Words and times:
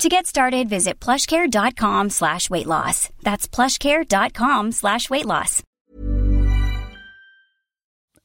To 0.00 0.08
get 0.08 0.26
started, 0.26 0.68
visit 0.68 1.00
plushcare.com 1.00 2.10
slash 2.10 2.50
weight 2.50 2.66
loss. 2.66 3.10
That's 3.22 3.46
plushcare.com 3.48 4.72
slash 4.72 5.08
weight 5.08 5.24
loss. 5.24 5.62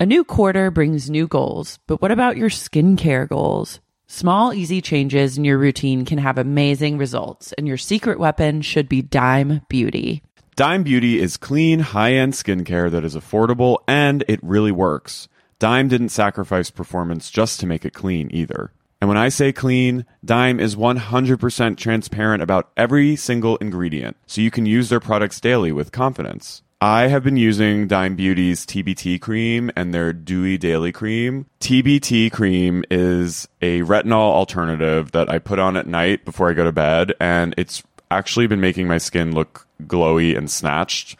A 0.01 0.05
new 0.05 0.23
quarter 0.23 0.71
brings 0.71 1.09
new 1.09 1.27
goals, 1.27 1.77
but 1.85 2.01
what 2.01 2.11
about 2.11 2.37
your 2.37 2.49
skincare 2.49 3.27
goals? 3.27 3.81
Small, 4.07 4.53
easy 4.53 4.81
changes 4.81 5.37
in 5.37 5.45
your 5.45 5.57
routine 5.57 6.05
can 6.05 6.17
have 6.17 6.37
amazing 6.37 6.97
results, 6.97 7.53
and 7.53 7.67
your 7.67 7.77
secret 7.77 8.17
weapon 8.17 8.61
should 8.61 8.89
be 8.89 9.01
Dime 9.01 9.61
Beauty. 9.69 10.23
Dime 10.55 10.83
Beauty 10.83 11.19
is 11.19 11.37
clean, 11.37 11.79
high 11.79 12.13
end 12.13 12.33
skincare 12.33 12.89
that 12.89 13.05
is 13.05 13.15
affordable 13.15 13.79
and 13.87 14.23
it 14.27 14.39
really 14.41 14.71
works. 14.71 15.27
Dime 15.59 15.87
didn't 15.89 16.09
sacrifice 16.09 16.71
performance 16.71 17.29
just 17.29 17.59
to 17.59 17.67
make 17.67 17.85
it 17.85 17.93
clean 17.93 18.29
either. 18.33 18.71
And 19.01 19.07
when 19.07 19.17
I 19.17 19.29
say 19.29 19.53
clean, 19.53 20.05
Dime 20.25 20.59
is 20.59 20.75
100% 20.75 21.77
transparent 21.77 22.43
about 22.43 22.69
every 22.75 23.15
single 23.15 23.55
ingredient, 23.57 24.17
so 24.25 24.41
you 24.41 24.51
can 24.51 24.65
use 24.65 24.89
their 24.89 24.99
products 24.99 25.39
daily 25.39 25.71
with 25.71 25.93
confidence. 25.93 26.63
I 26.81 27.07
have 27.07 27.23
been 27.23 27.37
using 27.37 27.87
Dime 27.87 28.15
Beauty's 28.15 28.65
TBT 28.65 29.19
cream 29.19 29.69
and 29.75 29.93
their 29.93 30.13
Dewy 30.13 30.57
Daily 30.57 30.93
Cream. 30.93 31.45
TBT 31.59 32.31
cream 32.31 32.85
is 32.89 33.49
a 33.61 33.81
retinol 33.81 34.33
alternative 34.33 35.11
that 35.11 35.29
I 35.29 35.39
put 35.39 35.59
on 35.59 35.75
at 35.75 35.87
night 35.87 36.23
before 36.23 36.49
I 36.49 36.53
go 36.53 36.63
to 36.63 36.71
bed, 36.71 37.13
and 37.19 37.53
it's 37.57 37.83
actually 38.11 38.47
been 38.47 38.61
making 38.61 38.87
my 38.87 38.97
skin 38.97 39.33
look 39.33 39.67
glowy 39.83 40.37
and 40.37 40.49
snatched, 40.49 41.19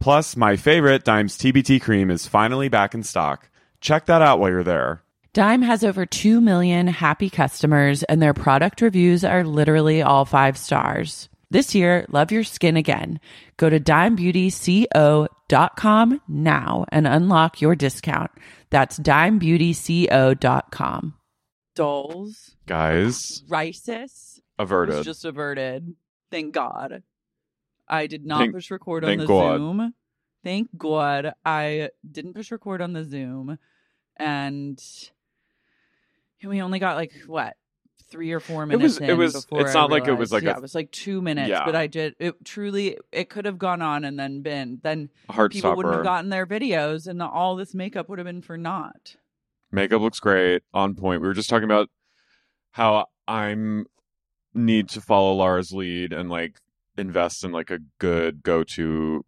Plus, 0.00 0.36
my 0.36 0.56
favorite, 0.56 1.04
Dime's 1.04 1.36
TBT 1.38 1.80
cream, 1.80 2.10
is 2.10 2.26
finally 2.26 2.68
back 2.68 2.94
in 2.94 3.02
stock. 3.02 3.48
Check 3.80 4.06
that 4.06 4.22
out 4.22 4.38
while 4.40 4.50
you're 4.50 4.62
there. 4.64 5.02
Dime 5.32 5.62
has 5.62 5.84
over 5.84 6.04
2 6.06 6.40
million 6.40 6.88
happy 6.88 7.30
customers, 7.30 8.02
and 8.04 8.20
their 8.20 8.34
product 8.34 8.80
reviews 8.80 9.22
are 9.24 9.44
literally 9.44 10.02
all 10.02 10.24
five 10.24 10.58
stars. 10.58 11.28
This 11.50 11.72
year, 11.74 12.04
love 12.08 12.32
your 12.32 12.42
skin 12.44 12.76
again. 12.76 13.20
Go 13.56 13.68
to 13.70 13.78
dimebeautyco.com 13.80 16.20
now 16.28 16.84
and 16.90 17.06
unlock 17.06 17.60
your 17.60 17.74
discount. 17.76 18.30
That's 18.70 18.98
dimebeautyco.com. 18.98 21.14
Dolls, 21.76 22.56
Guys, 22.66 23.42
crisis 23.48 24.40
averted. 24.58 24.96
was 24.96 25.04
just 25.06 25.24
averted. 25.24 25.94
Thank 26.30 26.52
God. 26.54 27.02
I 27.90 28.06
did 28.06 28.24
not 28.24 28.38
Thank- 28.38 28.54
push 28.54 28.70
record 28.70 29.04
on 29.04 29.18
the 29.18 29.26
God. 29.26 29.58
Zoom. 29.58 29.94
Thank 30.44 30.70
God 30.78 31.34
I 31.44 31.90
didn't 32.10 32.32
push 32.34 32.50
record 32.50 32.80
on 32.80 32.92
the 32.94 33.04
Zoom. 33.04 33.58
And 34.16 34.80
we 36.44 36.62
only 36.62 36.78
got 36.78 36.96
like 36.96 37.12
what? 37.26 37.56
Three 38.10 38.32
or 38.32 38.40
four 38.40 38.66
minutes. 38.66 38.96
It 38.98 39.00
was- 39.00 39.08
it 39.10 39.16
was- 39.16 39.44
before 39.44 39.60
it's 39.62 39.74
I 39.74 39.80
not 39.80 39.90
like 39.90 40.06
it 40.08 40.12
was 40.14 40.30
realized- 40.30 40.32
like 40.46 40.54
a- 40.56 40.58
it 40.58 40.62
was 40.62 40.74
like 40.74 40.90
two 40.90 41.20
minutes, 41.22 41.48
Yeah. 41.50 41.64
but 41.64 41.76
I 41.76 41.86
did 41.86 42.16
it 42.18 42.44
truly 42.44 42.98
it 43.12 43.28
could 43.30 43.44
have 43.44 43.58
gone 43.58 43.82
on 43.82 44.04
and 44.04 44.18
then 44.18 44.40
been 44.42 44.80
then 44.82 45.10
Heart 45.28 45.52
people 45.52 45.76
wouldn't 45.76 45.94
have 45.94 46.04
gotten 46.04 46.30
their 46.30 46.46
videos 46.46 47.06
and 47.06 47.20
all 47.22 47.54
this 47.56 47.74
makeup 47.74 48.08
would 48.08 48.18
have 48.18 48.26
been 48.26 48.42
for 48.42 48.56
naught. 48.56 49.16
Makeup 49.72 50.00
looks 50.00 50.18
great, 50.18 50.62
on 50.74 50.94
point. 50.96 51.20
We 51.22 51.28
were 51.28 51.34
just 51.34 51.48
talking 51.50 51.64
about 51.64 51.88
how 52.72 53.06
I'm 53.28 53.86
need 54.54 54.88
to 54.90 55.00
follow 55.00 55.34
Lara's 55.34 55.72
lead 55.72 56.12
and 56.12 56.28
like 56.28 56.60
invest 57.00 57.42
in 57.44 57.50
like 57.52 57.70
a 57.70 57.78
good 57.98 58.42
go-to 58.42 59.24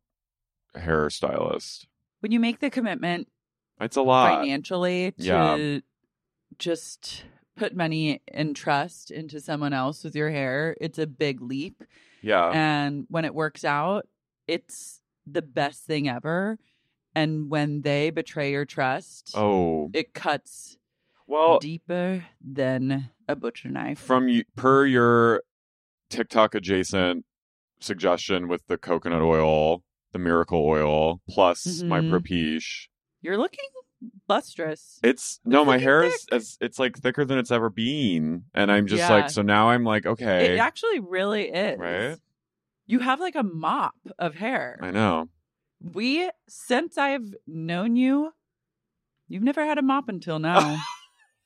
hairstylist. 0.77 1.87
When 2.21 2.31
you 2.33 2.41
make 2.41 2.61
the 2.61 2.71
commitment 2.71 3.29
It's 3.81 3.97
a 3.97 4.03
lot. 4.03 4.39
financially 4.41 5.13
to 5.13 5.23
Yeah. 5.25 5.79
just 6.59 7.25
put 7.57 7.75
money 7.75 8.23
and 8.29 8.55
trust 8.55 9.11
into 9.11 9.41
someone 9.41 9.73
else 9.73 10.05
with 10.05 10.15
your 10.15 10.31
hair, 10.31 10.77
it's 10.81 10.99
a 10.99 11.07
big 11.07 11.41
leap. 11.41 11.83
Yeah. 12.23 12.51
And 12.51 13.07
when 13.09 13.25
it 13.25 13.35
works 13.35 13.65
out, 13.65 14.07
it's 14.47 15.01
the 15.27 15.43
best 15.43 15.85
thing 15.85 16.09
ever. 16.09 16.59
And 17.15 17.51
when 17.51 17.83
they 17.83 18.11
betray 18.11 18.53
your 18.53 18.65
trust, 18.65 19.33
oh. 19.35 19.91
it 19.93 20.15
cuts 20.15 20.79
Well, 21.27 21.59
deeper 21.59 22.25
than 22.41 23.11
a 23.29 23.37
butcher 23.37 23.69
knife. 23.69 23.99
from 23.99 24.29
you 24.29 24.45
per 24.57 24.87
your 24.87 25.43
TikTok 26.09 26.55
adjacent 26.55 27.25
suggestion 27.83 28.49
with 28.49 28.67
the 28.67 28.79
coconut 28.79 29.23
oil, 29.23 29.83
the 30.13 30.19
miracle 30.19 30.65
oil, 30.65 31.21
plus 31.29 31.83
my 31.83 32.01
Mhm. 32.01 32.11
Propecia. 32.11 32.89
You're 33.21 33.39
looking 33.39 33.65
lustrous. 34.29 34.99
It's 35.05 35.41
no, 35.45 35.65
my 35.65 35.79
hair 35.79 36.03
is, 36.03 36.25
thick. 36.25 36.41
is 36.41 36.59
it's 36.61 36.79
like 36.79 36.99
thicker 36.99 37.25
than 37.25 37.39
it's 37.39 37.51
ever 37.53 37.71
been, 37.71 38.45
and 38.53 38.71
I'm 38.73 38.87
just 38.87 38.99
Yeah. 39.01 39.11
like, 39.11 39.31
so 39.31 39.43
now 39.43 39.71
I'm 39.71 39.85
like, 39.85 40.07
okay, 40.07 40.55
It 40.55 40.59
actually 40.59 40.99
really 41.01 41.49
is. 41.51 41.79
Right? 41.79 42.19
You 42.87 42.99
have 42.99 43.21
like 43.21 43.37
a 43.37 43.43
mop 43.45 43.95
of 44.19 44.35
hair. 44.35 44.79
I 44.83 44.91
know. 44.91 45.29
We, 45.81 46.31
since 46.49 46.99
I've 46.99 47.35
known 47.47 47.97
you, 47.97 48.33
you've 49.29 49.43
never 49.43 49.65
had 49.65 49.79
a 49.79 49.83
mop 49.83 50.09
until 50.09 50.39
now. 50.39 50.79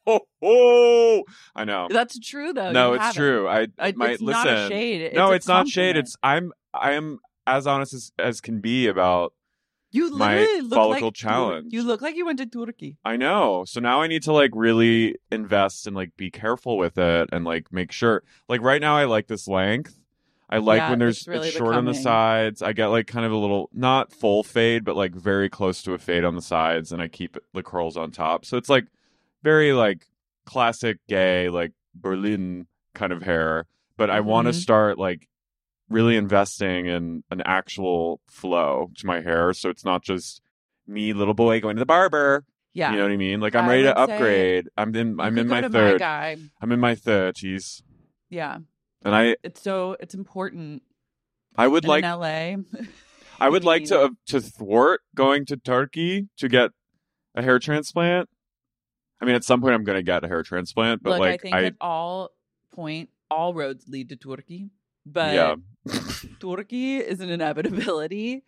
Oh, 0.07 0.21
oh, 0.43 1.25
I 1.55 1.65
know. 1.65 1.89
That's 1.91 2.19
true, 2.19 2.53
though. 2.53 2.73
no, 2.73 2.89
You 2.91 2.95
it's 2.95 3.03
haven't. 3.05 3.17
true. 3.21 3.49
I, 3.49 3.67
I- 3.79 3.89
it's 3.89 3.99
listen. 3.99 4.27
not 4.27 4.47
a 4.49 4.69
shade. 4.69 5.15
no, 5.15 5.31
a 5.33 5.35
it's 5.35 5.49
not 5.49 5.69
shade. 5.69 5.97
It's 5.97 6.17
I'm 6.23 6.53
I 6.73 6.93
am 6.93 7.19
as 7.47 7.67
honest 7.67 7.95
as, 7.95 8.13
as 8.19 8.41
can 8.41 8.61
be 8.61 8.87
about. 8.87 9.33
you 9.93 10.11
my 10.17 10.37
literally 10.41 10.69
follicle 10.71 11.07
like, 11.09 11.15
challenge. 11.15 11.73
You 11.73 11.83
look 11.83 12.03
like 12.03 12.17
you 12.17 12.27
went 12.27 12.39
to 12.39 12.47
Turkey. 12.47 12.97
I 13.05 13.17
know. 13.17 13.65
So 13.67 13.81
now 13.81 14.03
I 14.03 14.07
need 14.09 14.23
to 14.25 14.33
like 14.33 14.51
really 14.55 15.17
invest 15.33 15.87
and 15.87 15.95
like 15.97 16.17
be 16.17 16.31
careful 16.31 16.77
with 16.77 16.99
it 16.99 17.29
and 17.33 17.45
like 17.45 17.73
make 17.73 17.93
sure. 17.93 18.23
Like 18.49 18.61
right 18.63 18.81
now, 18.81 18.97
I 18.97 19.05
like 19.05 19.27
this 19.29 19.49
length. 19.49 19.99
I 20.49 20.59
like 20.59 20.79
Yeah, 20.79 20.91
when 20.91 20.99
there's 21.01 21.19
it's 21.19 21.29
really 21.29 21.49
it's 21.49 21.57
short 21.57 21.75
on 21.75 21.87
the 21.87 21.95
sides. 21.95 22.63
I 22.63 22.73
get 22.73 22.87
like 22.89 23.09
kind 23.09 23.27
of 23.27 23.33
a 23.33 23.37
little 23.37 23.69
not 23.73 24.13
full 24.13 24.45
fade, 24.45 24.85
but 24.85 24.95
like 24.95 25.13
very 25.15 25.49
close 25.49 25.83
to 25.83 25.93
a 25.95 25.99
fade 25.99 26.23
on 26.25 26.37
the 26.37 26.43
sides, 26.43 26.93
and 26.93 27.03
I 27.03 27.09
keep 27.09 27.37
the 27.53 27.65
curls 27.65 27.97
on 27.97 28.13
top. 28.13 28.45
So 28.45 28.57
it's 28.57 28.69
like 28.69 28.87
very 29.47 29.73
like 29.73 30.07
classic 30.45 30.97
gay, 31.09 31.49
like 31.49 31.73
Berlin 31.95 32.67
kind 32.95 33.13
of 33.13 33.23
hair. 33.23 33.67
But 33.97 34.11
I 34.11 34.21
want 34.21 34.47
to 34.49 34.53
Mhm. 34.53 34.63
start 34.67 34.99
like 34.99 35.29
really 35.89 36.17
investing 36.17 36.87
in 36.87 37.23
an 37.31 37.41
actual 37.45 38.21
flow 38.29 38.91
to 38.99 39.07
my 39.07 39.21
hair, 39.21 39.53
so 39.55 39.71
it's 39.71 39.85
not 39.85 40.03
just 40.03 40.43
me, 40.87 41.13
little 41.13 41.35
boy, 41.35 41.61
going 41.61 41.77
to 41.77 41.81
the 41.81 41.87
barber. 41.87 42.45
Yeah. 42.75 42.91
You 42.91 42.97
know 42.99 43.05
what 43.05 43.13
I 43.13 43.17
mean? 43.17 43.41
Like 43.41 43.55
I'm 43.55 43.65
I 43.67 43.69
ready 43.69 43.83
to 43.85 43.97
upgrade. 43.97 44.69
I'm 44.77 44.95
in. 44.95 45.19
I'm 45.21 45.39
in 45.39 45.49
my 45.49 45.63
third. 45.69 45.99
guy. 46.01 46.37
I'm 46.61 46.73
in 46.73 46.81
my 46.81 46.95
thirties, 46.95 47.83
Yeah. 48.29 48.59
and 49.05 49.15
I 49.15 49.37
It's 49.45 49.63
so 49.63 49.97
it's 50.01 50.15
important. 50.15 50.83
I 51.57 51.67
would 51.69 51.85
in 51.85 51.91
like 51.91 52.05
LA. 52.05 52.57
I 53.41 53.49
would 53.53 53.65
like 53.65 53.85
to 53.87 53.97
uh, 54.01 54.09
to 54.27 54.41
thwart 54.41 55.01
going 55.15 55.47
to 55.47 55.57
Turkey 55.57 56.29
to 56.37 56.49
get 56.49 56.71
a 57.35 57.43
hair 57.43 57.59
transplant. 57.59 58.29
I 59.21 59.25
mean, 59.25 59.35
at 59.35 59.45
some 59.45 59.61
point, 59.61 59.75
I'm 59.75 59.85
going 59.85 59.97
to 59.97 60.03
get 60.03 60.25
a 60.25 60.29
hair 60.29 60.43
transplant, 60.43 61.03
but 61.03 61.11
Look, 61.11 61.21
like 61.21 61.35
I 61.35 61.37
think 61.39 61.55
I, 61.55 61.65
at 61.65 61.75
all 61.81 62.31
point 62.73 63.11
all 63.31 63.55
roads 63.55 63.87
lead 63.89 64.11
to 64.11 64.17
Turkey. 64.17 64.71
But 65.05 65.35
yeah, 65.35 65.55
Turkey 66.41 66.97
is 66.99 67.21
an 67.21 67.31
inevitability. 67.31 68.45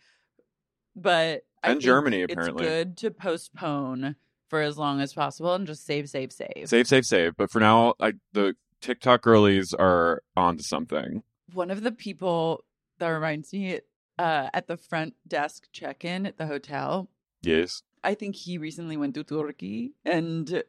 But 0.95 1.45
I 1.63 1.71
And 1.71 1.75
think 1.75 1.83
Germany, 1.83 2.23
apparently. 2.23 2.65
It's 2.65 2.75
good 2.75 2.97
to 2.99 3.11
postpone 3.11 4.17
for 4.49 4.61
as 4.61 4.79
long 4.79 5.01
as 5.01 5.13
possible 5.13 5.55
and 5.55 5.67
just 5.67 5.87
save, 5.87 6.09
save, 6.09 6.33
save. 6.33 6.65
save, 6.69 6.87
save, 6.87 7.05
save. 7.05 7.37
But 7.37 7.51
for 7.51 7.61
now, 7.61 7.95
I 8.01 8.15
the 8.33 8.57
TikTok 8.81 9.23
girlies 9.23 9.73
are 9.75 10.23
onto 10.37 10.63
something. 10.63 11.23
One 11.53 11.71
of 11.71 11.83
the 11.83 11.93
people 11.93 12.65
that 12.99 13.09
reminds 13.09 13.53
me 13.53 13.81
uh, 14.19 14.49
at 14.53 14.67
the 14.67 14.77
front 14.77 15.15
desk 15.27 15.69
check 15.73 16.05
in 16.05 16.27
at 16.27 16.37
the 16.37 16.47
hotel, 16.47 17.09
Yes, 17.43 17.83
I 18.05 18.15
think 18.15 18.37
he 18.37 18.59
recently 18.59 18.97
went 18.97 19.15
to 19.15 19.25
Turkey 19.25 19.93
and 20.05 20.63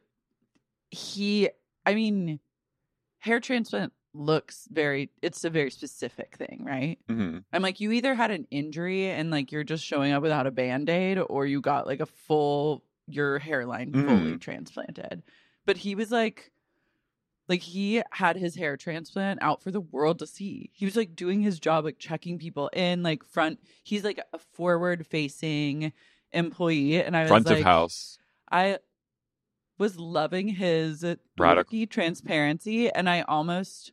he, 0.90 1.48
I 1.86 1.94
mean, 1.94 2.40
hair 3.18 3.40
transplant 3.40 3.92
looks 4.12 4.66
very, 4.70 5.10
it's 5.22 5.44
a 5.44 5.50
very 5.50 5.70
specific 5.70 6.36
thing, 6.36 6.64
right? 6.66 6.98
hmm 7.08 7.38
I'm 7.52 7.62
like, 7.62 7.80
you 7.80 7.90
either 7.92 8.14
had 8.14 8.30
an 8.30 8.46
injury 8.50 9.06
and 9.10 9.30
like 9.30 9.50
you're 9.50 9.64
just 9.64 9.84
showing 9.84 10.12
up 10.12 10.22
without 10.22 10.46
a 10.46 10.50
band 10.52 10.88
aid 10.88 11.18
or 11.18 11.46
you 11.46 11.60
got 11.60 11.86
like 11.86 12.00
a 12.00 12.06
full, 12.06 12.84
your 13.06 13.38
hairline 13.40 13.92
fully 13.92 14.32
Mhm. 14.34 14.40
transplanted. 14.40 15.22
But 15.66 15.76
he 15.78 15.94
was 15.96 16.10
like, 16.12 16.52
like 17.48 17.62
he 17.62 18.02
had 18.12 18.36
his 18.36 18.54
hair 18.54 18.76
transplant 18.76 19.42
out 19.42 19.62
for 19.62 19.72
the 19.72 19.80
world 19.80 20.20
to 20.20 20.26
see. 20.28 20.70
He 20.72 20.84
was 20.84 20.94
like 20.94 21.16
doing 21.16 21.42
his 21.42 21.58
job, 21.58 21.84
like 21.84 21.98
checking 21.98 22.38
people 22.38 22.68
in, 22.72 23.02
like 23.02 23.24
front. 23.24 23.58
He's 23.82 24.04
like 24.04 24.20
a 24.32 24.38
forward 24.38 25.04
facing 25.06 25.92
employee. 26.32 27.02
And 27.02 27.16
I 27.16 27.22
was 27.22 27.28
front 27.28 27.46
like, 27.46 27.58
of 27.58 27.64
house. 27.64 28.18
I 28.50 28.78
was 29.78 29.98
loving 29.98 30.48
his 30.48 31.04
Radical. 31.38 31.86
transparency, 31.86 32.90
and 32.90 33.08
I 33.08 33.22
almost 33.22 33.92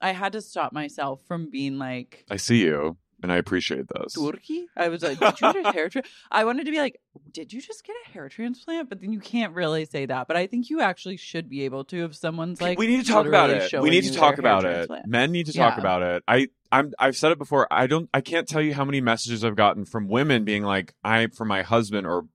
I 0.00 0.12
had 0.12 0.32
to 0.32 0.40
stop 0.40 0.72
myself 0.72 1.20
from 1.26 1.50
being 1.50 1.78
like 1.78 2.24
I 2.30 2.36
see 2.36 2.62
you, 2.62 2.96
and 3.22 3.30
I 3.32 3.36
appreciate 3.36 3.86
this. 3.88 4.16
dorky. 4.16 4.64
I 4.76 4.88
was 4.88 5.02
like, 5.02 5.18
did 5.18 5.40
you 5.40 5.52
get 5.52 5.66
a 5.66 5.72
hair 5.76 5.88
tra-? 5.88 6.02
I 6.30 6.44
wanted 6.44 6.64
to 6.66 6.70
be 6.72 6.78
like, 6.78 7.00
did 7.32 7.52
you 7.52 7.60
just 7.60 7.84
get 7.84 7.94
a 8.06 8.10
hair 8.10 8.28
transplant? 8.28 8.88
But 8.88 9.00
then 9.00 9.12
you 9.12 9.20
can't 9.20 9.54
really 9.54 9.84
say 9.84 10.06
that. 10.06 10.26
But 10.28 10.36
I 10.36 10.46
think 10.46 10.70
you 10.70 10.80
actually 10.80 11.16
should 11.16 11.48
be 11.48 11.62
able 11.64 11.84
to 11.86 12.04
if 12.04 12.14
someone's 12.16 12.60
like, 12.60 12.78
we 12.78 12.86
need 12.86 13.04
to 13.04 13.10
talk 13.12 13.26
about 13.26 13.50
it. 13.50 13.72
We 13.80 13.90
need 13.90 14.04
to 14.04 14.14
talk 14.14 14.38
about 14.38 14.64
it. 14.64 14.68
transplant. 14.86 15.06
Men 15.06 15.30
need 15.32 15.46
to 15.46 15.52
talk 15.52 15.74
Yeah. 15.76 15.80
about 15.80 16.02
it. 16.02 16.22
I 16.26 16.48
I'm 16.70 16.92
I've 16.98 17.16
said 17.16 17.32
it 17.32 17.38
before. 17.38 17.66
I 17.70 17.86
don't 17.86 18.08
I 18.12 18.20
can't 18.20 18.46
tell 18.48 18.60
you 18.60 18.74
how 18.74 18.84
many 18.84 19.00
messages 19.00 19.44
I've 19.44 19.56
gotten 19.56 19.84
from 19.84 20.08
women 20.08 20.44
being 20.44 20.62
like, 20.62 20.94
I 21.02 21.26
for 21.28 21.44
my 21.44 21.62
husband 21.62 22.06
or 22.06 22.26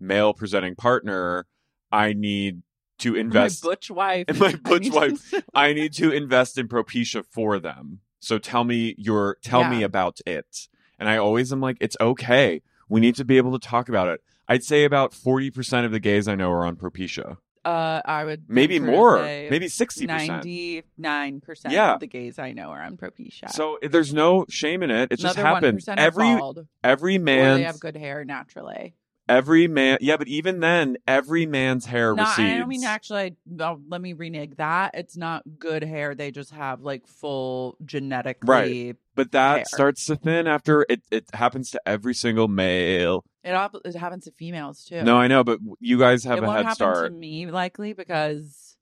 male 0.00 0.32
presenting 0.34 0.74
partner, 0.74 1.46
I 1.90 2.12
need 2.12 2.62
to 2.98 3.14
invest 3.16 3.64
My 3.64 3.70
butch 3.70 3.90
wife. 3.90 4.26
My 4.38 4.54
butch 4.62 4.90
wife. 4.90 5.30
to- 5.30 5.44
I 5.54 5.72
need 5.72 5.92
to 5.94 6.10
invest 6.12 6.56
in 6.58 6.68
Propecia 6.68 7.24
for 7.30 7.58
them. 7.58 8.00
So 8.20 8.38
tell 8.38 8.64
me 8.64 8.94
your 8.98 9.36
tell 9.42 9.68
me 9.68 9.82
about 9.82 10.20
it. 10.26 10.68
And 10.98 11.08
I 11.08 11.16
always 11.16 11.52
am 11.52 11.60
like, 11.60 11.76
it's 11.80 11.96
okay. 12.00 12.62
We 12.88 13.00
need 13.00 13.16
to 13.16 13.24
be 13.24 13.36
able 13.36 13.58
to 13.58 13.66
talk 13.68 13.88
about 13.88 14.08
it. 14.08 14.20
I'd 14.48 14.62
say 14.64 14.84
about 14.84 15.12
forty 15.12 15.50
percent 15.50 15.86
of 15.86 15.92
the 15.92 16.00
gays 16.00 16.28
I 16.28 16.34
know 16.36 16.50
are 16.50 16.64
on 16.64 16.76
Propecia. 16.76 17.38
Uh, 17.64 18.02
I 18.04 18.24
would 18.24 18.44
Maybe 18.48 18.78
more. 18.80 19.18
Maybe 19.22 19.68
sixty 19.68 20.06
percent. 20.06 20.28
Ninety 20.28 20.82
nine 20.98 21.40
percent 21.40 21.74
Yeah. 21.74 21.94
of 21.94 22.00
the 22.00 22.06
gays 22.06 22.38
I 22.38 22.52
know 22.52 22.70
are 22.70 22.82
on 22.82 22.96
Propecia. 22.96 23.50
So 23.50 23.78
there's 23.82 24.12
no 24.12 24.46
shame 24.48 24.82
in 24.82 24.90
it. 24.90 25.12
It 25.12 25.18
just 25.18 25.36
Another 25.38 25.54
happens. 25.54 25.86
1% 25.86 25.96
are 25.96 26.00
Every 26.00 26.34
bald, 26.36 26.66
every 26.82 27.16
or 27.16 27.18
they 27.18 27.24
man 27.24 27.62
have 27.62 27.78
good 27.80 27.96
hair 27.96 28.24
naturally. 28.24 28.94
Every 29.28 29.68
man 29.68 29.98
yeah, 30.00 30.16
but 30.16 30.28
even 30.28 30.60
then, 30.60 30.96
every 31.06 31.46
man's 31.46 31.86
hair 31.86 32.14
Not, 32.14 32.36
recedes. 32.36 32.54
I 32.54 32.58
don't 32.58 32.68
mean 32.68 32.84
actually. 32.84 33.36
Well, 33.46 33.78
oh, 33.78 33.82
let 33.88 34.00
me 34.00 34.12
renege 34.12 34.56
that. 34.56 34.92
It's 34.94 35.16
not 35.16 35.42
good 35.58 35.82
hair. 35.82 36.14
They 36.14 36.30
just 36.30 36.50
have 36.50 36.80
like 36.82 37.06
full 37.06 37.76
genetically. 37.84 38.48
Right, 38.48 38.96
but 39.14 39.32
that 39.32 39.56
hair. 39.56 39.64
starts 39.66 40.06
to 40.06 40.16
thin 40.16 40.46
after 40.46 40.84
it, 40.88 41.02
it 41.10 41.24
happens 41.32 41.70
to 41.72 41.80
every 41.86 42.14
single 42.14 42.48
male. 42.48 43.24
It, 43.44 43.52
op- 43.54 43.76
it 43.84 43.94
happens 43.96 44.24
to 44.24 44.30
females 44.32 44.84
too. 44.84 45.02
No, 45.02 45.16
I 45.16 45.26
know, 45.28 45.42
but 45.44 45.58
you 45.80 45.98
guys 45.98 46.24
have 46.24 46.38
it 46.38 46.44
a 46.44 46.46
won't 46.46 46.56
head 46.58 46.66
happen 46.66 46.74
start. 46.76 47.12
to 47.12 47.16
me 47.18 47.46
likely 47.50 47.92
because 47.92 48.76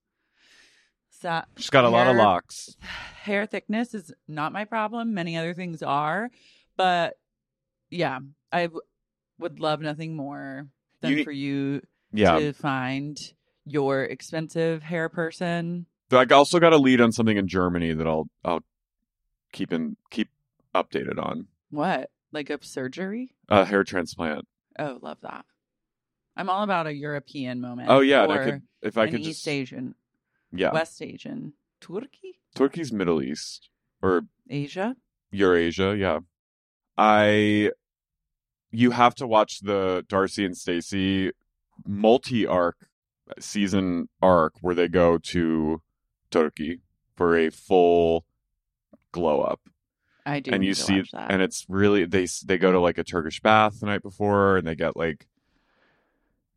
that 1.22 1.48
She's 1.56 1.70
got 1.70 1.84
a 1.84 1.88
lot 1.88 2.06
of 2.06 2.16
locks. 2.16 2.76
hair 3.22 3.46
thickness 3.46 3.94
is 3.94 4.12
not 4.26 4.52
my 4.52 4.64
problem. 4.64 5.14
Many 5.14 5.36
other 5.36 5.54
things 5.54 5.82
are, 5.82 6.30
but 6.76 7.18
yeah, 7.90 8.20
I 8.52 8.62
w- 8.64 8.80
would 9.40 9.60
love 9.60 9.80
nothing 9.80 10.14
more 10.16 10.68
than 11.00 11.18
You 11.18 11.24
for 11.24 11.32
you 11.32 11.82
Yeah. 12.12 12.38
to 12.38 12.52
find 12.52 13.16
your 13.64 14.04
expensive 14.04 14.82
hair 14.82 15.08
person. 15.08 15.86
I 16.12 16.24
also 16.24 16.58
got 16.58 16.72
a 16.72 16.78
lead 16.78 17.00
on 17.00 17.12
something 17.12 17.36
in 17.36 17.46
Germany 17.48 17.92
that 17.94 18.06
I'll 18.06 18.28
I'll 18.44 18.64
keep 19.52 19.72
in 19.72 19.96
keep 20.10 20.28
updated 20.74 21.18
on. 21.18 21.46
What? 21.70 22.10
Like 22.32 22.50
a 22.50 22.58
surgery? 22.62 23.34
A 23.48 23.64
hair 23.64 23.84
transplant. 23.84 24.46
Oh, 24.78 24.98
love 25.02 25.18
that. 25.22 25.44
I'm 26.36 26.48
all 26.48 26.62
about 26.62 26.86
a 26.86 26.94
European 26.94 27.60
moment. 27.60 27.88
Oh 27.90 28.00
yeah, 28.00 28.24
and 28.24 28.32
I 28.32 28.36
or 28.36 28.44
could 28.44 28.62
if 28.82 28.98
I 28.98 29.04
an 29.04 29.10
could 29.10 29.20
East 29.20 29.28
just 29.44 29.48
Asian, 29.48 29.94
yeah. 30.52 30.72
West 30.72 31.00
Asian, 31.02 31.52
Turkey, 31.80 32.40
Turkey's 32.54 32.92
Middle 32.92 33.22
East 33.22 33.68
or 34.02 34.22
Asia. 34.48 34.96
Eurasia, 35.32 35.96
yeah. 35.96 36.20
I 36.96 37.70
you 38.70 38.90
have 38.92 39.14
to 39.16 39.26
watch 39.26 39.60
the 39.60 40.04
Darcy 40.08 40.44
and 40.44 40.56
Stacy 40.56 41.32
multi 41.86 42.46
arc 42.46 42.76
season 43.38 44.08
arc 44.20 44.54
where 44.60 44.74
they 44.74 44.88
go 44.88 45.18
to 45.18 45.80
Turkey 46.30 46.80
for 47.16 47.36
a 47.36 47.50
full 47.50 48.24
glow 49.12 49.40
up. 49.42 49.60
I 50.26 50.40
do. 50.40 50.50
and 50.52 50.64
you 50.64 50.74
see 50.74 51.02
that. 51.12 51.30
and 51.32 51.40
it's 51.42 51.64
really 51.68 52.04
they 52.04 52.26
they 52.44 52.58
go 52.58 52.70
to 52.70 52.78
like 52.78 52.98
a 52.98 53.04
Turkish 53.04 53.40
bath 53.40 53.80
the 53.80 53.86
night 53.86 54.02
before 54.02 54.58
and 54.58 54.66
they 54.66 54.74
get 54.74 54.96
like 54.96 55.26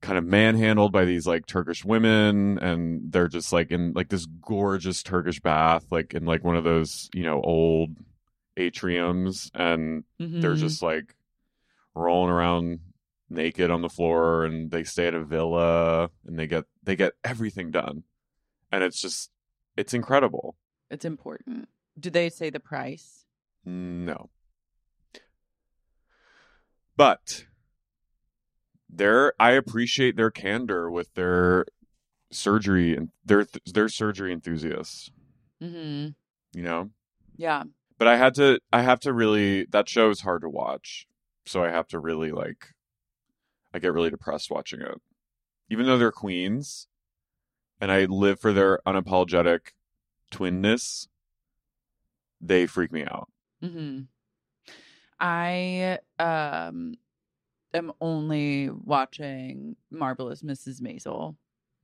kind 0.01 0.17
of 0.17 0.25
manhandled 0.25 0.91
by 0.91 1.05
these 1.05 1.25
like 1.25 1.45
Turkish 1.45 1.85
women 1.85 2.59
and 2.59 3.11
they're 3.13 3.29
just 3.29 3.53
like 3.53 3.71
in 3.71 3.93
like 3.93 4.09
this 4.09 4.25
gorgeous 4.25 5.01
Turkish 5.01 5.39
bath 5.39 5.85
like 5.91 6.13
in 6.13 6.25
like 6.25 6.43
one 6.43 6.57
of 6.57 6.65
those 6.65 7.09
you 7.13 7.23
know 7.23 7.39
old 7.41 7.91
atriums 8.57 9.49
and 9.55 10.03
they're 10.19 10.55
Mhm. 10.55 10.57
just 10.59 10.81
like 10.83 11.15
rolling 11.95 12.31
around 12.31 12.79
naked 13.29 13.69
on 13.71 13.81
the 13.81 13.89
floor 13.89 14.45
and 14.45 14.69
they 14.71 14.83
stay 14.83 15.07
at 15.07 15.13
a 15.15 15.23
villa 15.23 16.09
and 16.25 16.37
they 16.37 16.45
get 16.47 16.65
they 16.83 16.95
get 16.95 17.13
everything 17.23 17.71
done 17.71 18.03
and 18.71 18.83
it's 18.83 19.01
just 19.01 19.31
it's 19.77 19.93
incredible 19.93 20.55
it's 20.91 21.05
important. 21.05 21.67
Do 21.99 22.09
they 22.11 22.29
say 22.29 22.49
the 22.51 22.59
price? 22.59 23.25
No. 23.65 24.29
But 26.95 27.45
their 28.89 29.33
I 29.39 29.51
appreciate 29.51 30.15
their 30.15 30.29
candor 30.31 30.91
with 30.91 31.13
their 31.15 31.65
surgery 32.31 32.95
and 32.95 33.09
their 33.25 33.47
their 33.73 33.89
surgery 33.89 34.31
enthusiasts, 34.31 35.09
Mm-hmm. 35.61 36.09
you 36.57 36.63
know? 36.63 36.89
Yeah. 37.37 37.63
But 37.97 38.07
I 38.07 38.17
had 38.17 38.35
to 38.35 38.59
I 38.71 38.81
have 38.83 38.99
to 39.01 39.13
really 39.13 39.65
that 39.71 39.89
show 39.89 40.09
is 40.09 40.21
hard 40.21 40.41
to 40.41 40.49
watch. 40.49 41.07
So 41.45 41.63
I 41.63 41.69
have 41.69 41.87
to 41.89 41.99
really 41.99 42.31
like 42.31 42.69
I 43.73 43.79
get 43.79 43.93
really 43.93 44.09
depressed 44.09 44.51
watching 44.51 44.81
it. 44.81 45.01
Even 45.69 45.85
though 45.85 45.97
they're 45.97 46.11
queens 46.11 46.87
and 47.81 47.91
I 47.91 48.05
live 48.05 48.39
for 48.39 48.53
their 48.53 48.79
unapologetic 48.85 49.71
twinness, 50.31 51.07
they 52.39 52.65
freak 52.65 52.91
me 52.91 53.03
out. 53.03 53.29
Mm-hmm. 53.63 54.01
I 55.19 55.99
um 56.19 56.95
am 57.73 57.91
only 57.99 58.69
watching 58.69 59.75
Marvelous 59.89 60.43
Mrs. 60.43 60.81
Maisel 60.81 61.35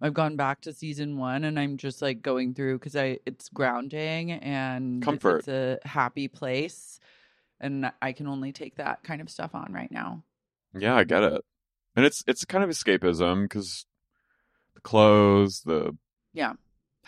I've 0.01 0.13
gone 0.13 0.35
back 0.35 0.61
to 0.61 0.73
season 0.73 1.17
one 1.17 1.43
and 1.43 1.59
I'm 1.59 1.77
just 1.77 2.01
like 2.01 2.21
going 2.21 2.53
through 2.53 2.79
because 2.79 2.95
I 2.95 3.19
it's 3.25 3.49
grounding 3.49 4.31
and 4.31 5.01
Comfort. 5.03 5.39
It's 5.39 5.47
a 5.49 5.79
happy 5.83 6.27
place, 6.27 6.99
and 7.59 7.91
I 8.01 8.13
can 8.13 8.27
only 8.27 8.51
take 8.51 8.75
that 8.75 9.03
kind 9.03 9.21
of 9.21 9.29
stuff 9.29 9.53
on 9.55 9.73
right 9.73 9.91
now. 9.91 10.23
Yeah, 10.77 10.95
I 10.95 11.03
get 11.03 11.23
it. 11.23 11.43
And 11.95 12.05
it's 12.05 12.23
it's 12.27 12.45
kind 12.45 12.63
of 12.63 12.69
escapism 12.69 13.43
because 13.43 13.85
the 14.75 14.81
clothes, 14.81 15.61
the 15.65 15.97
Yeah, 16.33 16.53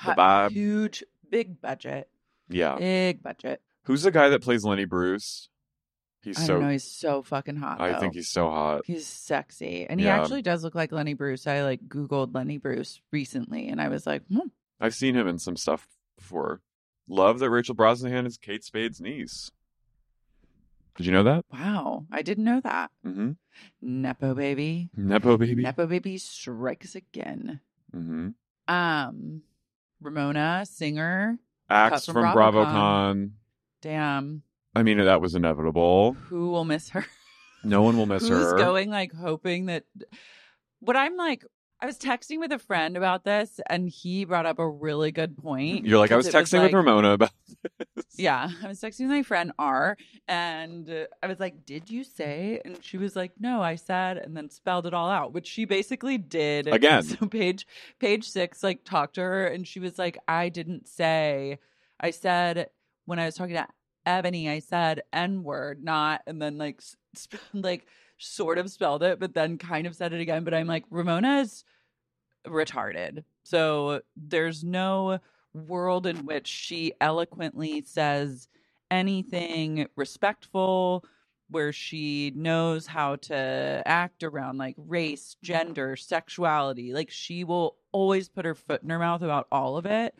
The 0.05 0.11
vibe. 0.13 0.51
huge, 0.51 1.03
big 1.29 1.61
budget, 1.61 2.09
yeah. 2.49 2.75
big 2.77 3.21
budget. 3.23 3.61
Who's 3.83 4.03
the 4.03 4.11
guy 4.11 4.29
that 4.29 4.41
plays 4.41 4.63
Lenny 4.65 4.85
Bruce? 4.85 5.49
He's 6.23 6.37
I 6.37 6.41
so. 6.43 6.53
don't 6.53 6.63
know. 6.63 6.69
He's 6.69 6.83
so 6.83 7.23
fucking 7.23 7.55
hot. 7.55 7.81
I 7.81 7.99
think 7.99 8.13
he's 8.13 8.29
so 8.29 8.47
hot. 8.49 8.81
He's 8.85 9.07
sexy, 9.07 9.87
and 9.89 9.99
he 9.99 10.07
actually 10.07 10.43
does 10.43 10.63
look 10.63 10.75
like 10.75 10.91
Lenny 10.91 11.15
Bruce. 11.15 11.47
I 11.47 11.63
like 11.63 11.87
Googled 11.87 12.35
Lenny 12.35 12.57
Bruce 12.59 13.01
recently, 13.11 13.67
and 13.69 13.81
I 13.81 13.87
was 13.87 14.05
like, 14.05 14.21
hmm, 14.27 14.49
I've 14.79 14.93
seen 14.93 15.15
him 15.15 15.27
in 15.27 15.39
some 15.39 15.55
stuff 15.55 15.87
before. 16.17 16.61
Love 17.07 17.39
that 17.39 17.49
Rachel 17.49 17.73
Brosnahan 17.75 18.27
is 18.27 18.37
Kate 18.37 18.63
Spade's 18.63 19.01
niece. 19.01 19.49
Did 20.97 21.05
you 21.05 21.11
know 21.11 21.23
that? 21.23 21.45
"Wow, 21.51 22.05
I 22.11 22.21
didn't 22.21 22.43
know 22.43 22.61
that." 22.61 22.91
Mm-hmm. 23.05 23.31
Nepo 23.81 24.33
baby, 24.33 24.89
Nepo 24.95 25.37
baby. 25.37 25.61
Nepo 25.63 25.85
baby 25.87 26.17
strikes 26.17 26.95
again. 26.95 27.59
mm-hmm. 27.95 28.29
Um, 28.73 29.41
Ramona 30.01 30.65
singer. 30.65 31.37
Axe 31.69 32.05
from 32.05 32.13
from, 32.15 32.23
BravoCon. 32.25 32.65
BravoCon. 32.65 33.31
Damn, 33.81 34.43
I 34.75 34.83
mean, 34.83 34.97
that 34.97 35.21
was 35.21 35.35
inevitable. 35.35 36.13
who 36.13 36.51
will 36.51 36.65
miss 36.65 36.89
her? 36.89 37.05
No 37.63 37.81
one 37.81 37.97
will 37.97 38.05
miss 38.05 38.23
Who's 38.27 38.51
her. 38.51 38.57
going 38.57 38.89
like 38.89 39.13
hoping 39.13 39.67
that? 39.67 39.83
What 40.79 40.95
I'm 40.97 41.15
like. 41.15 41.45
I 41.81 41.87
was 41.87 41.97
texting 41.97 42.39
with 42.39 42.51
a 42.51 42.59
friend 42.59 42.95
about 42.95 43.23
this, 43.23 43.59
and 43.67 43.89
he 43.89 44.23
brought 44.23 44.45
up 44.45 44.59
a 44.59 44.69
really 44.69 45.11
good 45.11 45.35
point. 45.35 45.83
You're 45.85 45.97
like, 45.97 46.11
I 46.11 46.15
was 46.15 46.27
texting 46.29 46.61
with 46.61 46.71
like- 46.71 46.73
Ramona 46.73 47.13
about 47.13 47.31
this. 47.95 48.05
Yeah, 48.17 48.51
I 48.63 48.67
was 48.67 48.79
texting 48.79 49.01
with 49.01 49.09
my 49.09 49.23
friend 49.23 49.51
R, 49.57 49.97
and 50.27 51.07
I 51.23 51.27
was 51.27 51.39
like, 51.39 51.65
"Did 51.65 51.89
you 51.89 52.03
say?" 52.03 52.61
And 52.63 52.83
she 52.83 52.97
was 52.97 53.15
like, 53.15 53.31
"No, 53.39 53.61
I 53.63 53.75
said," 53.75 54.17
and 54.17 54.37
then 54.37 54.49
spelled 54.51 54.85
it 54.85 54.93
all 54.93 55.09
out, 55.09 55.33
which 55.33 55.47
she 55.47 55.65
basically 55.65 56.17
did 56.19 56.67
Again. 56.67 57.03
So 57.19 57.25
page 57.27 57.65
page 57.99 58.29
six 58.29 58.61
like 58.63 58.83
talked 58.83 59.15
to 59.15 59.21
her, 59.21 59.47
and 59.47 59.67
she 59.67 59.79
was 59.79 59.97
like, 59.97 60.19
"I 60.27 60.49
didn't 60.49 60.87
say. 60.87 61.57
I 61.99 62.11
said 62.11 62.69
when 63.05 63.17
I 63.17 63.25
was 63.25 63.35
talking 63.35 63.55
to 63.55 63.67
Ebony, 64.05 64.49
I 64.49 64.59
said 64.59 65.01
N 65.11 65.43
word, 65.43 65.83
not," 65.83 66.21
and 66.27 66.39
then 66.39 66.57
like 66.59 66.81
sp- 67.17 67.41
like 67.53 67.87
sort 68.21 68.57
of 68.57 68.69
spelled 68.69 69.03
it, 69.03 69.19
but 69.19 69.33
then 69.33 69.57
kind 69.57 69.87
of 69.87 69.95
said 69.95 70.13
it 70.13 70.21
again. 70.21 70.43
But 70.43 70.53
I'm 70.53 70.67
like, 70.67 70.85
Ramona 70.89 71.39
is 71.39 71.63
retarded, 72.47 73.23
so 73.43 74.01
there's 74.15 74.63
no 74.63 75.19
world 75.53 76.07
in 76.07 76.25
which 76.25 76.47
she 76.47 76.93
eloquently 77.01 77.83
says 77.85 78.47
anything 78.89 79.87
respectful 79.95 81.03
where 81.49 81.73
she 81.73 82.31
knows 82.33 82.87
how 82.87 83.17
to 83.17 83.83
act 83.85 84.23
around 84.23 84.57
like 84.57 84.75
race, 84.77 85.35
gender, 85.43 85.97
sexuality. 85.97 86.93
Like 86.93 87.11
she 87.11 87.43
will 87.43 87.75
always 87.91 88.29
put 88.29 88.45
her 88.45 88.55
foot 88.55 88.83
in 88.83 88.89
her 88.89 88.99
mouth 88.99 89.21
about 89.21 89.47
all 89.51 89.75
of 89.75 89.85
it. 89.85 90.15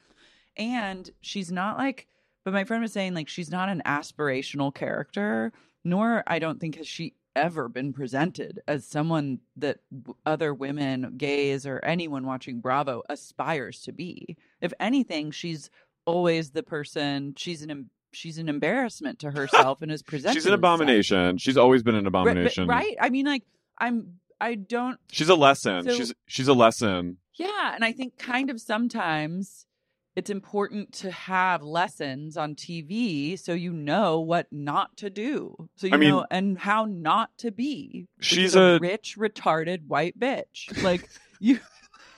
And 0.57 1.09
she's 1.21 1.49
not 1.49 1.77
like 1.77 2.07
but 2.43 2.53
my 2.53 2.63
friend 2.63 2.81
was 2.81 2.93
saying 2.93 3.13
like 3.13 3.27
she's 3.27 3.51
not 3.51 3.69
an 3.69 3.81
aspirational 3.85 4.73
character, 4.73 5.51
nor 5.83 6.23
I 6.25 6.39
don't 6.39 6.59
think 6.59 6.75
has 6.75 6.87
she 6.87 7.13
ever 7.35 7.67
been 7.69 7.93
presented 7.93 8.59
as 8.67 8.85
someone 8.85 9.39
that 9.57 9.79
other 10.25 10.53
women, 10.53 11.13
gays, 11.17 11.65
or 11.65 11.79
anyone 11.83 12.25
watching 12.25 12.59
Bravo 12.59 13.03
aspires 13.09 13.81
to 13.81 13.91
be. 13.91 14.37
If 14.61 14.73
anything, 14.79 15.31
she's 15.31 15.69
always 16.05 16.51
the 16.51 16.63
person. 16.63 17.33
She's 17.37 17.61
an 17.61 17.89
she's 18.13 18.37
an 18.37 18.49
embarrassment 18.49 19.19
to 19.19 19.31
herself 19.31 19.81
and 19.81 19.91
is 19.91 20.03
presented. 20.03 20.33
She's 20.35 20.45
an 20.45 20.53
abomination. 20.53 21.37
She's 21.37 21.55
always 21.57 21.81
been 21.83 21.95
an 21.95 22.03
Right, 22.03 22.07
abomination. 22.07 22.67
right? 22.67 22.95
I 22.99 23.09
mean, 23.09 23.25
like 23.25 23.43
I'm. 23.77 24.19
I 24.41 24.55
don't. 24.55 24.99
She's 25.11 25.29
a 25.29 25.35
lesson. 25.35 25.83
So- 25.83 25.93
she's 25.95 26.13
she's 26.27 26.47
a 26.47 26.53
lesson. 26.53 27.17
Yeah, 27.35 27.73
and 27.73 27.85
I 27.85 27.91
think 27.93 28.17
kind 28.17 28.49
of 28.49 28.59
sometimes 28.59 29.65
it's 30.15 30.29
important 30.29 30.91
to 30.93 31.11
have 31.11 31.63
lessons 31.63 32.35
on 32.37 32.55
TV 32.55 33.39
so 33.39 33.53
you 33.53 33.71
know 33.71 34.19
what 34.19 34.47
not 34.51 34.97
to 34.97 35.09
do. 35.09 35.69
So 35.75 35.87
you 35.87 35.93
I 35.93 35.97
mean- 35.97 36.09
know 36.09 36.25
and 36.29 36.57
how 36.57 36.85
not 36.85 37.29
to 37.39 37.51
be. 37.51 38.07
She's 38.19 38.49
is 38.51 38.55
a- 38.55 38.79
rich 38.81 39.15
retarded 39.17 39.87
white 39.87 40.19
bitch. 40.19 40.81
Like 40.83 41.09
you 41.39 41.59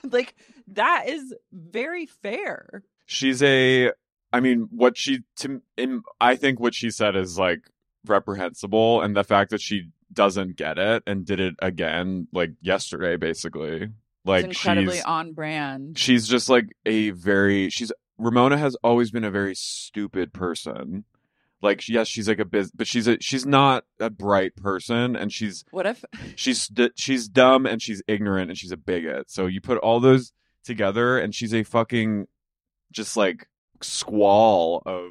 like 0.02 0.34
that 0.68 1.08
is 1.08 1.34
very 1.52 2.06
fair. 2.06 2.82
She's 3.06 3.42
a. 3.42 3.92
I 4.32 4.40
mean, 4.40 4.66
what 4.70 4.96
she 4.96 5.20
to 5.36 5.62
in, 5.76 6.02
I 6.20 6.34
think 6.36 6.58
what 6.58 6.74
she 6.74 6.90
said 6.90 7.14
is 7.14 7.38
like 7.38 7.60
reprehensible, 8.06 9.02
and 9.02 9.16
the 9.16 9.24
fact 9.24 9.50
that 9.50 9.60
she 9.60 9.90
doesn't 10.12 10.56
get 10.56 10.78
it 10.78 11.02
and 11.06 11.24
did 11.24 11.40
it 11.40 11.54
again 11.60 12.28
like 12.32 12.52
yesterday, 12.60 13.16
basically. 13.16 13.88
Like 14.24 14.44
it's 14.44 14.56
incredibly 14.56 14.96
she's 14.96 15.04
on 15.04 15.32
brand. 15.32 15.98
she's 15.98 16.26
just 16.26 16.48
like 16.48 16.66
a 16.86 17.10
very 17.10 17.68
she's 17.70 17.92
Ramona 18.18 18.56
has 18.56 18.76
always 18.76 19.10
been 19.10 19.24
a 19.24 19.30
very 19.30 19.54
stupid 19.54 20.32
person. 20.32 21.04
Like 21.60 21.88
yes, 21.88 22.08
she's 22.08 22.28
like 22.28 22.38
a 22.38 22.44
biz, 22.44 22.70
but 22.72 22.86
she's 22.86 23.08
a 23.08 23.18
she's 23.20 23.46
not 23.46 23.84
a 23.98 24.10
bright 24.10 24.54
person, 24.56 25.16
and 25.16 25.32
she's 25.32 25.64
What 25.70 25.86
if 25.86 26.04
she's 26.36 26.70
she's 26.96 27.28
dumb 27.28 27.66
and 27.66 27.80
she's 27.82 28.02
ignorant 28.06 28.50
and 28.50 28.58
she's 28.58 28.72
a 28.72 28.76
bigot. 28.76 29.30
So 29.30 29.46
you 29.46 29.60
put 29.60 29.78
all 29.78 30.00
those 30.00 30.32
together, 30.62 31.18
and 31.18 31.34
she's 31.34 31.54
a 31.54 31.62
fucking 31.62 32.26
just 32.92 33.16
like 33.16 33.48
squall 33.82 34.82
of 34.86 35.10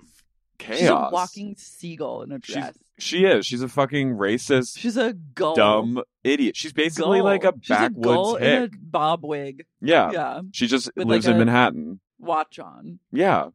chaos. 0.57 0.79
she's 0.79 0.89
a 0.89 1.09
walking 1.11 1.55
seagull 1.57 2.21
in 2.23 2.31
a 2.31 2.39
dress? 2.39 2.75
She 2.99 3.25
is. 3.25 3.45
She's 3.45 3.61
a 3.63 3.67
fucking 3.67 4.11
racist, 4.15 4.77
She's 4.77 4.97
a 4.97 5.13
gull. 5.13 5.55
dumb 5.55 6.03
idiot. 6.23 6.55
She's 6.55 6.73
basically 6.73 7.19
Gull. 7.19 7.25
like 7.25 7.43
a 7.43 7.53
She's 7.61 7.75
a 7.75 7.89
gull 7.89 8.33
backwoods 8.35 8.41
in 8.45 8.47
a 8.53 8.59
hick. 8.61 8.71
bob 8.79 9.25
wig. 9.25 9.65
Yeah. 9.81 10.11
Yeah. 10.11 10.41
She 10.51 10.67
just 10.67 10.91
With 10.95 11.07
lives 11.07 11.25
like 11.25 11.35
in 11.35 11.41
a- 11.41 11.45
Manhattan. 11.45 11.99
Watch 12.19 12.59
on. 12.59 12.99
Yeah. 13.11 13.49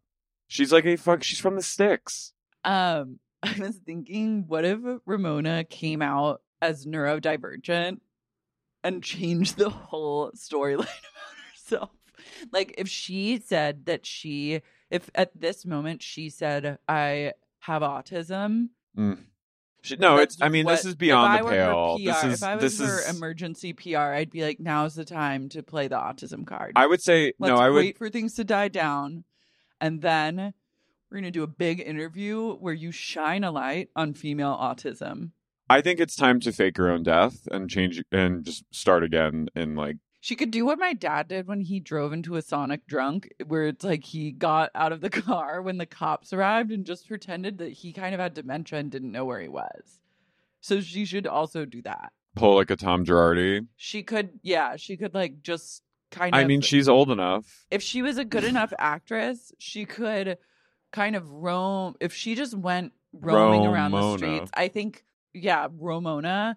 She's 0.49 0.73
like 0.73 0.85
a 0.87 0.97
fuck. 0.97 1.23
She's 1.23 1.39
from 1.39 1.55
the 1.57 1.63
sticks. 1.63 2.33
Um, 2.65 3.21
I 3.43 3.55
was 3.59 3.77
thinking, 3.77 4.45
what 4.49 4.65
if 4.65 4.81
Ramona 5.07 5.65
came 5.65 6.03
out 6.03 6.43
as 6.61 6.85
neurodivergent 6.87 8.01
and 8.83 9.03
changed 9.03 9.57
the 9.57 9.71
whole 9.71 10.33
storyline 10.33 10.81
about 10.81 11.53
herself? 11.55 11.91
Like, 12.53 12.75
if 12.79 12.89
she 12.89 13.39
said 13.39 13.87
that 13.87 14.05
she, 14.05 14.63
if 14.91 15.09
at 15.15 15.39
this 15.41 15.65
moment 15.65 16.03
she 16.03 16.29
said, 16.31 16.79
I 16.89 17.33
have 17.61 17.83
autism. 17.83 18.71
Mm. 18.99 19.19
She, 19.83 19.97
no, 19.97 20.17
that's 20.17 20.35
it's. 20.35 20.43
I 20.43 20.49
mean, 20.49 20.67
this 20.67 20.85
is 20.85 20.97
beyond 20.97 21.45
the 21.45 21.49
pale. 21.49 21.99
PR, 21.99 22.05
this 22.05 22.25
is. 22.25 22.43
if 22.43 22.49
I 22.49 22.57
was 22.57 22.63
this 22.79 22.87
her 22.87 23.01
is. 23.01 23.17
emergency 23.17 23.73
PR, 23.73 23.99
I'd 23.99 24.31
be 24.31 24.43
like, 24.43 24.59
now's 24.59 24.95
the 24.95 25.05
time 25.05 25.49
to 25.51 25.63
play 25.63 25.87
the 25.87 25.97
autism 25.97 26.47
card. 26.47 26.73
I 26.75 26.87
would 26.87 27.01
say 27.01 27.33
Let's 27.39 27.51
no. 27.51 27.57
I 27.57 27.69
would. 27.69 27.77
wait 27.77 27.99
for 27.99 28.11
things 28.11 28.35
to 28.35 28.45
die 28.45 28.69
down, 28.69 29.25
and 29.81 30.03
then 30.03 30.53
we're 31.11 31.19
gonna 31.19 31.31
do 31.31 31.45
a 31.45 31.49
big 31.49 31.81
interview 31.81 32.55
where 32.55 32.75
you 32.75 32.91
shine 32.91 33.45
a 33.45 33.53
light 33.53 33.89
on 33.95 34.15
female 34.15 34.57
autism. 34.61 35.31
I 35.71 35.81
think 35.81 36.01
it's 36.01 36.17
time 36.17 36.41
to 36.41 36.53
fake 36.53 36.79
your 36.79 36.91
own 36.91 37.03
death 37.03 37.47
and 37.51 37.71
change 37.71 38.03
and 38.11 38.45
just 38.45 38.65
start 38.73 39.05
again 39.05 39.49
in 39.55 39.77
like 39.77 39.97
She 40.21 40.35
could 40.35 40.51
do 40.51 40.67
what 40.67 40.79
my 40.81 40.95
dad 40.95 41.29
did 41.29 41.47
when 41.47 41.61
he 41.61 41.79
drove 41.79 42.13
into 42.13 42.35
a 42.37 42.43
Sonic 42.43 42.87
drunk, 42.87 43.33
eh, 43.39 43.45
where 43.47 43.67
it's 43.69 43.85
like 43.85 44.05
he 44.05 44.33
got 44.33 44.71
out 44.75 44.93
of 44.93 45.01
the 45.01 45.11
car 45.23 45.63
when 45.63 45.79
the 45.79 45.87
cops 45.87 46.33
arrived 46.33 46.73
and 46.73 46.85
just 46.85 47.07
pretended 47.07 47.59
that 47.59 47.73
he 47.73 47.93
kind 47.93 48.15
of 48.15 48.21
had 48.21 48.35
dementia 48.35 48.79
and 48.79 48.91
didn't 48.91 49.13
know 49.13 49.25
where 49.25 49.41
he 49.41 49.49
was. 49.49 50.01
So 50.61 50.81
she 50.81 51.05
should 51.05 51.27
also 51.27 51.65
do 51.65 51.83
that. 51.83 52.13
pull 52.35 52.57
like 52.57 52.71
a 52.71 52.77
Tom 52.77 53.05
Girardi. 53.05 53.67
She 53.77 54.03
could, 54.03 54.31
yeah, 54.43 54.77
she 54.77 54.97
could 54.97 55.15
like 55.15 55.43
just 55.43 55.83
kind 56.11 56.35
of. 56.35 56.41
I 56.41 56.45
mean, 56.45 56.61
she's 56.63 56.89
old 56.89 57.11
enough. 57.11 57.67
if 57.71 57.83
she 57.83 58.03
was 58.03 58.19
a 58.19 58.25
good 58.25 58.45
enough 58.53 58.73
actress, 58.79 59.53
she 59.59 59.85
could 59.85 60.39
kind 60.93 61.15
of 61.15 61.31
roam. 61.31 61.95
If 62.01 62.13
she 62.13 62.35
just 62.35 62.55
went 62.57 62.93
roaming 63.13 63.67
around 63.67 63.93
the 63.93 64.17
streets, 64.17 64.51
I 64.55 64.67
think, 64.69 65.05
yeah, 65.33 65.69
Romona. 65.69 66.57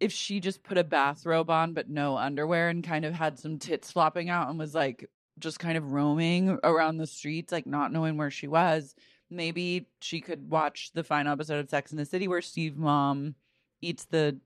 If 0.00 0.12
she 0.12 0.40
just 0.40 0.62
put 0.62 0.78
a 0.78 0.84
bathrobe 0.84 1.50
on 1.50 1.72
but 1.72 1.88
no 1.88 2.16
underwear 2.16 2.68
and 2.68 2.84
kind 2.84 3.04
of 3.04 3.14
had 3.14 3.38
some 3.38 3.58
tits 3.58 3.90
flopping 3.92 4.28
out 4.28 4.48
and 4.48 4.58
was 4.58 4.74
like 4.74 5.08
just 5.38 5.58
kind 5.58 5.76
of 5.76 5.92
roaming 5.92 6.58
around 6.62 6.98
the 6.98 7.06
streets, 7.06 7.52
like 7.52 7.66
not 7.66 7.92
knowing 7.92 8.16
where 8.16 8.30
she 8.30 8.48
was, 8.48 8.94
maybe 9.30 9.88
she 10.00 10.20
could 10.20 10.50
watch 10.50 10.90
the 10.94 11.04
final 11.04 11.32
episode 11.32 11.58
of 11.60 11.70
Sex 11.70 11.92
in 11.92 11.98
the 11.98 12.04
City 12.04 12.28
where 12.28 12.42
Steve 12.42 12.76
Mom 12.76 13.34
eats 13.80 14.04
the 14.04 14.38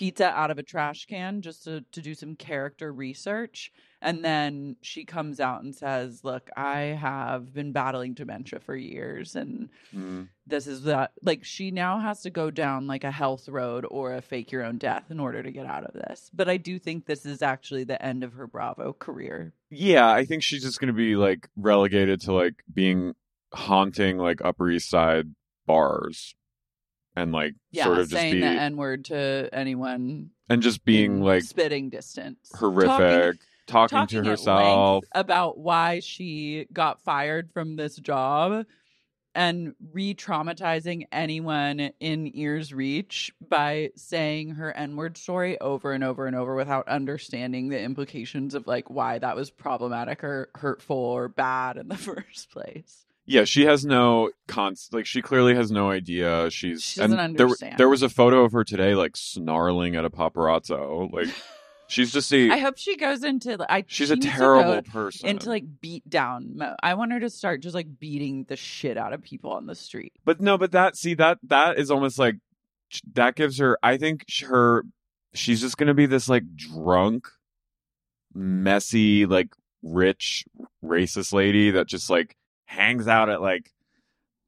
pizza 0.00 0.30
out 0.30 0.50
of 0.50 0.58
a 0.58 0.62
trash 0.62 1.04
can 1.04 1.42
just 1.42 1.64
to, 1.64 1.84
to 1.92 2.00
do 2.00 2.14
some 2.14 2.34
character 2.34 2.90
research. 2.90 3.70
And 4.00 4.24
then 4.24 4.76
she 4.80 5.04
comes 5.04 5.40
out 5.40 5.62
and 5.62 5.74
says, 5.76 6.24
Look, 6.24 6.48
I 6.56 6.96
have 6.98 7.52
been 7.52 7.72
battling 7.72 8.14
dementia 8.14 8.60
for 8.60 8.74
years. 8.74 9.36
And 9.36 9.68
Mm. 9.94 10.28
this 10.46 10.66
is 10.66 10.84
that, 10.84 11.12
like, 11.22 11.44
she 11.44 11.70
now 11.70 11.98
has 11.98 12.22
to 12.22 12.30
go 12.30 12.50
down 12.50 12.86
like 12.86 13.04
a 13.04 13.10
health 13.10 13.46
road 13.46 13.84
or 13.90 14.14
a 14.14 14.22
fake 14.22 14.50
your 14.52 14.64
own 14.64 14.78
death 14.78 15.10
in 15.10 15.20
order 15.20 15.42
to 15.42 15.50
get 15.52 15.66
out 15.66 15.84
of 15.84 15.92
this. 15.92 16.30
But 16.32 16.48
I 16.48 16.56
do 16.56 16.78
think 16.78 17.04
this 17.04 17.26
is 17.26 17.42
actually 17.42 17.84
the 17.84 18.02
end 18.02 18.24
of 18.24 18.32
her 18.32 18.46
Bravo 18.46 18.94
career. 18.94 19.52
Yeah, 19.68 20.10
I 20.10 20.24
think 20.24 20.42
she's 20.42 20.62
just 20.62 20.80
gonna 20.80 20.94
be 20.94 21.14
like 21.16 21.50
relegated 21.56 22.22
to 22.22 22.32
like 22.32 22.54
being 22.72 23.12
haunting 23.52 24.16
like 24.16 24.40
Upper 24.42 24.70
East 24.70 24.88
Side 24.88 25.26
bars 25.66 26.34
and 27.16 27.32
like 27.32 27.54
Yeah, 27.70 27.84
sort 27.84 27.98
of 27.98 28.08
just 28.08 28.20
saying 28.20 28.34
be 28.34 28.40
the 28.40 28.46
N 28.46 28.76
word 28.76 29.06
to 29.06 29.48
anyone 29.52 30.30
and 30.48 30.62
just 30.62 30.84
being 30.84 31.22
like 31.22 31.42
spitting 31.44 31.90
distance. 31.90 32.50
horrific, 32.54 33.40
talking, 33.66 33.98
talking 33.98 34.22
to 34.24 34.30
herself. 34.30 35.04
about 35.12 35.58
why 35.58 36.00
she 36.00 36.66
got 36.72 37.00
fired 37.02 37.50
from 37.52 37.76
this 37.76 37.96
job 37.96 38.64
and 39.34 39.74
re-traumatizing 39.92 41.04
anyone 41.12 41.78
in 42.00 42.30
ears 42.34 42.74
reach 42.74 43.32
by 43.48 43.90
saying 43.94 44.50
her 44.50 44.72
n-word 44.76 45.16
story 45.16 45.58
over 45.60 45.92
and 45.92 46.02
over 46.02 46.26
and 46.26 46.34
over 46.34 46.56
without 46.56 46.88
understanding 46.88 47.68
the 47.68 47.80
implications 47.80 48.54
of 48.56 48.66
like 48.66 48.90
why 48.90 49.20
that 49.20 49.36
was 49.36 49.48
problematic 49.50 50.24
or 50.24 50.50
hurtful 50.56 50.96
or 50.96 51.28
bad 51.28 51.76
in 51.76 51.86
the 51.86 51.96
first 51.96 52.50
place 52.50 53.06
Yeah, 53.26 53.44
she 53.44 53.64
has 53.66 53.84
no 53.84 54.30
cons. 54.48 54.88
Like 54.92 55.06
she 55.06 55.22
clearly 55.22 55.54
has 55.54 55.70
no 55.70 55.90
idea. 55.90 56.50
She's 56.50 56.82
She 56.82 57.00
doesn't 57.00 57.18
and 57.18 57.36
there, 57.36 57.46
understand. 57.46 57.78
there 57.78 57.88
was 57.88 58.02
a 58.02 58.08
photo 58.08 58.44
of 58.44 58.52
her 58.52 58.64
today, 58.64 58.94
like 58.94 59.16
snarling 59.16 59.94
at 59.96 60.04
a 60.04 60.10
paparazzo. 60.10 61.12
Like 61.12 61.28
she's 61.88 62.12
just 62.12 62.32
a. 62.32 62.50
i 62.50 62.58
hope 62.58 62.78
she 62.78 62.96
goes 62.96 63.22
into 63.24 63.56
I, 63.70 63.84
she's 63.86 64.08
she 64.08 64.14
a 64.14 64.16
terrible 64.16 64.82
person. 64.82 65.28
into 65.28 65.48
like 65.48 65.64
beat 65.80 66.08
down 66.08 66.52
mode. 66.56 66.76
i 66.84 66.94
want 66.94 67.10
her 67.12 67.18
to 67.20 67.28
start 67.30 67.62
just 67.62 67.74
like 67.74 67.98
beating 67.98 68.44
the 68.48 68.54
shit 68.54 68.96
out 68.96 69.12
of 69.12 69.22
people 69.22 69.50
on 69.52 69.66
the 69.66 69.74
street 69.74 70.12
But 70.24 70.40
no, 70.40 70.56
but 70.56 70.70
that 70.72 70.96
see 70.96 71.14
that 71.14 71.38
that 71.44 71.78
is 71.78 71.90
almost 71.90 72.18
like 72.18 72.36
that 73.14 73.36
gives 73.36 73.58
her. 73.58 73.78
I 73.82 73.96
think 73.96 74.24
her 74.48 74.84
she's 75.34 75.60
just 75.60 75.76
gonna 75.76 75.94
be 75.94 76.06
this 76.06 76.28
like 76.28 76.56
drunk, 76.56 77.28
messy, 78.34 79.26
like 79.26 79.54
rich 79.82 80.44
racist 80.84 81.32
lady 81.32 81.70
that 81.70 81.86
just 81.86 82.10
like 82.10 82.36
hangs 82.70 83.08
out 83.08 83.28
at 83.28 83.42
like 83.42 83.72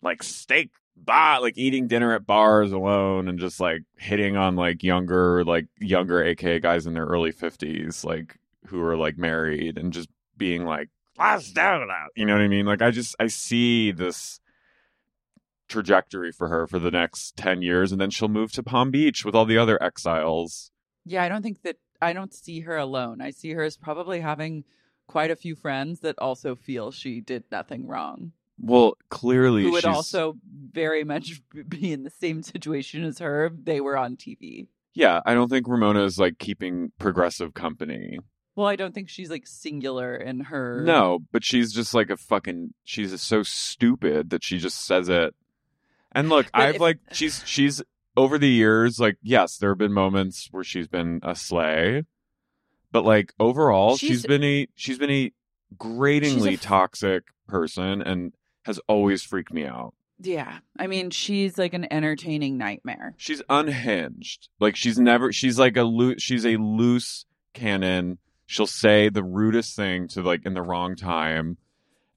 like 0.00 0.22
steak 0.22 0.70
bar, 0.96 1.40
like 1.40 1.58
eating 1.58 1.88
dinner 1.88 2.14
at 2.14 2.24
bars 2.24 2.70
alone 2.70 3.26
and 3.26 3.40
just 3.40 3.58
like 3.58 3.82
hitting 3.96 4.36
on 4.36 4.54
like 4.54 4.84
younger 4.84 5.44
like 5.44 5.66
younger 5.80 6.22
aka 6.22 6.60
guys 6.60 6.86
in 6.86 6.94
their 6.94 7.04
early 7.04 7.32
fifties 7.32 8.04
like 8.04 8.38
who 8.66 8.80
are 8.80 8.96
like 8.96 9.18
married 9.18 9.76
and 9.76 9.92
just 9.92 10.08
being 10.36 10.64
like 10.64 10.88
do 11.18 11.22
that. 11.52 12.08
You 12.14 12.24
know 12.24 12.34
what 12.34 12.42
I 12.42 12.48
mean? 12.48 12.64
Like 12.64 12.80
I 12.80 12.92
just 12.92 13.16
I 13.18 13.26
see 13.26 13.90
this 13.90 14.38
trajectory 15.68 16.30
for 16.30 16.46
her 16.46 16.68
for 16.68 16.78
the 16.78 16.90
next 16.92 17.36
10 17.36 17.60
years 17.62 17.90
and 17.90 18.00
then 18.00 18.10
she'll 18.10 18.28
move 18.28 18.52
to 18.52 18.62
Palm 18.62 18.92
Beach 18.92 19.24
with 19.24 19.34
all 19.34 19.46
the 19.46 19.58
other 19.58 19.82
exiles. 19.82 20.70
Yeah, 21.04 21.24
I 21.24 21.28
don't 21.28 21.42
think 21.42 21.62
that 21.62 21.76
I 22.00 22.12
don't 22.12 22.32
see 22.32 22.60
her 22.60 22.76
alone. 22.76 23.20
I 23.20 23.30
see 23.30 23.50
her 23.52 23.62
as 23.62 23.76
probably 23.76 24.20
having 24.20 24.64
quite 25.06 25.30
a 25.30 25.36
few 25.36 25.54
friends 25.54 26.00
that 26.00 26.18
also 26.18 26.54
feel 26.54 26.90
she 26.90 27.20
did 27.20 27.44
nothing 27.50 27.86
wrong. 27.86 28.32
Well, 28.58 28.94
clearly 29.10 29.64
Who 29.64 29.72
would 29.72 29.82
she's 29.82 29.94
also 29.94 30.36
very 30.72 31.04
much 31.04 31.42
be 31.68 31.92
in 31.92 32.04
the 32.04 32.10
same 32.10 32.42
situation 32.42 33.04
as 33.04 33.18
her. 33.18 33.46
if 33.46 33.52
They 33.64 33.80
were 33.80 33.96
on 33.96 34.16
TV. 34.16 34.68
Yeah, 34.94 35.20
I 35.24 35.34
don't 35.34 35.48
think 35.48 35.66
Ramona 35.68 36.04
is 36.04 36.18
like 36.18 36.38
keeping 36.38 36.92
progressive 36.98 37.54
company. 37.54 38.18
Well, 38.54 38.66
I 38.66 38.76
don't 38.76 38.94
think 38.94 39.08
she's 39.08 39.30
like 39.30 39.46
singular 39.46 40.14
in 40.14 40.40
her. 40.40 40.82
No, 40.84 41.20
but 41.32 41.42
she's 41.42 41.72
just 41.72 41.94
like 41.94 42.10
a 42.10 42.16
fucking 42.18 42.74
she's 42.84 43.18
so 43.22 43.42
stupid 43.42 44.30
that 44.30 44.44
she 44.44 44.58
just 44.58 44.84
says 44.84 45.08
it. 45.08 45.34
And 46.12 46.28
look, 46.28 46.46
I've 46.52 46.74
if- 46.76 46.80
like 46.80 46.98
she's 47.12 47.42
she's 47.46 47.82
over 48.16 48.36
the 48.36 48.50
years 48.50 49.00
like 49.00 49.16
yes, 49.22 49.56
there 49.56 49.70
have 49.70 49.78
been 49.78 49.94
moments 49.94 50.48
where 50.50 50.64
she's 50.64 50.88
been 50.88 51.20
a 51.22 51.34
slay. 51.34 52.04
But 52.92 53.04
like 53.04 53.32
overall, 53.40 53.96
She's- 53.96 54.12
she's 54.12 54.26
been 54.26 54.44
a 54.44 54.68
she's 54.74 54.98
been 54.98 55.10
a 55.10 55.32
gratingly 55.78 56.50
a 56.50 56.52
f- 56.54 56.60
toxic 56.60 57.24
person 57.48 58.02
and 58.02 58.32
has 58.64 58.78
always 58.86 59.22
freaked 59.22 59.52
me 59.52 59.64
out. 59.64 59.94
Yeah, 60.20 60.58
I 60.78 60.86
mean, 60.86 61.10
she's 61.10 61.58
like 61.58 61.74
an 61.74 61.90
entertaining 61.92 62.56
nightmare. 62.58 63.14
She's 63.16 63.42
unhinged. 63.48 64.48
Like 64.60 64.76
she's 64.76 64.98
never 64.98 65.32
she's 65.32 65.58
like 65.58 65.76
a 65.76 65.82
loose 65.82 66.22
she's 66.22 66.46
a 66.46 66.56
loose 66.58 67.24
cannon. 67.54 68.18
She'll 68.46 68.66
say 68.66 69.08
the 69.08 69.24
rudest 69.24 69.74
thing 69.74 70.06
to 70.08 70.22
like 70.22 70.44
in 70.46 70.54
the 70.54 70.62
wrong 70.62 70.94
time. 70.94 71.56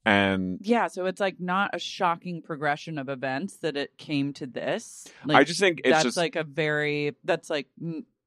And 0.04 0.58
Yeah, 0.60 0.86
so 0.86 1.06
it's 1.06 1.20
like 1.20 1.40
not 1.40 1.70
a 1.74 1.78
shocking 1.80 2.42
progression 2.42 2.98
of 2.98 3.08
events 3.08 3.56
that 3.58 3.76
it 3.76 3.96
came 3.98 4.32
to 4.34 4.46
this. 4.46 5.08
Like, 5.24 5.38
I 5.38 5.44
just 5.44 5.58
think 5.58 5.80
it's 5.80 5.90
that's 5.90 6.04
just 6.04 6.16
like 6.16 6.36
a 6.36 6.44
very 6.44 7.16
that's 7.24 7.50
like 7.50 7.66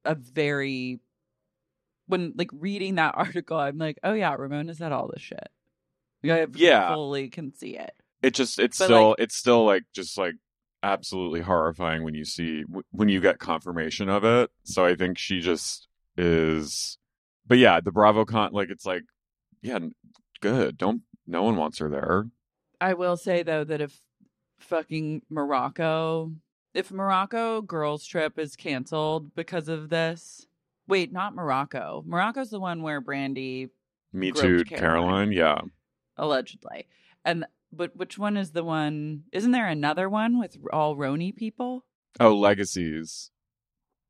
a 0.04 0.16
very 0.16 1.00
when 2.10 2.34
like 2.36 2.50
reading 2.54 2.96
that 2.96 3.14
article 3.18 3.58
i'm 3.58 3.78
like 3.78 3.98
oh 4.04 4.14
yeah 4.14 4.34
ramona 4.36 4.76
said 4.76 4.92
all 4.92 5.08
this 5.14 5.22
shit. 5.22 5.48
Like, 6.24 6.32
i 6.34 6.46
mm, 6.48 6.54
Yeah. 6.58 6.94
fully 6.94 7.30
can 7.30 7.54
see 7.56 7.78
it. 7.78 7.92
It 8.22 8.34
just 8.34 8.60
it's 8.60 8.78
But, 8.78 8.86
still 8.86 9.10
like- 9.12 9.20
it's 9.20 9.36
still 9.36 9.66
like 9.66 9.84
just 9.94 10.18
like 10.18 10.36
absolutely 10.84 11.42
horrifying 11.42 12.04
when 12.04 12.14
you 12.14 12.26
see 12.26 12.64
when 12.92 13.08
you 13.10 13.22
get 13.22 13.40
confirmation 13.40 14.10
of 14.10 14.24
it. 14.26 14.50
So 14.64 14.86
i 14.86 14.96
think 14.96 15.18
she 15.18 15.40
just 15.40 15.88
is 16.18 16.98
but 17.48 17.58
yeah 17.58 17.80
the 17.80 17.92
bravo 17.92 18.26
con 18.26 18.52
like 18.52 18.70
it's 18.70 18.86
like 18.86 19.04
yeah 19.62 19.80
good. 20.42 20.78
Don't 20.78 21.04
no 21.28 21.44
one 21.44 21.56
wants 21.56 21.78
her 21.80 21.90
there. 21.90 22.28
I 22.82 22.94
will 22.94 23.18
say 23.18 23.44
though 23.44 23.64
that 23.64 23.82
if 23.82 24.02
fucking 24.60 25.22
morocco 25.30 26.32
if 26.74 26.92
morocco 26.92 27.62
girls 27.62 28.06
trip 28.06 28.38
is 28.38 28.56
canceled 28.56 29.34
because 29.36 29.68
of 29.70 29.90
this 29.90 30.46
wait 30.90 31.14
not 31.14 31.34
morocco 31.36 32.04
morocco's 32.06 32.50
the 32.50 32.60
one 32.60 32.82
where 32.82 33.02
Brandi 33.02 33.70
me 34.12 34.32
too 34.32 34.64
Caroline. 34.66 34.66
caroline 34.66 35.32
yeah 35.32 35.60
allegedly 36.18 36.88
and 37.24 37.46
but 37.72 37.96
which 37.96 38.18
one 38.18 38.36
is 38.36 38.52
the 38.52 38.64
one 38.64 39.24
isn't 39.32 39.52
there 39.52 39.68
another 39.68 40.10
one 40.10 40.40
with 40.40 40.58
all 40.74 40.96
RHONY 40.98 41.36
people 41.36 41.86
oh 42.20 42.36
legacies 42.36 43.32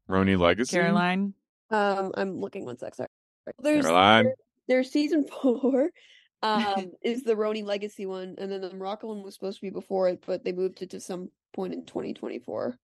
RHONY 0.10 0.40
legacy 0.40 0.78
caroline 0.78 1.34
Um, 1.70 2.12
I'm 2.16 2.40
looking 2.40 2.66
one 2.66 2.80
sec. 2.80 2.96
Sorry. 2.96 3.10
There's 3.60 3.86
caroline 3.86 4.26
there- 4.26 4.36
there's 4.68 4.92
season 4.92 5.26
four. 5.42 5.90
Um, 6.42 6.92
is 7.02 7.24
the 7.24 7.36
RHONY 7.36 7.66
Legacy 7.66 8.06
one, 8.06 8.36
and 8.38 8.50
then 8.50 8.62
the 8.62 8.74
Morocco 8.74 9.08
one 9.10 9.24
was 9.24 9.34
supposed 9.34 9.58
to 9.60 9.62
be 9.66 9.72
before 9.72 10.08
it, 10.08 10.24
but 10.26 10.46
they 10.46 10.54
moved 10.54 10.82
it 10.82 10.92
to 10.92 11.00
some 11.02 11.32
point 11.52 11.74
in 11.74 11.84
2024. 11.86 12.80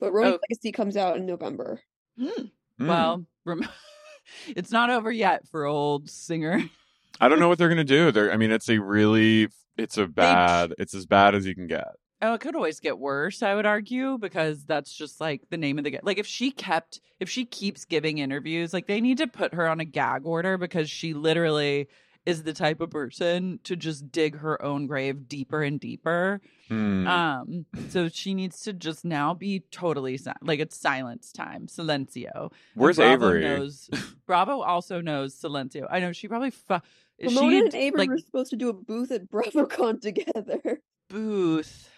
But 0.00 0.12
RHONY 0.12 0.26
Oh. 0.32 0.38
Legacy 0.50 0.72
comes 0.72 0.96
out 0.96 1.16
in 1.16 1.24
November. 1.24 1.80
Hmm. 2.18 2.46
Mm. 2.80 2.86
Well, 2.88 3.26
rem- 3.44 3.68
it's 4.48 4.70
not 4.70 4.90
over 4.90 5.10
yet 5.10 5.46
for 5.48 5.64
old 5.64 6.10
singer. 6.10 6.62
i 7.20 7.28
don't 7.28 7.38
know 7.38 7.48
what 7.48 7.56
they're 7.56 7.70
gonna 7.70 7.82
do 7.82 8.12
they're 8.12 8.30
i 8.30 8.36
mean 8.36 8.50
it's 8.50 8.68
a 8.68 8.78
really 8.78 9.48
it's 9.78 9.96
a 9.96 10.06
bad 10.06 10.74
it's 10.78 10.94
as 10.94 11.06
bad 11.06 11.34
as 11.34 11.46
you 11.46 11.54
can 11.54 11.66
get 11.66 11.94
Oh, 12.22 12.32
it 12.32 12.40
could 12.40 12.56
always 12.56 12.80
get 12.80 12.98
worse, 12.98 13.42
I 13.42 13.54
would 13.54 13.66
argue, 13.66 14.16
because 14.16 14.64
that's 14.64 14.90
just 14.90 15.20
like 15.20 15.42
the 15.50 15.58
name 15.58 15.76
of 15.76 15.84
the 15.84 15.90
game. 15.90 16.00
Like 16.02 16.16
if 16.16 16.26
she 16.26 16.50
kept, 16.50 17.00
if 17.20 17.28
she 17.28 17.44
keeps 17.44 17.84
giving 17.84 18.16
interviews, 18.16 18.72
like 18.72 18.86
they 18.86 19.02
need 19.02 19.18
to 19.18 19.26
put 19.26 19.52
her 19.52 19.68
on 19.68 19.80
a 19.80 19.84
gag 19.84 20.24
order 20.24 20.56
because 20.56 20.88
she 20.88 21.12
literally 21.12 21.88
is 22.26 22.42
the 22.42 22.52
type 22.52 22.80
of 22.80 22.90
person 22.90 23.60
to 23.62 23.76
just 23.76 24.10
dig 24.12 24.36
her 24.38 24.60
own 24.62 24.86
grave 24.86 25.28
deeper 25.28 25.62
and 25.62 25.78
deeper. 25.80 26.40
Hmm. 26.68 27.06
Um, 27.06 27.66
so 27.88 28.08
she 28.08 28.34
needs 28.34 28.60
to 28.62 28.72
just 28.72 29.04
now 29.04 29.32
be 29.32 29.60
totally 29.70 30.16
si- 30.16 30.32
like 30.42 30.58
it's 30.60 30.76
silence 30.76 31.30
time, 31.32 31.68
silencio. 31.68 32.52
Where's 32.74 32.96
Bravo 32.96 33.12
avery 33.28 33.42
Knows, 33.42 33.88
Bravo 34.26 34.60
also 34.60 35.00
knows 35.00 35.34
silencio. 35.40 35.86
I 35.90 36.00
know 36.00 36.12
she 36.12 36.26
probably. 36.28 36.50
Fu- 36.50 36.80
is 37.18 37.34
Ramona 37.34 37.50
she 37.52 37.58
and 37.60 37.74
Avery 37.74 37.98
like 38.00 38.08
were 38.10 38.18
supposed 38.18 38.50
to 38.50 38.56
do 38.56 38.68
a 38.68 38.72
booth 38.74 39.10
at 39.12 39.30
BravoCon 39.30 40.00
together. 40.02 40.80
booth? 41.08 41.88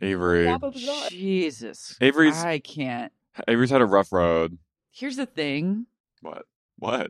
avery 0.00 0.48
Jesus, 1.10 1.96
Avery's- 2.00 2.42
I 2.44 2.58
can't. 2.60 3.12
avery's 3.48 3.70
had 3.70 3.80
a 3.80 3.86
rough 3.86 4.12
road 4.12 4.58
Here's 4.92 5.16
the 5.16 5.26
thing. 5.26 5.86
what 6.22 6.44
what 6.78 7.08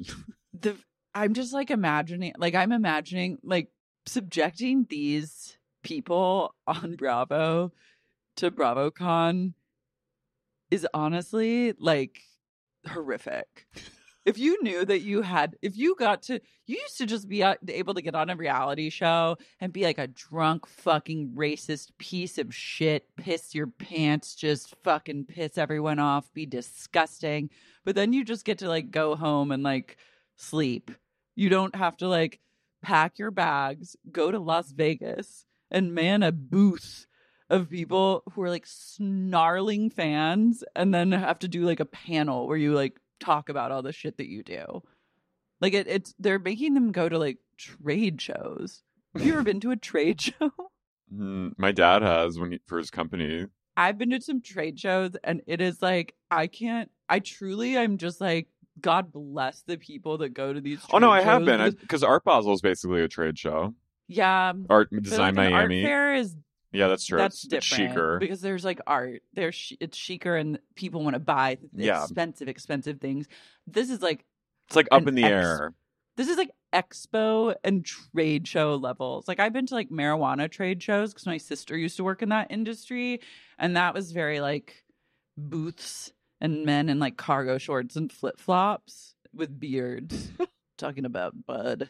The 0.59 0.77
I'm 1.15 1.35
just 1.35 1.53
like 1.53 1.71
imagining, 1.71 2.33
like 2.39 2.55
I'm 2.55 2.73
imagining, 2.73 3.39
like 3.43 3.69
subjecting 4.07 4.87
these 4.89 5.57
people 5.83 6.55
on 6.67 6.97
Bravo 6.97 7.73
to 8.37 8.51
BravoCon 8.51 9.55
is 10.71 10.87
honestly 10.95 11.73
like 11.79 12.21
horrific. 12.87 13.67
if 14.25 14.39
you 14.39 14.63
knew 14.63 14.85
that 14.85 15.01
you 15.01 15.23
had, 15.23 15.57
if 15.63 15.77
you 15.77 15.97
got 15.97 16.23
to, 16.23 16.41
you 16.67 16.77
used 16.77 16.99
to 16.99 17.07
just 17.07 17.29
be 17.29 17.43
uh, 17.43 17.55
able 17.67 17.95
to 17.95 18.03
get 18.03 18.15
on 18.15 18.29
a 18.29 18.37
reality 18.37 18.91
show 18.91 19.39
and 19.59 19.73
be 19.73 19.85
like 19.85 19.99
a 19.99 20.07
drunk, 20.07 20.67
fucking 20.67 21.33
racist 21.35 21.91
piece 21.99 22.37
of 22.37 22.55
shit, 22.55 23.07
piss 23.17 23.55
your 23.55 23.69
pants, 23.69 24.35
just 24.35 24.75
fucking 24.85 25.25
piss 25.25 25.57
everyone 25.57 25.99
off, 25.99 26.33
be 26.35 26.45
disgusting. 26.45 27.49
But 27.85 27.95
then 27.95 28.13
you 28.13 28.23
just 28.23 28.45
get 28.45 28.59
to 28.59 28.69
like 28.69 28.91
go 28.91 29.17
home 29.17 29.51
and 29.51 29.63
like 29.63 29.97
sleep. 30.39 30.91
You 31.37 31.49
don't 31.49 31.77
have 31.77 31.97
to 31.99 32.09
like 32.09 32.41
pack 32.83 33.19
your 33.19 33.31
bags, 33.31 33.97
go 34.11 34.31
to 34.31 34.39
Las 34.39 34.71
Vegas, 34.73 35.45
and 35.71 35.95
man 35.95 36.23
a 36.23 36.33
booth 36.33 37.07
of 37.51 37.71
people 37.71 38.23
who 38.33 38.43
are 38.43 38.51
like 38.51 38.67
snarling 38.67 39.91
fans 39.91 40.63
and 40.77 40.95
then 40.95 41.13
have 41.13 41.39
to 41.41 41.49
do 41.49 41.65
like 41.65 41.81
a 41.81 41.87
panel 41.87 42.47
where 42.47 42.57
you 42.57 42.75
like 42.75 42.99
talk 43.21 43.49
about 43.49 43.73
all 43.73 43.83
the 43.83 43.93
shit 43.93 44.19
that 44.19 44.29
you 44.29 44.43
do. 44.43 44.83
Like 45.61 45.75
it, 45.75 45.87
it's 45.89 46.15
they're 46.19 46.39
making 46.39 46.75
them 46.75 46.93
go 46.93 47.09
to 47.09 47.19
like 47.19 47.39
trade 47.57 48.21
shows. 48.21 48.83
Have 49.15 49.27
you 49.27 49.33
ever 49.33 49.43
been 49.43 49.61
to 49.61 49.71
a 49.71 49.77
trade 49.77 50.21
show? 50.21 50.51
Mm, 51.13 51.53
my 51.57 51.73
dad 51.73 52.03
has 52.03 52.39
when 52.39 52.53
he, 52.53 52.61
for 52.67 52.79
his 52.79 52.91
company. 52.91 53.47
I've 53.77 53.97
been 53.97 54.11
to 54.11 54.21
some 54.21 54.43
trade 54.43 54.79
shows 54.79 55.13
and 55.25 55.41
it 55.47 55.61
is 55.61 55.81
like 55.81 56.15
I 56.31 56.49
can't 56.49 56.91
I 57.09 57.21
truly 57.21 57.79
I'm 57.79 57.97
just 57.97 58.21
like 58.21 58.49
God 58.81 59.13
bless 59.13 59.63
the 59.63 59.77
people 59.77 60.19
that 60.19 60.31
go 60.31 60.53
to 60.53 60.61
these 60.61 60.81
Oh 60.93 60.99
no, 60.99 61.11
I 61.11 61.23
have 61.23 61.45
been 61.45 61.71
because- 61.81 62.03
Art 62.03 62.25
Basel 62.25 62.53
is 62.53 62.61
basically 62.61 63.03
a 63.03 63.09
trade 63.09 63.39
show. 63.39 63.75
yeah, 64.07 64.51
um, 64.51 64.67
Art 64.71 64.89
but, 64.91 65.03
Design 65.03 65.35
like, 65.35 65.51
Miami. 65.53 65.83
Art 65.83 65.89
fair 65.89 66.15
is 66.15 66.37
yeah, 66.71 66.89
that's 66.89 67.07
true. 67.07 67.19
that's 67.19 67.45
it's, 67.45 67.49
different 67.69 67.91
chicer. 67.93 68.19
because 68.19 68.41
there's 68.43 68.65
like 68.65 68.81
art. 68.87 69.23
There's 69.33 69.55
sh- 69.55 69.73
it's 69.81 69.97
chicer 69.97 70.37
and 70.37 70.59
people 70.75 71.03
want 71.03 71.15
to 71.15 71.21
buy 71.21 71.57
Yeah. 71.75 72.03
expensive, 72.03 72.47
expensive 72.49 73.01
things. 73.01 73.27
This 73.67 73.89
is 73.91 74.03
like 74.03 74.25
It's 74.67 74.77
like 74.77 74.89
up 74.91 75.07
in 75.07 75.15
the 75.15 75.25
ex- 75.25 75.33
air. 75.33 75.75
this 76.17 76.29
is 76.29 76.37
like 76.37 76.51
expo 76.75 77.55
and 77.65 77.87
trade 77.87 78.47
show 78.47 78.75
levels. 78.77 79.27
Like 79.27 79.41
I've 79.41 79.55
been 79.55 79.65
to 79.67 79.75
like 79.75 79.89
marijuana 79.89 80.51
trade 80.51 80.83
shows 80.83 81.15
because 81.15 81.25
my 81.27 81.39
sister 81.39 81.75
used 81.75 81.97
to 81.97 82.05
work 82.05 82.21
in 82.23 82.29
that 82.29 82.49
industry, 82.51 83.21
and 83.59 83.75
that 83.79 83.95
was 83.95 84.13
very 84.13 84.41
like 84.41 84.85
booths 85.39 86.13
and 86.41 86.65
men 86.65 86.89
in 86.89 86.99
like 86.99 87.17
cargo 87.17 87.59
shorts 87.59 87.97
and 87.97 88.13
flip 88.13 88.39
flops 88.39 89.15
with 89.35 89.59
beards 89.59 90.31
talking 90.79 91.05
about 91.05 91.47
bud. 91.47 91.89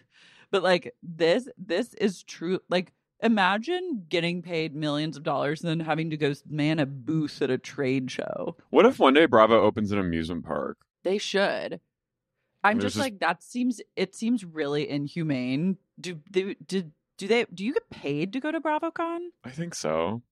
But 0.51 0.63
like 0.63 0.95
this, 1.03 1.49
this 1.59 1.95
is 1.95 2.23
true. 2.23 2.61
Like 2.69 2.93
imagine 3.23 4.05
getting 4.09 4.43
paid 4.43 4.75
millions 4.75 5.17
of 5.17 5.23
dollars 5.23 5.63
and 5.63 5.69
then 5.71 5.87
having 5.87 6.11
to 6.11 6.17
go 6.17 6.33
man 6.49 6.79
a 6.79 6.87
booth 6.87 7.43
at 7.43 7.51
a 7.51 7.59
trade 7.59 8.11
show. 8.11 8.57
What 8.71 8.87
if 8.87 8.99
one 8.99 9.15
day 9.15 9.27
Bravo 9.27 9.61
opens 9.61 9.93
an 9.93 9.99
amusement 9.99 10.45
park? 10.45 10.79
They 11.05 11.19
should. 11.19 11.81
I'm 12.65 12.81
just 12.81 12.95
just- 12.95 13.03
like 13.05 13.21
that 13.21 13.43
seems 13.43 13.81
it 13.97 14.15
seems 14.15 14.45
really 14.45 14.89
inhumane. 14.89 15.79
Do 16.01 16.21
they 16.31 16.55
did 16.67 16.93
do 17.17 17.27
they 17.27 17.45
do 17.53 17.65
you 17.65 17.73
get 17.75 17.91
paid 17.91 18.33
to 18.33 18.41
go 18.41 18.51
to 18.53 18.61
BravoCon? 18.61 19.19
I 19.45 19.51
think 19.51 19.75
so. 19.75 20.23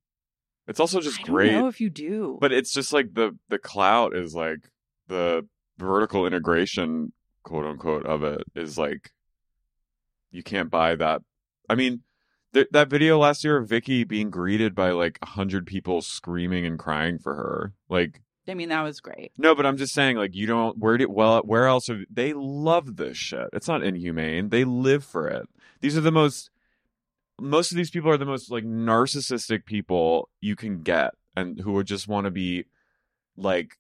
It's 0.69 0.81
also 0.81 1.01
just 1.01 1.23
great. 1.23 1.51
I 1.55 1.61
know 1.61 1.69
if 1.69 1.81
you 1.81 1.91
do. 1.91 2.39
but 2.41 2.53
it's 2.53 2.73
just 2.73 2.93
like 2.93 3.15
the 3.15 3.37
the 3.49 3.59
clout 3.59 4.15
is 4.17 4.35
like 4.35 4.69
the 5.09 5.47
vertical 5.79 6.27
integration 6.27 7.13
quote 7.45 7.65
unquote 7.67 8.05
of 8.07 8.25
it 8.25 8.43
is 8.55 8.77
like 8.77 9.13
you 10.33 10.43
can't 10.43 10.71
buy 10.71 10.97
that 10.97 11.23
i 11.69 11.75
mean 11.75 12.01
th- 12.53 12.67
that 12.73 12.89
video 12.89 13.19
last 13.19 13.45
year 13.45 13.57
of 13.59 13.69
vicky 13.69 14.03
being 14.03 14.31
greeted 14.31 14.75
by 14.75 14.91
like 14.91 15.19
a 15.23 15.27
hundred 15.27 15.67
people 15.67 16.01
screaming 16.03 16.67
and 16.67 16.79
crying 16.79 17.19
for 17.19 17.35
her 17.35 17.73
like 17.89 18.21
I 18.49 18.55
mean 18.55 18.69
that 18.71 18.83
was 18.83 19.01
great. 19.01 19.33
no 19.39 19.55
but 19.55 19.67
i'm 19.67 19.77
just 19.77 19.95
saying 19.95 20.17
like 20.17 20.35
you 20.35 20.47
don't 20.47 20.79
where 20.79 20.97
did 20.97 21.07
well 21.11 21.41
where 21.43 21.67
else 21.67 21.89
are 21.89 22.03
they 22.11 22.33
love 22.33 22.97
this 22.97 23.17
shit 23.17 23.49
it's 23.53 23.69
not 23.69 23.85
inhumane 23.85 24.49
they 24.49 24.65
live 24.65 25.05
for 25.05 25.29
it 25.29 25.47
these 25.81 25.97
are 25.97 26.01
the 26.01 26.11
most 26.11 26.51
most 27.41 27.71
of 27.71 27.77
these 27.77 27.91
people 27.91 28.11
are 28.11 28.17
the 28.17 28.25
most 28.25 28.51
like 28.51 28.65
narcissistic 28.65 29.65
people 29.65 30.29
you 30.41 30.57
can 30.57 30.83
get 30.83 31.13
and 31.37 31.61
who 31.61 31.73
would 31.73 31.87
just 31.87 32.09
want 32.09 32.25
to 32.25 32.31
be 32.31 32.65
like 33.37 33.77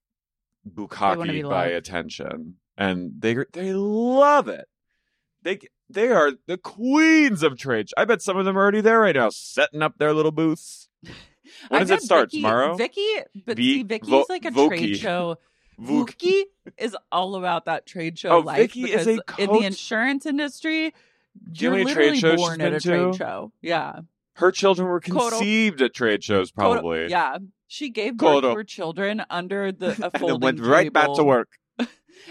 bukkake 0.68 1.30
be 1.30 1.42
by 1.42 1.66
attention 1.66 2.56
and 2.76 3.12
they 3.18 3.36
they 3.52 3.72
love 3.72 4.48
it 4.48 4.66
they 5.42 5.58
they 5.88 6.08
are 6.08 6.32
the 6.46 6.58
queens 6.58 7.42
of 7.42 7.56
trade 7.56 7.88
i 7.96 8.04
bet 8.04 8.20
some 8.20 8.36
of 8.36 8.44
them 8.44 8.58
are 8.58 8.62
already 8.62 8.80
there 8.80 9.00
right 9.00 9.14
now 9.16 9.28
setting 9.30 9.80
up 9.82 9.96
their 9.98 10.12
little 10.12 10.32
booths 10.32 10.88
When 11.68 11.80
does 11.80 11.90
it 11.92 12.02
start? 12.02 12.30
Vicky, 12.32 12.42
Tomorrow? 12.42 12.74
Vicky, 12.76 13.06
but 13.46 13.56
Vi- 13.56 13.62
see, 13.62 13.82
Vicky's 13.84 14.08
vo- 14.10 14.26
like 14.28 14.44
a 14.46 14.50
Voki. 14.50 14.68
trade 14.68 14.96
show. 14.96 15.38
Vuk- 15.80 16.08
Vicky 16.08 16.44
is 16.76 16.96
all 17.12 17.36
about 17.36 17.66
that 17.66 17.86
trade 17.86 18.18
show 18.18 18.30
Oh, 18.30 18.38
life. 18.40 18.56
Vicky 18.58 18.90
is 18.92 19.06
because 19.06 19.38
in 19.38 19.52
the 19.52 19.60
insurance 19.64 20.26
industry. 20.26 20.92
Do 21.53 21.64
you 21.64 21.70
know 21.70 21.77
how 21.79 21.85
many 21.85 21.94
trade 21.94 22.05
literally 22.12 22.20
shows 22.20 22.40
she's 22.40 22.49
born 22.49 22.61
at 22.61 22.64
been 22.66 22.75
a 22.75 22.81
trade 22.81 23.12
to? 23.12 23.18
show. 23.18 23.53
Yeah. 23.62 24.01
her 24.35 24.53
children 24.53 24.88
were 24.88 25.01
Kodo- 25.01 25.16
oh 25.16 25.31
conceived 25.31 25.83
at 25.83 25.94
trade 25.94 26.22
shows 26.25 26.51
Kodo- 26.51 26.55
oh, 26.55 26.72
probably 26.75 27.11
yeah. 27.11 27.38
She 27.68 27.90
gave 27.90 28.16
birth 28.16 28.29
Kodo. 28.29 28.37
Oh 28.44 28.51
to 28.51 28.55
her 28.57 28.64
children 28.64 29.22
under 29.31 29.72
the 29.83 29.88
a 29.88 29.92
and 29.92 30.03
then 30.03 30.11
folding 30.20 30.40
went 30.40 30.61
right 30.61 30.92
back 30.92 31.14
to 31.14 31.25
work 31.25 31.49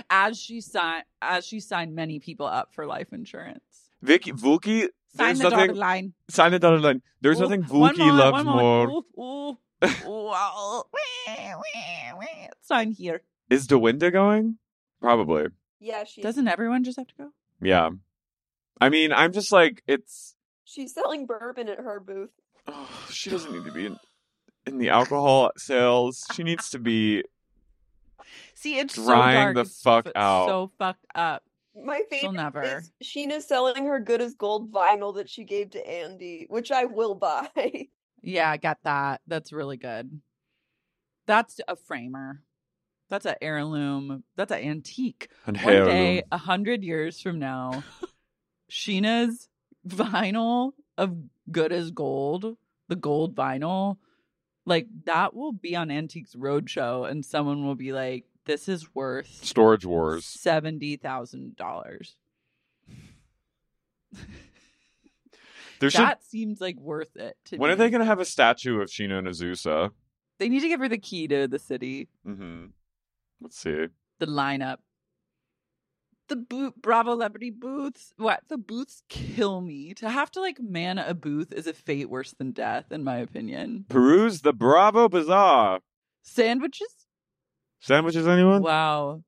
as 0.10 0.39
she 0.39 0.62
signed 0.62 1.04
as 1.22 1.46
she 1.46 1.60
signed 1.60 1.96
many 1.96 2.20
people 2.20 2.46
up 2.46 2.74
for 2.74 2.86
life 2.86 3.12
insurance. 3.12 3.62
Vicky 4.02 4.32
Vuki, 4.32 4.88
Sign 5.15 5.18
there's 5.18 5.38
the 5.39 5.44
nothing. 5.46 5.60
dotted 5.68 5.78
line. 5.78 6.13
Sign 6.30 6.52
the 6.52 6.60
dotted 6.60 6.82
line. 6.82 7.02
There's 7.22 7.39
Ooh, 7.39 7.44
nothing 7.44 7.63
one 7.63 7.96
Vuki 7.96 8.00
moment, 8.00 8.18
loves 8.18 8.34
one 8.34 8.46
more. 8.46 8.88
moment. 8.88 9.06
Ooh, 9.18 9.22
ooh. 9.22 9.58
Sign 12.62 12.91
here. 12.91 13.22
Is 13.50 13.68
Dorinda 13.68 14.12
going? 14.12 14.58
Probably. 15.02 15.48
Yeah, 15.80 16.04
she 16.04 16.22
Doesn't 16.22 16.48
everyone 16.48 16.84
just 16.84 16.98
have 16.98 17.08
to 17.08 17.15
go? 17.15 17.30
Yeah. 17.62 17.89
I 18.81 18.89
mean, 18.89 19.11
I'm 19.13 19.31
just 19.31 19.51
like 19.51 19.83
it's. 19.88 20.35
she's 20.63 20.93
selling 20.93 21.25
bourbon 21.25 21.69
at 21.69 21.79
her 21.79 21.99
booth. 21.99 22.31
Oh, 22.67 22.89
she 23.11 23.29
doesn't 23.29 23.51
need 23.51 23.65
to 23.65 23.71
be 23.71 23.85
in, 23.88 23.97
in 24.65 24.77
the 24.77 24.89
alcohol 24.89 25.51
sales. 25.57 26.25
She 26.33 26.43
needs 26.43 26.69
to 26.71 26.79
be. 26.79 27.23
See, 28.55 28.79
it's 28.79 28.95
so 28.95 29.05
Drying 29.05 29.53
dark. 29.53 29.55
the 29.55 29.65
fuck 29.65 30.07
f- 30.07 30.13
out. 30.15 30.47
So 30.47 30.71
fucked 30.77 31.05
up. 31.13 31.43
My 31.75 32.01
favorite 32.09 32.33
never. 32.33 32.63
is 32.63 32.91
Sheena 33.03 33.41
selling 33.41 33.85
her 33.85 33.99
good 33.99 34.21
as 34.21 34.33
gold 34.33 34.71
vinyl 34.71 35.13
that 35.15 35.29
she 35.29 35.43
gave 35.43 35.71
to 35.71 35.85
Andy, 35.88 36.45
which 36.49 36.71
I 36.71 36.85
will 36.85 37.15
buy. 37.15 37.49
Yeah, 38.27 38.49
I 38.49 38.57
got 38.57 38.79
that. 38.85 39.21
That's 39.27 39.53
really 39.53 39.77
good. 39.77 40.19
That's 41.27 41.59
a 41.67 41.75
framer. 41.75 42.41
That's 43.07 43.27
an 43.27 43.35
heirloom. 43.39 44.23
That's 44.35 44.51
an 44.51 44.61
antique. 44.63 45.29
And 45.45 45.55
One 45.57 45.85
day, 45.85 46.23
a 46.31 46.38
hundred 46.38 46.83
years 46.83 47.21
from 47.21 47.38
now, 47.38 47.83
Sheena's 48.69 49.49
vinyl 49.88 50.73
of 50.97 51.15
good 51.51 51.71
as 51.71 51.91
gold, 51.91 52.58
the 52.88 52.95
gold 52.95 53.36
vinyl, 53.36 53.97
like 54.65 54.88
that 55.06 55.34
will 55.36 55.51
be 55.51 55.75
on 55.75 55.91
Antiques 55.91 56.34
Roadshow, 56.36 57.10
and 57.10 57.23
someone 57.25 57.65
will 57.65 57.75
be 57.75 57.93
like, 57.93 58.25
"This 58.45 58.67
is 58.67 58.93
worth 58.95 59.28
Storage 59.43 59.86
Wars. 59.86 60.25
seventy 60.25 60.95
thousand 60.97 61.56
dollars." 61.56 62.15
There 65.82 65.89
should. 65.89 66.01
That 66.01 66.23
seems 66.23 66.62
like 66.62 66.78
worth 66.80 67.17
it. 67.17 67.36
To 67.45 67.58
When 67.58 67.69
are 67.69 67.75
they 67.75 67.89
going 67.89 67.99
to 67.99 68.06
have 68.06 68.21
a 68.21 68.25
statue 68.25 68.80
of 68.80 68.88
Sheena 68.88 69.19
and 69.19 69.28
Azusa? 69.28 69.91
They 70.39 70.47
need 70.47 70.62
to 70.62 70.69
give 70.69 70.80
her 70.80 70.88
the 70.88 70.97
key 70.97 71.28
to 71.28 71.49
the 71.49 71.60
city, 71.60 72.08
Mm-hmm. 72.25 72.67
Let's 73.41 73.60
see. 73.60 73.88
the 74.19 74.25
lineup. 74.25 74.78
The 76.27 76.35
boot 76.35 76.81
Bravo 76.81 77.11
Celebrity 77.11 77.51
booths. 77.51 78.13
What 78.17 78.41
the 78.49 78.57
booths 78.57 79.03
kill 79.09 79.61
me. 79.61 79.93
To 79.95 80.09
have 80.09 80.31
to 80.31 80.41
like 80.41 80.59
man 80.59 80.97
a 80.97 81.13
booth 81.13 81.51
is 81.53 81.67
a 81.67 81.73
fate 81.73 82.09
worse 82.09 82.33
than 82.38 82.51
death, 82.51 82.91
in 82.91 83.03
my 83.03 83.17
opinion. 83.17 83.85
Peruse 83.89 84.41
the 84.41 84.53
Bravo 84.53 85.07
Bazaar. 85.07 85.81
Sandwiches? 86.23 87.05
Sandwiches, 87.79 88.27
anyone? 88.27 88.63
Wow. 88.63 89.21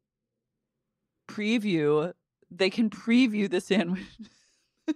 Preview. 1.30 2.14
They 2.50 2.70
can 2.70 2.90
preview 2.90 3.50
the 3.50 3.62
sandwich. 3.62 4.02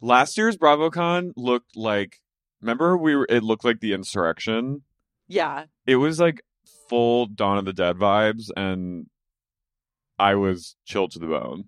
Last 0.00 0.38
year's 0.38 0.56
BravoCon 0.56 1.32
looked 1.36 1.76
like. 1.76 2.20
Remember, 2.60 2.96
we 2.96 3.16
were. 3.16 3.26
It 3.28 3.42
looked 3.42 3.64
like 3.64 3.80
the 3.80 3.92
insurrection. 3.92 4.82
yeah. 5.28 5.64
It 5.86 5.96
was 5.96 6.20
like 6.20 6.42
full 6.88 7.26
Dawn 7.26 7.58
of 7.58 7.64
the 7.64 7.72
Dead 7.72 7.96
vibes, 7.96 8.50
and 8.56 9.06
I 10.22 10.34
was 10.36 10.76
chilled 10.84 11.10
to 11.12 11.18
the 11.18 11.26
bone. 11.26 11.64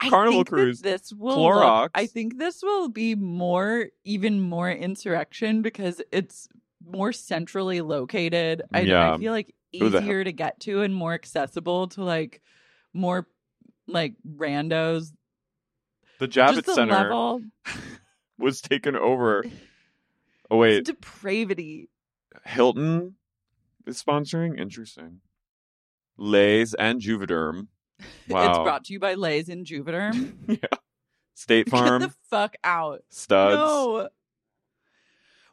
I 0.00 0.08
Carnival 0.10 0.38
think 0.40 0.48
Cruise. 0.48 0.80
This 0.80 1.12
will 1.12 1.36
Clorox. 1.36 1.82
look- 1.82 1.90
I 1.94 2.06
think 2.06 2.38
this 2.38 2.62
will 2.62 2.88
be 2.88 3.14
more, 3.14 3.86
even 4.04 4.40
more 4.40 4.70
insurrection 4.70 5.60
because 5.62 6.00
it's 6.12 6.48
more 6.84 7.12
centrally 7.12 7.80
located. 7.80 8.62
I, 8.72 8.80
Yeah. 8.82 9.14
I 9.14 9.18
feel 9.18 9.32
like 9.32 9.54
easier 9.72 10.24
to 10.24 10.32
get 10.32 10.60
to 10.60 10.82
and 10.82 10.94
more 10.94 11.12
accessible 11.14 11.88
to 11.88 12.04
like 12.04 12.40
more 12.94 13.28
like 13.86 14.14
randos. 14.26 15.12
The 16.20 16.28
Javits 16.28 16.64
the 16.64 16.74
Center 16.74 16.94
level 16.94 17.42
was 18.38 18.60
taken 18.60 18.96
over. 18.96 19.44
Oh 20.50 20.56
wait, 20.56 20.84
depravity. 20.86 21.90
Hilton 22.46 23.16
is 23.86 24.02
sponsoring. 24.02 24.58
Interesting. 24.58 25.20
Lay's 26.18 26.74
and 26.74 27.00
Juvederm. 27.00 27.68
Wow. 28.28 28.48
It's 28.50 28.58
brought 28.58 28.84
to 28.84 28.92
you 28.92 29.00
by 29.00 29.14
Lay's 29.14 29.48
and 29.48 29.66
Juvederm. 29.66 30.34
yeah. 30.48 30.78
State 31.34 31.68
Farm, 31.68 32.00
Get 32.02 32.10
the 32.10 32.14
fuck 32.30 32.54
out. 32.62 33.02
studs, 33.08 33.56
No. 33.56 34.08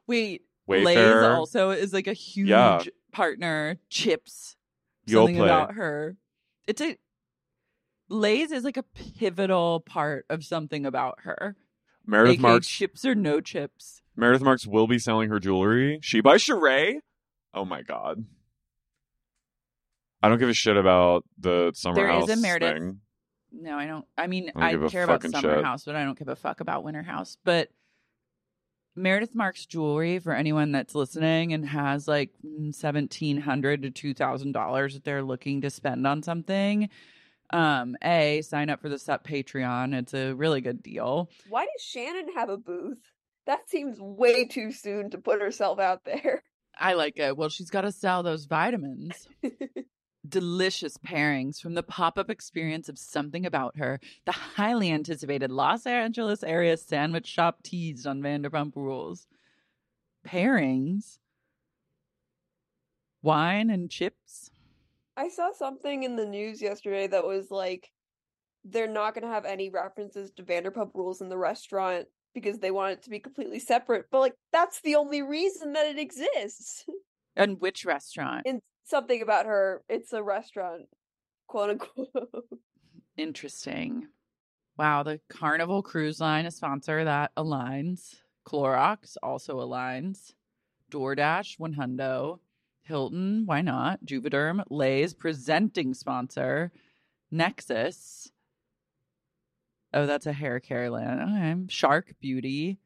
Wait, 0.07 0.43
Lay's 0.67 0.97
also 1.23 1.71
is 1.71 1.93
like 1.93 2.07
a 2.07 2.13
huge 2.13 2.49
Yeah. 2.49 2.81
partner. 3.11 3.79
Chips. 3.89 4.55
You'll 5.07 5.23
Something 5.25 5.37
play. 5.37 5.45
about 5.47 5.73
her. 5.73 6.17
It's 6.67 6.81
a 6.81 6.97
Lay's 8.09 8.51
is 8.51 8.63
like 8.63 8.77
a 8.77 8.83
pivotal 8.83 9.79
part 9.79 10.25
of 10.29 10.43
something 10.45 10.85
about 10.85 11.21
her. 11.21 11.55
Meredith 12.05 12.33
AKA 12.35 12.41
Marks. 12.41 12.67
chips 12.67 13.03
or 13.05 13.15
no 13.15 13.41
chips. 13.41 14.03
Meredith 14.15 14.43
Marks 14.43 14.67
will 14.67 14.85
be 14.85 14.99
selling 14.99 15.29
her 15.31 15.39
jewelry. 15.39 15.97
She 16.03 16.21
by 16.21 16.35
Sheree. 16.35 16.97
Oh 17.55 17.65
my 17.65 17.81
god. 17.81 18.25
I 20.25 20.29
don't 20.29 20.39
give 20.39 20.49
a 20.49 20.53
shit 20.53 20.75
about 20.77 21.23
the 21.37 21.71
summer 21.75 21.95
There 21.95 22.09
is 22.09 22.29
house 22.29 22.29
a 22.29 22.35
Meredith- 22.41 22.73
thing. 22.77 22.99
No, 23.57 23.77
I 23.77 23.85
don't. 23.85 24.05
I 24.17 24.27
mean, 24.27 24.51
I 24.55 24.71
I, 24.75 24.87
care 24.89 25.03
about 25.05 25.21
Summer 25.21 25.55
shit. 25.55 25.63
House, 25.63 25.85
but 25.85 25.95
I 25.95 26.03
don't 26.03 26.17
give 26.19 26.27
a 26.27 26.35
fuck 26.35 26.59
about 26.59 26.83
Winter 26.83 27.03
House. 27.03 27.37
But 27.45 27.69
Meredith 28.97 29.33
Marks 29.35 29.65
jewelry 29.65 30.19
for 30.19 30.33
anyone 30.33 30.71
that's 30.71 30.93
listening 30.95 31.53
and 31.53 31.65
has 31.67 32.07
like 32.07 32.31
seventeen 32.71 33.37
hundred 33.39 33.83
to 33.83 33.91
two 33.91 34.13
thousand 34.13 34.51
dollars 34.51 34.93
that 34.95 35.03
they're 35.05 35.23
looking 35.23 35.61
to 35.61 35.69
spend 35.69 36.05
on 36.05 36.21
something. 36.23 36.89
Um, 37.51 37.95
a 38.03 38.41
sign 38.41 38.69
up 38.69 38.81
for 38.81 38.89
the 38.89 38.99
Sup 38.99 39.25
Patreon. 39.25 39.93
It's 39.93 40.13
a 40.13 40.33
really 40.33 40.59
good 40.61 40.81
deal. 40.81 41.29
Why 41.47 41.63
does 41.65 41.83
Shannon 41.85 42.33
have 42.35 42.49
a 42.49 42.57
booth? 42.57 42.99
That 43.45 43.69
seems 43.69 44.01
way 44.01 44.45
too 44.47 44.71
soon 44.71 45.11
to 45.11 45.17
put 45.17 45.39
herself 45.41 45.79
out 45.79 46.03
there. 46.03 46.43
I 46.77 46.93
like 46.93 47.19
it. 47.19 47.37
Well, 47.37 47.47
she's 47.49 47.69
got 47.69 47.81
to 47.81 47.91
sell 47.91 48.23
those 48.23 48.45
vitamins. 48.45 49.27
Delicious 50.27 50.97
pairings 50.97 51.61
from 51.61 51.73
the 51.73 51.83
pop 51.83 52.17
up 52.17 52.29
experience 52.29 52.89
of 52.89 52.97
Something 52.97 53.45
About 53.45 53.77
Her, 53.77 53.99
the 54.25 54.31
highly 54.31 54.91
anticipated 54.91 55.51
Los 55.51 55.85
Angeles 55.85 56.43
area 56.43 56.77
sandwich 56.77 57.27
shop 57.27 57.63
teased 57.63 58.07
on 58.07 58.21
Vanderpump 58.21 58.75
Rules. 58.75 59.27
Pairings? 60.25 61.19
Wine 63.21 63.69
and 63.69 63.89
chips? 63.89 64.51
I 65.17 65.29
saw 65.29 65.51
something 65.51 66.03
in 66.03 66.15
the 66.15 66.25
news 66.25 66.61
yesterday 66.61 67.07
that 67.07 67.25
was 67.25 67.51
like 67.51 67.91
they're 68.63 68.87
not 68.87 69.13
going 69.13 69.23
to 69.23 69.33
have 69.33 69.45
any 69.45 69.69
references 69.69 70.31
to 70.31 70.43
Vanderpump 70.43 70.91
Rules 70.93 71.21
in 71.21 71.29
the 71.29 71.37
restaurant 71.37 72.07
because 72.33 72.59
they 72.59 72.71
want 72.71 72.93
it 72.93 73.03
to 73.03 73.09
be 73.09 73.19
completely 73.19 73.59
separate. 73.59 74.07
But 74.11 74.19
like 74.19 74.33
that's 74.51 74.81
the 74.81 74.95
only 74.95 75.21
reason 75.21 75.73
that 75.73 75.87
it 75.87 75.99
exists. 75.99 76.85
And 77.35 77.59
which 77.59 77.83
restaurant? 77.83 78.43
In 78.45 78.61
something 78.85 79.21
about 79.21 79.45
her, 79.45 79.83
it's 79.89 80.13
a 80.13 80.23
restaurant, 80.23 80.83
quote 81.47 81.71
unquote. 81.71 82.09
Interesting. 83.17 84.07
Wow, 84.77 85.03
the 85.03 85.19
Carnival 85.29 85.81
Cruise 85.81 86.19
Line, 86.19 86.45
a 86.45 86.51
sponsor 86.51 87.03
that 87.03 87.31
aligns. 87.35 88.15
Clorox 88.47 89.17
also 89.23 89.59
aligns. 89.59 90.33
DoorDash, 90.91 91.59
one. 91.59 91.73
Hilton, 92.83 93.43
why 93.45 93.61
not? 93.61 94.05
Juvederm, 94.05 94.63
Lay's 94.69 95.13
presenting 95.13 95.93
sponsor. 95.93 96.71
Nexxus. 97.33 98.29
Oh, 99.93 100.05
that's 100.05 100.27
a 100.27 100.33
hair 100.33 100.59
care 100.59 100.89
line. 100.89 101.19
Okay. 101.19 101.55
Shark 101.69 102.13
Beauty. 102.19 102.77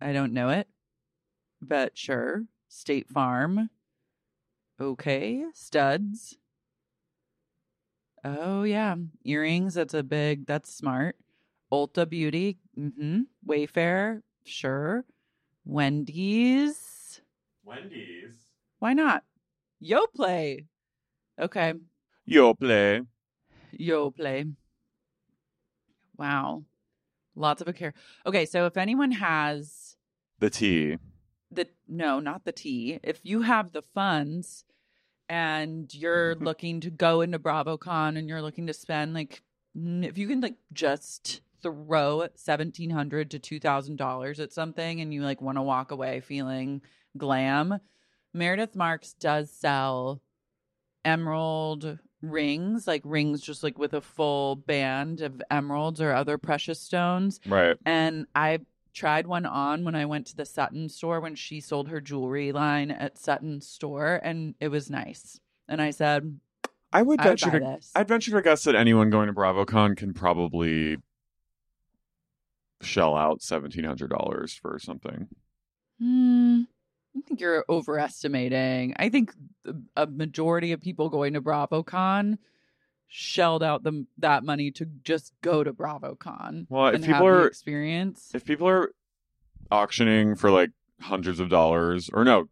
I 0.00 0.12
don't 0.12 0.32
know 0.32 0.48
it, 0.48 0.68
but 1.60 1.98
sure. 1.98 2.44
State 2.68 3.08
Farm. 3.08 3.68
Okay. 4.82 5.44
Studs. 5.54 6.38
Oh 8.24 8.64
yeah, 8.64 8.96
earrings. 9.24 9.74
That's 9.74 9.94
a 9.94 10.02
big. 10.02 10.46
That's 10.46 10.74
smart. 10.74 11.14
Ulta 11.72 12.08
Beauty. 12.08 12.58
Mm-hmm. 12.76 13.20
Wayfair. 13.46 14.22
Sure. 14.44 15.04
Wendy's. 15.64 17.20
Wendy's. 17.64 18.34
Why 18.80 18.92
not? 18.94 19.22
Yo 19.78 20.04
play. 20.08 20.66
Okay. 21.40 21.74
Yoplait. 22.28 23.06
Yo 23.70 24.10
play. 24.10 24.46
Wow. 26.16 26.64
Lots 27.36 27.62
of 27.62 27.68
a 27.68 27.72
care. 27.72 27.94
Okay, 28.26 28.46
so 28.46 28.66
if 28.66 28.76
anyone 28.76 29.12
has 29.12 29.96
The 30.40 30.50
tea. 30.50 30.98
The 31.54 31.68
no, 31.88 32.20
not 32.20 32.44
the 32.44 32.52
tea. 32.52 32.98
If 33.02 33.20
you 33.22 33.42
have 33.42 33.72
the 33.72 33.82
funds 33.82 34.64
and 35.28 35.92
you're 35.94 36.34
mm-hmm. 36.34 36.44
looking 36.44 36.80
to 36.80 36.90
go 36.90 37.20
into 37.20 37.38
BravoCon 37.38 38.18
and 38.18 38.28
you're 38.28 38.42
looking 38.42 38.66
to 38.66 38.74
spend 38.74 39.14
like 39.14 39.42
if 39.74 40.18
you 40.18 40.28
can 40.28 40.40
like 40.40 40.56
just 40.72 41.40
throw 41.62 42.26
seventeen 42.34 42.90
hundred 42.90 43.30
to 43.30 43.38
two 43.38 43.58
thousand 43.58 43.96
dollars 43.96 44.40
at 44.40 44.52
something 44.52 45.00
and 45.00 45.14
you 45.14 45.22
like 45.22 45.40
want 45.40 45.56
to 45.56 45.62
walk 45.62 45.90
away 45.90 46.20
feeling 46.20 46.82
glam, 47.16 47.78
Meredith 48.34 48.76
Marks 48.76 49.14
does 49.14 49.50
sell 49.50 50.20
emerald 51.04 51.98
rings, 52.20 52.86
like 52.86 53.02
rings 53.04 53.40
just 53.40 53.62
like 53.62 53.78
with 53.78 53.94
a 53.94 54.00
full 54.00 54.56
band 54.56 55.20
of 55.20 55.42
emeralds 55.50 56.00
or 56.00 56.12
other 56.12 56.38
precious 56.38 56.80
stones. 56.80 57.40
Right. 57.46 57.76
And 57.84 58.26
I 58.34 58.60
tried 58.92 59.26
one 59.26 59.46
on 59.46 59.84
when 59.84 59.94
I 59.94 60.04
went 60.04 60.26
to 60.28 60.36
the 60.36 60.44
Sutton 60.44 60.88
store 60.88 61.20
when 61.20 61.34
she 61.34 61.60
sold 61.60 61.88
her 61.88 62.00
jewelry 62.00 62.52
line 62.52 62.90
at 62.90 63.18
Sutton 63.18 63.60
store, 63.60 64.20
and 64.22 64.54
it 64.60 64.68
was 64.68 64.90
nice. 64.90 65.40
And 65.68 65.80
I 65.80 65.90
said, 65.90 66.38
I 66.92 67.02
would 67.02 67.20
I 67.20 67.28
would 67.30 67.40
venture 67.40 67.50
to. 67.50 67.78
I'd 67.94 68.08
venture 68.08 68.32
to 68.32 68.42
guess 68.42 68.64
that 68.64 68.74
anyone 68.74 69.10
going 69.10 69.28
to 69.28 69.32
BravoCon 69.32 69.96
can 69.96 70.12
probably 70.14 70.98
shell 72.82 73.16
out 73.16 73.42
seventeen 73.42 73.84
hundred 73.84 74.10
dollars 74.10 74.52
for 74.54 74.78
something. 74.78 75.28
hmm, 75.98 76.62
I 77.16 77.20
think 77.26 77.40
you're 77.40 77.64
overestimating. 77.68 78.94
I 78.98 79.08
think 79.08 79.32
a 79.96 80.06
majority 80.06 80.72
of 80.72 80.80
people 80.80 81.08
going 81.08 81.34
to 81.34 81.42
BravoCon 81.42 82.38
shelled 83.14 83.62
out 83.62 83.82
the, 83.82 84.06
that 84.16 84.42
money 84.42 84.70
to 84.70 84.86
just 85.04 85.34
go 85.42 85.62
to 85.62 85.70
BravoCon 85.70 86.66
Well, 86.70 86.86
if 86.88 86.94
and 86.94 87.04
people 87.04 87.26
are- 87.26 87.46
experience. 87.46 88.30
If 88.34 88.44
people 88.46 88.66
are 88.68 88.92
auctioning 89.70 90.34
for 90.34 90.50
like 90.50 90.70
hundreds 91.00 91.38
of 91.38 91.50
dollars, 91.50 92.08
or 92.12 92.24
no, 92.24 92.48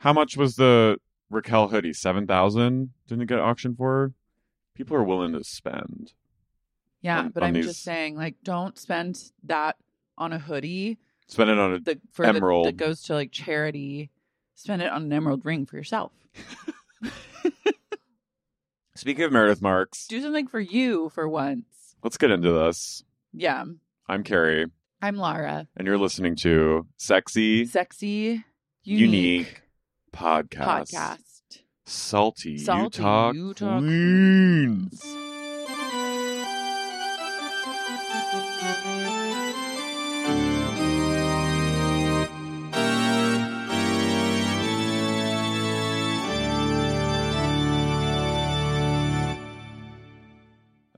how 0.00 0.12
much 0.12 0.36
was 0.36 0.56
the 0.56 0.98
Raquel 1.30 1.68
hoodie? 1.68 1.92
Seven 1.92 2.26
thousand? 2.26 2.90
Didn't 3.06 3.22
it 3.22 3.26
get 3.28 3.38
auctioned 3.38 3.76
for? 3.76 4.12
People 4.74 4.96
are 4.96 5.04
willing 5.04 5.32
to 5.34 5.44
spend. 5.44 6.12
yeah, 7.02 7.20
on- 7.20 7.28
but 7.30 7.42
on 7.44 7.48
I'm 7.50 7.54
these- 7.54 7.66
just 7.66 7.82
saying, 7.84 8.16
like, 8.16 8.34
don't 8.42 8.76
spend 8.78 9.30
that 9.44 9.76
on 10.18 10.32
a 10.32 10.38
hoodie 10.40 10.98
Spend 11.28 11.48
it 11.50 11.58
on 11.58 11.74
a 11.74 11.78
the 11.78 12.00
for 12.10 12.24
the, 12.24 12.28
Emerald. 12.30 12.66
that 12.66 12.76
goes 12.76 13.02
to 13.02 13.14
like 13.14 13.30
charity. 13.30 14.10
Spend 14.56 14.82
it 14.82 14.90
on 14.90 15.04
an 15.04 15.12
emerald 15.12 15.44
ring 15.44 15.64
for 15.66 15.76
yourself. 15.76 16.10
Speaking 19.00 19.24
of 19.24 19.32
Meredith 19.32 19.62
Marks, 19.62 20.06
Do 20.08 20.20
something 20.20 20.46
for 20.46 20.60
you 20.60 21.08
for 21.14 21.26
once. 21.26 21.96
let's 22.04 22.18
get 22.18 22.30
into 22.30 22.52
this. 22.52 23.02
Yeah, 23.32 23.64
I'm 24.06 24.22
Carey, 24.22 24.66
I'm 25.00 25.16
Lara. 25.16 25.66
and 25.74 25.86
you're 25.86 25.96
listening 25.96 26.36
to 26.36 26.86
Sexy 26.98 27.64
Sexy, 27.64 28.44
Unique, 28.84 29.62
Podcast. 30.12 30.92
podcast. 30.92 31.60
Salty, 31.86 32.58
Salty 32.58 32.98
Utah, 33.00 33.32
Utah 33.32 33.78
Queens. 33.78 35.02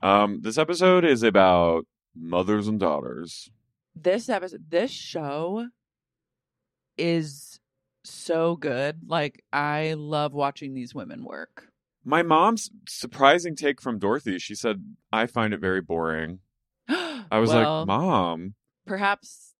Um, 0.03 0.41
this 0.41 0.57
episode 0.57 1.05
is 1.05 1.23
about 1.23 1.85
mothers 2.13 2.67
and 2.67 2.77
daughters. 2.77 3.49
This 3.95 4.27
episode, 4.27 4.65
this 4.69 4.91
show 4.91 5.67
is 6.97 7.59
so 8.03 8.57
good. 8.57 8.99
Like 9.07 9.43
I 9.53 9.93
love 9.93 10.33
watching 10.33 10.73
these 10.73 10.93
women 10.93 11.23
work. 11.23 11.69
My 12.03 12.21
mom's 12.21 12.69
surprising 12.85 13.55
take 13.55 13.81
from 13.81 13.97
Dorothy. 13.97 14.39
She 14.39 14.55
said, 14.55 14.83
"I 15.13 15.25
find 15.25 15.53
it 15.53 15.61
very 15.61 15.79
boring." 15.79 16.39
I 16.89 17.39
was 17.39 17.49
Well, 17.51 17.79
like, 17.79 17.87
"Mom, 17.87 18.55
perhaps 18.85 19.53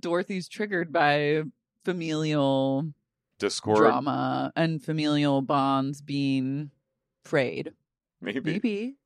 Dorothy's 0.00 0.48
triggered 0.48 0.92
by 0.92 1.44
familial 1.84 2.92
Discord, 3.38 3.78
drama 3.78 4.52
and 4.56 4.82
familial 4.82 5.40
bonds 5.40 6.02
being 6.02 6.72
frayed. 7.24 7.74
maybe." 8.20 8.40
Maybe. 8.40 8.96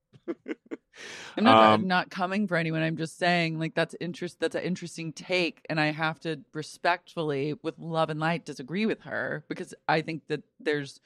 I'm 1.36 1.44
not 1.44 1.56
Um, 1.56 1.80
I'm 1.80 1.88
not 1.88 2.10
coming 2.10 2.46
for 2.46 2.56
anyone. 2.56 2.82
I'm 2.82 2.96
just 2.96 3.18
saying 3.18 3.58
like 3.58 3.74
that's 3.74 3.94
interest 4.00 4.40
that's 4.40 4.54
an 4.54 4.62
interesting 4.62 5.12
take 5.12 5.64
and 5.68 5.80
I 5.80 5.92
have 5.92 6.18
to 6.20 6.40
respectfully 6.52 7.54
with 7.62 7.78
love 7.78 8.10
and 8.10 8.20
light 8.20 8.44
disagree 8.44 8.86
with 8.86 9.02
her 9.02 9.44
because 9.48 9.74
I 9.86 10.00
think 10.02 10.26
that 10.28 10.42
there's 10.60 11.00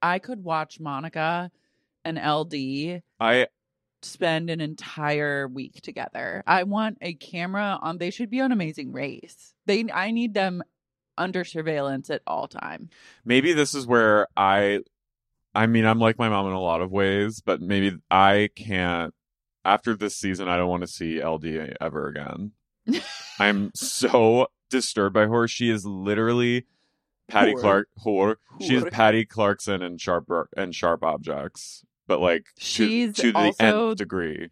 I 0.00 0.18
could 0.18 0.44
watch 0.44 0.80
Monica 0.80 1.50
and 2.04 2.18
LD 2.18 3.02
I 3.20 3.46
spend 4.02 4.50
an 4.50 4.60
entire 4.60 5.46
week 5.46 5.80
together. 5.80 6.42
I 6.46 6.64
want 6.64 6.98
a 7.00 7.14
camera 7.14 7.78
on 7.80 7.98
they 7.98 8.10
should 8.10 8.30
be 8.30 8.40
on 8.40 8.52
Amazing 8.52 8.92
Race. 8.92 9.54
They 9.66 9.86
I 9.92 10.10
need 10.10 10.34
them 10.34 10.62
under 11.18 11.44
surveillance 11.44 12.10
at 12.10 12.22
all 12.26 12.48
time. 12.48 12.88
maybe 13.24 13.52
this 13.52 13.74
is 13.74 13.86
where 13.86 14.26
I 14.36 14.80
I 15.54 15.66
mean 15.66 15.84
I'm 15.84 15.98
like 15.98 16.18
my 16.18 16.28
mom 16.28 16.46
in 16.46 16.52
a 16.52 16.60
lot 16.60 16.80
of 16.80 16.90
ways, 16.90 17.40
but 17.40 17.60
maybe 17.60 17.96
I 18.10 18.50
can't 18.54 19.14
after 19.64 19.94
this 19.94 20.16
season 20.16 20.48
I 20.48 20.56
don't 20.56 20.68
want 20.68 20.82
to 20.82 20.86
see 20.88 21.22
LD 21.22 21.76
ever 21.80 22.08
again. 22.08 22.52
I'm 23.38 23.70
so 23.74 24.48
disturbed 24.70 25.14
by 25.14 25.26
her. 25.26 25.46
She 25.46 25.70
is 25.70 25.84
literally 25.84 26.66
Patty 27.28 27.54
Whore. 27.54 27.60
Clark 27.60 27.88
whore. 28.04 28.36
She 28.60 28.74
is 28.74 28.84
Patty 28.90 29.24
Clarkson 29.24 29.82
and 29.82 30.00
sharp 30.00 30.28
and 30.56 30.74
sharp 30.74 31.02
objects. 31.04 31.84
But 32.06 32.20
like 32.20 32.46
She's 32.58 33.14
to, 33.16 33.32
the 33.32 33.38
also- 33.38 33.90
nth 33.90 33.98
degree. 33.98 34.50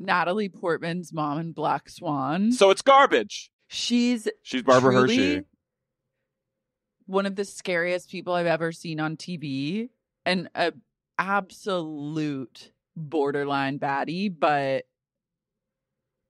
Natalie 0.00 0.48
Portman's 0.48 1.12
mom 1.12 1.38
in 1.40 1.52
Black 1.52 1.88
Swan. 1.88 2.52
So 2.52 2.70
it's 2.70 2.82
garbage. 2.82 3.50
She's 3.66 4.28
She's 4.42 4.62
Barbara 4.62 4.92
Hershey. 4.94 5.42
One 7.06 7.26
of 7.26 7.34
the 7.36 7.44
scariest 7.44 8.10
people 8.10 8.32
I've 8.34 8.46
ever 8.46 8.70
seen 8.70 9.00
on 9.00 9.16
TV 9.16 9.88
and 10.28 10.48
a 10.54 10.72
absolute 11.18 12.70
borderline 12.96 13.78
baddie, 13.78 14.28
but 14.28 14.84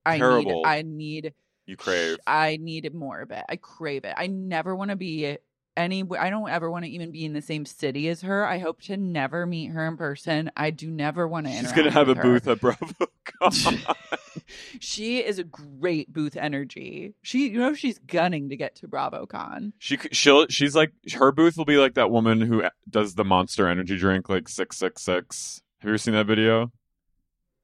I 0.05 0.17
Terrible. 0.17 0.63
need 0.63 0.65
I 0.65 0.81
need 0.83 1.33
You 1.67 1.75
crave. 1.77 2.17
I 2.25 2.57
need 2.57 2.91
more 2.93 3.19
of 3.19 3.31
it. 3.31 3.43
I 3.49 3.57
crave 3.57 4.05
it. 4.05 4.13
I 4.17 4.27
never 4.27 4.75
want 4.75 4.89
to 4.89 4.95
be 4.95 5.37
any 5.79 6.03
I 6.17 6.29
don't 6.29 6.49
ever 6.49 6.69
want 6.69 6.85
to 6.85 6.91
even 6.91 7.11
be 7.11 7.25
in 7.25 7.33
the 7.33 7.41
same 7.41 7.65
city 7.65 8.09
as 8.09 8.21
her. 8.21 8.45
I 8.45 8.59
hope 8.59 8.81
to 8.83 8.97
never 8.97 9.45
meet 9.45 9.67
her 9.67 9.87
in 9.87 9.97
person. 9.97 10.51
I 10.55 10.71
do 10.71 10.91
never 10.91 11.27
want 11.27 11.47
to 11.47 11.53
She's 11.53 11.71
gonna 11.71 11.91
have 11.91 12.09
a 12.09 12.15
her. 12.15 12.21
booth 12.21 12.47
at 12.47 12.59
BravoCon. 12.59 13.95
she 14.79 15.19
is 15.19 15.39
a 15.39 15.43
great 15.43 16.11
booth 16.11 16.35
energy. 16.35 17.13
She, 17.21 17.49
you 17.49 17.59
know, 17.59 17.73
she's 17.73 17.99
gunning 17.99 18.49
to 18.49 18.57
get 18.57 18.75
to 18.75 18.87
BravoCon. 18.87 19.73
She 19.79 19.97
she'll 20.11 20.47
she's 20.47 20.75
like 20.75 20.91
her 21.13 21.31
booth 21.31 21.57
will 21.57 21.65
be 21.65 21.77
like 21.77 21.95
that 21.95 22.11
woman 22.11 22.41
who 22.41 22.63
eh, 22.63 22.69
does 22.89 23.15
the 23.15 23.25
Monster 23.25 23.67
Energy 23.67 23.97
drink 23.97 24.29
like 24.29 24.49
six 24.49 24.77
six 24.77 25.01
six. 25.01 25.61
Have 25.79 25.87
you 25.87 25.91
ever 25.91 25.97
seen 25.97 26.13
that 26.13 26.27
video? 26.27 26.71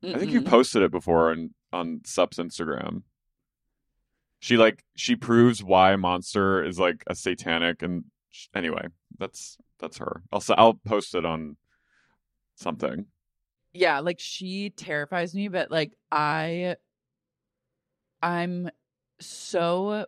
I 0.04 0.20
think 0.20 0.32
you 0.32 0.42
posted 0.42 0.84
it 0.84 0.92
before 0.92 1.32
on 1.32 1.54
on 1.74 2.02
Sup's 2.06 2.38
Instagram. 2.38 3.04
She 4.46 4.58
like 4.58 4.84
she 4.96 5.16
proves 5.16 5.64
why 5.64 5.96
Monster 5.96 6.64
is 6.64 6.78
like 6.78 7.04
a 7.08 7.16
satanic 7.16 7.82
and 7.82 8.04
anyway, 8.54 8.86
that's 9.18 9.58
that's 9.80 9.98
her. 9.98 10.22
I'll 10.32 10.44
i'll 10.50 10.76
post 10.76 11.16
it 11.16 11.26
on 11.26 11.58
something. 12.54 13.08
yeah, 13.74 14.02
like 14.02 14.20
she 14.20 14.70
terrifies 14.70 15.34
me, 15.34 15.48
but 15.48 15.72
like 15.72 15.94
I, 16.12 16.76
I'm 18.22 18.70
so 19.20 20.06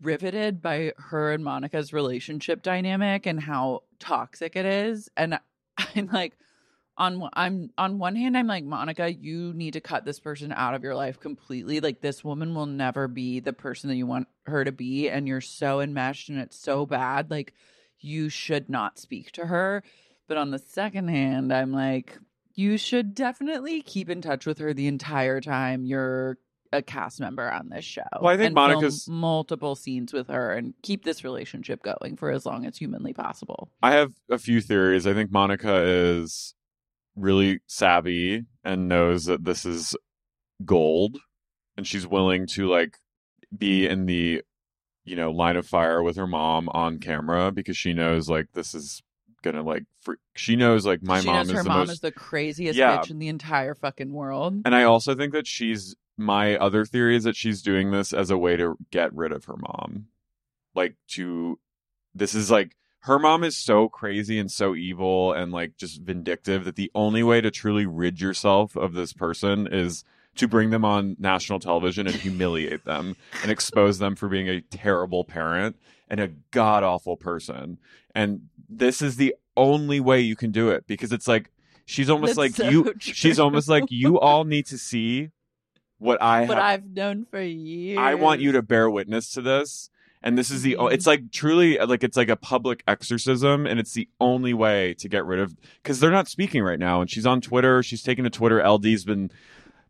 riveted 0.00 0.62
by 0.62 0.94
her 0.96 1.32
and 1.32 1.44
Monica's 1.44 1.92
relationship 1.92 2.62
dynamic 2.62 3.26
and 3.26 3.38
how 3.38 3.82
toxic 3.98 4.56
it 4.56 4.64
is, 4.64 5.10
and 5.14 5.38
I'm 5.94 6.08
like. 6.10 6.32
On 6.96 7.18
one- 7.18 7.30
I'm 7.34 7.70
on 7.76 7.98
one 7.98 8.14
hand, 8.14 8.36
I'm 8.36 8.46
like 8.46 8.64
Monica, 8.64 9.12
you 9.12 9.52
need 9.52 9.72
to 9.72 9.80
cut 9.80 10.04
this 10.04 10.20
person 10.20 10.52
out 10.52 10.74
of 10.74 10.84
your 10.84 10.94
life 10.94 11.18
completely. 11.18 11.80
Like 11.80 12.00
this 12.00 12.22
woman 12.22 12.54
will 12.54 12.66
never 12.66 13.08
be 13.08 13.40
the 13.40 13.52
person 13.52 13.88
that 13.88 13.96
you 13.96 14.06
want 14.06 14.28
her 14.46 14.64
to 14.64 14.70
be, 14.72 15.08
and 15.08 15.26
you're 15.26 15.40
so 15.40 15.80
enmeshed, 15.80 16.28
and 16.28 16.38
it's 16.38 16.56
so 16.58 16.86
bad. 16.86 17.30
Like 17.30 17.52
you 17.98 18.28
should 18.28 18.68
not 18.70 18.98
speak 18.98 19.32
to 19.32 19.46
her. 19.46 19.82
But 20.28 20.36
on 20.36 20.50
the 20.52 20.58
second 20.58 21.08
hand, 21.08 21.52
I'm 21.52 21.72
like, 21.72 22.18
you 22.54 22.78
should 22.78 23.14
definitely 23.14 23.82
keep 23.82 24.08
in 24.08 24.20
touch 24.22 24.46
with 24.46 24.58
her 24.58 24.72
the 24.72 24.86
entire 24.86 25.40
time 25.40 25.84
you're 25.84 26.38
a 26.72 26.80
cast 26.82 27.20
member 27.20 27.50
on 27.50 27.68
this 27.70 27.84
show. 27.84 28.02
Well, 28.20 28.32
I 28.32 28.36
think 28.36 28.46
and 28.46 28.54
Monica's- 28.54 29.08
multiple 29.08 29.74
scenes 29.74 30.12
with 30.12 30.28
her 30.28 30.52
and 30.52 30.74
keep 30.82 31.04
this 31.04 31.24
relationship 31.24 31.82
going 31.82 32.16
for 32.16 32.30
as 32.30 32.46
long 32.46 32.66
as 32.66 32.76
humanly 32.78 33.12
possible. 33.12 33.70
I 33.82 33.92
have 33.92 34.12
a 34.30 34.38
few 34.38 34.60
theories. 34.60 35.06
I 35.06 35.12
think 35.14 35.30
Monica 35.32 35.82
is 35.84 36.54
really 37.16 37.60
savvy 37.66 38.44
and 38.64 38.88
knows 38.88 39.24
that 39.26 39.44
this 39.44 39.64
is 39.64 39.96
gold 40.64 41.18
and 41.76 41.86
she's 41.86 42.06
willing 42.06 42.46
to 42.46 42.66
like 42.68 42.96
be 43.56 43.86
in 43.86 44.06
the 44.06 44.42
you 45.04 45.16
know 45.16 45.30
line 45.30 45.56
of 45.56 45.66
fire 45.66 46.02
with 46.02 46.16
her 46.16 46.26
mom 46.26 46.68
on 46.70 46.98
camera 46.98 47.52
because 47.52 47.76
she 47.76 47.92
knows 47.92 48.28
like 48.28 48.46
this 48.54 48.74
is 48.74 49.02
gonna 49.42 49.62
like 49.62 49.84
fr- 50.00 50.14
she 50.34 50.56
knows 50.56 50.86
like 50.86 51.02
my 51.02 51.20
she 51.20 51.26
mom 51.26 51.36
knows 51.36 51.48
is 51.48 51.52
her 51.56 51.62
the 51.62 51.68
mom 51.68 51.78
most 51.80 51.90
is 51.90 52.00
the 52.00 52.10
craziest 52.12 52.76
Yeah. 52.78 52.96
bitch 52.98 53.10
in 53.10 53.18
the 53.18 53.28
entire 53.28 53.74
fucking 53.74 54.12
world. 54.12 54.62
and 54.64 54.74
I 54.74 54.84
also 54.84 55.14
think 55.14 55.32
that 55.34 55.46
she's 55.46 55.94
my 56.16 56.56
other 56.56 56.84
theory 56.84 57.16
is 57.16 57.24
that 57.24 57.36
she's 57.36 57.60
doing 57.60 57.90
this 57.90 58.12
as 58.12 58.30
a 58.30 58.38
way 58.38 58.56
to 58.56 58.76
get 58.92 59.12
rid 59.14 59.32
of 59.32 59.44
her 59.46 59.56
mom. 59.56 60.06
Like 60.74 60.94
to 61.08 61.58
this 62.14 62.34
is 62.34 62.50
like 62.50 62.74
her 63.04 63.18
mom 63.18 63.44
is 63.44 63.54
so 63.54 63.86
crazy 63.86 64.38
and 64.38 64.50
so 64.50 64.74
evil 64.74 65.32
and 65.34 65.52
like 65.52 65.76
just 65.76 66.00
vindictive 66.00 66.64
that 66.64 66.74
the 66.74 66.90
only 66.94 67.22
way 67.22 67.38
to 67.38 67.50
truly 67.50 67.84
rid 67.84 68.18
yourself 68.18 68.76
of 68.76 68.94
this 68.94 69.12
person 69.12 69.68
is 69.70 70.04
to 70.36 70.48
bring 70.48 70.70
them 70.70 70.86
on 70.86 71.14
national 71.18 71.60
television 71.60 72.06
and 72.06 72.16
humiliate 72.16 72.86
them 72.86 73.14
and 73.42 73.50
expose 73.50 73.98
them 73.98 74.16
for 74.16 74.28
being 74.28 74.48
a 74.48 74.62
terrible 74.62 75.22
parent 75.22 75.76
and 76.08 76.18
a 76.18 76.28
god 76.50 76.82
awful 76.82 77.14
person. 77.14 77.78
And 78.14 78.48
this 78.70 79.02
is 79.02 79.16
the 79.16 79.34
only 79.54 80.00
way 80.00 80.20
you 80.20 80.34
can 80.34 80.50
do 80.50 80.70
it 80.70 80.86
because 80.86 81.12
it's 81.12 81.28
like 81.28 81.50
she's 81.84 82.08
almost 82.08 82.36
That's 82.36 82.38
like 82.38 82.52
so 82.52 82.70
you 82.70 82.84
true. 82.84 82.94
she's 83.00 83.38
almost 83.38 83.68
like 83.68 83.84
you 83.90 84.18
all 84.20 84.44
need 84.44 84.64
to 84.66 84.78
see 84.78 85.28
what 85.98 86.22
I 86.22 86.46
have 86.46 86.50
I've 86.50 86.86
known 86.86 87.26
for 87.30 87.40
years. 87.40 87.98
I 87.98 88.14
want 88.14 88.40
you 88.40 88.52
to 88.52 88.62
bear 88.62 88.88
witness 88.88 89.30
to 89.32 89.42
this. 89.42 89.90
And 90.26 90.36
this 90.38 90.50
is 90.50 90.62
the 90.62 90.76
Mhm. 90.80 90.90
it's 90.92 91.06
like 91.06 91.30
truly 91.30 91.76
like 91.78 92.02
it's 92.02 92.16
like 92.16 92.30
a 92.30 92.36
public 92.36 92.82
exorcism 92.88 93.66
and 93.66 93.78
it's 93.78 93.92
the 93.92 94.08
only 94.20 94.54
way 94.54 94.94
to 94.94 95.08
get 95.08 95.24
rid 95.26 95.38
of 95.38 95.54
cuz 95.84 96.00
they're 96.00 96.10
not 96.10 96.26
speaking 96.28 96.62
right 96.62 96.78
now 96.78 97.00
and 97.02 97.10
she's 97.10 97.26
on 97.26 97.40
Twitter, 97.42 97.82
she's 97.82 98.02
taken 98.02 98.24
to 98.24 98.30
Twitter. 98.30 98.60
LD's 98.60 99.04
been 99.04 99.30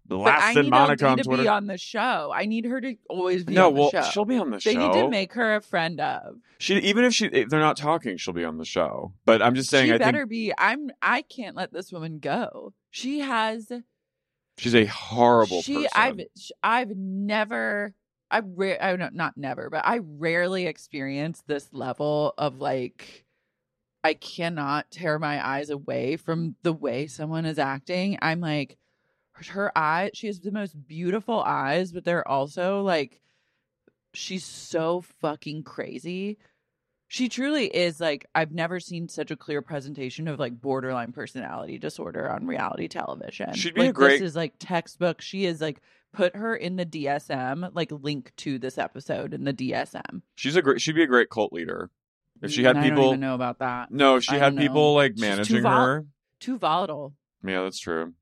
blasting 0.06 0.68
Monica 0.68 1.04
LD 1.06 1.10
on 1.12 1.16
to 1.18 1.22
Twitter. 1.24 1.42
be 1.44 1.48
on 1.48 1.66
the 1.66 1.78
show. 1.78 2.32
I 2.34 2.46
need 2.46 2.64
her 2.66 2.80
to 2.80 2.96
always 3.08 3.44
be 3.44 3.54
no, 3.54 3.68
on 3.68 3.74
the 3.74 3.80
well, 3.80 3.90
show. 3.90 4.02
she'll 4.02 4.24
be 4.24 4.36
on 4.36 4.50
the 4.50 4.56
they 4.56 4.72
show. 4.74 4.78
They 4.80 4.86
need 4.86 4.92
to 5.02 5.08
make 5.08 5.32
her 5.34 5.54
a 5.54 5.60
friend 5.60 6.00
of. 6.00 6.36
she 6.58 6.76
even 6.78 7.04
if 7.04 7.14
she 7.14 7.26
if 7.26 7.48
they're 7.48 7.60
not 7.60 7.76
talking, 7.76 8.16
she'll 8.16 8.34
be 8.34 8.44
on 8.44 8.58
the 8.58 8.64
show. 8.64 9.12
But 9.24 9.40
I'm 9.40 9.54
just 9.54 9.70
saying 9.70 9.86
she 9.86 9.92
I 9.94 9.98
better 9.98 10.18
think 10.22 10.30
be. 10.30 10.52
I'm. 10.58 10.90
I 11.00 11.22
can't 11.22 11.56
let 11.56 11.72
this 11.72 11.92
woman 11.92 12.18
go. 12.18 12.74
She 12.90 13.20
has. 13.20 13.70
she's 14.58 14.74
a 14.74 14.84
horrible 14.86 15.62
she. 15.62 15.74
person. 15.74 15.90
I've. 15.94 16.20
I've 16.62 16.96
never. 16.96 17.94
I 18.34 18.42
rare. 18.44 18.76
I 18.82 18.96
don't 18.96 19.14
not 19.14 19.36
never, 19.36 19.70
but 19.70 19.86
I 19.86 20.00
rarely 20.02 20.66
experience 20.66 21.42
this 21.46 21.68
level 21.72 22.34
of 22.36 22.58
like. 22.60 23.24
I 24.02 24.12
cannot 24.12 24.90
tear 24.90 25.18
my 25.18 25.44
eyes 25.46 25.70
away 25.70 26.16
from 26.18 26.56
the 26.62 26.74
way 26.74 27.06
someone 27.06 27.46
is 27.46 27.58
acting. 27.58 28.18
I'm 28.20 28.40
like, 28.40 28.76
her 29.32 29.72
eyes. 29.76 30.10
She 30.12 30.26
has 30.26 30.40
the 30.40 30.50
most 30.52 30.74
beautiful 30.86 31.40
eyes, 31.40 31.90
but 31.90 32.04
they're 32.04 32.28
also 32.28 32.82
like, 32.82 33.22
she's 34.12 34.44
so 34.44 35.00
fucking 35.20 35.62
crazy. 35.62 36.36
She 37.08 37.28
truly 37.28 37.66
is 37.66 38.00
like 38.00 38.26
I've 38.34 38.52
never 38.52 38.80
seen 38.80 39.08
such 39.08 39.30
a 39.30 39.36
clear 39.36 39.62
presentation 39.62 40.26
of 40.28 40.38
like 40.38 40.60
borderline 40.60 41.12
personality 41.12 41.78
disorder 41.78 42.28
on 42.30 42.46
reality 42.46 42.88
television. 42.88 43.54
She'd 43.54 43.74
be 43.74 43.82
like, 43.82 43.94
great- 43.94 44.20
This 44.20 44.30
is 44.30 44.36
like 44.36 44.54
textbook. 44.58 45.20
She 45.22 45.46
is 45.46 45.60
like 45.60 45.80
put 46.14 46.36
her 46.36 46.54
in 46.56 46.76
the 46.76 46.86
DSM. 46.86 47.70
Like 47.74 47.90
link 47.92 48.32
to 48.38 48.58
this 48.58 48.78
episode 48.78 49.34
in 49.34 49.44
the 49.44 49.52
DSM. 49.52 50.22
she's 50.34 50.56
a 50.56 50.62
great 50.62 50.80
she'd 50.80 50.94
be 50.94 51.02
a 51.02 51.06
great 51.06 51.28
cult 51.30 51.52
leader. 51.52 51.90
If 52.42 52.50
she 52.50 52.64
had 52.64 52.76
Mm, 52.76 52.80
I 52.80 52.82
people 52.82 52.96
don't 53.02 53.08
even 53.10 53.20
know 53.20 53.34
about 53.34 53.58
that. 53.60 53.90
No, 53.90 54.16
if 54.16 54.24
she 54.24 54.32
I 54.34 54.38
had 54.38 54.44
don't 54.50 54.54
know. 54.56 54.62
people 54.62 54.94
like 54.94 55.12
She's 55.12 55.20
too 55.22 55.28
managing 55.28 55.62
vol- 55.62 55.72
her. 55.86 56.06
Too 56.40 56.58
volatile. 56.58 57.14
Yeah, 57.46 57.62
that's 57.62 57.78
true. 57.78 58.14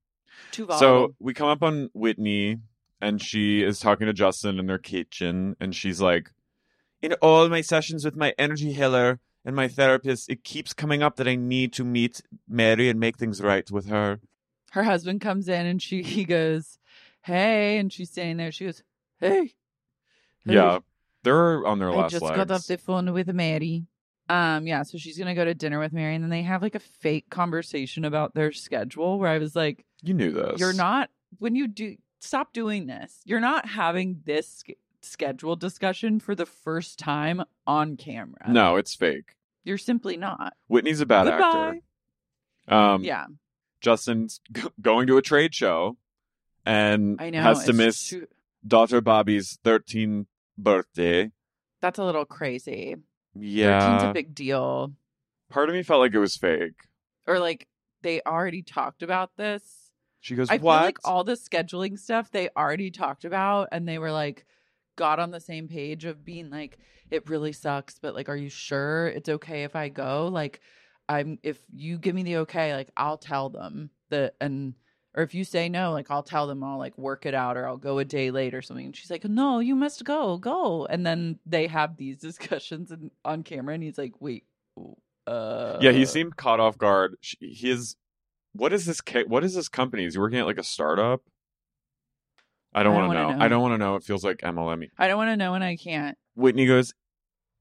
Too 0.51 0.67
volatile. 0.67 1.09
So 1.09 1.15
we 1.19 1.35
come 1.35 1.49
up 1.49 1.63
on 1.63 1.91
Whitney, 1.95 2.59
and 3.01 3.21
she 3.23 3.63
is 3.63 3.79
talking 3.81 4.07
to 4.07 4.13
Justin 4.13 4.59
in 4.59 4.67
their 4.67 4.79
kitchen, 4.79 5.57
and 5.61 5.75
she's 5.75 6.01
like, 6.01 6.31
"In 7.01 7.15
all 7.15 7.49
my 7.49 7.63
sessions 7.63 8.05
with 8.05 8.15
my 8.17 8.35
energy 8.39 8.73
healer 8.73 9.19
and 9.45 9.57
my 9.57 9.67
therapist, 9.67 10.31
it 10.31 10.45
keeps 10.45 10.73
coming 10.73 11.03
up 11.03 11.17
that 11.17 11.27
I 11.27 11.35
need 11.35 11.73
to 11.75 11.85
meet 11.85 12.21
Mary 12.49 12.89
and 12.89 13.01
make 13.01 13.17
things 13.19 13.41
right 13.41 13.69
with 13.71 13.89
her." 13.89 14.21
her 14.73 14.85
husband 14.85 15.21
comes 15.21 15.49
in 15.49 15.67
and 15.67 15.83
she 15.83 16.03
he 16.03 16.25
goes, 16.25 16.79
"Hey," 17.23 17.79
and 17.79 17.93
she's 17.93 18.11
standing 18.11 18.37
there. 18.37 18.53
She 18.53 18.65
goes, 18.67 18.83
"Hey." 19.19 19.53
Hey. 20.45 20.55
Yeah, 20.55 20.79
they're 21.23 21.65
on 21.67 21.79
their 21.79 21.91
I 21.91 21.95
last 21.95 22.11
just 22.13 22.23
legs. 22.25 22.37
got 22.37 22.51
off 22.51 22.67
the 22.67 22.77
phone 22.79 23.13
with 23.13 23.33
Mary. 23.33 23.87
Um, 24.29 24.67
yeah, 24.67 24.83
so 24.83 24.99
she's 24.99 25.19
gonna 25.19 25.35
go 25.35 25.45
to 25.45 25.55
dinner 25.55 25.79
with 25.79 25.93
Mary, 25.93 26.15
and 26.15 26.23
then 26.25 26.31
they 26.31 26.43
have 26.43 26.63
like 26.63 26.75
a 26.75 26.81
fake 26.81 27.29
conversation 27.31 28.05
about 28.05 28.35
their 28.35 28.51
schedule. 28.53 29.19
Where 29.19 29.29
I 29.31 29.39
was 29.39 29.55
like, 29.55 29.85
you 30.03 30.15
knew 30.15 30.33
this. 30.33 30.59
"You're 30.61 30.73
not 30.73 31.11
when 31.39 31.55
you 31.55 31.69
do 31.69 31.97
stop 32.19 32.53
doing 32.53 32.87
this. 32.87 33.21
You're 33.25 33.41
not 33.41 33.67
having 33.67 34.21
this 34.25 34.63
sch- 34.67 34.73
schedule 35.03 35.55
discussion 35.57 36.19
for 36.21 36.35
the 36.35 36.47
first 36.47 36.99
time 36.99 37.43
on 37.67 37.97
camera. 37.97 38.49
No, 38.49 38.77
it's 38.77 38.95
fake. 38.95 39.37
you're 39.65 39.79
simply 39.79 40.17
not. 40.17 40.55
Whitney's 40.69 41.01
a 41.01 41.07
bad 41.07 41.25
Goodbye. 41.27 41.81
actor. 42.69 42.75
Um, 42.75 43.05
Yeah, 43.05 43.27
Justin's 43.81 44.41
g- 44.53 44.63
going 44.81 45.07
to 45.09 45.17
a 45.19 45.23
trade 45.23 45.55
show 45.55 45.97
and 46.65 47.21
I 47.21 47.31
know. 47.31 47.43
has 47.43 47.65
to 47.65 47.73
miss 47.73 48.09
too- 48.11 48.27
daughter 48.67 49.01
Bobby's 49.01 49.59
13th 49.65 50.27
birthday. 50.59 51.31
that's 51.81 51.99
a 51.99 52.05
little 52.05 52.25
crazy. 52.25 52.97
13's 53.37 53.45
Yeah. 53.45 54.11
a 54.11 54.13
big 54.13 54.35
deal. 54.35 54.93
Part 55.51 55.69
of 55.69 55.75
me 55.75 55.83
felt 55.83 56.01
like 56.01 56.15
it 56.15 56.19
was 56.19 56.37
fake. 56.37 56.75
Or 57.27 57.39
like 57.39 57.67
they 58.03 58.21
already 58.23 58.63
talked 58.63 59.03
about 59.03 59.37
this. 59.37 59.91
She 60.21 60.35
goes, 60.37 60.49
I 60.51 60.59
feel 60.59 60.67
like 60.67 60.99
all 61.05 61.25
the 61.25 61.33
scheduling 61.35 61.99
stuff 61.99 62.31
they 62.31 62.49
already 62.57 62.91
talked 62.93 63.25
about 63.25 63.69
and 63.73 63.89
they 63.89 63.99
were 63.99 64.13
like 64.13 64.45
got 64.97 65.19
on 65.19 65.31
the 65.33 65.41
same 65.41 65.67
page 65.69 66.05
of 66.05 66.25
being 66.25 66.51
like 66.51 66.79
it 67.11 67.29
really 67.29 67.53
sucks 67.53 67.99
but 67.99 68.15
like 68.15 68.29
are 68.29 68.37
you 68.37 68.49
sure 68.51 69.09
it's 69.09 69.29
okay 69.29 69.65
if 69.65 69.75
I 69.75 69.89
go 69.89 70.29
like 70.29 70.61
I'm 71.09 71.39
if 71.43 71.59
you 71.75 71.99
give 71.99 72.15
me 72.15 72.23
the 72.23 72.37
okay 72.39 72.75
like 72.75 72.91
I'll 72.97 73.17
tell 73.19 73.49
them 73.49 73.91
that 74.11 74.35
and 74.41 74.75
or 75.15 75.23
if 75.23 75.35
you 75.35 75.45
say 75.45 75.69
no 75.69 75.93
like 75.93 76.11
I'll 76.11 76.23
tell 76.23 76.47
them 76.47 76.63
I'll 76.65 76.79
like 76.79 76.97
work 76.97 77.27
it 77.27 77.35
out 77.35 77.57
or 77.57 77.67
I'll 77.67 77.77
go 77.77 77.99
a 77.99 78.05
day 78.05 78.31
late 78.31 78.55
or 78.55 78.63
something 78.63 78.87
and 78.87 78.97
she's 78.97 79.11
like 79.11 79.25
no 79.25 79.59
you 79.59 79.75
must 79.75 80.05
go 80.05 80.39
go 80.39 80.87
and 80.87 81.05
then 81.07 81.39
they 81.47 81.67
have 81.67 81.97
these 81.97 82.17
discussions 82.21 82.91
and 82.91 83.11
on 83.25 83.43
camera 83.43 83.75
and 83.75 83.83
he's 83.83 83.99
like 83.99 84.15
wait 84.21 84.45
uh 85.27 85.79
yeah, 85.81 85.93
he 85.93 86.05
seemed 86.05 86.37
caught 86.37 86.61
off 86.61 86.77
guard. 86.79 87.17
She, 87.21 87.37
his 87.41 87.97
what 88.55 88.73
is 88.73 88.87
this? 88.87 89.01
What 89.27 89.45
is 89.45 89.55
this 89.55 89.69
company? 89.69 90.05
Is 90.05 90.15
he 90.15 90.21
working 90.21 90.39
at 90.39 90.47
like 90.47 90.59
a 90.59 90.65
startup? 90.65 91.23
I 92.75 92.83
don't 92.83 92.95
want 92.95 93.13
don't 93.13 93.15
to 93.15 93.33
know. 93.33 93.39
know. 93.39 93.45
I 93.45 93.49
don't 93.49 93.63
want 93.63 93.75
to 93.75 93.79
know. 93.79 93.97
It 93.97 94.03
feels 94.03 94.25
like 94.25 94.39
MLM. 94.39 94.89
I 94.99 95.07
don't 95.07 95.19
want 95.19 95.29
to 95.29 95.37
know 95.37 95.55
and 95.55 95.63
I 95.63 95.77
can't 95.77 96.17
Whitney 96.35 96.67
goes, 96.67 96.95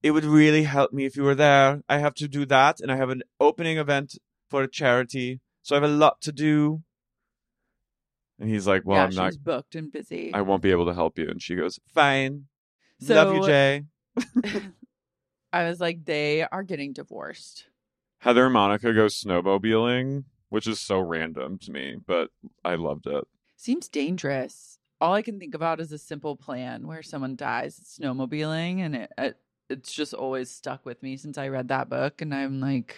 It 0.01 0.11
would 0.11 0.25
really 0.25 0.63
help 0.63 0.93
me 0.93 1.05
if 1.05 1.15
you 1.15 1.23
were 1.23 1.35
there. 1.35 1.81
I 1.89 1.97
have 1.97 2.13
to 2.15 2.27
do 2.27 2.45
that, 2.45 2.79
and 2.79 2.91
I 2.91 2.95
have 2.95 3.09
an 3.09 3.23
opening 3.39 3.77
event 3.77 4.17
for 4.49 4.63
a 4.63 4.67
charity, 4.69 5.41
so 5.61 5.75
I 5.75 5.81
have 5.81 5.89
a 5.89 5.93
lot 5.93 6.21
to 6.21 6.31
do. 6.31 6.81
And 8.41 8.49
he's 8.49 8.65
like, 8.67 8.81
Well, 8.83 8.97
yeah 8.97 9.03
I'm 9.05 9.13
not, 9.15 9.31
she's 9.33 9.37
booked 9.37 9.75
and 9.75 9.91
busy 9.91 10.33
I 10.33 10.41
won't 10.41 10.61
be 10.63 10.71
able 10.71 10.87
to 10.87 10.93
help 10.93 11.17
you. 11.19 11.29
And 11.29 11.41
she 11.41 11.55
goes, 11.55 11.79
Fine. 11.93 12.47
So- 12.99 13.15
Love 13.15 13.35
you, 13.35 13.45
Jay. 13.45 13.83
I 15.53 15.63
was 15.65 15.79
like, 15.79 16.05
they 16.05 16.43
are 16.43 16.63
getting 16.63 16.93
divorced. 16.93 17.65
Heather 18.19 18.45
and 18.45 18.53
Monica 18.53 18.93
go 18.93 19.05
snowmobiling, 19.07 20.23
which 20.49 20.67
is 20.67 20.79
so 20.79 20.99
random 20.99 21.57
to 21.59 21.71
me, 21.71 21.97
but 22.05 22.29
I 22.63 22.75
loved 22.75 23.07
it. 23.07 23.23
Seems 23.57 23.87
dangerous. 23.89 24.77
All 24.99 25.13
I 25.13 25.21
can 25.23 25.39
think 25.39 25.55
about 25.55 25.79
is 25.81 25.91
a 25.91 25.97
simple 25.97 26.35
plan 26.35 26.87
where 26.87 27.01
someone 27.03 27.35
dies 27.35 27.79
snowmobiling, 27.99 28.79
and 28.79 28.95
it, 28.95 29.11
it 29.17 29.37
it's 29.69 29.91
just 29.91 30.13
always 30.13 30.49
stuck 30.51 30.85
with 30.85 31.01
me 31.01 31.17
since 31.17 31.37
I 31.37 31.47
read 31.47 31.69
that 31.69 31.89
book. 31.89 32.21
And 32.21 32.33
I'm 32.33 32.59
like, 32.59 32.95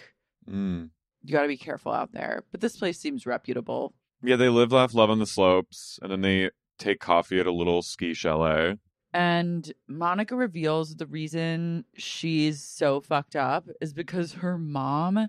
Mm. 0.50 0.90
you 1.24 1.32
got 1.32 1.42
to 1.42 1.48
be 1.48 1.56
careful 1.56 1.90
out 1.92 2.12
there. 2.12 2.44
But 2.52 2.60
this 2.60 2.76
place 2.76 2.98
seems 3.00 3.24
reputable. 3.24 3.94
Yeah, 4.26 4.36
they 4.36 4.48
live, 4.48 4.72
laugh, 4.72 4.94
love 4.94 5.10
on 5.10 5.18
the 5.18 5.26
slopes, 5.26 5.98
and 6.00 6.10
then 6.10 6.22
they 6.22 6.50
take 6.78 6.98
coffee 6.98 7.38
at 7.40 7.46
a 7.46 7.52
little 7.52 7.82
ski 7.82 8.14
chalet. 8.14 8.78
And 9.12 9.72
Monica 9.86 10.34
reveals 10.34 10.96
the 10.96 11.06
reason 11.06 11.84
she's 11.94 12.62
so 12.64 13.00
fucked 13.00 13.36
up 13.36 13.68
is 13.80 13.92
because 13.92 14.32
her 14.34 14.56
mom 14.58 15.28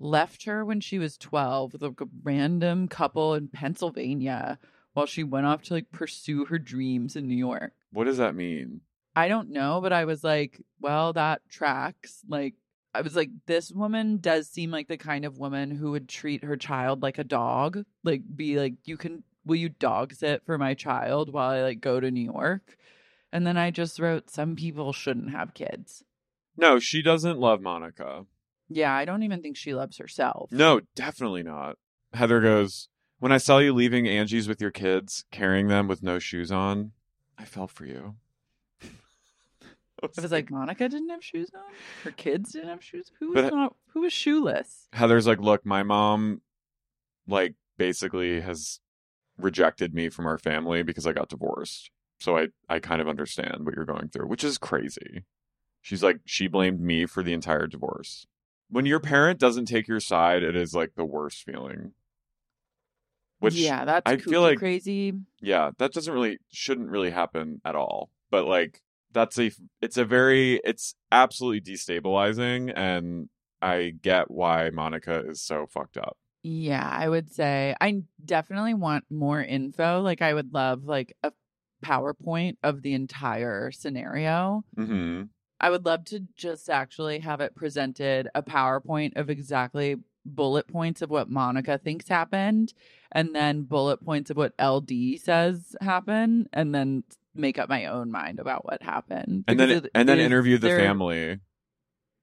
left 0.00 0.44
her 0.44 0.64
when 0.64 0.80
she 0.80 0.98
was 0.98 1.18
12 1.18 1.74
with 1.74 1.82
a 1.82 1.94
random 2.24 2.88
couple 2.88 3.34
in 3.34 3.48
Pennsylvania 3.48 4.58
while 4.94 5.06
she 5.06 5.22
went 5.22 5.46
off 5.46 5.62
to 5.64 5.74
like 5.74 5.92
pursue 5.92 6.46
her 6.46 6.58
dreams 6.58 7.14
in 7.14 7.28
New 7.28 7.36
York. 7.36 7.72
What 7.92 8.04
does 8.04 8.16
that 8.16 8.34
mean? 8.34 8.80
I 9.14 9.28
don't 9.28 9.50
know, 9.50 9.80
but 9.80 9.92
I 9.92 10.06
was 10.06 10.24
like, 10.24 10.60
well, 10.80 11.12
that 11.12 11.42
tracks. 11.48 12.22
Like, 12.26 12.54
I 12.94 13.00
was 13.00 13.16
like, 13.16 13.30
this 13.46 13.72
woman 13.72 14.18
does 14.18 14.48
seem 14.48 14.70
like 14.70 14.88
the 14.88 14.98
kind 14.98 15.24
of 15.24 15.38
woman 15.38 15.70
who 15.70 15.92
would 15.92 16.08
treat 16.08 16.44
her 16.44 16.56
child 16.56 17.02
like 17.02 17.18
a 17.18 17.24
dog. 17.24 17.84
Like, 18.04 18.22
be 18.34 18.58
like, 18.58 18.74
you 18.84 18.96
can, 18.96 19.24
will 19.44 19.56
you 19.56 19.70
dog 19.70 20.12
sit 20.12 20.44
for 20.44 20.58
my 20.58 20.74
child 20.74 21.32
while 21.32 21.50
I 21.50 21.62
like 21.62 21.80
go 21.80 22.00
to 22.00 22.10
New 22.10 22.24
York? 22.24 22.76
And 23.32 23.46
then 23.46 23.56
I 23.56 23.70
just 23.70 23.98
wrote, 23.98 24.28
some 24.28 24.56
people 24.56 24.92
shouldn't 24.92 25.30
have 25.30 25.54
kids. 25.54 26.04
No, 26.56 26.78
she 26.78 27.00
doesn't 27.00 27.38
love 27.38 27.62
Monica. 27.62 28.26
Yeah, 28.68 28.94
I 28.94 29.06
don't 29.06 29.22
even 29.22 29.40
think 29.40 29.56
she 29.56 29.74
loves 29.74 29.96
herself. 29.96 30.52
No, 30.52 30.80
definitely 30.94 31.42
not. 31.42 31.76
Heather 32.12 32.40
goes, 32.40 32.88
When 33.18 33.32
I 33.32 33.38
saw 33.38 33.58
you 33.58 33.72
leaving 33.72 34.06
Angie's 34.06 34.48
with 34.48 34.60
your 34.60 34.70
kids, 34.70 35.24
carrying 35.30 35.68
them 35.68 35.88
with 35.88 36.02
no 36.02 36.18
shoes 36.18 36.52
on, 36.52 36.92
I 37.38 37.44
felt 37.46 37.70
for 37.70 37.86
you. 37.86 38.16
I 40.02 40.20
was 40.20 40.32
like, 40.32 40.50
Monica 40.50 40.88
didn't 40.88 41.10
have 41.10 41.24
shoes 41.24 41.50
on. 41.54 41.60
Her 42.04 42.10
kids 42.10 42.52
didn't 42.52 42.68
have 42.68 42.82
shoes. 42.82 43.10
Who 43.20 43.34
But- 43.34 43.44
was 43.44 43.52
not? 43.52 43.76
Who 43.94 44.00
was 44.02 44.12
shoeless? 44.12 44.88
Heather's 44.92 45.26
like, 45.26 45.38
Look, 45.40 45.64
my 45.66 45.82
mom, 45.82 46.40
like, 47.26 47.54
basically 47.78 48.40
has 48.40 48.80
rejected 49.38 49.94
me 49.94 50.08
from 50.08 50.26
our 50.26 50.38
family 50.38 50.82
because 50.82 51.06
I 51.06 51.12
got 51.12 51.28
divorced. 51.28 51.90
So 52.20 52.36
I, 52.38 52.48
I 52.68 52.78
kind 52.78 53.00
of 53.00 53.08
understand 53.08 53.64
what 53.64 53.74
you're 53.74 53.84
going 53.84 54.08
through, 54.08 54.26
which 54.28 54.44
is 54.44 54.56
crazy. 54.58 55.24
She's 55.80 56.02
like, 56.02 56.20
she 56.24 56.46
blamed 56.46 56.80
me 56.80 57.06
for 57.06 57.22
the 57.22 57.32
entire 57.32 57.66
divorce. 57.66 58.26
When 58.70 58.86
your 58.86 59.00
parent 59.00 59.40
doesn't 59.40 59.66
take 59.66 59.88
your 59.88 59.98
side, 60.00 60.42
it 60.42 60.54
is 60.54 60.74
like 60.74 60.94
the 60.94 61.04
worst 61.04 61.42
feeling. 61.42 61.92
Which 63.40 63.54
yeah, 63.54 63.84
that's 63.84 64.08
I 64.10 64.16
kooky 64.16 64.30
feel 64.30 64.42
like- 64.42 64.58
crazy. 64.58 65.14
yeah 65.40 65.72
that 65.78 65.92
doesn't 65.92 66.14
really 66.14 66.38
shouldn't 66.52 66.88
really 66.90 67.10
happen 67.10 67.60
at 67.64 67.74
all 67.74 68.08
but 68.30 68.44
like 68.46 68.80
that's 69.12 69.38
a 69.38 69.50
it's 69.80 69.96
a 69.96 70.04
very 70.04 70.60
it's 70.64 70.94
absolutely 71.10 71.60
destabilizing 71.60 72.72
and 72.74 73.28
i 73.60 73.92
get 74.02 74.30
why 74.30 74.70
monica 74.70 75.22
is 75.28 75.40
so 75.40 75.66
fucked 75.66 75.96
up 75.96 76.16
Yeah, 76.42 76.88
I 76.90 77.08
would 77.08 77.30
say 77.32 77.76
I 77.80 78.02
definitely 78.24 78.74
want 78.74 79.04
more 79.10 79.40
info. 79.40 80.00
Like 80.02 80.22
I 80.22 80.34
would 80.34 80.52
love 80.52 80.84
like 80.84 81.16
a 81.22 81.30
PowerPoint 81.84 82.56
of 82.64 82.82
the 82.82 82.94
entire 82.94 83.70
scenario. 83.70 84.64
mm-hmm. 84.76 85.24
I 85.60 85.70
would 85.70 85.84
love 85.86 86.04
to 86.06 86.26
just 86.34 86.68
actually 86.68 87.20
have 87.20 87.40
it 87.40 87.54
presented 87.54 88.28
a 88.34 88.42
PowerPoint 88.42 89.16
of 89.16 89.30
exactly 89.30 89.96
bullet 90.24 90.66
points 90.66 91.02
of 91.02 91.10
what 91.10 91.30
Monica 91.30 91.78
thinks 91.78 92.08
happened 92.08 92.74
and 93.12 93.34
then 93.34 93.62
bullet 93.62 94.04
points 94.04 94.30
of 94.30 94.36
what 94.36 94.54
LD 94.60 95.20
says 95.20 95.76
happened 95.80 96.48
and 96.52 96.74
then 96.74 97.04
make 97.34 97.58
up 97.58 97.68
my 97.68 97.86
own 97.86 98.10
mind 98.10 98.38
about 98.40 98.64
what 98.64 98.82
happened. 98.82 99.44
and 99.48 99.58
then 99.58 99.70
it 99.70 99.90
and 99.94 100.08
then 100.08 100.18
interview 100.18 100.58
the 100.58 100.68
family 100.68 101.38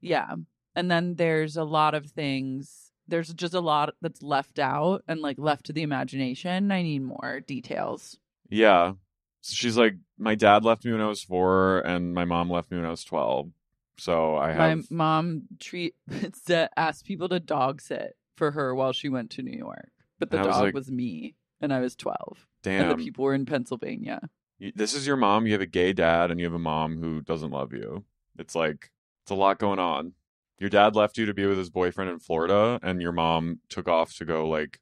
Yeah. 0.01 0.35
And 0.75 0.89
then 0.89 1.15
there's 1.15 1.57
a 1.57 1.63
lot 1.63 1.93
of 1.95 2.11
things. 2.11 2.91
There's 3.07 3.33
just 3.33 3.53
a 3.55 3.59
lot 3.59 3.95
that's 4.01 4.21
left 4.21 4.59
out 4.59 5.03
and 5.07 5.19
like 5.21 5.37
left 5.39 5.65
to 5.65 5.73
the 5.73 5.81
imagination. 5.81 6.71
I 6.71 6.83
need 6.83 7.01
more 7.03 7.39
details. 7.41 8.17
yeah 8.49 8.93
so 9.41 9.53
she's 9.55 9.77
like 9.77 9.95
my 10.17 10.35
dad 10.35 10.65
left 10.65 10.83
me 10.83 10.91
when 10.91 10.99
i 10.99 11.07
was 11.07 11.23
four 11.23 11.79
and 11.79 12.13
my 12.13 12.25
mom 12.25 12.49
left 12.51 12.69
me 12.69 12.77
when 12.77 12.85
i 12.85 12.89
was 12.89 13.05
12 13.05 13.49
so 13.97 14.35
i 14.35 14.53
My 14.53 14.81
mom 14.89 15.43
treat 15.61 15.95
asked 16.75 17.05
people 17.05 17.29
to 17.29 17.39
dog 17.39 17.81
sit 17.81 18.17
for 18.35 18.51
her 18.51 18.75
while 18.75 18.91
she 18.91 19.07
went 19.07 19.29
to 19.31 19.41
New 19.41 19.57
York, 19.57 19.91
but 20.19 20.29
the 20.29 20.37
was 20.39 20.47
dog 20.47 20.61
like, 20.61 20.73
was 20.73 20.89
me, 20.91 21.35
and 21.61 21.73
I 21.73 21.79
was 21.79 21.95
twelve, 21.95 22.47
damn 22.63 22.83
and 22.83 22.91
the 22.91 23.03
people 23.03 23.23
were 23.25 23.33
in 23.33 23.45
Pennsylvania. 23.45 24.29
This 24.75 24.93
is 24.93 25.07
your 25.07 25.15
mom 25.17 25.45
you 25.45 25.53
have 25.53 25.61
a 25.61 25.65
gay 25.65 25.93
dad 25.93 26.31
and 26.31 26.39
you 26.39 26.45
have 26.45 26.53
a 26.53 26.59
mom 26.59 26.97
who 27.01 27.21
doesn't 27.21 27.51
love 27.51 27.73
you. 27.73 28.03
It's 28.37 28.55
like 28.55 28.91
it's 29.23 29.31
a 29.31 29.35
lot 29.35 29.59
going 29.59 29.79
on. 29.79 30.13
Your 30.59 30.69
dad 30.69 30.95
left 30.95 31.17
you 31.17 31.25
to 31.25 31.33
be 31.33 31.45
with 31.45 31.57
his 31.57 31.69
boyfriend 31.69 32.11
in 32.11 32.19
florida 32.19 32.79
and 32.83 33.01
your 33.01 33.13
mom 33.13 33.59
took 33.69 33.87
off 33.87 34.13
to 34.17 34.25
go 34.25 34.47
like 34.47 34.79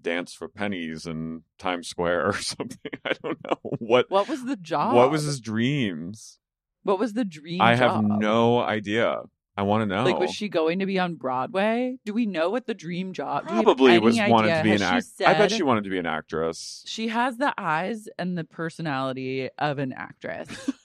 dance 0.00 0.32
for 0.32 0.48
pennies 0.48 1.06
in 1.06 1.42
times 1.58 1.88
square 1.88 2.26
or 2.30 2.38
something. 2.40 2.92
I 3.04 3.12
don't 3.22 3.38
know 3.44 3.58
what 3.78 4.06
What 4.10 4.28
was 4.28 4.44
the 4.44 4.56
job? 4.56 4.94
what 4.94 5.10
was 5.10 5.24
his 5.24 5.40
dreams? 5.40 6.38
What 6.82 6.98
was 6.98 7.12
the 7.12 7.24
dream? 7.26 7.60
i 7.60 7.74
have 7.74 8.02
no 8.02 8.58
idea 8.60 9.22
i 9.60 9.62
want 9.62 9.82
to 9.82 9.86
know 9.86 10.04
Like, 10.04 10.18
was 10.18 10.32
she 10.34 10.48
going 10.48 10.78
to 10.78 10.86
be 10.86 10.98
on 10.98 11.16
Broadway? 11.16 11.98
Do 12.04 12.14
we 12.14 12.24
know 12.24 12.48
what 12.48 12.66
the 12.66 12.74
dream 12.74 13.12
job? 13.12 13.46
do 13.46 13.52
we 13.52 13.56
have 13.56 13.64
probably 13.64 13.98
was 13.98 14.18
wanted 14.18 14.56
to 14.56 14.62
be 14.62 14.72
an 14.72 14.80
Has 14.80 15.12
she 15.18 15.24
act 15.24 15.36
i 15.36 15.38
bet 15.38 15.52
she 15.52 15.62
wanted 15.62 15.84
to 15.84 15.90
be 15.90 15.98
an 15.98 16.06
actress 16.06 16.82
She 16.86 17.08
has 17.08 17.36
the 17.36 17.52
eyes 17.58 18.08
and 18.18 18.38
the 18.38 18.44
personality 18.44 19.50
of 19.58 19.78
an 19.78 19.92
actress. 19.92 20.48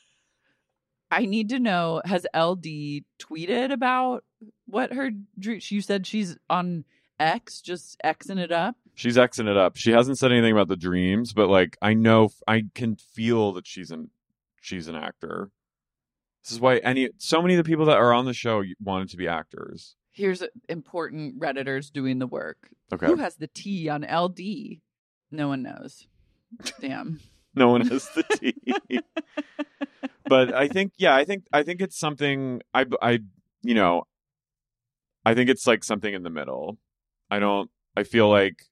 I 1.11 1.25
need 1.25 1.49
to 1.49 1.59
know 1.59 2.01
has 2.03 2.25
LD 2.35 2.65
tweeted 3.19 3.71
about 3.71 4.23
what 4.65 4.91
her 4.91 5.11
dream? 5.39 5.61
You 5.69 5.81
said 5.81 6.05
she's 6.05 6.35
on 6.49 6.83
X, 7.19 7.61
just 7.61 7.97
Xing 8.03 8.39
it 8.39 8.51
up. 8.51 8.75
She's 8.95 9.15
Xing 9.15 9.47
it 9.47 9.55
up. 9.55 9.77
She 9.77 9.91
hasn't 9.91 10.17
said 10.17 10.31
anything 10.31 10.51
about 10.51 10.67
the 10.67 10.75
dreams, 10.75 11.31
but 11.31 11.47
like 11.47 11.77
I 11.81 11.93
know, 11.93 12.29
I 12.47 12.65
can 12.73 12.95
feel 12.97 13.53
that 13.53 13.67
she's 13.67 13.91
an 13.91 14.09
she's 14.59 14.87
an 14.87 14.95
actor. 14.95 15.51
This 16.45 16.51
is 16.51 16.59
why 16.59 16.77
any 16.77 17.09
so 17.17 17.41
many 17.41 17.55
of 17.55 17.57
the 17.57 17.67
people 17.67 17.85
that 17.85 17.97
are 17.97 18.13
on 18.13 18.25
the 18.25 18.33
show 18.33 18.63
wanted 18.79 19.09
to 19.09 19.17
be 19.17 19.27
actors. 19.27 19.95
Here's 20.11 20.43
important 20.69 21.39
redditors 21.39 21.91
doing 21.91 22.19
the 22.19 22.27
work. 22.27 22.69
Okay, 22.93 23.07
Who 23.07 23.15
has 23.15 23.37
the 23.37 23.47
T 23.47 23.89
on 23.89 24.03
LD? 24.03 24.79
No 25.31 25.47
one 25.47 25.63
knows. 25.63 26.05
Damn. 26.79 27.19
no 27.55 27.69
one 27.69 27.81
has 27.87 28.07
the 28.09 28.21
T. 28.21 28.53
but 30.25 30.53
I 30.53 30.67
think, 30.67 30.93
yeah, 30.97 31.15
I 31.15 31.25
think 31.25 31.45
I 31.51 31.63
think 31.63 31.81
it's 31.81 31.97
something. 31.97 32.61
I 32.75 32.85
I 33.01 33.19
you 33.63 33.73
know, 33.73 34.03
I 35.25 35.33
think 35.33 35.49
it's 35.49 35.65
like 35.65 35.83
something 35.83 36.13
in 36.13 36.21
the 36.21 36.29
middle. 36.29 36.77
I 37.31 37.39
don't. 37.39 37.71
I 37.97 38.03
feel 38.03 38.29
like 38.29 38.65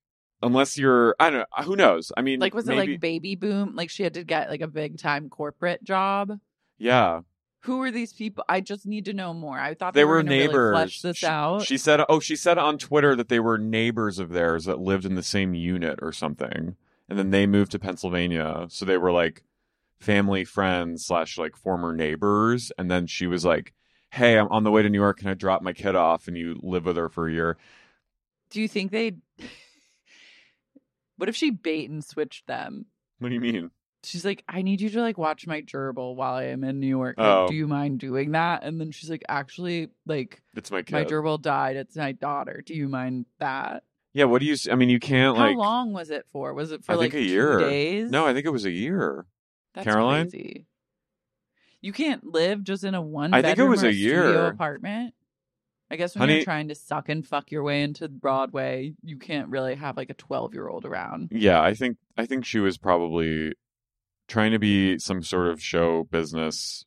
unless 0.44 0.78
you're, 0.78 1.16
I 1.20 1.32
don't 1.32 1.40
know, 1.40 1.64
who 1.64 1.76
knows? 1.76 2.12
I 2.16 2.22
mean, 2.22 2.40
Like 2.40 2.54
was 2.54 2.70
it 2.70 2.76
like 2.76 3.00
baby 3.00 3.34
boom? 3.34 3.76
Like 3.76 3.90
she 3.90 4.04
had 4.04 4.14
to 4.14 4.24
get 4.24 4.52
like 4.52 4.62
a 4.62 4.68
big 4.68 5.00
time 5.00 5.28
corporate 5.28 5.84
job. 5.84 6.40
yeah, 6.78 7.22
Who 7.64 7.82
are 7.82 7.92
these 7.92 8.12
people? 8.12 8.44
I 8.50 8.60
just 8.60 8.86
need 8.86 9.06
to 9.06 9.14
know 9.14 9.34
more. 9.34 9.58
I 9.58 9.74
thought 9.74 9.94
they 9.94 10.02
they, 10.02 10.06
were 10.06 10.18
really 10.18 10.30
neighbors. 10.30 10.74
flesh 10.74 11.02
this 11.02 11.18
she, 11.18 11.26
out. 11.26 11.66
she 11.66 11.78
said, 11.78 12.02
oh, 12.10 12.20
she 12.20 12.36
said 12.36 12.58
on 12.58 12.78
Twitter 12.78 13.16
that 13.16 13.30
they 13.30 13.40
were 13.40 13.58
neighbors 13.58 14.20
of 14.20 14.30
theirs 14.30 14.66
that 14.66 14.80
lived 14.80 15.06
in 15.06 15.16
the 15.16 15.24
same 15.24 15.54
unit 15.54 16.00
or 16.02 16.12
something, 16.12 16.76
and 17.08 17.20
then 17.20 17.32
they 17.32 17.48
moved 17.48 17.72
to 17.72 17.80
Pennsylvania, 17.80 18.66
so 18.70 18.84
they 18.84 18.98
were 18.98 19.14
like 19.14 19.44
family 19.98 20.44
friends 20.44 21.06
slash 21.06 21.38
like 21.38 21.56
former 21.56 21.96
neighbors, 21.96 22.72
and 22.78 22.92
then 22.92 23.08
she 23.08 23.28
was 23.28 23.46
like. 23.46 23.74
Hey, 24.12 24.38
I'm 24.38 24.48
on 24.50 24.64
the 24.64 24.70
way 24.70 24.84
to 24.84 24.90
New 24.90 25.00
York. 25.00 25.18
Can 25.18 25.30
I 25.30 25.34
drop 25.34 25.64
my 25.64 25.74
kid 25.74 25.96
off 25.96 26.28
and 26.28 26.38
you 26.38 26.60
live 26.62 26.86
with 26.86 26.98
her 26.98 27.10
for 27.10 27.28
a 27.28 27.32
year? 27.32 27.58
Do 28.52 28.62
you 28.62 28.68
think 28.68 28.92
they? 28.92 29.14
what 31.18 31.30
if 31.30 31.36
she 31.36 31.50
bait 31.50 31.90
and 31.90 32.06
switched 32.06 32.46
them? 32.46 32.86
What 33.18 33.30
do 33.30 33.34
you 33.34 33.42
mean? 33.42 33.72
She's 34.06 34.26
like, 34.26 34.44
I 34.50 34.62
need 34.64 34.82
you 34.82 34.90
to 34.90 35.02
like 35.02 35.18
watch 35.18 35.48
my 35.48 35.62
gerbil 35.62 36.16
while 36.16 36.34
I 36.36 36.46
am 36.46 36.64
in 36.64 36.80
New 36.80 36.88
York. 36.88 37.18
Like, 37.18 37.28
Oh. 37.28 37.48
Do 37.48 37.56
you 37.56 37.68
mind 37.68 38.00
doing 38.00 38.32
that? 38.32 38.64
And 38.64 38.80
then 38.80 38.92
she's 38.92 39.10
like, 39.10 39.24
actually, 39.30 39.90
like 40.06 40.42
It's 40.56 40.72
my 40.72 40.82
kid. 40.82 40.94
my 40.94 41.06
gerbil 41.06 41.42
died. 41.42 41.76
It's 41.78 41.96
my 41.96 42.12
daughter. 42.12 42.62
Do 42.66 42.74
you 42.74 42.90
mind 42.90 43.26
that? 43.40 43.84
Yeah, 44.14 44.26
what 44.26 44.42
do 44.42 44.46
you? 44.46 44.56
I 44.72 44.76
mean, 44.76 44.90
you 44.90 45.00
can't 45.00 45.36
like 45.36 45.42
How 45.42 45.48
like. 45.48 45.58
long 45.58 45.94
was 45.94 46.10
it 46.12 46.26
for? 46.32 46.54
Was 46.54 46.72
it 46.72 46.84
for 46.84 46.92
I 46.92 46.96
like 46.96 47.12
think 47.14 47.24
a 47.26 47.28
year. 47.28 47.60
days? 47.60 48.12
No, 48.12 48.28
I 48.28 48.34
think 48.34 48.46
it 48.46 48.50
was 48.52 48.66
a 48.66 48.72
year. 48.72 49.26
That's 49.74 49.86
Caroline? 49.86 50.30
crazy. 50.30 50.68
You 51.82 51.92
can't 51.94 52.24
live 52.26 52.64
just 52.64 52.84
in 52.84 52.96
a 52.96 53.02
one. 53.02 53.34
I 53.34 53.42
think 53.42 53.58
it 53.58 53.64
was 53.64 53.84
a 53.84 53.94
year. 53.94 54.48
apartment. 54.48 55.14
I 55.92 55.96
guess 55.96 56.16
when 56.16 56.22
Honey- 56.22 56.36
you're 56.36 56.44
trying 56.44 56.70
to 56.70 56.76
suck 56.76 57.10
and 57.10 57.26
fuck 57.28 57.52
your 57.52 57.62
way 57.64 57.84
into 57.84 58.08
Broadway, 58.08 58.94
you 59.04 59.18
can't 59.18 59.50
really 59.50 59.76
have 59.76 59.96
like 59.98 60.10
a 60.10 60.14
12 60.16 60.54
year 60.54 60.68
old 60.68 60.86
around. 60.86 61.30
Yeah, 61.32 61.62
I 61.62 61.74
think 61.74 61.98
I 62.18 62.26
think 62.26 62.46
she 62.46 62.60
was 62.60 62.78
probably 62.78 63.54
trying 64.28 64.52
to 64.52 64.60
be 64.60 64.98
some 65.00 65.22
sort 65.24 65.48
of 65.48 65.62
show 65.62 66.04
business 66.06 66.86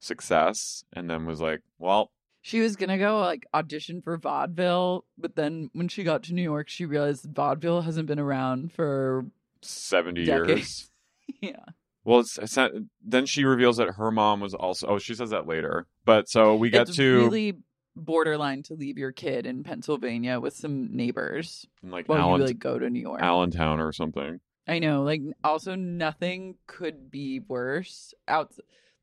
success, 0.00 0.84
and 0.92 1.08
then 1.10 1.26
was 1.26 1.40
like, 1.40 1.62
"Well, 1.78 2.10
She 2.42 2.60
was 2.60 2.76
gonna 2.76 2.98
go 2.98 3.18
like 3.18 3.44
audition 3.52 4.00
for 4.02 4.16
vaudeville, 4.16 5.04
but 5.18 5.34
then 5.34 5.68
when 5.72 5.88
she 5.88 6.04
got 6.04 6.22
to 6.24 6.34
New 6.34 6.42
York, 6.42 6.68
she 6.68 6.84
realized 6.84 7.26
vaudeville 7.34 7.82
hasn't 7.82 8.06
been 8.06 8.20
around 8.20 8.72
for 8.72 9.26
seventy 9.62 10.22
years." 10.22 10.90
yeah. 11.40 11.64
Well, 12.04 12.20
it's, 12.20 12.38
it's 12.38 12.56
not, 12.56 12.70
then 13.04 13.26
she 13.26 13.44
reveals 13.44 13.78
that 13.78 13.96
her 13.96 14.12
mom 14.12 14.38
was 14.38 14.54
also. 14.54 14.86
Oh, 14.86 14.98
she 15.00 15.14
says 15.14 15.30
that 15.30 15.48
later. 15.48 15.88
But 16.04 16.28
so 16.28 16.54
we 16.54 16.70
get 16.70 16.88
it's 16.88 16.96
to 16.98 17.24
really 17.24 17.56
borderline 17.96 18.62
to 18.64 18.74
leave 18.74 18.96
your 18.96 19.10
kid 19.10 19.44
in 19.44 19.64
Pennsylvania 19.64 20.38
with 20.38 20.54
some 20.54 20.94
neighbors 20.94 21.66
like 21.82 22.08
while 22.08 22.20
Allen, 22.20 22.42
you 22.42 22.46
like 22.46 22.58
go 22.60 22.78
to 22.78 22.88
New 22.88 23.00
York. 23.00 23.20
Allentown 23.20 23.80
or 23.80 23.90
something. 23.92 24.38
I 24.66 24.78
know, 24.80 25.02
like 25.02 25.22
also 25.44 25.74
nothing 25.74 26.56
could 26.66 27.10
be 27.10 27.40
worse 27.40 28.12
out 28.26 28.52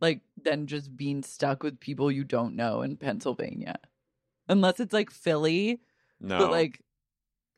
like 0.01 0.22
than 0.41 0.68
just 0.68 0.95
being 0.97 1.24
stuck 1.24 1.64
with 1.64 1.80
people 1.80 2.11
you 2.11 2.24
don't 2.24 2.55
know 2.55 2.82
in 2.82 2.97
Pennsylvania. 2.97 3.78
Unless 4.49 4.80
it's 4.82 4.93
like 4.93 5.09
Philly, 5.09 5.80
No, 6.20 6.38
but 6.38 6.51
like 6.51 6.82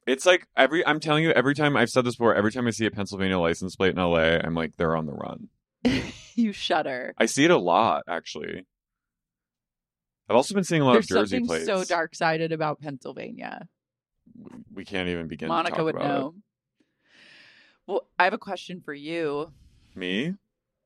It's 0.06 0.26
like 0.26 0.48
every 0.56 0.86
I'm 0.86 1.00
telling 1.00 1.24
you, 1.24 1.32
every 1.32 1.56
time 1.56 1.76
I've 1.76 1.90
said 1.90 2.06
this 2.06 2.16
before, 2.16 2.36
every 2.36 2.52
time 2.52 2.68
I 2.68 2.70
see 2.70 2.86
a 2.86 2.92
Pennsylvania 2.92 3.40
license 3.40 3.76
plate 3.76 3.96
in 3.96 3.98
LA, 3.98 4.38
I'm 4.44 4.54
like, 4.54 4.78
they're 4.78 4.96
on 4.96 5.08
the 5.08 5.14
run. 5.14 5.50
you 6.36 6.52
shudder. 6.52 7.16
I 7.18 7.26
see 7.26 7.46
it 7.46 7.52
a 7.52 7.58
lot, 7.58 8.04
actually. 8.08 8.66
I've 10.30 10.36
also 10.36 10.54
been 10.54 10.64
seeing 10.64 10.82
a 10.82 10.86
lot 10.86 10.94
There's 10.94 11.06
of 11.06 11.10
Jersey 11.18 11.38
something 11.38 11.48
plates. 11.48 11.66
so 11.66 11.84
dark 11.84 12.16
sided 12.16 12.52
about 12.52 12.80
Pennsylvania. 12.80 13.68
We 14.74 14.84
can't 14.86 15.10
even 15.10 15.28
begin. 15.28 15.48
to 15.48 15.54
Monica 15.54 15.78
talk 15.78 15.86
would 15.86 15.96
about 15.96 16.08
know. 16.08 16.34
Well, 17.88 18.08
I 18.18 18.24
have 18.24 18.34
a 18.34 18.38
question 18.40 18.82
for 18.82 18.94
you. 18.94 19.52
Me? 19.94 20.36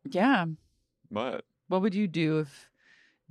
Yeah. 0.10 0.46
What? 1.10 1.46
What 1.68 1.82
would 1.82 1.96
you 1.96 2.08
do 2.08 2.40
if 2.40 2.70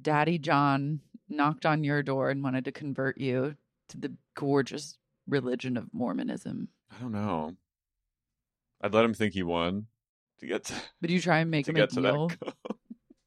Daddy 0.01 0.39
John 0.39 1.01
knocked 1.29 1.67
on 1.67 1.85
your 1.85 2.03
door 2.03 2.31
and 2.31 2.43
wanted 2.43 2.65
to 2.65 2.73
convert 2.73 3.19
you 3.19 3.57
to 3.89 3.99
the 3.99 4.15
gorgeous 4.35 4.97
religion 5.27 5.77
of 5.77 5.93
Mormonism? 5.93 6.69
I 6.97 7.01
don't 7.03 7.13
know. 7.13 7.57
I'd 8.81 8.95
let 8.95 9.05
him 9.05 9.15
think 9.15 9.35
he 9.35 9.43
won 9.43 9.87
to 10.39 10.47
get 10.47 10.65
to, 10.65 10.75
Would 11.03 11.11
you 11.11 11.21
try 11.21 11.39
and 11.41 11.51
make 11.51 11.67
to 11.67 11.71
him 11.73 11.77
get 11.77 11.93
a 11.93 11.95
to 11.97 12.01
deal? 12.03 12.29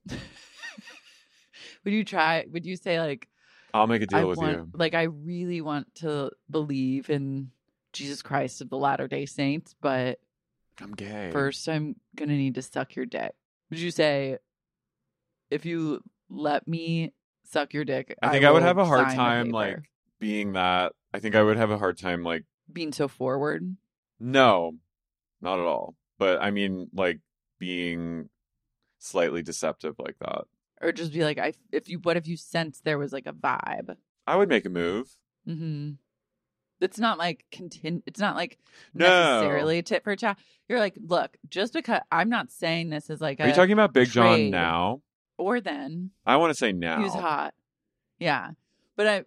that. 0.07 0.19
would 1.83 1.93
you 1.93 2.03
try? 2.03 2.45
Would 2.49 2.65
you 2.65 2.75
say 2.75 2.99
like 3.01 3.27
I'll 3.73 3.87
make 3.87 4.01
a 4.01 4.07
deal 4.07 4.19
I 4.19 4.23
with 4.23 4.37
want, 4.37 4.57
you. 4.57 4.69
like 4.73 4.93
I 4.93 5.03
really 5.03 5.61
want 5.61 5.93
to 5.95 6.31
believe 6.49 7.09
in 7.09 7.51
Jesus 7.93 8.21
Christ 8.21 8.61
of 8.61 8.69
the 8.69 8.77
Latter 8.77 9.07
Day 9.07 9.25
Saints, 9.25 9.75
but 9.81 10.19
I'm 10.81 10.93
gay. 10.93 11.29
first 11.31 11.67
I'm 11.67 11.95
gonna 12.15 12.37
need 12.37 12.55
to 12.55 12.61
suck 12.61 12.95
your 12.95 13.05
dick. 13.05 13.33
Would 13.69 13.79
you 13.79 13.91
say 13.91 14.37
if 15.49 15.65
you 15.65 16.01
let 16.29 16.67
me 16.67 17.13
suck 17.45 17.73
your 17.73 17.85
dick? 17.85 18.15
I 18.21 18.29
think 18.29 18.45
I, 18.45 18.51
would 18.51 18.63
have 18.63 18.77
a 18.77 18.85
hard 18.85 19.09
time 19.13 19.47
paper? 19.47 19.55
like 19.55 19.91
being 20.19 20.53
that. 20.53 20.93
I 21.13 21.19
think 21.19 21.35
I 21.35 21.43
would 21.43 21.57
have 21.57 21.71
a 21.71 21.77
hard 21.77 21.97
time 21.97 22.23
like 22.23 22.45
being 22.71 22.93
so 22.93 23.07
forward. 23.07 23.75
no, 24.19 24.73
not 25.41 25.59
at 25.59 25.65
all. 25.65 25.95
But 26.17 26.41
I 26.41 26.51
mean 26.51 26.87
like 26.93 27.19
being 27.59 28.29
slightly 28.99 29.41
deceptive 29.41 29.95
like 29.99 30.15
that. 30.19 30.43
or 30.81 30.91
just 30.91 31.13
be 31.13 31.23
like, 31.23 31.37
I 31.37 31.53
if 31.71 31.89
you 31.89 31.99
what 31.99 32.17
if 32.17 32.27
you 32.27 32.37
sense 32.37 32.79
there 32.79 32.97
was 32.97 33.13
like 33.13 33.27
a 33.27 33.33
vibe? 33.33 33.95
I 34.27 34.35
would 34.35 34.49
make 34.49 34.65
a 34.65 34.69
move. 34.69 35.15
Mm-hmm. 35.47 35.93
It's 36.81 36.99
not 36.99 37.17
like 37.17 37.45
contin- 37.51 38.03
It's 38.05 38.19
not 38.19 38.35
like 38.35 38.57
No. 38.93 39.05
necessarily 39.07 39.81
tit 39.83 40.03
for 40.03 40.15
tat. 40.15 40.37
You're 40.67 40.79
like, 40.79 40.95
look, 41.05 41.37
just 41.49 41.73
because 41.73 42.01
I'm 42.11 42.29
not 42.29 42.51
saying 42.51 42.89
this 42.89 43.09
is 43.09 43.21
like 43.21 43.39
Are 43.39 43.47
you 43.47 43.53
talking 43.53 43.73
about 43.73 43.93
Big 43.93 44.09
John 44.09 44.49
now? 44.49 45.01
or 45.37 45.59
then 45.61 46.11
I 46.25 46.37
want 46.37 46.51
to 46.51 46.55
say 46.55 46.71
now. 46.71 47.01
was 47.01 47.13
hot, 47.13 47.53
yeah. 48.19 48.51
But 48.95 49.07
I, 49.07 49.23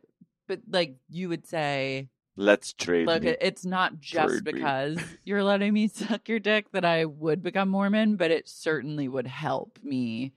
but 0.47 0.61
like 0.71 0.97
you 1.09 1.29
would 1.29 1.47
say, 1.47 2.09
Let's 2.37 2.73
trade. 2.73 3.07
look, 3.07 3.23
me. 3.23 3.37
it's 3.41 3.65
not 3.65 4.01
just 4.01 4.29
Trade 4.29 4.45
me. 4.45 4.53
because 4.53 4.99
you're 5.25 5.43
letting 5.45 5.73
me 5.73 5.89
suck 5.89 6.29
your 6.29 6.39
dick 6.41 6.71
that 6.73 6.85
I 6.85 7.05
would 7.05 7.43
become 7.43 7.69
Mormon, 7.69 8.17
but 8.17 8.31
it 8.31 8.49
certainly 8.49 9.07
would 9.09 9.27
help 9.27 9.79
me. 9.83 10.33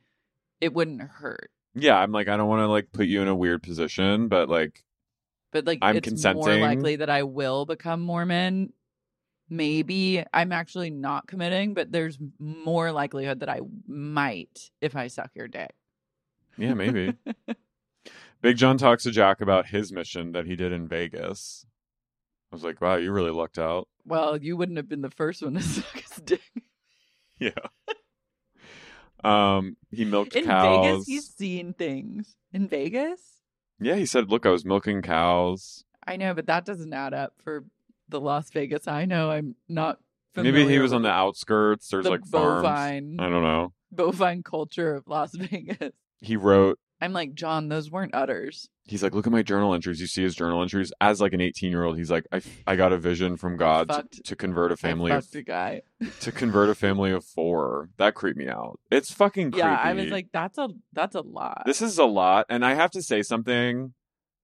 It 0.61 0.73
wouldn't 0.73 1.01
hurt. 1.01 1.51
yeah, 1.75 1.97
I'm 1.97 2.11
like 2.11 2.27
I 2.27 2.37
don't 2.37 2.47
want 2.49 2.61
to 2.61 2.67
like 2.67 2.91
put 2.91 3.05
you 3.07 3.21
in 3.21 3.27
a 3.27 3.35
weird 3.35 3.61
position, 3.63 4.27
but 4.27 4.49
like 4.49 4.83
but 5.51 5.65
like 5.65 5.79
I'm 5.81 5.97
it's 5.97 6.23
more 6.23 6.55
likely 6.55 6.97
that 6.97 7.09
I 7.09 7.23
will 7.23 7.65
become 7.65 8.01
Mormon. 8.01 8.73
Maybe 9.49 10.23
I'm 10.33 10.51
actually 10.51 10.89
not 10.89 11.27
committing, 11.27 11.73
but 11.73 11.91
there's 11.91 12.17
more 12.37 12.91
likelihood 12.91 13.39
that 13.39 13.49
I 13.49 13.61
might 13.87 14.71
if 14.81 14.95
I 14.95 15.07
suck 15.07 15.31
your 15.35 15.47
dick. 15.47 15.71
yeah, 16.57 16.73
maybe. 16.73 17.13
Big 18.41 18.57
John 18.57 18.77
talks 18.77 19.03
to 19.03 19.11
Jack 19.11 19.41
about 19.41 19.67
his 19.67 19.91
mission 19.91 20.33
that 20.33 20.45
he 20.45 20.55
did 20.55 20.71
in 20.71 20.87
Vegas. 20.87 21.65
I 22.51 22.55
was 22.55 22.63
like, 22.63 22.81
wow, 22.81 22.95
you 22.95 23.11
really 23.11 23.31
lucked 23.31 23.57
out. 23.57 23.87
Well, 24.05 24.37
you 24.37 24.55
wouldn't 24.55 24.77
have 24.77 24.87
been 24.87 25.01
the 25.01 25.09
first 25.09 25.41
one 25.41 25.55
to 25.55 25.61
suck 25.63 25.99
his 25.99 26.17
dick. 26.23 26.41
Yeah. 27.39 27.51
um, 29.23 29.75
he 29.91 30.05
milked 30.05 30.35
In 30.35 30.45
cows. 30.45 30.85
Vegas, 30.85 31.07
he's 31.07 31.27
seen 31.27 31.73
things. 31.73 32.35
In 32.53 32.67
Vegas? 32.67 33.21
Yeah, 33.79 33.95
he 33.95 34.05
said, 34.05 34.29
"Look, 34.29 34.45
I 34.45 34.49
was 34.49 34.65
milking 34.65 35.01
cows." 35.01 35.83
I 36.05 36.17
know, 36.17 36.33
but 36.33 36.47
that 36.47 36.65
doesn't 36.65 36.93
add 36.93 37.13
up 37.13 37.33
for 37.43 37.65
the 38.09 38.19
Las 38.19 38.49
Vegas. 38.51 38.87
I 38.87 39.05
know 39.05 39.29
I'm 39.29 39.55
not 39.67 39.99
Maybe 40.35 40.67
he 40.67 40.79
was 40.79 40.93
on 40.93 41.01
the 41.01 41.09
outskirts. 41.09 41.89
There's 41.89 42.03
the 42.05 42.11
like 42.11 42.25
farms. 42.25 42.61
bovine 42.63 43.17
I 43.19 43.29
don't 43.29 43.43
know. 43.43 43.73
bovine 43.91 44.43
culture 44.43 44.93
of 44.95 45.07
Las 45.07 45.31
Vegas. 45.35 45.93
He 46.21 46.35
wrote. 46.35 46.79
I'm 46.99 47.13
like, 47.13 47.33
John, 47.35 47.69
those 47.69 47.91
weren't 47.91 48.15
udders. 48.15 48.69
He's 48.85 49.03
like, 49.03 49.13
look 49.13 49.27
at 49.27 49.33
my 49.33 49.43
journal 49.43 49.73
entries. 49.73 49.99
You 49.99 50.07
see 50.07 50.23
his 50.23 50.33
journal 50.33 50.61
entries 50.61 50.91
as 51.01 51.19
like 51.21 51.33
an 51.33 51.41
18 51.41 51.69
year 51.69 51.83
old. 51.83 51.97
He's 51.97 52.09
like, 52.09 52.25
I, 52.31 52.41
I 52.65 52.75
got 52.75 52.93
a 52.93 52.97
vision 52.97 53.37
from 53.37 53.57
God 53.57 53.89
to, 53.89 54.23
to 54.23 54.35
convert 54.35 54.71
a 54.71 54.77
family 54.77 55.11
I 55.11 55.17
of 55.17 55.27
a 55.35 55.41
guy. 55.41 55.81
to 56.21 56.31
convert 56.31 56.69
a 56.69 56.75
family 56.75 57.11
of 57.11 57.23
four. 57.23 57.89
That 57.97 58.15
creeped 58.15 58.37
me 58.37 58.47
out. 58.47 58.79
It's 58.89 59.11
fucking 59.11 59.51
creepy. 59.51 59.67
Yeah, 59.67 59.75
I 59.75 59.93
was 59.93 60.07
like, 60.07 60.29
that's 60.31 60.57
a 60.57 60.69
that's 60.93 61.15
a 61.15 61.21
lot. 61.21 61.63
this 61.65 61.81
is 61.81 61.97
a 61.97 62.05
lot, 62.05 62.45
and 62.49 62.65
I 62.65 62.73
have 62.73 62.91
to 62.91 63.01
say 63.01 63.21
something. 63.21 63.93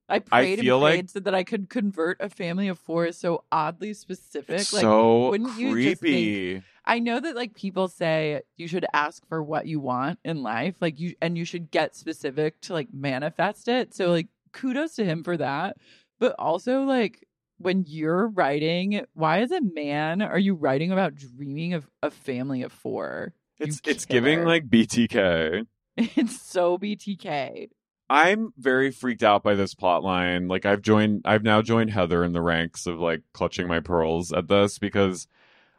I 0.10 0.20
prayed 0.20 0.60
feel 0.60 0.76
and 0.76 0.84
like- 0.84 0.94
prayed 0.94 1.10
so 1.10 1.20
that 1.22 1.34
I 1.34 1.44
could 1.44 1.70
convert 1.70 2.22
a 2.22 2.30
family 2.30 2.68
of 2.68 2.78
four 2.78 3.06
is 3.06 3.18
so 3.18 3.46
oddly 3.52 3.94
specific. 3.94 4.72
Like 4.74 4.82
so 4.82 5.30
wouldn't 5.30 5.58
you 5.58 5.70
just 5.82 6.02
creepy. 6.02 6.64
I 6.86 7.00
know 7.00 7.20
that 7.20 7.36
like 7.36 7.56
people 7.56 7.88
say 7.88 8.42
you 8.58 8.68
should 8.68 8.86
ask 8.94 9.26
for 9.28 9.42
what 9.42 9.68
you 9.68 9.80
want 9.80 10.20
in 10.26 10.44
life, 10.44 10.76
like 10.82 11.00
you 11.00 11.16
and 11.22 11.38
you 11.38 11.46
should 11.46 11.72
get 11.72 11.96
specific 11.96 12.60
to 12.62 12.74
like 12.74 12.94
manifest 12.94 13.68
it. 13.68 13.94
So 13.94 14.10
like 14.10 14.28
kudos 14.52 14.96
to 14.96 15.06
him 15.06 15.24
for 15.24 15.38
that. 15.38 15.78
But 16.20 16.36
also 16.38 16.84
like 16.84 17.26
when 17.58 17.86
you're 17.88 18.28
writing, 18.28 19.06
why 19.14 19.40
as 19.40 19.52
a 19.52 19.62
man 19.62 20.22
are 20.22 20.40
you 20.40 20.56
writing 20.56 20.92
about 20.92 21.16
dreaming 21.16 21.74
of 21.74 21.90
a 22.02 22.12
family 22.12 22.64
of 22.64 22.72
four? 22.72 23.34
It's 23.60 23.82
You 23.86 23.92
it's 23.92 24.06
giving 24.06 24.44
like 24.44 24.70
BTK. 24.70 25.66
It's 25.96 26.42
so 26.42 26.80
BTK. 26.80 27.70
I'm 28.10 28.52
very 28.58 28.90
freaked 28.90 29.22
out 29.22 29.44
by 29.44 29.54
this 29.54 29.76
plot 29.76 30.04
line. 30.04 30.48
Like 30.48 30.66
I've 30.66 30.82
joined 30.82 31.22
I've 31.24 31.44
now 31.44 31.62
joined 31.62 31.92
Heather 31.92 32.24
in 32.24 32.34
the 32.34 32.42
ranks 32.42 32.88
of 32.88 33.00
like 33.00 33.22
clutching 33.32 33.68
my 33.68 33.80
pearls 33.80 34.34
at 34.34 34.48
this 34.48 34.80
because 34.80 35.28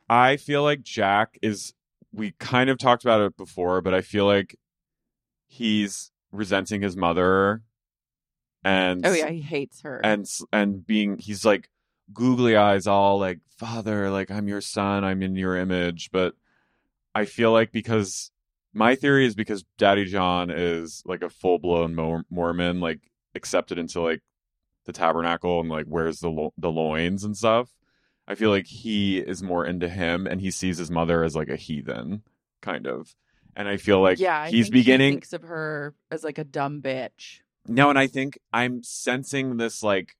I 0.08 0.36
feel 0.36 0.62
like 0.62 0.82
Jack 0.82 1.38
is 1.42 1.72
we 2.12 2.32
kind 2.38 2.70
of 2.70 2.78
talked 2.78 3.04
about 3.04 3.20
it 3.22 3.36
before, 3.36 3.80
but 3.80 3.94
I 3.94 4.00
feel 4.00 4.26
like 4.26 4.56
he's 5.46 6.10
resenting 6.32 6.82
his 6.82 6.96
mother 6.96 7.62
and 8.64 9.04
Oh 9.06 9.12
yeah, 9.12 9.28
he 9.30 9.40
hates 9.40 9.82
her. 9.82 10.00
and 10.04 10.26
and 10.52 10.84
being 10.86 11.18
he's 11.18 11.44
like 11.44 11.68
googly 12.12 12.56
eyes 12.56 12.86
all 12.86 13.18
like 13.18 13.38
father 13.56 14.10
like 14.10 14.30
i'm 14.30 14.48
your 14.48 14.60
son 14.60 15.04
i'm 15.04 15.22
in 15.22 15.36
your 15.36 15.56
image 15.56 16.10
but 16.12 16.34
i 17.14 17.24
feel 17.24 17.50
like 17.52 17.72
because 17.72 18.30
my 18.74 18.94
theory 18.96 19.24
is 19.26 19.34
because 19.34 19.64
daddy 19.78 20.04
john 20.04 20.50
is 20.50 21.02
like 21.06 21.22
a 21.22 21.30
full-blown 21.30 21.94
Mor- 21.94 22.24
mormon 22.30 22.80
like 22.80 23.00
accepted 23.34 23.78
into 23.78 24.00
like 24.00 24.20
the 24.86 24.92
tabernacle 24.92 25.60
and 25.60 25.68
like 25.70 25.86
wears 25.88 26.18
the 26.18 26.28
lo- 26.28 26.52
the 26.58 26.70
loins 26.70 27.22
and 27.24 27.36
stuff 27.36 27.70
i 28.28 28.34
feel 28.34 28.50
like 28.50 28.66
he 28.66 29.18
is 29.18 29.42
more 29.42 29.64
into 29.66 29.88
him 29.88 30.26
and 30.26 30.40
he 30.40 30.50
sees 30.50 30.78
his 30.78 30.90
mother 30.90 31.24
as 31.24 31.34
like 31.36 31.48
a 31.48 31.56
heathen 31.56 32.22
kind 32.60 32.86
of 32.86 33.14
and 33.56 33.68
i 33.68 33.76
feel 33.76 34.00
like 34.00 34.18
yeah, 34.18 34.42
I 34.42 34.50
he's 34.50 34.66
think 34.66 34.74
he 34.74 34.80
beginning 34.80 35.12
thinks 35.12 35.32
of 35.32 35.42
her 35.42 35.94
as 36.10 36.24
like 36.24 36.38
a 36.38 36.44
dumb 36.44 36.82
bitch. 36.82 37.40
no, 37.68 37.88
and 37.90 37.98
I 37.98 38.06
think 38.06 38.38
I'm 38.52 38.82
sensing 38.82 39.56
this 39.56 39.82
like 39.82 40.16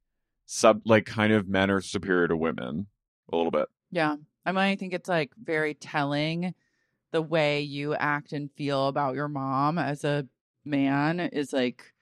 sub 0.46 0.82
like 0.84 1.06
kind 1.06 1.32
of 1.32 1.48
men 1.48 1.70
are 1.70 1.80
superior 1.80 2.28
to 2.28 2.36
women 2.36 2.86
a 3.32 3.36
little 3.36 3.50
bit. 3.50 3.66
Yeah. 3.90 4.16
I 4.46 4.52
mean, 4.52 4.58
I 4.58 4.76
think 4.76 4.92
it's 4.92 5.08
like 5.08 5.32
very 5.42 5.74
telling 5.74 6.54
the 7.12 7.22
way 7.22 7.62
you 7.62 7.94
act 7.94 8.32
and 8.32 8.50
feel 8.52 8.88
about 8.88 9.14
your 9.14 9.28
mom 9.28 9.78
as 9.78 10.04
a 10.04 10.26
man 10.64 11.20
is 11.20 11.52
like 11.52 11.92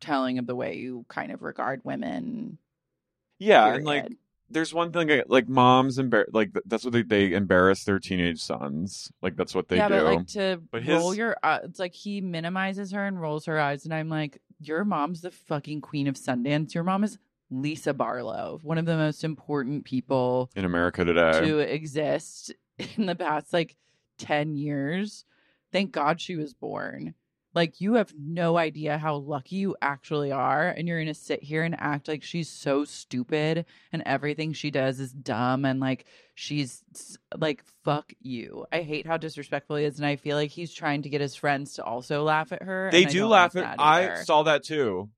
telling 0.00 0.38
of 0.38 0.46
the 0.46 0.56
way 0.56 0.76
you 0.76 1.04
kind 1.08 1.32
of 1.32 1.42
regard 1.42 1.80
women. 1.84 2.58
Yeah, 3.38 3.74
and 3.74 3.84
like 3.84 4.02
period. 4.02 4.18
There's 4.50 4.72
one 4.74 4.92
thing 4.92 5.10
I- 5.10 5.24
like 5.26 5.48
moms 5.48 5.98
embar- 5.98 6.26
like 6.32 6.50
that's 6.66 6.84
what 6.84 6.92
they 6.92 7.02
they 7.02 7.32
embarrass 7.32 7.84
their 7.84 7.98
teenage 7.98 8.40
sons. 8.40 9.10
Like 9.22 9.36
that's 9.36 9.54
what 9.54 9.68
they 9.68 9.76
yeah, 9.76 9.88
do. 9.88 9.94
but 9.94 10.04
like 10.04 10.26
to 10.28 10.60
But 10.70 10.86
roll 10.86 11.14
your 11.14 11.36
uh, 11.42 11.60
it's 11.64 11.78
like 11.78 11.94
he 11.94 12.20
minimizes 12.20 12.92
her 12.92 13.06
and 13.06 13.20
rolls 13.20 13.46
her 13.46 13.58
eyes, 13.58 13.84
and 13.84 13.94
I'm 13.94 14.08
like, 14.08 14.40
your 14.60 14.84
mom's 14.84 15.20
the 15.22 15.30
fucking 15.30 15.80
queen 15.80 16.06
of 16.06 16.14
Sundance. 16.16 16.74
Your 16.74 16.84
mom 16.84 17.04
is 17.04 17.18
Lisa 17.50 17.92
Barlow, 17.94 18.58
one 18.62 18.78
of 18.78 18.86
the 18.86 18.96
most 18.96 19.24
important 19.24 19.84
people 19.84 20.50
in 20.56 20.64
America 20.64 21.04
today. 21.04 21.40
to 21.40 21.58
exist 21.58 22.52
in 22.96 23.06
the 23.06 23.14
past 23.14 23.52
like 23.52 23.76
10 24.18 24.54
years. 24.56 25.24
Thank 25.72 25.90
God 25.92 26.20
she 26.20 26.36
was 26.36 26.54
born. 26.54 27.14
Like, 27.54 27.80
you 27.80 27.94
have 27.94 28.12
no 28.18 28.56
idea 28.58 28.98
how 28.98 29.16
lucky 29.16 29.56
you 29.56 29.76
actually 29.80 30.32
are. 30.32 30.68
And 30.68 30.88
you're 30.88 30.98
going 30.98 31.06
to 31.06 31.14
sit 31.14 31.42
here 31.42 31.62
and 31.62 31.74
act 31.78 32.08
like 32.08 32.22
she's 32.22 32.48
so 32.48 32.84
stupid 32.84 33.64
and 33.92 34.02
everything 34.04 34.52
she 34.52 34.70
does 34.70 34.98
is 35.00 35.12
dumb. 35.12 35.64
And 35.64 35.78
like, 35.80 36.04
she's 36.34 36.82
like, 37.36 37.62
fuck 37.84 38.12
you. 38.20 38.66
I 38.72 38.82
hate 38.82 39.06
how 39.06 39.16
disrespectful 39.16 39.76
he 39.76 39.84
is. 39.84 39.98
And 39.98 40.06
I 40.06 40.16
feel 40.16 40.36
like 40.36 40.50
he's 40.50 40.74
trying 40.74 41.02
to 41.02 41.08
get 41.08 41.20
his 41.20 41.36
friends 41.36 41.74
to 41.74 41.84
also 41.84 42.24
laugh 42.24 42.50
at 42.52 42.62
her. 42.62 42.88
they 42.90 43.04
do 43.04 43.26
laugh 43.26 43.54
at 43.56 43.76
I 43.78 44.22
saw 44.24 44.42
that 44.42 44.64
too. 44.64 45.10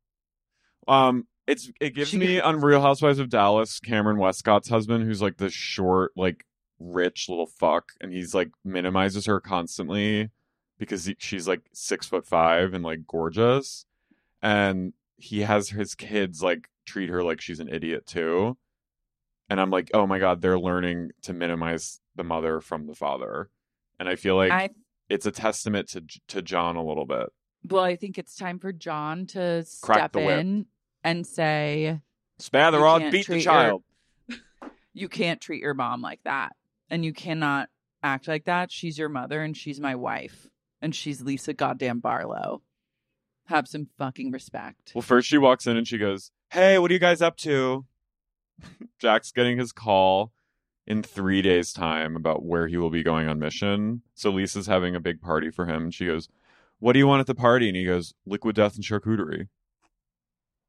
Um 0.86 1.26
it's 1.46 1.70
it 1.80 1.94
gives 1.94 2.10
She- 2.10 2.18
me 2.18 2.40
on 2.40 2.60
Real 2.60 2.80
Housewives 2.80 3.18
of 3.18 3.28
Dallas, 3.30 3.80
Kameron 3.80 4.18
Westcott's 4.18 4.68
husband, 4.68 5.04
who's 5.04 5.22
like 5.22 5.36
the 5.36 5.48
short, 5.48 6.12
like 6.16 6.44
rich 6.78 7.26
little 7.28 7.46
fuck, 7.46 7.92
and 8.00 8.12
he's 8.12 8.34
like 8.34 8.50
minimizes 8.64 9.26
her 9.26 9.40
constantly 9.40 10.30
because 10.78 11.04
he, 11.06 11.16
she's 11.18 11.46
like 11.48 11.62
six 11.72 12.06
foot 12.06 12.26
five 12.26 12.74
and 12.74 12.84
like 12.84 13.06
gorgeous, 13.06 13.86
and 14.42 14.92
he 15.16 15.40
has 15.40 15.70
his 15.70 15.94
kids 15.94 16.42
like 16.42 16.68
treat 16.86 17.08
her 17.10 17.22
like 17.22 17.40
she's 17.40 17.60
an 17.60 17.68
idiot 17.68 18.06
too, 18.06 18.56
and 19.48 19.60
I'm 19.60 19.70
like, 19.70 19.90
oh 19.94 20.06
my 20.06 20.18
god, 20.18 20.40
they're 20.40 20.58
learning 20.58 21.10
to 21.22 21.32
minimize 21.32 22.00
the 22.14 22.24
mother 22.24 22.60
from 22.60 22.86
the 22.86 22.94
father, 22.94 23.50
and 23.98 24.08
I 24.08 24.16
feel 24.16 24.36
like 24.36 24.52
I 24.52 24.70
it's 25.08 25.26
a 25.26 25.30
testament 25.32 25.88
to 25.90 26.02
to 26.28 26.42
John 26.42 26.76
a 26.76 26.84
little 26.84 27.06
bit. 27.06 27.28
well, 27.68 27.84
I 27.84 27.96
think 27.96 28.18
it's 28.18 28.36
time 28.36 28.58
for 28.58 28.72
John 28.72 29.26
to 29.28 29.64
Crack 29.82 29.98
step 30.10 30.16
whip. 30.16 30.40
in 30.40 30.66
and 31.04 31.26
say, 31.26 32.00
Spare 32.38 32.70
the 32.72 32.78
You 32.78 32.84
rod, 32.84 33.00
can't 33.02 33.12
beat 33.12 33.26
the 33.26 33.32
treat 33.34 33.44
your- 33.44 33.52
child. 33.52 33.82
you 34.94 35.08
can't 35.08 35.40
treat 35.40 35.62
your 35.62 35.74
mom 35.74 36.02
like 36.02 36.20
that 36.24 36.56
and 36.90 37.04
you 37.04 37.12
cannot 37.12 37.68
act 38.02 38.28
like 38.28 38.44
that 38.44 38.70
she's 38.72 38.96
your 38.98 39.08
mother 39.08 39.42
and 39.42 39.56
she's 39.56 39.80
my 39.80 39.94
wife 39.94 40.46
and 40.82 40.94
she's 40.94 41.22
lisa 41.22 41.52
goddamn 41.52 42.00
barlow 42.00 42.62
have 43.46 43.68
some 43.68 43.86
fucking 43.98 44.30
respect 44.32 44.92
Well, 44.94 45.02
first 45.02 45.28
she 45.28 45.38
walks 45.38 45.66
in 45.66 45.76
and 45.76 45.86
she 45.86 45.98
goes, 45.98 46.32
Hey, 46.50 46.78
what 46.78 46.90
are 46.90 46.94
you 46.94 47.00
guys 47.00 47.22
up 47.22 47.36
to? 47.38 47.84
Jack's 48.98 49.30
getting 49.30 49.56
his 49.58 49.70
call 49.72 50.32
in 50.86 51.02
three 51.02 51.42
days' 51.42 51.72
time 51.72 52.16
about 52.16 52.44
where 52.44 52.66
he 52.66 52.76
will 52.76 52.90
be 52.90 53.02
going 53.04 53.28
on 53.28 53.38
mission. 53.38 54.02
So 54.14 54.30
Lisa's 54.30 54.66
having 54.66 54.94
a 54.96 55.00
big 55.00 55.20
party 55.20 55.50
for 55.50 55.66
him. 55.66 55.84
And 55.84 55.94
she 55.94 56.06
goes, 56.06 56.28
What 56.80 56.92
do 56.94 56.98
you 56.98 57.06
want 57.06 57.20
at 57.20 57.26
the 57.28 57.34
party? 57.36 57.68
And 57.68 57.76
he 57.76 57.84
goes, 57.84 58.14
Liquid 58.26 58.56
death 58.56 58.74
and 58.74 58.84
charcuterie. 58.84 59.46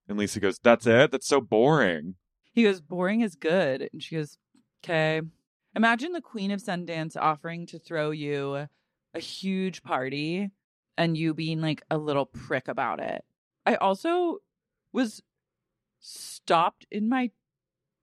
And 0.07 0.17
Lisa 0.17 0.39
goes, 0.39 0.59
That's 0.61 0.85
it? 0.85 1.11
That's 1.11 1.27
so 1.27 1.41
boring. 1.41 2.15
he 2.51 2.63
goes 2.63 2.79
boring 2.81 3.21
is 3.21 3.35
good 3.35 3.89
and 3.91 4.01
she 4.03 4.15
goes 4.15 4.37
okay 4.83 5.21
imagine 5.75 6.11
the 6.11 6.21
queen 6.21 6.51
of 6.51 6.61
sundance 6.61 7.15
offering 7.17 7.65
to 7.67 7.77
throw 7.79 8.11
you 8.11 8.67
a 9.17 9.19
huge 9.19 9.83
party 9.83 10.51
and 10.97 11.17
you 11.17 11.33
being 11.33 11.59
like 11.59 11.81
a 11.89 11.97
little 11.97 12.25
prick 12.25 12.67
about 12.67 12.99
it. 12.99 13.25
I 13.65 13.75
also 13.75 14.37
was 14.93 15.21
stopped 15.99 16.85
in 16.91 17.09
my 17.09 17.31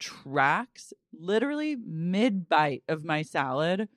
tracks 0.00 0.92
literally 1.12 1.76
mid 1.76 2.48
bite 2.48 2.82
of 2.88 3.04
my 3.04 3.22
salad 3.22 3.88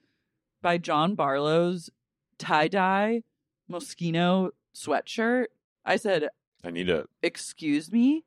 by 0.62 0.78
john 0.78 1.14
barlow's 1.16 1.90
tie-dye 2.38 3.22
moschino 3.70 4.50
sweatshirt. 4.74 5.46
I 5.84 5.96
said 5.96 6.28
I 6.64 6.70
need 6.70 6.88
it. 6.88 7.06
excuse 7.22 7.92
me? 7.92 8.24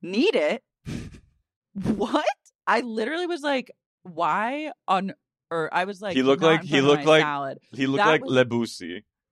Need 0.00 0.34
it? 0.34 0.62
What? 1.72 2.26
I 2.66 2.80
literally 2.80 3.26
was 3.26 3.42
like 3.42 3.70
why 4.02 4.72
on 4.88 5.14
or 5.50 5.68
i 5.72 5.84
was 5.84 6.00
like 6.02 6.14
He 6.16 6.22
looked 6.22 6.42
like- 6.42 6.62
he 6.62 6.80
looked 6.80 7.04
like- 7.04 7.22
salad. 7.22 7.58
He 7.72 7.86
looked 7.86 7.98
That 8.04 8.06
like 8.10 8.24
was- 8.24 8.82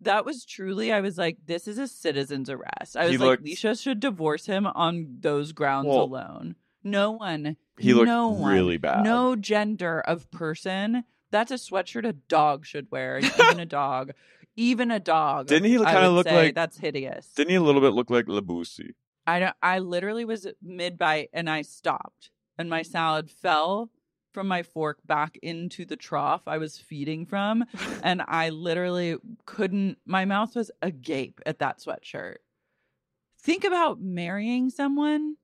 that 0.01 0.25
was 0.25 0.45
truly 0.45 0.93
i 0.93 1.01
was 1.01 1.19
like 1.19 1.39
this 1.47 1.66
is 1.66 1.77
a 1.79 1.89
citizen's 1.89 2.49
arrest 2.51 2.97
i 2.97 3.05
was 3.05 3.12
He 3.12 3.19
like 3.19 3.27
looked- 3.41 3.45
Leisha 3.45 3.81
should 3.81 4.01
divorce 4.01 4.47
him 4.47 4.66
on 4.66 5.16
those 5.21 5.53
grounds 5.53 5.89
Well, 5.89 6.03
alone 6.03 6.55
no 6.85 7.11
one 7.12 7.57
He 7.79 7.93
looked 7.95 8.07
no 8.07 8.29
one, 8.29 8.53
really 8.53 8.77
bad. 8.79 9.03
no 9.05 9.35
gender 9.37 10.01
of 10.01 10.31
person 10.31 11.05
that's 11.31 11.51
a 11.51 11.55
sweatshirt 11.55 12.07
a 12.09 12.12
dog 12.12 12.64
should 12.64 12.91
wear 12.91 13.19
even 13.19 13.59
a 13.61 13.66
dog 13.81 14.12
even 14.57 14.91
a 14.91 15.01
dog 15.01 15.47
Didn't 15.49 15.69
he 15.71 15.77
kinda 15.79 16.11
look 16.11 16.27
say 16.29 16.35
like- 16.47 16.55
that's 16.55 16.79
hideous 16.79 17.29
Didn't 17.35 17.51
he 17.51 17.57
a 17.57 17.62
little 17.62 17.81
bit 17.81 17.93
look 17.93 18.11
like 18.11 18.27
Leboussi? 18.27 18.95
I 19.27 19.41
don't, 19.41 19.57
I 19.62 19.79
literally 19.81 20.25
was 20.25 20.47
mid 20.62 20.97
bite 20.97 21.29
and 21.35 21.51
I 21.51 21.62
stopped 21.62 22.31
and 22.57 22.71
my 22.71 22.83
salad 22.83 23.31
fell 23.31 23.91
from 24.39 24.47
my 24.47 24.62
fork 24.62 24.99
back 25.05 25.36
into 25.43 25.84
the 25.84 25.97
trough 25.97 26.43
I 26.47 26.59
was 26.59 26.78
feeding 26.78 27.26
from 27.26 27.64
and 28.05 28.22
I 28.28 28.51
literally 28.51 29.16
couldn't 29.47 29.99
my 30.07 30.26
mouth 30.26 30.55
was 30.55 30.70
agape 30.80 31.41
at 31.45 31.59
that 31.59 31.80
sweatshirt. 31.80 32.36
Think 33.43 33.64
about 33.64 34.01
marrying 34.01 34.70
someone 34.70 35.39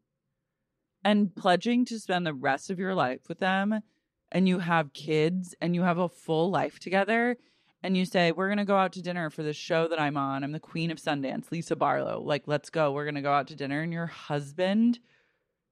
and 1.02 1.34
pledging 1.34 1.84
to 1.86 1.98
spend 1.98 2.24
the 2.24 2.34
rest 2.34 2.70
of 2.70 2.78
your 2.78 2.94
life 2.94 3.28
with 3.28 3.40
them 3.40 3.80
and 4.30 4.48
you 4.48 4.60
have 4.60 4.92
kids 4.92 5.56
and 5.60 5.74
you 5.74 5.82
have 5.82 5.98
a 5.98 6.08
full 6.08 6.52
life 6.52 6.78
together 6.78 7.36
and 7.82 7.96
you 7.96 8.04
say 8.04 8.30
we're 8.30 8.46
going 8.46 8.58
to 8.58 8.64
go 8.64 8.76
out 8.76 8.92
to 8.92 9.02
dinner 9.02 9.28
for 9.28 9.42
this 9.42 9.56
show 9.56 9.88
that 9.88 10.00
I'm 10.00 10.16
on. 10.16 10.44
I'm 10.44 10.52
the 10.52 10.60
queen 10.60 10.92
of 10.92 10.98
Sundance, 10.98 11.50
Lisa 11.50 11.74
Barlow. 11.74 12.22
Like 12.22 12.44
let's 12.46 12.70
go. 12.70 12.92
We're 12.92 13.06
going 13.06 13.16
to 13.16 13.22
go 13.22 13.32
out 13.32 13.48
to 13.48 13.56
dinner 13.56 13.80
and 13.80 13.92
your 13.92 14.06
husband 14.06 15.00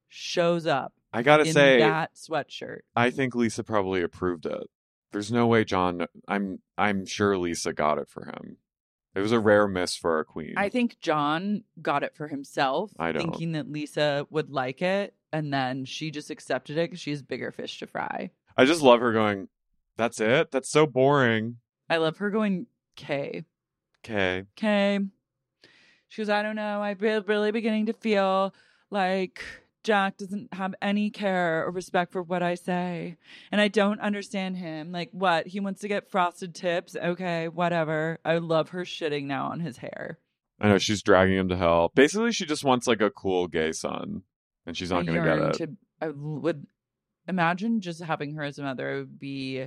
shows 0.08 0.66
up 0.66 0.94
I 1.12 1.22
gotta 1.22 1.44
in 1.44 1.52
say, 1.52 1.78
that 1.78 2.14
sweatshirt. 2.14 2.80
I 2.96 3.10
think 3.10 3.34
Lisa 3.34 3.64
probably 3.64 4.02
approved 4.02 4.46
it. 4.46 4.68
There's 5.12 5.30
no 5.30 5.46
way 5.46 5.64
John. 5.64 6.06
I'm 6.26 6.60
I'm 6.78 7.06
sure 7.06 7.36
Lisa 7.36 7.72
got 7.72 7.98
it 7.98 8.08
for 8.08 8.24
him. 8.24 8.56
It 9.14 9.20
was 9.20 9.32
a 9.32 9.38
rare 9.38 9.68
miss 9.68 9.94
for 9.94 10.16
our 10.16 10.24
queen. 10.24 10.54
I 10.56 10.70
think 10.70 10.98
John 11.00 11.64
got 11.82 12.02
it 12.02 12.16
for 12.16 12.28
himself, 12.28 12.92
I 12.98 13.12
don't. 13.12 13.22
thinking 13.22 13.52
that 13.52 13.70
Lisa 13.70 14.26
would 14.30 14.48
like 14.50 14.80
it, 14.80 15.14
and 15.32 15.52
then 15.52 15.84
she 15.84 16.10
just 16.10 16.30
accepted 16.30 16.78
it 16.78 16.90
because 16.90 17.00
she 17.00 17.10
has 17.10 17.20
bigger 17.20 17.52
fish 17.52 17.78
to 17.80 17.86
fry. 17.86 18.30
I 18.56 18.64
just 18.64 18.80
love 18.80 19.00
her 19.00 19.12
going. 19.12 19.48
That's 19.98 20.18
it. 20.18 20.50
That's 20.50 20.70
so 20.70 20.86
boring. 20.86 21.56
I 21.90 21.98
love 21.98 22.16
her 22.18 22.30
going 22.30 22.66
K. 22.96 23.44
Okay. 24.04 24.44
K. 24.56 25.00
She 26.08 26.22
goes, 26.22 26.30
I 26.30 26.42
don't 26.42 26.56
know. 26.56 26.82
I'm 26.82 26.96
re- 26.98 27.18
really 27.26 27.52
beginning 27.52 27.86
to 27.86 27.92
feel 27.92 28.54
like 28.90 29.42
Jack 29.85 30.16
doesn't 30.16 30.55
have 30.55 30.74
any 30.80 31.11
care 31.11 31.66
or 31.66 31.70
respect 31.70 32.12
for 32.12 32.22
what 32.22 32.43
I 32.43 32.55
say. 32.55 33.16
And 33.51 33.61
I 33.61 33.68
don't 33.68 34.01
understand 34.01 34.57
him. 34.57 34.93
Like, 34.93 35.11
what? 35.12 35.49
He 35.49 35.61
wants 35.61 35.80
to 35.80 35.89
get 35.89 36.11
frosted 36.11 36.55
tips? 36.55 36.95
Okay, 36.97 37.49
whatever. 37.49 38.18
I 38.24 38.39
love 38.39 38.70
her 38.70 38.83
shitting 38.85 39.24
now 39.24 39.47
on 39.47 39.61
his 39.61 39.78
hair. 39.78 40.18
I 40.61 40.68
know 40.68 40.78
she's 40.78 41.03
dragging 41.03 41.37
him 41.37 41.49
to 41.49 41.57
hell. 41.57 41.91
Basically, 41.95 42.30
she 42.33 42.47
just 42.47 42.62
wants 42.64 42.87
like 42.87 43.01
a 43.01 43.11
cool 43.11 43.49
gay 43.49 43.72
son, 43.72 44.22
and 44.66 44.76
she's 44.76 44.91
not 44.91 45.05
going 45.07 45.20
to 45.20 45.28
get 45.28 45.39
it. 45.39 45.55
to- 45.55 45.76
I 46.01 46.09
would 46.11 46.66
imagine 47.28 47.80
just 47.80 48.03
having 48.03 48.35
her 48.35 48.43
as 48.45 48.59
a 48.59 48.62
mother 48.62 48.99
would 48.99 49.18
be, 49.18 49.66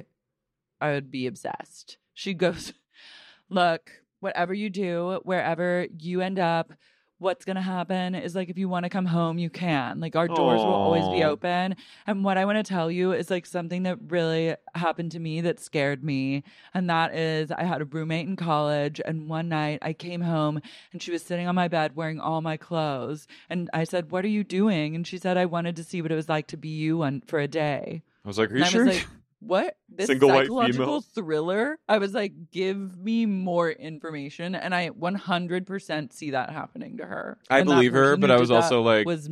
I 0.79 0.91
would 0.91 1.11
be 1.11 1.27
obsessed. 1.27 1.97
She 2.13 2.33
goes, 2.33 2.73
look, 3.49 3.91
whatever 4.21 4.53
you 4.53 4.69
do, 4.69 5.19
wherever 5.23 5.87
you 5.97 6.21
end 6.21 6.39
up, 6.39 6.71
what's 7.19 7.45
going 7.45 7.55
to 7.55 7.61
happen 7.61 8.13
is 8.13 8.35
like 8.35 8.49
if 8.49 8.57
you 8.57 8.67
want 8.67 8.83
to 8.83 8.89
come 8.89 9.05
home, 9.05 9.37
you 9.37 9.49
can. 9.49 9.99
Like 9.99 10.15
our 10.15 10.27
doors 10.27 10.59
will 10.59 10.73
always 10.73 11.07
be 11.07 11.23
open. 11.23 11.75
And 12.05 12.23
what 12.23 12.37
I 12.37 12.45
want 12.45 12.57
to 12.57 12.63
tell 12.63 12.91
you 12.91 13.13
is 13.13 13.29
like 13.29 13.45
something 13.45 13.83
that 13.83 13.97
really 14.07 14.55
happened 14.73 15.11
to 15.13 15.19
me 15.19 15.41
that 15.41 15.59
scared 15.59 16.03
me. 16.03 16.43
And 16.73 16.89
that 16.89 17.15
is 17.15 17.51
I 17.51 17.63
had 17.63 17.81
a 17.81 17.85
roommate 17.85 18.27
in 18.27 18.35
college. 18.35 18.99
And 19.03 19.29
one 19.29 19.49
night 19.49 19.79
I 19.81 19.93
came 19.93 20.21
home 20.21 20.61
and 20.91 21.01
she 21.01 21.11
was 21.11 21.23
sitting 21.23 21.47
on 21.47 21.55
my 21.55 21.67
bed 21.67 21.95
wearing 21.95 22.19
all 22.19 22.41
my 22.41 22.57
clothes. 22.57 23.27
And 23.49 23.69
I 23.73 23.85
said, 23.85 24.11
What 24.11 24.25
are 24.25 24.29
you 24.29 24.43
doing? 24.43 24.95
And 24.95 25.07
she 25.07 25.17
said, 25.17 25.37
I 25.37 25.45
wanted 25.45 25.75
to 25.77 25.83
see 25.83 26.01
what 26.01 26.11
it 26.11 26.15
was 26.15 26.29
like 26.29 26.47
to 26.47 26.57
be 26.57 26.69
you 26.69 27.03
on, 27.03 27.21
for 27.25 27.39
a 27.39 27.47
day. 27.47 28.03
I 28.23 28.27
was 28.27 28.39
like, 28.39 28.51
"Are 28.51 28.57
you 28.57 28.65
sure?" 28.65 28.85
was 28.85 28.97
like, 28.97 29.07
what? 29.45 29.77
This 29.89 30.07
Single 30.07 30.29
psychological 30.29 31.01
thriller? 31.01 31.77
I 31.87 31.97
was 31.99 32.13
like, 32.13 32.33
give 32.51 32.97
me 32.97 33.25
more 33.25 33.69
information. 33.71 34.55
And 34.55 34.73
I 34.73 34.89
100% 34.89 36.13
see 36.13 36.31
that 36.31 36.49
happening 36.49 36.97
to 36.97 37.05
her. 37.05 37.37
I 37.49 37.59
And 37.59 37.67
believe 37.67 37.93
her, 37.93 38.17
but 38.17 38.31
I 38.31 38.37
was 38.37 38.51
also 38.51 38.81
like, 38.81 39.05
was, 39.05 39.29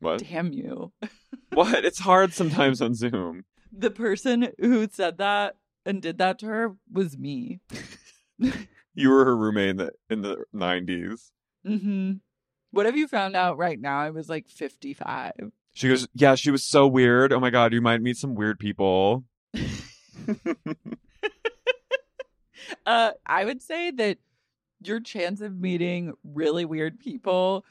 what? 0.00 0.22
damn 0.22 0.52
you. 0.52 0.92
What? 1.54 1.84
It's 1.84 1.98
hard 1.98 2.32
sometimes 2.34 2.80
on 2.82 2.94
Zoom. 2.94 3.44
the 3.72 3.90
person 3.90 4.52
who 4.60 4.86
said 4.92 5.18
that 5.18 5.56
and 5.86 6.00
did 6.02 6.18
that 6.18 6.38
to 6.40 6.46
her 6.46 6.76
was 6.92 7.16
me. 7.18 7.60
You 8.94 9.10
were 9.10 9.24
her 9.24 9.36
roommate 9.36 9.70
in 9.70 9.76
the 9.76 9.90
in 10.10 10.22
the 10.22 10.44
nineties. 10.52 11.30
hmm 11.64 12.14
What 12.72 12.86
have 12.86 12.96
you 12.96 13.06
found 13.08 13.36
out 13.36 13.56
right 13.56 13.80
now? 13.80 13.98
I 14.00 14.10
was 14.10 14.28
like 14.28 14.48
55. 14.48 15.32
She 15.72 15.88
goes, 15.88 16.08
"Yeah, 16.14 16.34
she 16.34 16.50
was 16.50 16.64
so 16.64 16.86
weird. 16.88 17.32
Oh 17.32 17.38
my 17.38 17.50
god, 17.50 17.72
you 17.72 17.80
might 17.80 18.02
meet 18.02 18.16
some 18.16 18.34
weird 18.34 18.58
people." 18.58 19.24
Uh, 22.84 23.12
I 23.24 23.44
would 23.44 23.62
say 23.62 23.90
that 23.92 24.18
your 24.82 25.00
chance 25.00 25.40
of 25.40 25.58
meeting 25.58 26.12
really 26.22 26.64
weird 26.64 26.98
people 26.98 27.64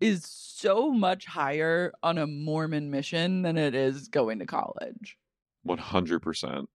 is 0.00 0.24
so 0.24 0.90
much 0.90 1.26
higher 1.26 1.92
on 2.02 2.18
a 2.18 2.26
Mormon 2.26 2.90
mission 2.90 3.42
than 3.42 3.56
it 3.56 3.74
is 3.74 4.08
going 4.08 4.38
to 4.40 4.46
college. 4.46 5.16
One 5.62 5.78
hundred 5.78 6.20
percent. 6.20 6.68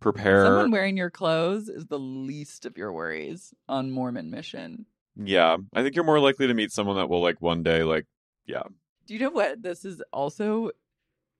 Prepare. 0.00 0.44
Someone 0.44 0.70
wearing 0.70 0.96
your 0.96 1.10
clothes 1.10 1.68
is 1.68 1.86
the 1.86 1.98
least 1.98 2.64
of 2.66 2.76
your 2.76 2.92
worries 2.92 3.52
on 3.68 3.90
Mormon 3.90 4.30
mission. 4.30 4.86
yeah, 5.16 5.56
I 5.74 5.82
think 5.82 5.94
you're 5.94 6.04
more 6.04 6.20
likely 6.20 6.46
to 6.46 6.54
meet 6.54 6.72
someone 6.72 6.96
that 6.96 7.08
will 7.08 7.22
like 7.22 7.40
one 7.40 7.62
day 7.62 7.82
like. 7.82 8.06
Yeah. 8.46 8.62
Do 9.06 9.14
you 9.14 9.20
know 9.20 9.30
what 9.30 9.62
this 9.62 9.84
is 9.84 10.02
also? 10.12 10.70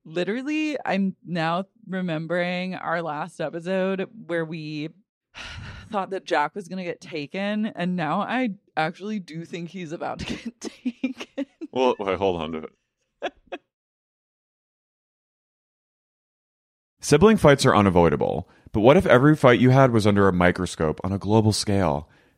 Literally, 0.09 0.78
I'm 0.84 1.16
now 1.26 1.64
remembering 1.88 2.76
our 2.76 3.02
last 3.02 3.40
episode 3.40 4.09
where 4.26 4.44
we 4.44 4.90
thought 5.90 6.11
that 6.11 6.24
Jack 6.24 6.54
was 6.54 6.68
going 6.68 6.78
to 6.78 6.84
get 6.84 7.00
taken, 7.00 7.66
and 7.66 7.96
now 7.96 8.20
I 8.20 8.50
actually 8.76 9.18
do 9.18 9.44
think 9.44 9.68
he's 9.70 9.90
about 9.90 10.20
to 10.20 10.24
get 10.36 10.61
taken. 10.61 11.46
Well, 11.72 11.96
wait, 11.98 12.18
hold 12.18 12.40
on 12.40 12.52
to 12.52 12.59
it. 12.59 13.32
Sibling 17.00 17.36
fights 17.36 17.66
are 17.66 17.74
unavoidable, 17.74 18.48
but 18.70 18.82
what 18.82 18.96
if 18.96 19.07
every 19.07 19.34
fight 19.34 19.59
you 19.59 19.70
had 19.70 19.90
was 19.90 20.07
under 20.07 20.28
a 20.28 20.32
microscope 20.32 21.00
on 21.02 21.12
a 21.12 21.18
global 21.18 21.52
scale? 21.52 22.09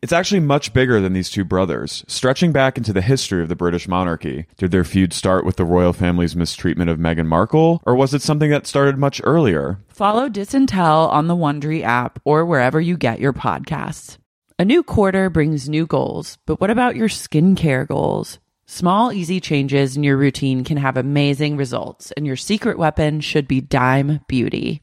It's 0.00 0.12
actually 0.12 0.40
much 0.40 0.72
bigger 0.72 1.00
than 1.00 1.12
these 1.12 1.28
two 1.28 1.44
brothers, 1.44 2.04
stretching 2.06 2.52
back 2.52 2.78
into 2.78 2.92
the 2.92 3.00
history 3.00 3.42
of 3.42 3.48
the 3.48 3.56
British 3.56 3.88
monarchy. 3.88 4.46
Did 4.56 4.70
their 4.70 4.84
feud 4.84 5.12
start 5.12 5.44
with 5.44 5.56
the 5.56 5.64
royal 5.64 5.92
family's 5.92 6.36
mistreatment 6.36 6.88
of 6.88 6.98
Meghan 6.98 7.26
Markle, 7.26 7.82
or 7.84 7.96
was 7.96 8.14
it 8.14 8.22
something 8.22 8.50
that 8.50 8.66
started 8.66 8.96
much 8.96 9.20
earlier? 9.24 9.80
Follow 9.88 10.28
Diss 10.28 10.54
and 10.54 10.68
Tell 10.68 11.08
on 11.08 11.26
the 11.26 11.34
Wondery 11.34 11.82
app 11.82 12.20
or 12.24 12.46
wherever 12.46 12.80
you 12.80 12.96
get 12.96 13.18
your 13.18 13.32
podcasts. 13.32 14.18
A 14.60 14.64
new 14.64 14.82
quarter 14.82 15.30
brings 15.30 15.68
new 15.68 15.86
goals, 15.86 16.38
but 16.46 16.60
what 16.60 16.70
about 16.70 16.96
your 16.96 17.08
skincare 17.08 17.86
goals? 17.86 18.38
Small, 18.66 19.12
easy 19.12 19.40
changes 19.40 19.96
in 19.96 20.04
your 20.04 20.18
routine 20.18 20.62
can 20.62 20.76
have 20.76 20.96
amazing 20.96 21.56
results, 21.56 22.12
and 22.12 22.26
your 22.26 22.36
secret 22.36 22.76
weapon 22.76 23.20
should 23.20 23.48
be 23.48 23.62
Dime 23.62 24.20
Beauty. 24.28 24.82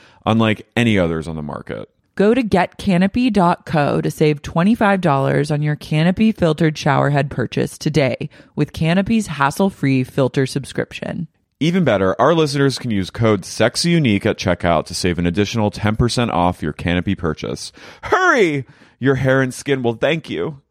unlike 0.25 0.67
any 0.75 0.97
others 0.97 1.27
on 1.27 1.35
the 1.35 1.41
market. 1.41 1.89
Go 2.15 2.33
to 2.33 2.43
getcanopy.co 2.43 4.01
to 4.01 4.11
save 4.11 4.41
$25 4.41 5.51
on 5.51 5.61
your 5.61 5.75
Canopy 5.75 6.31
filtered 6.31 6.75
showerhead 6.75 7.29
purchase 7.29 7.77
today 7.77 8.29
with 8.55 8.73
Canopy's 8.73 9.27
hassle 9.27 9.69
free 9.69 10.03
filter 10.03 10.45
subscription. 10.45 11.27
Even 11.59 11.83
better, 11.83 12.19
our 12.19 12.33
listeners 12.33 12.79
can 12.79 12.91
use 12.91 13.09
code 13.11 13.43
SEXYUNIQUE 13.43 14.25
at 14.25 14.37
checkout 14.37 14.85
to 14.87 14.95
save 14.95 15.19
an 15.19 15.27
additional 15.27 15.69
10% 15.71 16.29
off 16.29 16.63
your 16.63 16.73
Canopy 16.73 17.15
purchase. 17.15 17.71
Hurry! 18.03 18.65
Your 18.99 19.15
hair 19.15 19.41
and 19.41 19.53
skin 19.53 19.81
will 19.81 19.93
thank 19.93 20.29
you. 20.29 20.61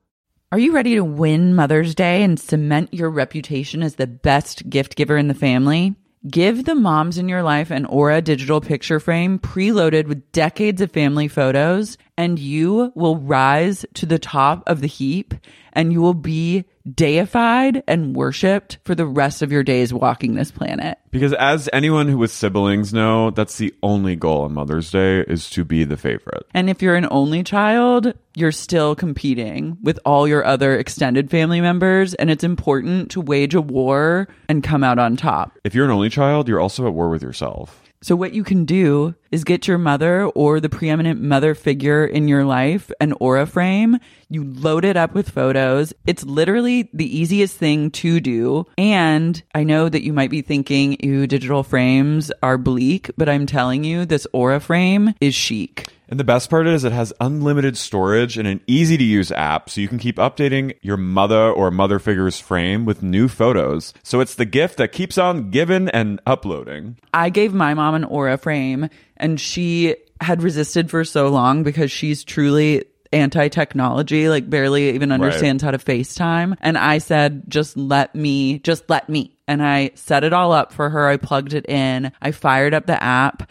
Are 0.53 0.59
you 0.59 0.73
ready 0.73 0.97
to 0.97 1.05
win 1.05 1.55
Mother's 1.55 1.95
Day 1.95 2.25
and 2.25 2.39
cement 2.39 2.93
your 2.93 3.09
reputation 3.09 3.85
as 3.85 3.95
the 3.95 4.09
best 4.09 4.69
gift 4.69 4.97
giver 4.97 5.17
in 5.17 5.29
the 5.29 5.35
family? 5.35 5.95
Give 6.29 6.67
the 6.67 6.75
moms 6.75 7.17
in 7.17 7.31
your 7.31 7.43
life 7.43 7.71
an 7.71 7.87
Aura 7.87 8.21
digital 8.21 8.61
picture 8.61 9.01
frame 9.01 9.39
preloaded 9.39 10.07
with 10.07 10.33
decades 10.33 10.83
of 10.83 10.93
family 10.93 11.29
photos, 11.29 11.97
and 12.19 12.39
you 12.39 12.93
will 12.95 13.17
rise 13.17 13.87
to 13.95 14.05
the 14.05 14.19
top 14.19 14.63
of 14.67 14.83
the 14.83 14.87
heap 14.87 15.33
and 15.73 15.93
you 15.93 16.03
will 16.03 16.15
be 16.15 16.65
deified 16.95 17.83
and 17.87 18.15
worshipped 18.15 18.79
for 18.85 18.95
the 18.95 19.07
rest 19.07 19.43
of 19.43 19.53
your 19.53 19.63
days 19.63 19.93
walking 19.93 20.35
this 20.35 20.51
planet. 20.51 20.99
Because 21.11 21.33
as 21.35 21.69
anyone 21.73 22.09
who 22.09 22.19
with 22.19 22.31
siblings 22.31 22.95
know, 22.95 23.31
that's 23.31 23.59
the 23.59 23.75
only 23.83 24.17
goal 24.17 24.43
on 24.43 24.55
Mother's 24.55 24.91
Day 24.91 25.21
is 25.21 25.51
to 25.51 25.65
be 25.65 25.85
the 25.85 25.97
favorite. 25.97 26.47
And 26.55 26.71
if 26.71 26.83
you're 26.83 26.97
an 26.97 27.09
only 27.11 27.43
child, 27.43 28.15
you're 28.35 28.53
still 28.53 28.95
competing 28.95 29.77
with 29.83 29.99
all 30.05 30.29
your 30.29 30.45
other 30.45 30.77
extended 30.77 31.31
family 31.31 31.61
members, 31.61 32.15
and 32.15 32.31
it's 32.31 32.45
important 32.45 33.11
to 33.13 33.21
wage 33.21 33.55
a 33.55 33.61
war 33.61 34.29
and 34.49 34.63
come 34.63 34.85
out 34.85 34.99
on 34.99 35.17
top. 35.17 35.59
If 35.65 35.75
you're 35.75 35.85
an 35.85 35.91
only 35.91 36.11
child, 36.11 36.49
you're 36.49 36.61
also 36.61 36.87
at 36.87 36.95
war 36.95 37.11
with 37.11 37.23
yourself. 37.23 37.80
So, 38.03 38.17
what 38.17 38.33
you 38.33 38.45
can 38.45 38.65
do 38.65 39.15
is 39.31 39.45
get 39.45 39.69
your 39.69 39.77
mother 39.77 40.25
or 40.25 40.59
the 40.59 40.71
preeminent 40.71 41.21
mother 41.21 41.55
figure 41.55 42.07
in 42.07 42.29
your 42.29 42.47
life 42.47 42.91
an 42.99 43.13
aura 43.21 43.45
frame. 43.45 43.99
You 44.31 44.45
load 44.45 44.87
it 44.87 44.97
up 44.97 45.13
with 45.13 45.29
photos. 45.29 45.93
It's 46.07 46.25
literally 46.25 46.89
the 46.95 47.19
easiest 47.19 47.59
thing 47.59 47.91
to 47.91 48.19
do. 48.19 48.67
And 48.79 49.43
I 49.55 49.65
know 49.65 49.91
that 49.91 50.03
you 50.03 50.15
might 50.15 50.31
be 50.31 50.41
thinking, 50.41 50.97
ew, 51.03 51.27
digital 51.27 51.63
frames 51.63 52.33
are 52.43 52.57
bleak, 52.57 53.11
but 53.19 53.29
I'm 53.29 53.45
telling 53.45 53.85
you, 53.85 54.07
this 54.07 54.27
aura 54.33 54.61
frame 54.61 55.13
is 55.21 55.35
chic. 55.35 55.89
And 56.11 56.19
the 56.19 56.25
best 56.25 56.51
part 56.51 56.67
is 56.67 56.83
it 56.83 56.93
has 56.93 57.13
unlimited 57.21 57.79
storage 57.79 58.37
and 58.37 58.49
an 58.49 58.61
easy 58.67 58.97
to 58.97 59.05
use 59.05 59.31
app 59.31 59.71
so 59.71 59.81
you 59.81 59.87
can 59.89 59.99
keep 59.99 60.17
updating 60.17 60.77
your 60.83 60.97
mother 60.97 61.51
or 61.51 61.71
mother 61.71 62.01
figure's 62.01 62.41
frame 62.41 62.85
with 62.85 63.03
new 63.03 63.29
photos. 63.29 63.95
So 64.03 64.21
it's 64.21 64.35
the 64.35 64.45
gift 64.45 64.79
that 64.79 64.91
keeps 64.91 65.19
on 65.19 65.51
giving 65.51 65.89
and 65.89 66.21
uploading. 66.27 66.99
I 67.15 67.31
gave 67.31 67.55
my 67.55 67.75
mom 67.75 67.95
an 67.95 68.05
aura 68.05 68.37
frame 68.39 68.89
and 69.17 69.41
she 69.41 69.95
had 70.21 70.43
resisted 70.43 70.91
for 70.91 71.05
so 71.05 71.29
long 71.29 71.63
because 71.63 71.93
she's 71.93 72.25
truly 72.25 72.85
anti 73.13 73.49
technology, 73.49 74.29
like 74.29 74.49
barely 74.49 74.91
even 74.91 75.13
understands 75.13 75.63
how 75.63 75.71
to 75.71 75.79
FaceTime. 75.79 76.57
And 76.61 76.77
I 76.77 76.99
said, 76.99 77.45
just 77.49 77.77
let 77.77 78.15
me, 78.15 78.59
just 78.61 78.89
let 78.89 79.09
me. 79.09 79.37
And 79.47 79.63
I 79.63 79.93
set 79.95 80.25
it 80.25 80.33
all 80.33 80.53
up 80.53 80.73
for 80.73 80.91
her. 80.91 81.09
I 81.09 81.17
plugged 81.17 81.55
it 81.55 81.67
in. 81.69 82.13
I 82.21 82.33
fired 82.33 82.75
up 82.75 82.87
the 82.87 83.03
app. 83.03 83.51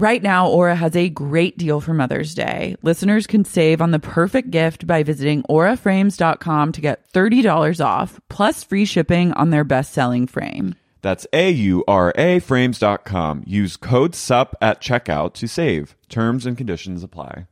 Right 0.00 0.22
now, 0.22 0.48
Aura 0.48 0.76
has 0.76 0.96
a 0.96 1.10
great 1.10 1.58
deal 1.58 1.82
for 1.82 1.92
Mother's 1.92 2.34
Day. 2.34 2.74
Listeners 2.80 3.26
can 3.26 3.44
save 3.44 3.82
on 3.82 3.90
the 3.90 3.98
perfect 3.98 4.50
gift 4.50 4.86
by 4.86 5.02
visiting 5.02 5.42
auraframes.com 5.42 6.72
to 6.72 6.80
get 6.80 7.12
$30 7.12 7.84
off, 7.84 8.18
plus 8.30 8.64
free 8.64 8.86
shipping 8.86 9.34
on 9.34 9.50
their 9.50 9.62
best 9.62 9.92
selling 9.92 10.26
frame. 10.26 10.74
That's 11.02 11.26
A 11.34 11.50
U 11.50 11.84
R 11.86 12.14
A 12.16 12.38
frames.com. 12.38 13.44
Use 13.46 13.76
code 13.76 14.14
SUP 14.14 14.56
at 14.62 14.80
checkout 14.80 15.34
to 15.34 15.46
save. 15.46 15.94
Terms 16.08 16.46
and 16.46 16.56
conditions 16.56 17.02
apply. 17.04 17.46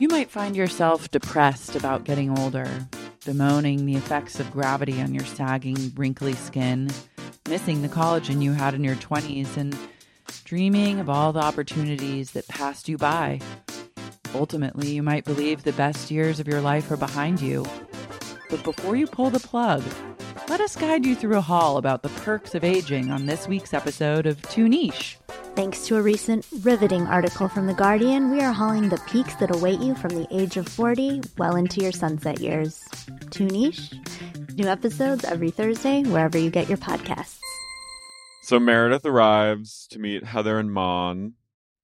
You 0.00 0.08
might 0.08 0.30
find 0.30 0.56
yourself 0.56 1.12
depressed 1.12 1.76
about 1.76 2.02
getting 2.02 2.36
older, 2.36 2.88
bemoaning 3.24 3.86
the 3.86 3.94
effects 3.94 4.40
of 4.40 4.50
gravity 4.50 5.00
on 5.00 5.14
your 5.14 5.24
sagging, 5.26 5.92
wrinkly 5.94 6.32
skin, 6.32 6.90
missing 7.48 7.82
the 7.82 7.88
collagen 7.88 8.42
you 8.42 8.52
had 8.52 8.74
in 8.74 8.84
your 8.84 8.96
20s, 8.96 9.56
and 9.56 9.76
dreaming 10.44 11.00
of 11.00 11.08
all 11.08 11.32
the 11.32 11.40
opportunities 11.40 12.32
that 12.32 12.48
passed 12.48 12.88
you 12.88 12.96
by. 12.96 13.40
Ultimately, 14.34 14.88
you 14.88 15.02
might 15.02 15.24
believe 15.24 15.62
the 15.62 15.72
best 15.72 16.10
years 16.10 16.40
of 16.40 16.48
your 16.48 16.60
life 16.60 16.90
are 16.90 16.96
behind 16.96 17.40
you. 17.40 17.66
But 18.52 18.64
before 18.64 18.96
you 18.96 19.06
pull 19.06 19.30
the 19.30 19.40
plug, 19.40 19.82
let 20.50 20.60
us 20.60 20.76
guide 20.76 21.06
you 21.06 21.14
through 21.14 21.38
a 21.38 21.40
haul 21.40 21.78
about 21.78 22.02
the 22.02 22.10
perks 22.10 22.54
of 22.54 22.64
aging 22.64 23.10
on 23.10 23.24
this 23.24 23.48
week's 23.48 23.72
episode 23.72 24.26
of 24.26 24.42
Too 24.42 24.68
Niche. 24.68 25.16
Thanks 25.56 25.86
to 25.86 25.96
a 25.96 26.02
recent 26.02 26.46
riveting 26.60 27.06
article 27.06 27.48
from 27.48 27.66
The 27.66 27.72
Guardian, 27.72 28.30
we 28.30 28.42
are 28.42 28.52
hauling 28.52 28.90
the 28.90 29.00
peaks 29.08 29.34
that 29.36 29.54
await 29.54 29.80
you 29.80 29.94
from 29.94 30.10
the 30.10 30.26
age 30.30 30.58
of 30.58 30.68
40 30.68 31.22
well 31.38 31.56
into 31.56 31.80
your 31.80 31.92
sunset 31.92 32.40
years. 32.40 32.84
Too 33.30 33.46
niche? 33.46 33.94
New 34.54 34.68
episodes 34.68 35.24
every 35.24 35.50
Thursday, 35.50 36.02
wherever 36.02 36.36
you 36.36 36.50
get 36.50 36.68
your 36.68 36.76
podcasts. 36.76 37.38
So 38.42 38.60
Meredith 38.60 39.06
arrives 39.06 39.86
to 39.92 39.98
meet 39.98 40.24
Heather 40.24 40.58
and 40.58 40.70
Mon 40.70 41.36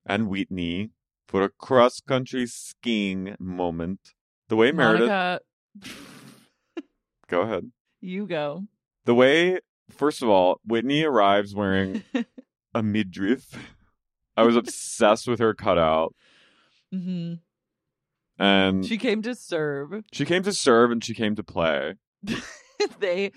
and 0.04 0.28
Whitney 0.28 0.90
for 1.26 1.42
a 1.42 1.48
cross 1.48 2.00
country 2.00 2.46
skiing 2.46 3.36
moment. 3.40 4.12
The 4.48 4.56
way 4.56 4.70
Meredith. 4.70 5.40
Go 7.28 7.42
ahead. 7.42 7.70
you 8.00 8.26
go. 8.26 8.64
The 9.04 9.14
way, 9.14 9.60
first 9.90 10.22
of 10.22 10.28
all, 10.28 10.60
Whitney 10.66 11.02
arrives 11.04 11.54
wearing 11.54 12.02
a 12.74 12.82
midriff. 12.82 13.56
I 14.36 14.42
was 14.42 14.56
obsessed 14.56 15.26
with 15.26 15.38
her 15.40 15.54
cutout. 15.54 16.14
hmm 16.92 17.34
And 18.38 18.84
She 18.84 18.98
came 18.98 19.22
to 19.22 19.34
serve. 19.34 20.04
she 20.12 20.24
came 20.24 20.42
to 20.44 20.52
serve 20.52 20.90
and 20.90 21.02
she 21.04 21.14
came 21.14 21.36
to 21.36 21.42
play. 21.44 21.94
they 23.00 23.32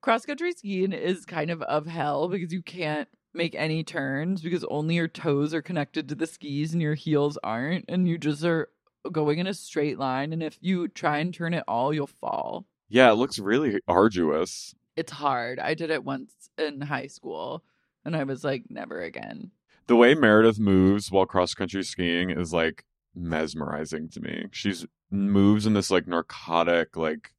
cross 0.00 0.26
country 0.26 0.52
skiing 0.52 0.92
is 0.92 1.24
kind 1.24 1.50
of 1.50 1.62
of 1.62 1.86
hell 1.86 2.28
because 2.28 2.52
you 2.52 2.62
can't 2.62 3.08
make 3.34 3.54
any 3.54 3.82
turns 3.84 4.42
because 4.42 4.64
only 4.64 4.94
your 4.96 5.08
toes 5.08 5.54
are 5.54 5.62
connected 5.62 6.08
to 6.08 6.14
the 6.14 6.26
skis 6.26 6.72
and 6.72 6.82
your 6.82 6.94
heels 6.94 7.38
aren't 7.42 7.84
and 7.88 8.06
you 8.08 8.18
just 8.18 8.44
are 8.44 8.68
going 9.10 9.38
in 9.38 9.46
a 9.46 9.54
straight 9.54 9.98
line 9.98 10.32
and 10.32 10.42
if 10.42 10.58
you 10.60 10.86
try 10.88 11.18
and 11.18 11.32
turn 11.32 11.54
it 11.54 11.64
all 11.68 11.92
you'll 11.94 12.06
fall. 12.06 12.66
Yeah, 12.92 13.10
it 13.10 13.14
looks 13.14 13.38
really 13.38 13.80
arduous. 13.88 14.74
It's 14.96 15.12
hard. 15.12 15.58
I 15.58 15.72
did 15.72 15.88
it 15.88 16.04
once 16.04 16.50
in 16.58 16.82
high 16.82 17.06
school 17.06 17.64
and 18.04 18.14
I 18.14 18.24
was 18.24 18.44
like 18.44 18.64
never 18.68 19.00
again. 19.00 19.50
The 19.86 19.96
way 19.96 20.14
Meredith 20.14 20.58
moves 20.58 21.10
while 21.10 21.24
cross 21.24 21.54
country 21.54 21.84
skiing 21.84 22.28
is 22.28 22.52
like 22.52 22.84
mesmerizing 23.14 24.10
to 24.10 24.20
me. 24.20 24.44
She's 24.50 24.84
moves 25.10 25.64
in 25.64 25.72
this 25.72 25.90
like 25.90 26.06
narcotic, 26.06 26.94
like 26.94 27.32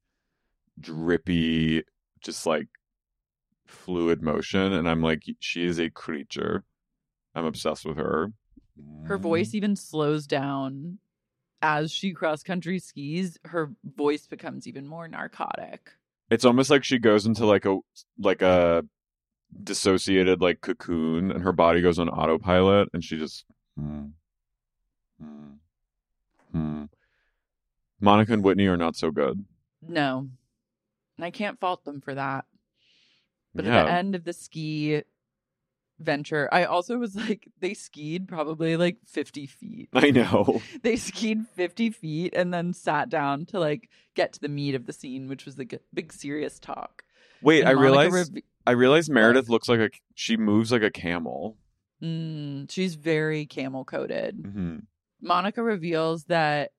drippy, 0.80 1.84
just 2.20 2.46
like 2.46 2.66
fluid 3.64 4.22
motion. 4.22 4.72
And 4.72 4.88
I'm 4.88 5.02
like, 5.02 5.22
she 5.38 5.64
is 5.64 5.78
a 5.78 5.88
creature. 5.88 6.64
I'm 7.32 7.44
obsessed 7.44 7.84
with 7.84 7.96
her. 7.96 8.32
Her 9.04 9.18
voice 9.18 9.54
even 9.54 9.76
slows 9.76 10.26
down 10.26 10.98
as 11.64 11.90
she 11.90 12.12
cross 12.12 12.42
country 12.42 12.78
skis. 12.78 13.38
Her 13.46 13.70
voice 13.82 14.26
becomes 14.26 14.68
even 14.68 14.86
more 14.86 15.08
narcotic. 15.08 15.92
It's 16.30 16.44
almost 16.44 16.68
like 16.68 16.84
she 16.84 16.98
goes 16.98 17.24
into 17.24 17.46
like 17.46 17.64
a 17.64 17.78
like 18.18 18.42
a 18.42 18.84
dissociated 19.62 20.42
like 20.42 20.60
cocoon 20.60 21.30
and 21.30 21.42
her 21.42 21.52
body 21.52 21.80
goes 21.80 21.98
on 21.98 22.08
autopilot 22.08 22.88
and 22.92 23.02
she 23.02 23.16
just 23.16 23.44
hmm, 23.78 24.06
hmm, 25.18 25.52
hmm. 26.52 26.84
Monica 28.00 28.34
and 28.34 28.44
Whitney 28.44 28.66
are 28.66 28.76
not 28.76 28.96
so 28.96 29.10
good. 29.10 29.42
No. 29.80 30.28
And 31.16 31.24
I 31.24 31.30
can't 31.30 31.60
fault 31.60 31.84
them 31.84 32.02
for 32.02 32.14
that. 32.14 32.44
But 33.54 33.64
yeah. 33.64 33.80
at 33.80 33.84
the 33.84 33.92
end 33.92 34.14
of 34.14 34.24
the 34.24 34.32
ski 34.32 35.02
venture, 35.98 36.48
I 36.52 36.64
also 36.64 36.98
was 36.98 37.14
like, 37.14 37.48
they 37.60 37.74
skied 37.74 38.28
probably 38.28 38.76
like 38.76 38.98
50 39.06 39.46
feet. 39.46 39.88
I 39.92 40.10
know. 40.10 40.60
They 40.82 40.96
skied 40.96 41.46
50 41.54 41.90
feet 41.90 42.34
and 42.34 42.52
then 42.52 42.72
sat 42.74 43.08
down 43.08 43.46
to 43.46 43.58
like 43.60 43.88
get 44.14 44.32
to 44.34 44.40
the 44.40 44.48
meat 44.48 44.74
of 44.74 44.86
the 44.86 44.92
scene, 44.92 45.28
which 45.28 45.44
was 45.46 45.56
the 45.56 45.64
g- 45.64 45.78
big 45.92 46.12
serious 46.12 46.58
talk. 46.58 47.04
Wait, 47.42 47.60
And 47.60 47.68
I 47.68 47.72
Monica 47.74 47.82
realized 48.10 48.34
rev- 48.34 48.42
I 48.66 48.70
realize 48.72 49.08
Meredith 49.10 49.48
looks 49.48 49.68
like 49.68 49.80
a 49.80 49.90
she 50.14 50.36
moves 50.36 50.72
like 50.72 50.82
a 50.82 50.90
camel. 50.90 51.56
Mm, 52.02 52.70
she's 52.70 52.94
very 52.96 53.46
camel 53.46 53.84
coated. 53.84 54.40
hmm 54.52 54.76
Monica 55.20 55.62
reveals 55.62 56.24
that 56.24 56.72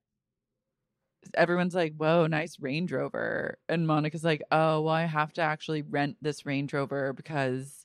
everyone's 1.34 1.74
like, 1.76 1.94
"Whoa, 1.96 2.28
nice 2.28 2.60
Range 2.60 2.92
Rover," 2.92 3.58
and 3.68 3.88
Monica's 3.88 4.24
like, 4.24 4.44
"Oh, 4.52 4.82
well, 4.82 4.94
I 4.94 5.06
have 5.06 5.34
to 5.34 5.42
actually 5.42 5.82
rent 5.82 6.18
this 6.22 6.46
Range 6.46 6.72
Rover 6.74 7.14
because 7.14 7.85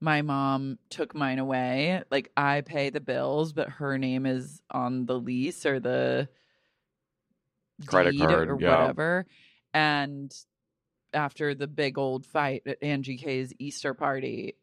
my 0.00 0.22
mom 0.22 0.78
took 0.88 1.14
mine 1.14 1.38
away. 1.38 2.02
Like, 2.10 2.32
I 2.36 2.62
pay 2.62 2.90
the 2.90 3.00
bills, 3.00 3.52
but 3.52 3.68
her 3.68 3.98
name 3.98 4.26
is 4.26 4.62
on 4.70 5.06
the 5.06 5.18
lease 5.18 5.66
or 5.66 5.78
the 5.78 6.28
Credit 7.86 8.16
card, 8.18 8.48
or 8.48 8.58
yeah. 8.60 8.78
whatever." 8.78 9.26
And 9.72 10.34
after 11.12 11.54
the 11.54 11.66
big 11.66 11.98
old 11.98 12.26
fight 12.26 12.62
at 12.66 12.82
Angie 12.82 13.16
K's 13.16 13.52
Easter 13.58 13.94
party, 13.94 14.56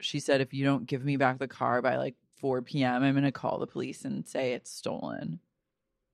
she 0.00 0.20
said, 0.20 0.40
"If 0.40 0.52
you 0.54 0.64
don't 0.64 0.86
give 0.86 1.04
me 1.04 1.16
back 1.16 1.38
the 1.38 1.48
car 1.48 1.82
by 1.82 1.96
like 1.96 2.16
4 2.40 2.62
p.m., 2.62 3.02
I'm 3.02 3.14
going 3.14 3.24
to 3.24 3.32
call 3.32 3.58
the 3.58 3.66
police 3.66 4.04
and 4.04 4.26
say 4.26 4.52
it's 4.52 4.70
stolen." 4.70 5.40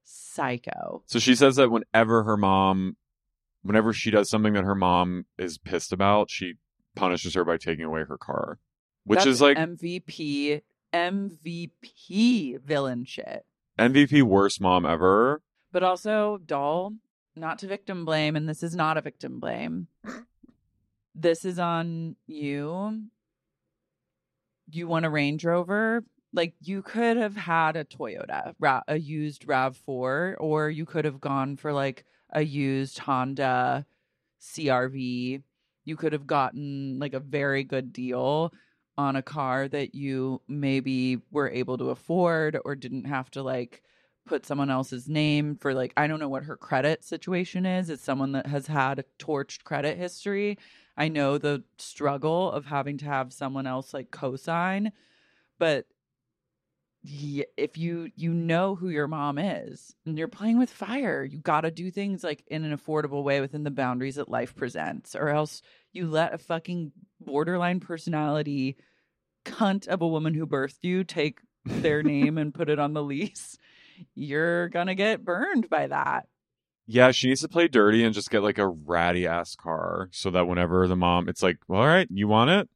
Psycho. 0.04 1.02
So 1.06 1.18
she 1.18 1.34
says 1.34 1.56
that 1.56 1.70
whenever 1.70 2.22
her 2.22 2.38
mom, 2.38 2.96
whenever 3.62 3.92
she 3.92 4.10
does 4.10 4.30
something 4.30 4.54
that 4.54 4.64
her 4.64 4.74
mom 4.74 5.26
is 5.36 5.58
pissed 5.58 5.92
about, 5.92 6.30
she 6.30 6.54
punishes 6.96 7.34
her 7.34 7.44
by 7.44 7.56
taking 7.56 7.84
away 7.84 8.04
her 8.04 8.18
car, 8.18 8.58
which 9.04 9.18
That's 9.18 9.28
is 9.28 9.40
like 9.40 9.56
MVP 9.56 10.62
MVP 10.92 12.60
villain 12.62 13.04
shit. 13.04 13.44
MVP 13.78 14.22
worst 14.22 14.60
mom 14.60 14.86
ever. 14.86 15.42
But 15.70 15.82
also, 15.82 16.38
doll, 16.44 16.94
not 17.36 17.58
to 17.60 17.66
victim 17.66 18.04
blame, 18.04 18.36
and 18.36 18.48
this 18.48 18.62
is 18.62 18.74
not 18.74 18.96
a 18.96 19.02
victim 19.02 19.38
blame. 19.38 19.88
This 21.14 21.44
is 21.44 21.58
on 21.58 22.16
you. 22.26 23.02
You 24.70 24.86
want 24.86 25.04
a 25.04 25.10
Range 25.10 25.44
Rover? 25.44 26.04
Like 26.32 26.54
you 26.60 26.82
could 26.82 27.16
have 27.16 27.36
had 27.36 27.76
a 27.76 27.84
Toyota, 27.84 28.54
Ra- 28.58 28.82
a 28.86 28.98
used 28.98 29.46
Rav4, 29.46 30.36
or 30.38 30.70
you 30.70 30.84
could 30.84 31.04
have 31.04 31.20
gone 31.20 31.56
for 31.56 31.72
like 31.72 32.04
a 32.30 32.42
used 32.42 32.98
Honda 32.98 33.86
CRV. 34.40 35.42
You 35.88 35.96
could 35.96 36.12
have 36.12 36.26
gotten 36.26 36.98
like 36.98 37.14
a 37.14 37.20
very 37.20 37.64
good 37.64 37.94
deal 37.94 38.52
on 38.98 39.16
a 39.16 39.22
car 39.22 39.68
that 39.68 39.94
you 39.94 40.42
maybe 40.46 41.18
were 41.30 41.48
able 41.48 41.78
to 41.78 41.88
afford 41.88 42.58
or 42.66 42.74
didn't 42.74 43.04
have 43.04 43.30
to 43.30 43.42
like 43.42 43.82
put 44.26 44.44
someone 44.44 44.68
else's 44.68 45.08
name 45.08 45.56
for 45.56 45.72
like 45.72 45.94
I 45.96 46.06
don't 46.06 46.20
know 46.20 46.28
what 46.28 46.42
her 46.44 46.58
credit 46.58 47.04
situation 47.04 47.64
is. 47.64 47.88
It's 47.88 48.04
someone 48.04 48.32
that 48.32 48.46
has 48.46 48.66
had 48.66 48.98
a 48.98 49.04
torched 49.18 49.64
credit 49.64 49.96
history. 49.96 50.58
I 50.98 51.08
know 51.08 51.38
the 51.38 51.64
struggle 51.78 52.52
of 52.52 52.66
having 52.66 52.98
to 52.98 53.06
have 53.06 53.32
someone 53.32 53.66
else 53.66 53.94
like 53.94 54.10
co-sign, 54.10 54.92
but 55.58 55.86
if 57.56 57.78
you 57.78 58.10
you 58.16 58.32
know 58.32 58.74
who 58.74 58.88
your 58.88 59.08
mom 59.08 59.38
is 59.38 59.94
and 60.04 60.18
you're 60.18 60.28
playing 60.28 60.58
with 60.58 60.70
fire, 60.70 61.24
you 61.24 61.38
got 61.38 61.62
to 61.62 61.70
do 61.70 61.90
things 61.90 62.22
like 62.22 62.44
in 62.48 62.64
an 62.64 62.76
affordable 62.76 63.22
way 63.22 63.40
within 63.40 63.64
the 63.64 63.70
boundaries 63.70 64.16
that 64.16 64.28
life 64.28 64.54
presents 64.54 65.14
or 65.14 65.28
else 65.28 65.62
you 65.92 66.08
let 66.08 66.34
a 66.34 66.38
fucking 66.38 66.92
borderline 67.20 67.80
personality 67.80 68.76
cunt 69.44 69.88
of 69.88 70.02
a 70.02 70.08
woman 70.08 70.34
who 70.34 70.46
birthed 70.46 70.78
you 70.82 71.04
take 71.04 71.40
their 71.64 72.02
name 72.02 72.36
and 72.38 72.54
put 72.54 72.68
it 72.68 72.78
on 72.78 72.92
the 72.92 73.02
lease 73.02 73.56
you're 74.14 74.68
gonna 74.68 74.94
get 74.94 75.24
burned 75.24 75.68
by 75.68 75.86
that. 75.86 76.26
Yeah, 76.86 77.10
she 77.10 77.28
needs 77.28 77.42
to 77.42 77.48
play 77.48 77.68
dirty 77.68 78.04
and 78.04 78.14
just 78.14 78.30
get 78.30 78.42
like 78.42 78.58
a 78.58 78.66
ratty 78.66 79.26
ass 79.26 79.54
car 79.54 80.08
so 80.10 80.30
that 80.30 80.46
whenever 80.46 80.88
the 80.88 80.96
mom, 80.96 81.28
it's 81.28 81.42
like, 81.42 81.58
well, 81.68 81.82
all 81.82 81.86
right, 81.86 82.08
you 82.10 82.28
want 82.28 82.50
it? 82.50 82.68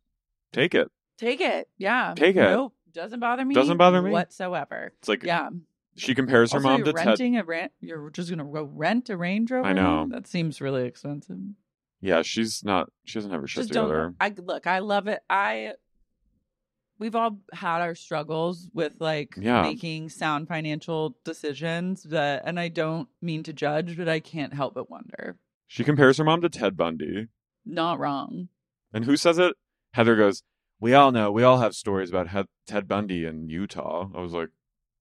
Take 0.53 0.75
it. 0.75 0.89
Take 1.17 1.41
it. 1.41 1.69
Yeah. 1.79 2.13
Take 2.15 2.37
it. 2.37 2.43
Nope. 2.43 2.75
Doesn't 2.93 3.21
bother 3.21 3.45
me. 3.45 3.55
Doesn't 3.55 3.77
bother 3.77 4.03
me. 4.03 4.11
whatsoever. 4.11 4.93
It's 4.99 5.09
like, 5.09 5.23
Yeah. 5.23 5.51
she 5.97 6.15
compares 6.15 6.53
her 6.53 6.59
also, 6.59 6.69
mom 6.69 6.85
to 6.85 6.93
Ted. 6.93 7.07
renting 7.07 7.37
a 7.37 7.45
rent. 7.45 7.73
You're 7.81 8.11
just 8.11 8.31
gonna 8.31 8.45
go 8.45 8.65
rent 8.65 9.09
a 9.11 9.17
Range 9.17 9.51
Rover. 9.51 9.67
I 9.69 9.73
know. 9.73 10.07
That 10.11 10.27
seems 10.27 10.61
really 10.61 10.85
expensive. 10.85 11.39
Yeah, 12.01 12.23
she's 12.23 12.65
not, 12.65 12.91
she 13.05 13.19
doesn't 13.19 13.31
have 13.31 13.41
her 13.41 13.47
shit 13.47 13.61
Just 13.63 13.69
together. 13.71 14.15
I 14.21 14.33
look. 14.37 14.67
I 14.67 14.81
love 14.81 15.07
it. 15.07 15.21
I. 15.31 15.75
We've 16.99 17.15
all 17.17 17.41
had 17.53 17.81
our 17.81 17.95
struggles 17.97 18.69
with 18.73 19.01
like 19.01 19.35
Yeah. 19.37 19.63
making 19.63 20.09
sound 20.11 20.47
financial 20.47 21.17
decisions, 21.25 22.05
that, 22.05 22.43
and 22.45 22.61
I 22.61 22.69
don't 22.69 23.09
mean 23.21 23.43
to 23.45 23.53
judge, 23.53 23.97
but 23.97 24.09
I 24.09 24.21
can't 24.21 24.53
help 24.55 24.75
but 24.75 24.89
wonder. 24.91 25.37
She 25.67 25.83
compares 25.85 26.19
her 26.19 26.25
mom 26.25 26.43
to 26.43 26.49
Ted 26.49 26.77
Bundy. 26.77 27.29
Not 27.65 27.99
wrong. 27.99 28.49
And 28.93 29.05
who 29.05 29.17
says 29.17 29.39
it? 29.39 29.57
Heather 29.95 30.15
goes, 30.17 30.43
We 30.83 30.95
all 30.95 31.13
know, 31.13 31.31
we 31.31 31.45
all 31.45 31.59
have 31.61 31.77
stories 31.77 32.11
about 32.11 32.31
he- 32.31 32.43
Ted 32.67 32.89
Bundy 32.89 33.25
in 33.25 33.49
Utah. 33.49 34.09
I 34.13 34.21
was 34.21 34.33
like, 34.33 34.49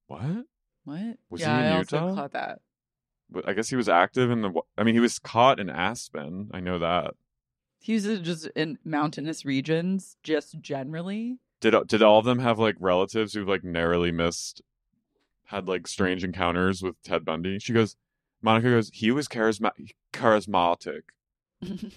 What? 0.05 0.45
What? 0.83 1.17
Was 1.31 1.41
he 1.41 1.47
yeah, 1.47 1.59
in 1.59 1.73
I 1.73 1.77
also 1.77 1.95
Utah? 2.05 2.15
caught 2.15 2.31
that. 2.33 2.59
But 3.31 3.49
I 3.49 3.53
guess 3.53 3.69
he 3.69 3.75
was 3.75 3.89
active 3.89 4.29
in 4.29 4.43
the, 4.43 4.51
I 4.77 4.83
mean, 4.83 4.93
he 4.93 4.99
was 4.99 5.17
caught 5.17 5.59
in 5.59 5.71
Aspen. 5.71 6.51
I 6.53 6.59
know 6.59 6.77
that. 6.77 7.15
He 7.79 7.93
was 7.95 8.03
just 8.19 8.45
in 8.55 8.77
mountainous 8.85 9.43
regions, 9.43 10.17
just 10.21 10.59
generally. 10.61 11.39
Did, 11.61 11.73
did 11.87 12.03
all 12.03 12.19
of 12.19 12.25
them 12.25 12.37
have 12.39 12.59
like 12.59 12.75
relatives 12.79 13.33
who 13.33 13.43
like 13.43 13.63
narrowly 13.63 14.11
missed, 14.11 14.61
had 15.45 15.67
like 15.67 15.87
strange 15.87 16.23
encounters 16.23 16.83
with 16.83 17.01
Ted 17.01 17.25
Bundy? 17.25 17.57
She 17.57 17.73
goes, 17.73 17.95
Monica 18.39 18.69
goes, 18.69 18.91
He 18.93 19.09
was 19.09 19.27
charisma- 19.27 19.71
charismatic. 20.13 21.01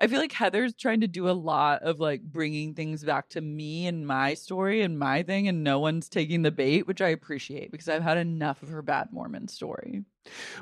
I 0.00 0.06
feel 0.06 0.18
like 0.18 0.32
Heather's 0.32 0.74
trying 0.74 1.02
to 1.02 1.06
do 1.06 1.28
a 1.28 1.32
lot 1.32 1.82
of 1.82 2.00
like 2.00 2.22
bringing 2.22 2.74
things 2.74 3.04
back 3.04 3.28
to 3.30 3.40
me 3.42 3.86
and 3.86 4.06
my 4.06 4.32
story 4.32 4.80
and 4.80 4.98
my 4.98 5.22
thing, 5.22 5.46
and 5.46 5.62
no 5.62 5.78
one's 5.78 6.08
taking 6.08 6.40
the 6.40 6.50
bait, 6.50 6.86
which 6.86 7.02
I 7.02 7.08
appreciate 7.08 7.70
because 7.70 7.88
I've 7.88 8.02
had 8.02 8.16
enough 8.16 8.62
of 8.62 8.70
her 8.70 8.80
bad 8.80 9.12
Mormon 9.12 9.48
story. 9.48 10.04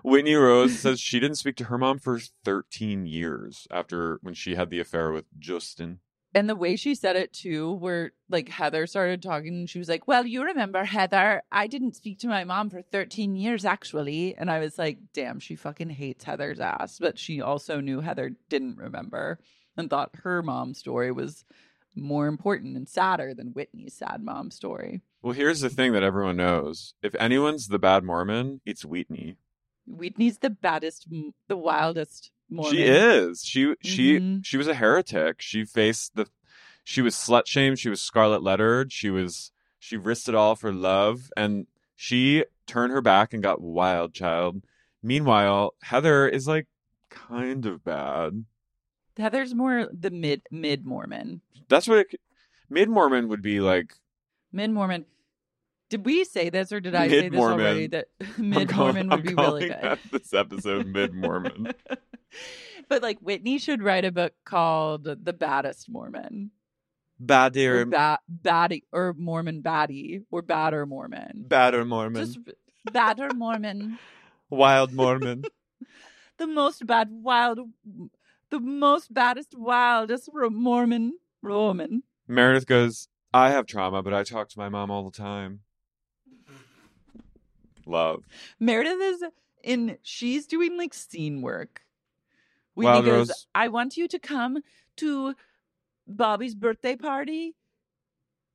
Whitney 0.03 0.35
Rose 0.35 0.79
says 0.79 1.01
she 1.01 1.21
didn't 1.21 1.37
speak 1.37 1.57
to 1.57 1.65
her 1.65 1.79
mom 1.79 1.99
for 1.99 2.19
13 2.45 3.07
years 3.07 3.69
after 3.71 4.19
when 4.23 4.35
she 4.35 4.57
had 4.57 4.71
the 4.71 4.81
affair 4.81 5.13
with 5.13 5.27
Justin. 5.39 6.01
And 6.35 6.49
the 6.49 6.57
way 6.57 6.77
she 6.77 6.95
said 6.95 7.17
it 7.17 7.33
too, 7.33 7.73
where 7.73 8.13
like 8.29 8.49
Heather 8.49 8.87
started 8.87 9.23
talking, 9.23 9.55
and 9.55 9.71
she 9.71 9.79
was 9.79 9.89
like, 9.89 10.07
Well, 10.07 10.27
you 10.27 10.45
remember, 10.45 10.85
Heather, 10.85 11.43
I 11.51 11.67
didn't 11.67 11.97
speak 11.97 12.19
to 12.21 12.29
my 12.29 12.45
mom 12.45 12.71
for 12.71 12.83
13 12.83 13.35
years 13.35 13.65
actually. 13.65 14.35
And 14.37 14.51
I 14.51 14.59
was 14.59 14.79
like, 14.79 14.99
Damn, 15.15 15.41
she 15.41 15.57
fucking 15.57 15.91
hates 15.91 16.25
Heather's 16.25 16.61
ass. 16.61 16.99
But 16.99 17.19
she 17.19 17.41
also 17.41 17.81
knew 17.81 18.01
Heather 18.01 18.33
didn't 18.49 18.77
remember 18.77 19.39
and 19.77 19.89
thought 19.89 20.11
her 20.23 20.43
mom's 20.43 20.79
story 20.79 21.11
was 21.13 21.45
more 21.95 22.27
important 22.27 22.77
and 22.77 22.89
sadder 22.89 23.35
than 23.35 23.49
Whitney's 23.49 23.95
sad 23.95 24.23
mom 24.23 24.51
story. 24.51 25.01
Well, 25.23 25.33
here's 25.33 25.61
the 25.61 25.71
thing 25.71 25.93
that 25.93 26.03
everyone 26.03 26.37
knows. 26.37 26.95
If 27.03 27.15
anyone's 27.17 27.69
the 27.69 27.79
bad 27.79 28.05
Mormon, 28.05 28.61
it's 28.65 28.85
Whitney. 28.85 29.37
Whitney's 29.87 30.39
the 30.39 30.51
baddest, 30.51 31.09
the 31.49 31.57
wildest 31.57 32.31
Mormon. 32.51 32.73
She 32.73 32.83
is. 32.85 33.43
She 33.45 33.75
she 33.83 34.19
Mhm. 34.21 34.45
she 34.45 34.57
was 34.57 34.69
a 34.69 34.75
heretic. 34.75 35.41
She 35.41 35.65
faced 35.65 36.15
the 36.17 36.27
she 36.85 37.03
was 37.03 37.15
slut 37.15 37.47
shamed, 37.47 37.79
she 37.79 37.91
was 37.91 38.01
scarlet 38.01 38.43
lettered, 38.43 38.93
she 38.93 39.11
was 39.11 39.53
she 39.79 39.97
risked 39.97 40.29
it 40.29 40.35
all 40.35 40.57
for 40.57 40.73
love 40.73 41.31
and 41.37 41.67
she 41.95 42.45
turned 42.67 42.93
her 42.93 43.01
back 43.03 43.33
and 43.35 43.43
got 43.43 43.61
wild 43.61 44.15
child. 44.15 44.63
Meanwhile, 45.03 45.75
Heather 45.83 46.27
is 46.29 46.47
like 46.49 46.67
kind 47.11 47.67
of 47.67 47.85
bad. 47.85 48.45
Heather's 49.17 49.55
more 49.55 49.89
the 49.93 50.11
mid 50.11 50.43
mid 50.51 50.87
Mormon. 50.87 51.41
That's 51.69 51.87
what 51.89 51.99
it, 51.99 52.21
mid 52.71 52.89
Mormon 52.89 53.29
would 53.29 53.43
be 53.43 53.61
like 53.61 53.95
Mid 54.53 54.71
Mormon. 54.71 55.05
Did 55.91 56.05
we 56.05 56.25
say 56.25 56.51
this 56.51 56.71
or 56.73 56.81
did 56.81 56.95
I 56.95 57.09
say 57.09 57.29
this 57.29 57.41
already? 57.41 57.87
That 57.87 58.07
mid 58.39 58.75
Mormon 58.75 59.09
would 59.09 59.21
I'm 59.21 59.23
be 59.25 59.35
really 59.35 59.69
good. 59.69 59.99
this 60.13 60.35
episode 60.35 60.87
mid 60.87 61.15
Mormon. 61.15 61.73
but 62.89 63.03
like 63.03 63.19
Whitney 63.21 63.59
should 63.59 63.83
write 63.83 64.05
a 64.05 64.13
book 64.13 64.35
called 64.45 65.05
The 65.05 65.33
Baddest 65.33 65.89
Mormon. 65.89 66.51
Bad 67.21 67.57
Or 67.57 67.85
ba- 67.87 68.19
baddie 68.31 68.83
or 68.93 69.13
Mormon 69.17 69.63
baddie 69.63 70.23
or 70.31 70.41
badder 70.43 70.87
Mormon. 70.87 71.47
badder 71.49 71.85
Mormon. 71.85 72.25
Just 72.27 72.39
badder 72.93 73.31
Mormon. 73.35 73.99
wild 74.51 74.93
Mormon. 74.93 75.43
The 76.37 76.47
most 76.47 76.87
bad 76.87 77.09
wild 77.11 77.59
the 78.51 78.61
most 78.61 79.13
baddest 79.13 79.55
wildest 79.57 80.29
Mormon 80.33 81.19
Roman. 81.43 82.03
Meredith 82.29 82.67
goes, 82.67 83.09
I 83.35 83.51
have 83.51 83.67
trauma, 83.67 84.03
but 84.03 84.15
I 84.15 84.23
talk 84.23 84.49
to 84.51 84.59
my 84.59 84.69
mom 84.69 84.91
all 84.91 85.05
the 85.05 85.17
time. 85.17 85.61
Love. 87.89 88.25
Meredith 88.61 89.01
is 89.01 89.25
in 89.63 89.99
she's 90.03 90.47
doing 90.47 90.77
like 90.77 90.95
scene 90.95 91.43
work. 91.43 91.83
Goes, 92.77 93.29
Rose. 93.29 93.47
I 93.55 93.69
want 93.69 93.97
you 93.97 94.07
to 94.07 94.19
come 94.19 94.63
to 94.97 95.35
Bobby's 96.07 96.55
birthday 96.55 96.95
party, 96.95 97.55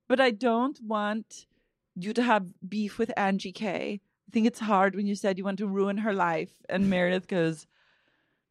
but 0.07 0.21
I 0.21 0.31
don't 0.31 0.79
want 0.81 1.45
you 1.95 2.13
to 2.13 2.23
have 2.23 2.45
beef 2.67 2.97
with 2.97 3.11
Angie 3.17 3.51
K. 3.51 3.99
I 4.01 4.31
think 4.31 4.47
it's 4.47 4.59
hard 4.59 4.95
when 4.95 5.07
you 5.07 5.15
said 5.15 5.37
you 5.37 5.43
want 5.43 5.59
to 5.59 5.67
ruin 5.67 5.97
her 5.97 6.13
life. 6.13 6.51
And 6.69 6.89
Meredith 6.89 7.27
goes, 7.27 7.67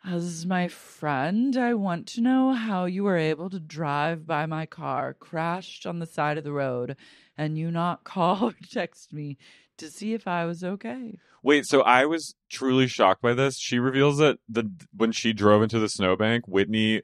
As 0.04 0.44
my 0.46 0.68
friend, 0.68 1.56
I 1.56 1.74
want 1.74 2.06
to 2.08 2.20
know 2.20 2.52
how 2.52 2.84
you 2.84 3.04
were 3.04 3.16
able 3.16 3.48
to 3.50 3.58
drive 3.58 4.26
by 4.26 4.46
my 4.46 4.66
car, 4.66 5.14
crashed 5.14 5.86
on 5.86 5.98
the 5.98 6.06
side 6.06 6.38
of 6.38 6.44
the 6.44 6.52
road, 6.52 6.96
and 7.36 7.56
you 7.56 7.70
not 7.70 8.04
call 8.04 8.50
or 8.50 8.54
text 8.70 9.12
me 9.12 9.38
to 9.78 9.90
see 9.90 10.14
if 10.14 10.26
I 10.26 10.44
was 10.44 10.62
okay. 10.62 11.18
Wait, 11.42 11.66
so 11.66 11.82
I 11.82 12.06
was 12.06 12.34
truly 12.48 12.86
shocked 12.86 13.22
by 13.22 13.34
this. 13.34 13.58
She 13.58 13.78
reveals 13.78 14.18
that 14.18 14.38
the 14.48 14.70
when 14.96 15.12
she 15.12 15.32
drove 15.32 15.62
into 15.62 15.78
the 15.78 15.88
snowbank, 15.88 16.46
Whitney, 16.46 17.02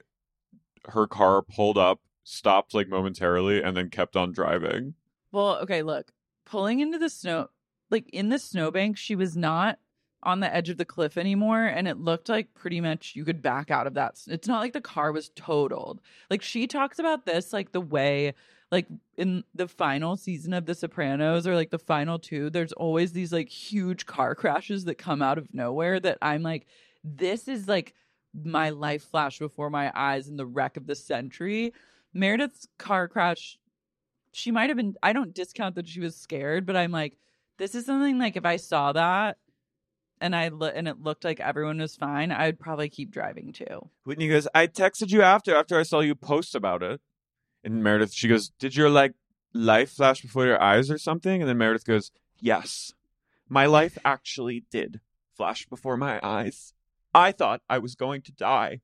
her 0.89 1.07
car 1.07 1.41
pulled 1.41 1.77
up, 1.77 1.99
stopped 2.23 2.73
like 2.73 2.87
momentarily, 2.87 3.61
and 3.61 3.75
then 3.75 3.89
kept 3.89 4.15
on 4.15 4.31
driving. 4.31 4.93
Well, 5.31 5.57
okay, 5.59 5.83
look, 5.83 6.11
pulling 6.45 6.79
into 6.79 6.97
the 6.97 7.09
snow, 7.09 7.49
like 7.89 8.09
in 8.09 8.29
the 8.29 8.39
snowbank, 8.39 8.97
she 8.97 9.15
was 9.15 9.35
not 9.35 9.79
on 10.23 10.39
the 10.41 10.53
edge 10.53 10.69
of 10.69 10.77
the 10.77 10.85
cliff 10.85 11.17
anymore, 11.17 11.65
and 11.65 11.87
it 11.87 11.97
looked 11.97 12.29
like 12.29 12.53
pretty 12.53 12.81
much 12.81 13.13
you 13.15 13.23
could 13.23 13.41
back 13.41 13.71
out 13.71 13.87
of 13.87 13.93
that. 13.93 14.19
It's 14.27 14.47
not 14.47 14.59
like 14.59 14.73
the 14.73 14.81
car 14.81 15.11
was 15.11 15.29
totaled. 15.35 16.01
Like 16.29 16.41
she 16.41 16.67
talks 16.67 16.99
about 16.99 17.25
this, 17.25 17.53
like 17.53 17.71
the 17.71 17.81
way, 17.81 18.33
like 18.71 18.87
in 19.17 19.43
the 19.55 19.67
final 19.67 20.15
season 20.15 20.53
of 20.53 20.65
The 20.65 20.75
Sopranos 20.75 21.47
or 21.47 21.55
like 21.55 21.71
the 21.71 21.79
final 21.79 22.19
two, 22.19 22.49
there's 22.49 22.73
always 22.73 23.11
these 23.11 23.33
like 23.33 23.49
huge 23.49 24.05
car 24.05 24.35
crashes 24.35 24.85
that 24.85 24.95
come 24.95 25.21
out 25.21 25.37
of 25.37 25.53
nowhere 25.53 25.99
that 25.99 26.17
I'm 26.21 26.43
like, 26.43 26.67
this 27.03 27.47
is 27.47 27.67
like 27.67 27.95
my 28.33 28.69
life 28.69 29.03
flash 29.03 29.39
before 29.39 29.69
my 29.69 29.91
eyes 29.95 30.27
in 30.27 30.37
the 30.37 30.45
wreck 30.45 30.77
of 30.77 30.85
the 30.85 30.95
century. 30.95 31.73
Meredith's 32.13 32.67
car 32.77 33.07
crash 33.07 33.57
she 34.31 34.51
might 34.51 34.69
have 34.69 34.77
been 34.77 34.95
I 35.01 35.13
don't 35.13 35.33
discount 35.33 35.75
that 35.75 35.87
she 35.87 35.99
was 35.99 36.15
scared, 36.15 36.65
but 36.65 36.75
I'm 36.75 36.91
like 36.91 37.17
this 37.57 37.75
is 37.75 37.85
something 37.85 38.19
like 38.19 38.37
if 38.37 38.45
I 38.45 38.55
saw 38.55 38.93
that 38.93 39.37
and 40.21 40.35
I 40.35 40.49
lo- 40.49 40.71
and 40.73 40.87
it 40.87 41.01
looked 41.01 41.23
like 41.23 41.39
everyone 41.39 41.79
was 41.79 41.95
fine, 41.95 42.31
I'd 42.31 42.59
probably 42.59 42.89
keep 42.89 43.11
driving 43.11 43.51
too. 43.51 43.89
Whitney 44.03 44.27
goes, 44.27 44.47
I 44.53 44.67
texted 44.67 45.11
you 45.11 45.21
after 45.21 45.55
after 45.55 45.79
I 45.79 45.83
saw 45.83 45.99
you 46.01 46.15
post 46.15 46.55
about 46.55 46.83
it. 46.83 47.01
And 47.63 47.83
Meredith, 47.83 48.13
she 48.13 48.27
goes, 48.27 48.49
Did 48.59 48.75
your 48.75 48.89
like 48.89 49.13
life 49.53 49.91
flash 49.91 50.21
before 50.21 50.45
your 50.45 50.61
eyes 50.61 50.89
or 50.89 50.97
something? 50.97 51.41
And 51.41 51.49
then 51.49 51.57
Meredith 51.57 51.85
goes, 51.85 52.11
Yes. 52.39 52.93
My 53.47 53.65
life 53.65 53.97
actually 54.05 54.65
did 54.69 55.01
flash 55.35 55.65
before 55.65 55.97
my 55.97 56.19
eyes. 56.21 56.73
I 57.13 57.31
thought 57.31 57.61
I 57.69 57.79
was 57.79 57.95
going 57.95 58.21
to 58.23 58.31
die. 58.31 58.81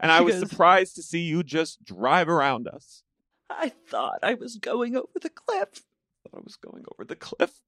And 0.00 0.10
I 0.10 0.22
was 0.22 0.36
goes- 0.36 0.48
surprised 0.48 0.96
to 0.96 1.02
see 1.02 1.20
you 1.20 1.42
just 1.42 1.84
drive 1.84 2.28
around 2.28 2.66
us. 2.66 3.02
I 3.50 3.68
thought 3.68 4.20
I 4.22 4.34
was 4.34 4.56
going 4.56 4.96
over 4.96 5.18
the 5.20 5.28
cliff. 5.28 5.82
I 6.24 6.30
thought 6.30 6.38
I 6.38 6.42
was 6.42 6.56
going 6.56 6.84
over 6.92 7.04
the 7.04 7.16
cliff. 7.16 7.60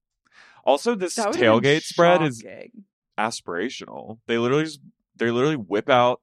Also, 0.63 0.95
this 0.95 1.15
That 1.15 1.27
would've 1.27 1.39
been 1.39 1.49
tailgate 1.49 1.83
spread 1.83 2.21
is 2.23 2.43
aspirational. 3.17 4.19
They 4.27 4.37
literally 4.37 4.65
just 4.65 4.79
they 5.15 5.31
literally 5.31 5.55
whip 5.55 5.89
out 5.89 6.21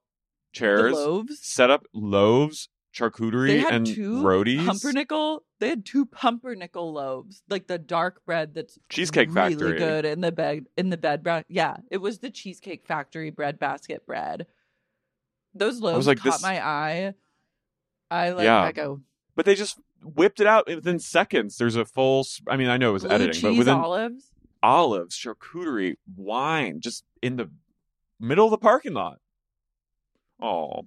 chairs, 0.52 0.96
set 1.40 1.70
up 1.70 1.86
loaves, 1.92 2.68
charcuterie, 2.94 3.48
They 3.48 3.58
had 3.58 3.74
and 3.74 3.86
two 3.86 4.22
roadies. 4.22 4.64
pumpernickel. 4.66 5.44
They 5.60 5.68
had 5.70 5.84
two 5.84 6.06
pumpernickel 6.06 6.92
loaves, 6.92 7.42
like 7.48 7.66
the 7.66 7.78
dark 7.78 8.24
bread 8.24 8.54
that's 8.54 8.78
Cheesecake 8.88 9.28
really 9.34 9.54
Factory. 9.54 9.78
good 9.78 10.04
in 10.04 10.20
the 10.20 10.32
bed 10.32 10.66
in 10.76 10.90
the 10.90 10.96
bed. 10.96 11.22
Bra- 11.22 11.42
yeah, 11.48 11.76
it 11.90 11.98
was 11.98 12.18
the 12.18 12.30
Cheesecake 12.30 12.86
Factory 12.86 13.30
bread 13.30 13.58
basket 13.58 14.06
bread. 14.06 14.46
Those 15.54 15.80
loaves 15.80 16.06
like, 16.06 16.18
caught 16.18 16.34
this- 16.34 16.42
my 16.42 16.64
eye. 16.64 17.14
I 18.10 18.30
like. 18.30 18.44
Yeah. 18.44 18.60
I 18.62 18.72
go 18.72 19.00
But 19.34 19.46
they 19.46 19.54
just 19.54 19.78
whipped 20.02 20.38
it 20.40 20.46
out 20.46 20.66
within 20.68 20.98
seconds. 20.98 21.56
There's 21.56 21.76
a 21.76 21.84
full. 21.84 22.26
I 22.48 22.56
mean, 22.56 22.68
I 22.68 22.76
know 22.76 22.90
it 22.90 22.92
was 22.94 23.04
blue 23.04 23.12
editing, 23.14 23.32
cheese 23.34 23.42
but 23.42 23.58
within 23.58 23.74
olives. 23.74 24.30
olives, 24.62 25.16
charcuterie, 25.16 25.96
wine, 26.16 26.80
just 26.80 27.04
in 27.22 27.36
the 27.36 27.50
middle 28.20 28.44
of 28.44 28.50
the 28.52 28.58
parking 28.58 28.92
lot. 28.94 29.18
Oh, 30.40 30.86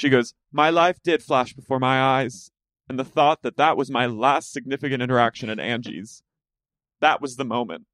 she 0.00 0.08
goes. 0.08 0.34
My 0.50 0.70
life 0.70 0.98
did 1.02 1.22
flash 1.22 1.52
before 1.52 1.78
my 1.78 2.00
eyes, 2.00 2.50
and 2.88 2.98
the 2.98 3.04
thought 3.04 3.42
that 3.42 3.56
that 3.58 3.76
was 3.76 3.90
my 3.90 4.06
last 4.06 4.52
significant 4.52 5.02
interaction 5.02 5.50
at 5.50 5.60
Angie's. 5.60 6.22
That 7.00 7.20
was 7.20 7.36
the 7.36 7.44
moment. 7.44 7.86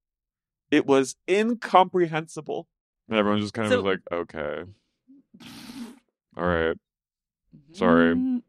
It 0.71 0.87
was 0.87 1.17
incomprehensible, 1.29 2.67
and 3.09 3.19
everyone 3.19 3.41
just 3.41 3.55
kind 3.55 3.67
of 3.67 3.73
So- 3.73 3.83
was 3.83 3.99
like, 4.11 4.13
"Okay, 4.13 4.65
all 6.37 6.45
right." 6.47 6.77
Sorry. 7.73 8.15
Mm. 8.15 8.43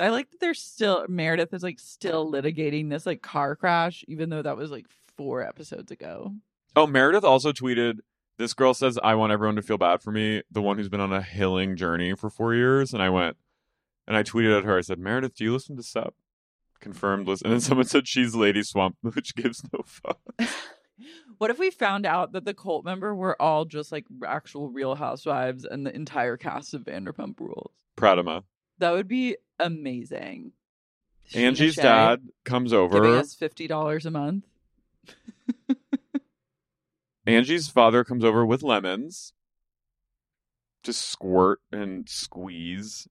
I 0.00 0.08
like 0.10 0.30
that 0.30 0.40
they're 0.40 0.54
still 0.54 1.04
Meredith 1.08 1.52
is 1.52 1.62
like 1.62 1.78
still 1.80 2.30
litigating 2.30 2.88
this 2.88 3.04
like 3.06 3.22
car 3.22 3.56
crash, 3.56 4.04
even 4.08 4.30
though 4.30 4.42
that 4.42 4.56
was 4.56 4.70
like 4.70 4.86
four 5.16 5.42
episodes 5.42 5.90
ago. 5.90 6.32
Oh, 6.76 6.86
Meredith 6.86 7.24
also 7.24 7.52
tweeted, 7.52 7.98
This 8.38 8.54
girl 8.54 8.72
says, 8.72 8.98
I 9.02 9.16
want 9.16 9.32
everyone 9.32 9.56
to 9.56 9.62
feel 9.62 9.78
bad 9.78 10.00
for 10.00 10.12
me, 10.12 10.42
the 10.50 10.62
one 10.62 10.78
who's 10.78 10.88
been 10.88 11.00
on 11.00 11.12
a 11.12 11.22
hilling 11.22 11.76
journey 11.76 12.14
for 12.14 12.30
four 12.30 12.54
years. 12.54 12.94
And 12.94 13.02
I 13.02 13.10
went, 13.10 13.36
and 14.06 14.16
I 14.16 14.22
tweeted 14.22 14.56
at 14.56 14.64
her, 14.64 14.78
I 14.78 14.80
said, 14.80 14.98
Meredith, 14.98 15.34
do 15.34 15.44
you 15.44 15.52
listen 15.52 15.76
to 15.76 15.82
SUP? 15.82 16.14
Confirmed 16.80 17.26
listen. 17.26 17.48
And 17.48 17.54
then 17.54 17.60
someone 17.60 17.86
said, 17.86 18.06
She's 18.06 18.36
Lady 18.36 18.62
Swamp, 18.62 18.96
which 19.02 19.34
gives 19.34 19.62
no 19.72 19.82
fuck. 19.84 20.20
What 21.38 21.50
if 21.50 21.58
we 21.58 21.70
found 21.70 22.04
out 22.04 22.32
that 22.32 22.44
the 22.44 22.54
cult 22.54 22.84
member 22.84 23.14
were 23.14 23.40
all 23.40 23.64
just 23.64 23.92
like 23.92 24.04
actual 24.26 24.68
Real 24.68 24.96
Housewives 24.96 25.64
and 25.64 25.86
the 25.86 25.94
entire 25.94 26.36
cast 26.36 26.74
of 26.74 26.82
Vanderpump 26.82 27.38
Rules? 27.38 27.72
Pradama. 27.96 28.42
That 28.78 28.92
would 28.92 29.06
be 29.06 29.36
amazing. 29.60 30.52
Angie's 31.34 31.74
Shea 31.74 31.82
dad 31.82 32.28
comes 32.44 32.72
giving 32.72 32.90
over. 32.90 33.18
us 33.18 33.34
fifty 33.34 33.68
dollars 33.68 34.06
a 34.06 34.10
month. 34.10 34.46
Angie's 37.28 37.68
father 37.68 38.04
comes 38.04 38.24
over 38.24 38.44
with 38.44 38.62
lemons 38.62 39.32
to 40.84 40.92
squirt 40.92 41.60
and 41.72 42.08
squeeze 42.08 43.08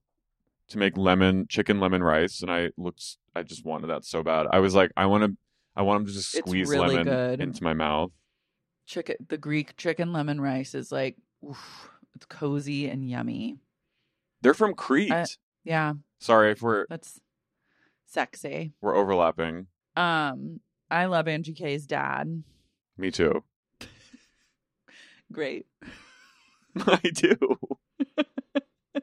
to 0.68 0.78
make 0.78 0.96
lemon 0.96 1.46
chicken 1.48 1.80
lemon 1.80 2.02
rice 2.02 2.42
and 2.42 2.50
I 2.50 2.70
looked 2.76 3.16
I 3.34 3.42
just 3.42 3.64
wanted 3.64 3.86
that 3.88 4.04
so 4.04 4.22
bad. 4.22 4.46
I 4.50 4.58
was 4.58 4.74
like 4.74 4.90
I 4.96 5.06
want 5.06 5.24
to 5.24 5.36
I 5.76 5.82
want 5.82 6.00
him 6.00 6.06
to 6.08 6.12
just 6.12 6.32
squeeze 6.36 6.68
really 6.68 6.88
lemon 6.96 7.04
good. 7.04 7.40
into 7.40 7.62
my 7.62 7.72
mouth. 7.74 8.10
Chicken, 8.86 9.16
the 9.28 9.38
Greek 9.38 9.76
chicken 9.76 10.12
lemon 10.12 10.40
rice 10.40 10.74
is 10.74 10.90
like, 10.90 11.16
oof, 11.46 11.90
it's 12.16 12.26
cozy 12.26 12.88
and 12.88 13.08
yummy. 13.08 13.58
They're 14.42 14.54
from 14.54 14.74
Crete. 14.74 15.12
I- 15.12 15.26
Yeah, 15.64 15.92
Sorry 16.20 16.50
if 16.52 16.62
we're 16.62 16.86
that's 16.88 17.20
sexy. 18.06 18.72
we're 18.80 18.96
overlapping. 18.96 19.66
Um, 19.94 20.60
I 20.90 21.04
love 21.06 21.28
Angie 21.28 21.52
K's 21.52 21.86
dad. 21.86 22.42
Me 22.96 23.10
too. 23.10 23.44
Great. 25.32 25.66
I 26.86 27.00
do. 27.12 27.36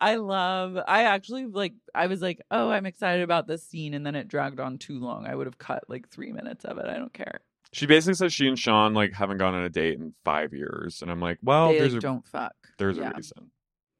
I 0.00 0.14
love. 0.16 0.78
I 0.86 1.04
actually 1.04 1.46
like. 1.46 1.74
I 1.94 2.06
was 2.06 2.22
like, 2.22 2.40
oh, 2.50 2.70
I'm 2.70 2.86
excited 2.86 3.22
about 3.22 3.46
this 3.46 3.62
scene, 3.66 3.92
and 3.94 4.06
then 4.06 4.14
it 4.14 4.28
dragged 4.28 4.60
on 4.60 4.78
too 4.78 4.98
long. 4.98 5.26
I 5.26 5.34
would 5.34 5.46
have 5.46 5.58
cut 5.58 5.84
like 5.88 6.08
three 6.08 6.32
minutes 6.32 6.64
of 6.64 6.78
it. 6.78 6.86
I 6.86 6.96
don't 6.96 7.12
care. 7.12 7.40
She 7.72 7.86
basically 7.86 8.14
says 8.14 8.32
she 8.32 8.48
and 8.48 8.58
Sean 8.58 8.94
like 8.94 9.12
haven't 9.12 9.38
gone 9.38 9.54
on 9.54 9.62
a 9.64 9.68
date 9.68 9.98
in 9.98 10.14
five 10.24 10.52
years, 10.52 11.02
and 11.02 11.10
I'm 11.10 11.20
like, 11.20 11.38
well, 11.42 11.68
they 11.72 11.78
there's 11.80 11.92
like, 11.94 11.98
a 11.98 12.02
don't 12.02 12.26
fuck. 12.26 12.54
there's 12.78 12.96
Yeah. 12.96 13.10
a 13.10 13.16
reason. 13.16 13.50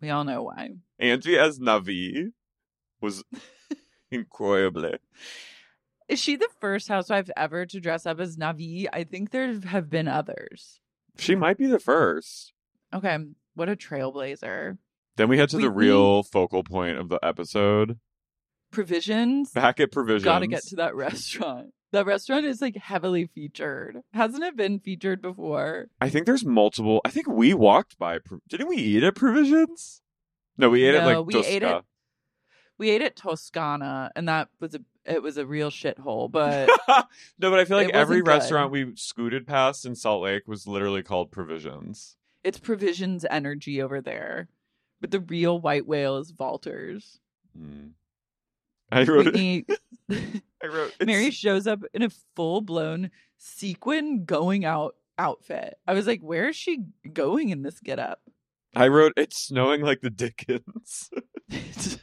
We 0.01 0.11
all 0.11 0.25
know 0.25 0.43
why. 0.45 0.71
Angie 0.99 1.39
as 1.39 1.59
Navi 1.59 2.33
was 3.01 3.23
incroyable. 4.13 4.97
Is 6.09 6.19
she 6.19 6.37
the 6.37 6.49
first 6.61 6.89
housewife 6.89 7.29
ever 7.37 7.67
to 7.67 7.81
dress 7.81 8.07
up 8.07 8.19
as 8.21 8.37
Navi? 8.37 8.87
I 8.93 9.05
think 9.05 9.31
there 9.31 9.53
have 9.61 9.91
been 9.91 10.09
others. 10.09 10.81
She 11.21 11.35
might 11.35 11.59
be 11.59 11.67
the 11.67 11.79
first. 11.79 12.53
Okay, 12.93 13.17
what 13.55 13.69
a 13.69 13.77
trailblazer. 13.77 14.79
Then 15.17 15.29
we 15.29 15.39
head 15.39 15.51
to 15.51 15.59
We- 15.59 15.63
the 15.65 15.71
real 15.71 16.23
focal 16.23 16.63
point 16.65 16.99
of 16.99 17.09
the 17.09 17.19
episode. 17.23 17.99
Provisions. 18.71 19.51
Back 19.51 19.81
at 19.81 19.91
Provisions. 19.93 20.25
Gotta 20.25 20.47
get 20.47 20.63
to 20.65 20.77
that 20.77 20.95
restaurant. 20.95 21.71
That 21.93 22.07
restaurant 22.07 22.47
is 22.47 22.61
like 22.63 22.77
heavily 22.77 23.27
featured. 23.35 23.99
Hasn't 24.13 24.45
it 24.45 24.57
been 24.57 24.79
featured 24.79 25.21
before? 25.21 25.89
I 26.01 26.09
think 26.09 26.25
there's 26.27 26.45
multiple. 26.45 27.01
I 27.05 27.11
think 27.11 27.27
we 27.29 27.53
walked 27.53 27.99
by. 27.99 28.19
Didn't 28.49 28.69
we 28.69 28.77
eat 28.77 29.03
at 29.03 29.17
Provisions? 29.17 30.01
No, 30.57 30.71
we 30.71 30.85
ate 30.85 30.95
at 30.95 31.05
like 31.05 31.27
we 31.27 31.45
ate 31.45 31.65
at- 31.65 31.85
We 32.81 32.89
ate 32.89 33.03
at 33.03 33.15
Toscana, 33.15 34.11
and 34.17 34.27
that 34.31 34.49
was 34.59 34.75
a 34.75 34.81
it 35.05 35.23
was 35.23 35.37
a 35.37 35.45
real 35.45 35.71
shithole. 35.71 36.33
But 36.33 36.71
no, 37.39 37.51
but 37.51 37.59
I 37.61 37.67
feel 37.67 37.77
like 37.77 37.91
every 37.91 38.23
good. 38.23 38.29
restaurant 38.29 38.73
we 38.73 38.97
scooted 38.97 39.47
past 39.47 39.85
in 39.85 39.95
Salt 39.95 40.23
Lake 40.23 40.49
was 40.49 40.67
literally 40.67 41.03
called 41.03 41.31
Provisions. 41.31 42.17
it's 42.43 42.59
provisions 42.59 43.27
energy 43.31 43.83
over 43.83 44.01
there. 44.01 44.49
But 44.99 45.11
the 45.11 45.21
real 45.21 45.61
white 45.61 45.87
whale 45.87 46.17
is 46.17 46.31
Valter's. 46.31 47.21
Mm. 47.59 47.91
I 48.91 49.05
wrote 49.05 49.27
it. 49.27 49.67
I 50.11 50.67
wrote 50.67 50.95
it's- 50.99 51.07
Mary 51.07 51.31
shows 51.31 51.67
up 51.67 51.81
in 51.93 52.03
a 52.03 52.09
full 52.35 52.63
blown 52.63 53.11
sequin 53.37 54.25
going 54.25 54.65
out 54.65 54.95
outfit. 55.19 55.75
I 55.87 55.93
was 55.93 56.07
like, 56.07 56.23
where 56.23 56.49
is 56.49 56.57
she 56.57 56.85
going 57.13 57.51
in 57.51 57.61
this 57.61 57.79
getup? 57.79 58.23
I 58.75 58.89
wrote 58.89 59.13
it's 59.19 59.37
snowing 59.37 59.83
like 59.83 60.01
the 60.01 60.09
Dickens. 60.09 61.11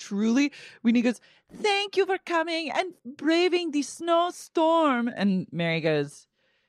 truly 0.00 0.52
Whitney 0.82 1.02
goes, 1.02 1.20
Thank 1.52 1.96
you 1.96 2.06
for 2.06 2.18
coming 2.18 2.70
and 2.70 2.94
braving 3.04 3.70
the 3.70 3.82
snowstorm. 3.82 5.08
And 5.08 5.46
Mary 5.52 5.80
goes, 5.80 6.26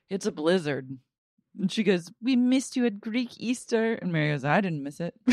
It's 0.08 0.26
a 0.26 0.32
blizzard. 0.32 0.98
And 1.58 1.70
she 1.70 1.82
goes, 1.82 2.12
We 2.22 2.36
missed 2.36 2.76
you 2.76 2.86
at 2.86 3.00
Greek 3.00 3.30
Easter. 3.38 3.94
And 3.94 4.12
Mary 4.12 4.30
goes, 4.32 4.44
I 4.44 4.60
didn't 4.60 4.82
miss 4.82 5.00
it. 5.00 5.14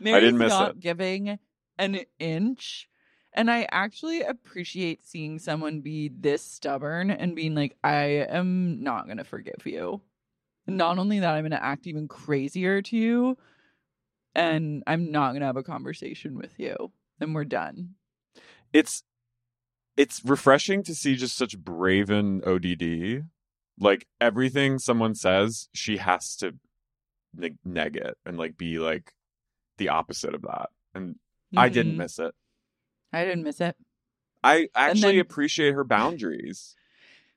Mary's 0.00 0.24
didn't 0.24 0.38
miss 0.38 0.50
not 0.50 0.70
it. 0.72 0.80
giving 0.80 1.38
an 1.78 2.00
inch. 2.18 2.88
And 3.32 3.50
I 3.50 3.68
actually 3.70 4.22
appreciate 4.22 5.04
seeing 5.04 5.38
someone 5.38 5.80
be 5.80 6.08
this 6.08 6.42
stubborn 6.42 7.10
and 7.10 7.36
being 7.36 7.54
like, 7.54 7.76
I 7.84 8.26
am 8.28 8.82
not 8.82 9.04
going 9.06 9.18
to 9.18 9.24
forgive 9.24 9.64
you. 9.64 10.00
Not 10.66 10.98
only 10.98 11.20
that, 11.20 11.34
I'm 11.34 11.42
going 11.42 11.52
to 11.52 11.62
act 11.64 11.86
even 11.86 12.08
crazier 12.08 12.82
to 12.82 12.96
you. 12.96 13.38
And 14.38 14.84
I'm 14.86 15.10
not 15.10 15.30
going 15.30 15.40
to 15.40 15.46
have 15.46 15.56
a 15.56 15.64
conversation 15.64 16.36
with 16.36 16.52
you. 16.58 16.92
And 17.20 17.34
we're 17.34 17.44
done. 17.44 17.94
it's 18.72 19.02
it's 19.96 20.24
refreshing 20.24 20.84
to 20.84 20.94
see 20.94 21.16
just 21.16 21.36
such 21.36 21.58
braven 21.58 22.46
ODD. 22.46 23.24
Like 23.80 24.06
everything 24.20 24.78
someone 24.78 25.16
says, 25.16 25.68
she 25.74 25.96
has 25.96 26.36
to 26.36 26.54
neg- 27.34 27.58
neg 27.64 27.96
it 27.96 28.16
and 28.24 28.38
like 28.38 28.56
be 28.56 28.78
like 28.78 29.12
the 29.78 29.88
opposite 29.88 30.34
of 30.34 30.42
that. 30.42 30.68
And 30.94 31.16
I 31.56 31.68
didn't 31.68 31.94
Mhm. 31.94 31.98
miss 31.98 32.18
it. 32.20 32.32
I 33.12 33.24
didn't 33.24 33.42
miss 33.42 33.60
it. 33.60 33.74
I 34.44 34.68
actually 34.76 35.12
then- 35.16 35.20
appreciate 35.20 35.72
her 35.74 35.82
boundaries. 35.84 36.76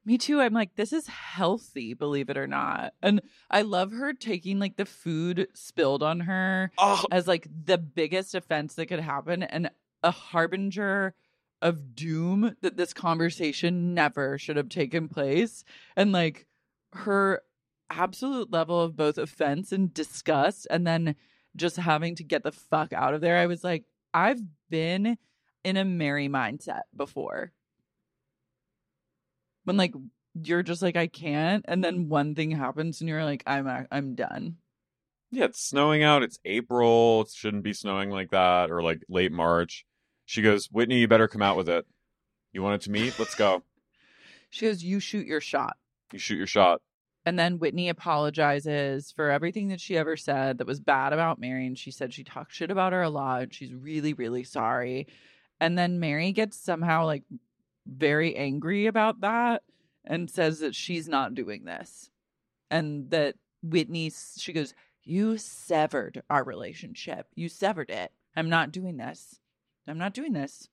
Me 0.04 0.18
too. 0.18 0.42
I'm 0.42 0.54
like, 0.54 0.76
this 0.76 0.94
is 0.94 1.08
healthy, 1.08 1.94
believe 1.94 2.30
it 2.30 2.38
or 2.38 2.48
not. 2.48 2.94
And 3.04 3.22
I 3.50 3.62
love 3.62 3.92
her 3.92 4.14
taking 4.14 4.58
like 4.58 4.78
the 4.78 4.86
food 4.86 5.48
spilled 5.54 6.02
on 6.02 6.22
her 6.22 6.72
Oh, 6.78 7.04
as 7.12 7.28
like 7.28 7.48
the 7.66 7.78
biggest 7.78 8.34
offense 8.34 8.76
that 8.76 8.88
could 8.88 9.00
happen 9.00 9.44
and 9.44 9.70
a 10.04 10.12
harbinger 10.12 11.14
of 11.62 11.96
doom 11.96 12.56
that 12.62 12.78
this 12.78 12.94
conversation 12.94 13.94
never 13.94 14.40
should 14.40 14.58
have 14.58 14.70
taken 14.70 15.08
place. 15.08 15.64
And 15.96 16.12
like 16.12 16.48
her 16.94 17.44
absolute 17.92 18.52
level 18.52 18.82
of 18.82 18.96
both 18.96 19.18
offense 19.18 19.72
and 19.72 19.94
disgust, 19.94 20.66
and 20.72 20.88
then 20.88 21.16
just 21.56 21.76
having 21.76 22.16
to 22.16 22.24
get 22.24 22.44
the 22.44 22.52
fuck 22.52 22.94
out 22.94 23.14
of 23.14 23.22
there. 23.22 23.38
I 23.38 23.46
was 23.46 23.64
like, 23.64 23.84
I've 24.14 24.42
been 24.70 25.18
in 25.64 25.78
a 25.78 25.86
Mary 25.86 26.30
mindset 26.30 26.82
before. 26.96 27.52
When 29.64 29.78
like 29.78 29.94
you're 30.34 30.64
just 30.64 30.82
like 30.82 30.96
I 30.96 31.08
can't, 31.08 31.66
and 31.68 31.84
then 31.84 32.10
one 32.10 32.36
thing 32.36 32.52
happens, 32.52 33.02
and 33.02 33.10
you're 33.10 33.26
like 33.26 33.44
I'm 33.46 33.68
I'm 33.92 34.16
done. 34.16 34.58
yeah, 35.32 35.46
it's 35.46 35.62
snowing 35.62 36.04
out. 36.04 36.24
It's 36.24 36.40
April. 36.46 37.22
It 37.22 37.30
shouldn't 37.34 37.64
be 37.64 37.74
snowing 37.74 38.10
like 38.10 38.32
that 38.32 38.72
or 38.72 38.82
like 38.82 39.02
late 39.10 39.32
March. 39.32 39.86
She 40.26 40.42
goes, 40.42 40.68
Whitney, 40.72 41.00
you 41.00 41.08
better 41.08 41.28
come 41.28 41.42
out 41.42 41.58
with 41.58 41.68
it. 41.70 41.86
You 42.54 42.62
wanted 42.64 42.82
to 42.82 42.92
meet? 42.92 43.18
Let's 43.20 43.36
go. 43.36 43.64
She 44.50 44.66
goes, 44.66 44.84
"You 44.84 45.00
shoot 45.00 45.26
your 45.26 45.42
shot." 45.42 45.78
You 46.14 46.20
shoot 46.20 46.36
your 46.38 46.48
shot. 46.48 46.82
And 47.26 47.38
then 47.38 47.60
Whitney 47.60 47.88
apologizes 47.88 49.12
for 49.12 49.30
everything 49.30 49.68
that 49.70 49.80
she 49.80 49.96
ever 49.98 50.18
said 50.18 50.58
that 50.58 50.68
was 50.68 50.80
bad 50.80 51.14
about 51.14 51.40
Mary. 51.40 51.68
And 51.68 51.78
she 51.78 51.92
said 51.92 52.14
she 52.14 52.24
talked 52.24 52.52
shit 52.54 52.72
about 52.72 52.94
her 52.94 53.02
a 53.02 53.10
lot. 53.10 53.54
She's 53.54 53.74
really, 53.74 54.14
really 54.14 54.44
sorry. 54.44 55.08
And 55.60 55.78
then 55.78 56.00
Mary 56.00 56.32
gets 56.32 56.58
somehow 56.58 57.06
like 57.06 57.24
very 57.86 58.36
angry 58.36 58.86
about 58.88 59.22
that 59.22 59.64
and 60.06 60.30
says 60.30 60.60
that 60.60 60.76
she's 60.76 61.08
not 61.08 61.36
doing 61.36 61.66
this. 61.66 62.10
And 62.70 63.10
that 63.12 63.36
Whitney, 63.64 64.12
she 64.38 64.54
goes, 64.54 64.74
You 65.04 65.38
severed 65.38 66.24
our 66.30 66.44
relationship. 66.44 67.28
You 67.36 67.50
severed 67.50 67.90
it. 67.90 68.12
I'm 68.36 68.50
not 68.50 68.72
doing 68.72 68.98
this. 68.98 69.40
I'm 69.88 69.98
not 69.98 70.14
doing 70.14 70.34
this. 70.34 70.70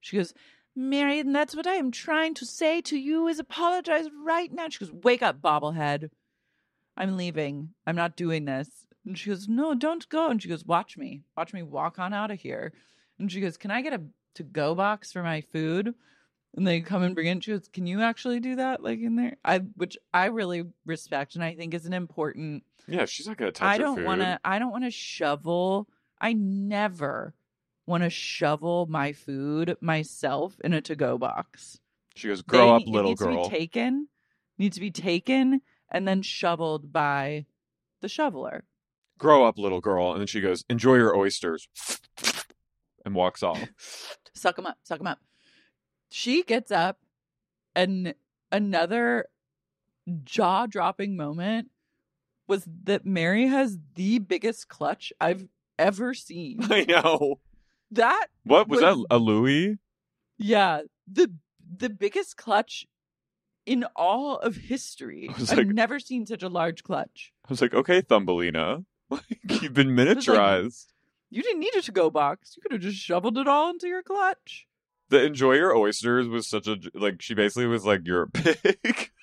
She 0.00 0.16
goes, 0.16 0.32
Mary, 0.76 1.18
and 1.18 1.34
that's 1.34 1.56
what 1.56 1.66
I 1.66 1.74
am 1.74 1.90
trying 1.90 2.34
to 2.34 2.46
say 2.46 2.80
to 2.82 2.96
you 2.96 3.26
is 3.26 3.38
apologize 3.38 4.06
right 4.24 4.52
now. 4.52 4.68
She 4.68 4.84
goes, 4.84 4.94
Wake 5.02 5.22
up, 5.22 5.42
bobblehead. 5.42 6.10
I'm 6.96 7.16
leaving. 7.16 7.70
I'm 7.86 7.96
not 7.96 8.16
doing 8.16 8.44
this. 8.44 8.68
And 9.04 9.18
she 9.18 9.30
goes, 9.30 9.48
No, 9.48 9.74
don't 9.74 10.08
go. 10.08 10.30
And 10.30 10.40
she 10.40 10.48
goes, 10.48 10.64
Watch 10.64 10.96
me. 10.96 11.22
Watch 11.36 11.52
me 11.52 11.62
walk 11.62 11.98
on 11.98 12.14
out 12.14 12.30
of 12.30 12.40
here. 12.40 12.72
And 13.18 13.30
she 13.30 13.40
goes, 13.40 13.56
Can 13.56 13.70
I 13.70 13.82
get 13.82 13.92
a 13.92 14.02
to 14.34 14.42
go 14.42 14.74
box 14.74 15.12
for 15.12 15.22
my 15.22 15.40
food? 15.40 15.94
And 16.56 16.66
they 16.66 16.80
come 16.80 17.02
and 17.02 17.14
bring 17.14 17.28
it. 17.28 17.30
And 17.30 17.44
she 17.44 17.52
goes, 17.52 17.68
Can 17.68 17.86
you 17.86 18.02
actually 18.02 18.40
do 18.40 18.56
that? 18.56 18.82
Like 18.82 19.00
in 19.00 19.16
there? 19.16 19.36
I 19.44 19.58
which 19.58 19.96
I 20.12 20.26
really 20.26 20.64
respect 20.84 21.34
and 21.34 21.44
I 21.44 21.54
think 21.54 21.74
is 21.74 21.86
an 21.86 21.92
important 21.92 22.64
Yeah, 22.88 23.04
she's 23.04 23.26
not 23.28 23.36
gonna 23.36 23.52
touch 23.52 23.68
I 23.68 23.78
don't 23.78 24.04
want 24.04 24.20
to. 24.20 24.40
I 24.44 24.58
don't 24.58 24.72
want 24.72 24.84
to 24.84 24.90
shovel. 24.90 25.88
I 26.20 26.32
never 26.32 27.34
want 27.86 28.02
to 28.02 28.10
shovel 28.10 28.86
my 28.88 29.12
food 29.12 29.76
myself 29.80 30.60
in 30.62 30.72
a 30.72 30.80
to-go 30.80 31.18
box. 31.18 31.80
She 32.14 32.28
goes, 32.28 32.42
"Grow 32.42 32.66
They- 32.66 32.70
up, 32.72 32.82
it 32.82 32.88
little 32.88 33.10
needs 33.12 33.22
girl." 33.22 33.44
To 33.44 33.50
be 33.50 33.56
taken, 33.56 34.08
needs 34.58 34.74
to 34.76 34.80
be 34.80 34.90
taken 34.90 35.62
and 35.88 36.06
then 36.06 36.22
shoveled 36.22 36.92
by 36.92 37.46
the 38.00 38.08
shoveler. 38.08 38.64
Grow 39.18 39.44
up, 39.44 39.58
little 39.58 39.80
girl. 39.80 40.12
And 40.12 40.20
then 40.20 40.26
she 40.26 40.40
goes, 40.40 40.64
"Enjoy 40.68 40.96
your 40.96 41.16
oysters," 41.16 41.68
and 43.04 43.14
walks 43.14 43.42
off. 43.42 43.60
suck 44.34 44.56
them 44.56 44.66
up, 44.66 44.78
suck 44.82 44.98
them 44.98 45.06
up. 45.06 45.20
She 46.10 46.42
gets 46.42 46.70
up, 46.70 46.98
and 47.74 48.14
another 48.52 49.26
jaw-dropping 50.24 51.16
moment 51.16 51.68
was 52.48 52.66
that 52.84 53.06
Mary 53.06 53.46
has 53.46 53.78
the 53.94 54.18
biggest 54.18 54.68
clutch 54.68 55.12
I've 55.20 55.46
ever 55.78 56.14
seen. 56.28 56.58
I 56.70 56.84
know. 56.84 57.40
That 57.92 58.26
What 58.44 58.68
was 58.68 58.80
Was- 58.82 58.96
that? 58.98 59.06
A 59.10 59.18
Louis? 59.18 59.78
Yeah, 60.38 60.82
the 61.10 61.32
the 61.76 61.90
biggest 61.90 62.36
clutch 62.36 62.86
in 63.66 63.84
all 63.94 64.38
of 64.38 64.56
history. 64.56 65.28
I've 65.30 65.50
like- 65.52 65.66
never 65.68 66.00
seen 66.00 66.26
such 66.26 66.42
a 66.42 66.48
large 66.48 66.82
clutch. 66.82 67.32
I 67.44 67.48
was 67.50 67.60
like, 67.60 67.74
"Okay, 67.74 68.00
Thumbelina, 68.00 68.84
like 69.10 69.22
you've 69.62 69.74
been 69.74 69.94
was 69.94 70.06
like- 70.06 70.16
miniaturized." 70.18 70.86
You 71.32 71.42
didn't 71.44 71.60
need 71.60 71.74
a 71.76 71.82
to 71.82 71.92
go 71.92 72.10
box. 72.10 72.54
You 72.56 72.62
could 72.62 72.72
have 72.72 72.80
just 72.80 72.96
shoveled 72.98 73.38
it 73.38 73.46
all 73.46 73.70
into 73.70 73.86
your 73.86 74.02
clutch. 74.02 74.66
The 75.10 75.24
enjoy 75.24 75.54
your 75.54 75.76
oysters 75.76 76.28
was 76.28 76.48
such 76.48 76.66
a 76.66 76.78
like. 76.94 77.20
She 77.20 77.34
basically 77.34 77.66
was 77.66 77.84
like, 77.84 78.00
"You're 78.04 78.22
a 78.22 78.30
pig." 78.30 79.10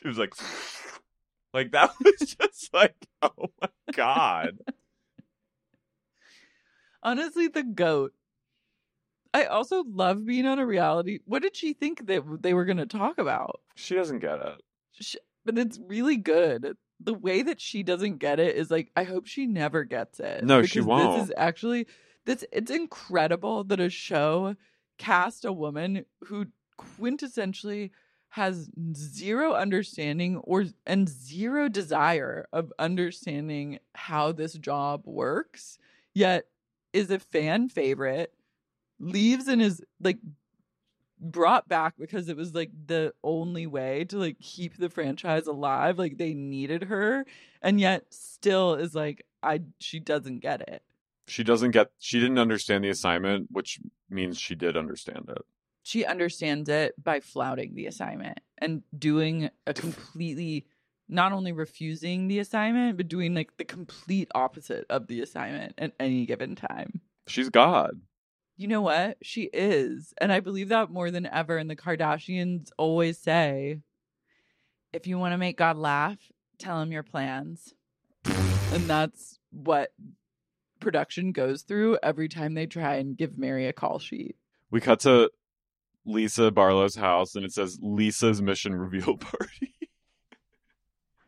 she 0.00 0.08
was 0.08 0.18
like, 0.18 0.34
like 1.54 1.72
that 1.72 1.90
was 2.04 2.36
just 2.36 2.72
like, 2.72 2.96
oh 3.22 3.50
my 3.60 3.68
god. 3.92 4.58
Honestly, 7.02 7.48
the 7.48 7.62
goat. 7.62 8.12
I 9.32 9.44
also 9.44 9.84
love 9.86 10.26
being 10.26 10.46
on 10.46 10.58
a 10.58 10.66
reality. 10.66 11.20
What 11.24 11.42
did 11.42 11.56
she 11.56 11.72
think 11.72 12.06
that 12.08 12.24
they 12.42 12.52
were 12.52 12.64
going 12.64 12.78
to 12.78 12.86
talk 12.86 13.18
about? 13.18 13.60
She 13.76 13.94
doesn't 13.94 14.18
get 14.18 14.40
it. 14.40 14.60
Sh 15.00 15.16
but 15.44 15.56
it's 15.56 15.78
really 15.86 16.16
good. 16.16 16.76
The 17.02 17.14
way 17.14 17.42
that 17.42 17.60
she 17.60 17.82
doesn't 17.82 18.18
get 18.18 18.40
it 18.40 18.56
is 18.56 18.70
like 18.70 18.90
I 18.96 19.04
hope 19.04 19.26
she 19.26 19.46
never 19.46 19.84
gets 19.84 20.20
it. 20.20 20.44
No, 20.44 20.62
she 20.62 20.80
won't. 20.80 21.20
This 21.20 21.28
is 21.28 21.34
actually 21.36 21.86
this. 22.24 22.44
It's 22.52 22.70
incredible 22.70 23.64
that 23.64 23.80
a 23.80 23.90
show 23.90 24.56
cast 24.98 25.44
a 25.44 25.52
woman 25.52 26.04
who 26.24 26.46
quintessentially 26.78 27.90
has 28.30 28.70
zero 28.94 29.54
understanding 29.54 30.36
or 30.38 30.66
and 30.86 31.08
zero 31.08 31.68
desire 31.68 32.46
of 32.52 32.72
understanding 32.78 33.78
how 33.94 34.32
this 34.32 34.54
job 34.54 35.02
works, 35.04 35.78
yet 36.14 36.46
is 36.92 37.10
a 37.10 37.18
fan 37.18 37.68
favorite. 37.68 38.32
Leaves 39.00 39.48
and 39.48 39.62
is 39.62 39.82
like 40.00 40.18
brought 41.20 41.68
back 41.68 41.94
because 41.98 42.28
it 42.28 42.36
was 42.36 42.54
like 42.54 42.70
the 42.86 43.12
only 43.22 43.66
way 43.66 44.04
to 44.04 44.16
like 44.18 44.38
keep 44.40 44.76
the 44.78 44.88
franchise 44.88 45.46
alive 45.46 45.98
like 45.98 46.16
they 46.16 46.32
needed 46.32 46.84
her 46.84 47.26
and 47.60 47.78
yet 47.78 48.04
still 48.08 48.74
is 48.74 48.94
like 48.94 49.24
i 49.42 49.60
she 49.78 50.00
doesn't 50.00 50.40
get 50.40 50.62
it 50.62 50.82
She 51.30 51.44
doesn't 51.44 51.70
get. 51.70 51.92
She 51.98 52.18
didn't 52.20 52.38
understand 52.38 52.84
the 52.84 52.88
assignment, 52.90 53.48
which 53.50 53.78
means 54.08 54.38
she 54.38 54.54
did 54.54 54.76
understand 54.76 55.26
it. 55.28 55.42
she 55.82 56.04
understands 56.04 56.68
it 56.68 56.94
by 57.02 57.20
flouting 57.20 57.74
the 57.74 57.86
assignment 57.86 58.38
and 58.58 58.82
doing 58.96 59.50
a 59.66 59.72
completely 59.72 60.66
not 61.08 61.32
only 61.32 61.50
refusing 61.52 62.28
the 62.28 62.38
assignment 62.38 62.96
but 62.96 63.08
doing 63.08 63.34
like 63.34 63.56
the 63.56 63.64
complete 63.64 64.28
opposite 64.34 64.84
of 64.90 65.06
the 65.08 65.20
assignment 65.20 65.72
at 65.78 65.92
any 65.98 66.24
given 66.26 66.54
time 66.54 67.00
She's 67.26 67.48
God. 67.48 68.00
you 68.56 68.68
know 68.68 68.80
what? 68.82 69.16
She 69.22 69.44
is. 69.52 70.12
And 70.18 70.32
I 70.32 70.40
believe 70.40 70.68
that 70.68 70.90
more 70.90 71.10
than 71.10 71.26
ever. 71.26 71.56
And 71.56 71.70
the 71.70 71.76
Kardashians 71.76 72.70
always 72.76 73.18
say, 73.18 73.78
if 74.92 75.06
you 75.06 75.18
want 75.18 75.32
to 75.32 75.38
make 75.38 75.56
God 75.56 75.76
laugh, 75.76 76.18
tell 76.58 76.80
him 76.82 76.92
your 76.92 77.02
plans. 77.04 77.72
and 78.24 78.84
that's 78.86 79.38
what 79.50 79.92
production 80.80 81.32
goes 81.32 81.62
through 81.62 81.98
every 82.02 82.28
time 82.28 82.54
they 82.54 82.66
try 82.66 82.96
and 82.96 83.16
give 83.16 83.38
Mary 83.38 83.66
a 83.66 83.72
call 83.72 83.98
sheet. 83.98 84.36
We 84.70 84.80
cut 84.80 85.00
to 85.00 85.30
Lisa 86.04 86.50
Barlow's 86.50 86.96
house, 86.96 87.34
and 87.34 87.44
it 87.44 87.52
says 87.52 87.78
Lisa's 87.82 88.40
mission 88.40 88.74
reveal 88.74 89.16
party, 89.18 89.74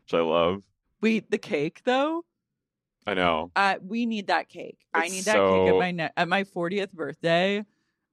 which 0.03 0.13
I 0.13 0.19
love. 0.19 0.63
Wait, 1.01 1.29
the 1.29 1.37
cake 1.37 1.81
though? 1.85 2.23
I 3.05 3.13
know. 3.13 3.51
Uh, 3.55 3.75
we 3.85 4.05
need 4.05 4.27
that 4.27 4.47
cake. 4.49 4.79
I 4.93 5.09
need 5.09 5.25
that 5.25 5.35
cake 5.35 5.67
at 5.67 5.77
my 5.77 5.91
ne- 5.91 6.09
at 6.15 6.27
my 6.29 6.43
40th 6.43 6.93
birthday. 6.93 7.65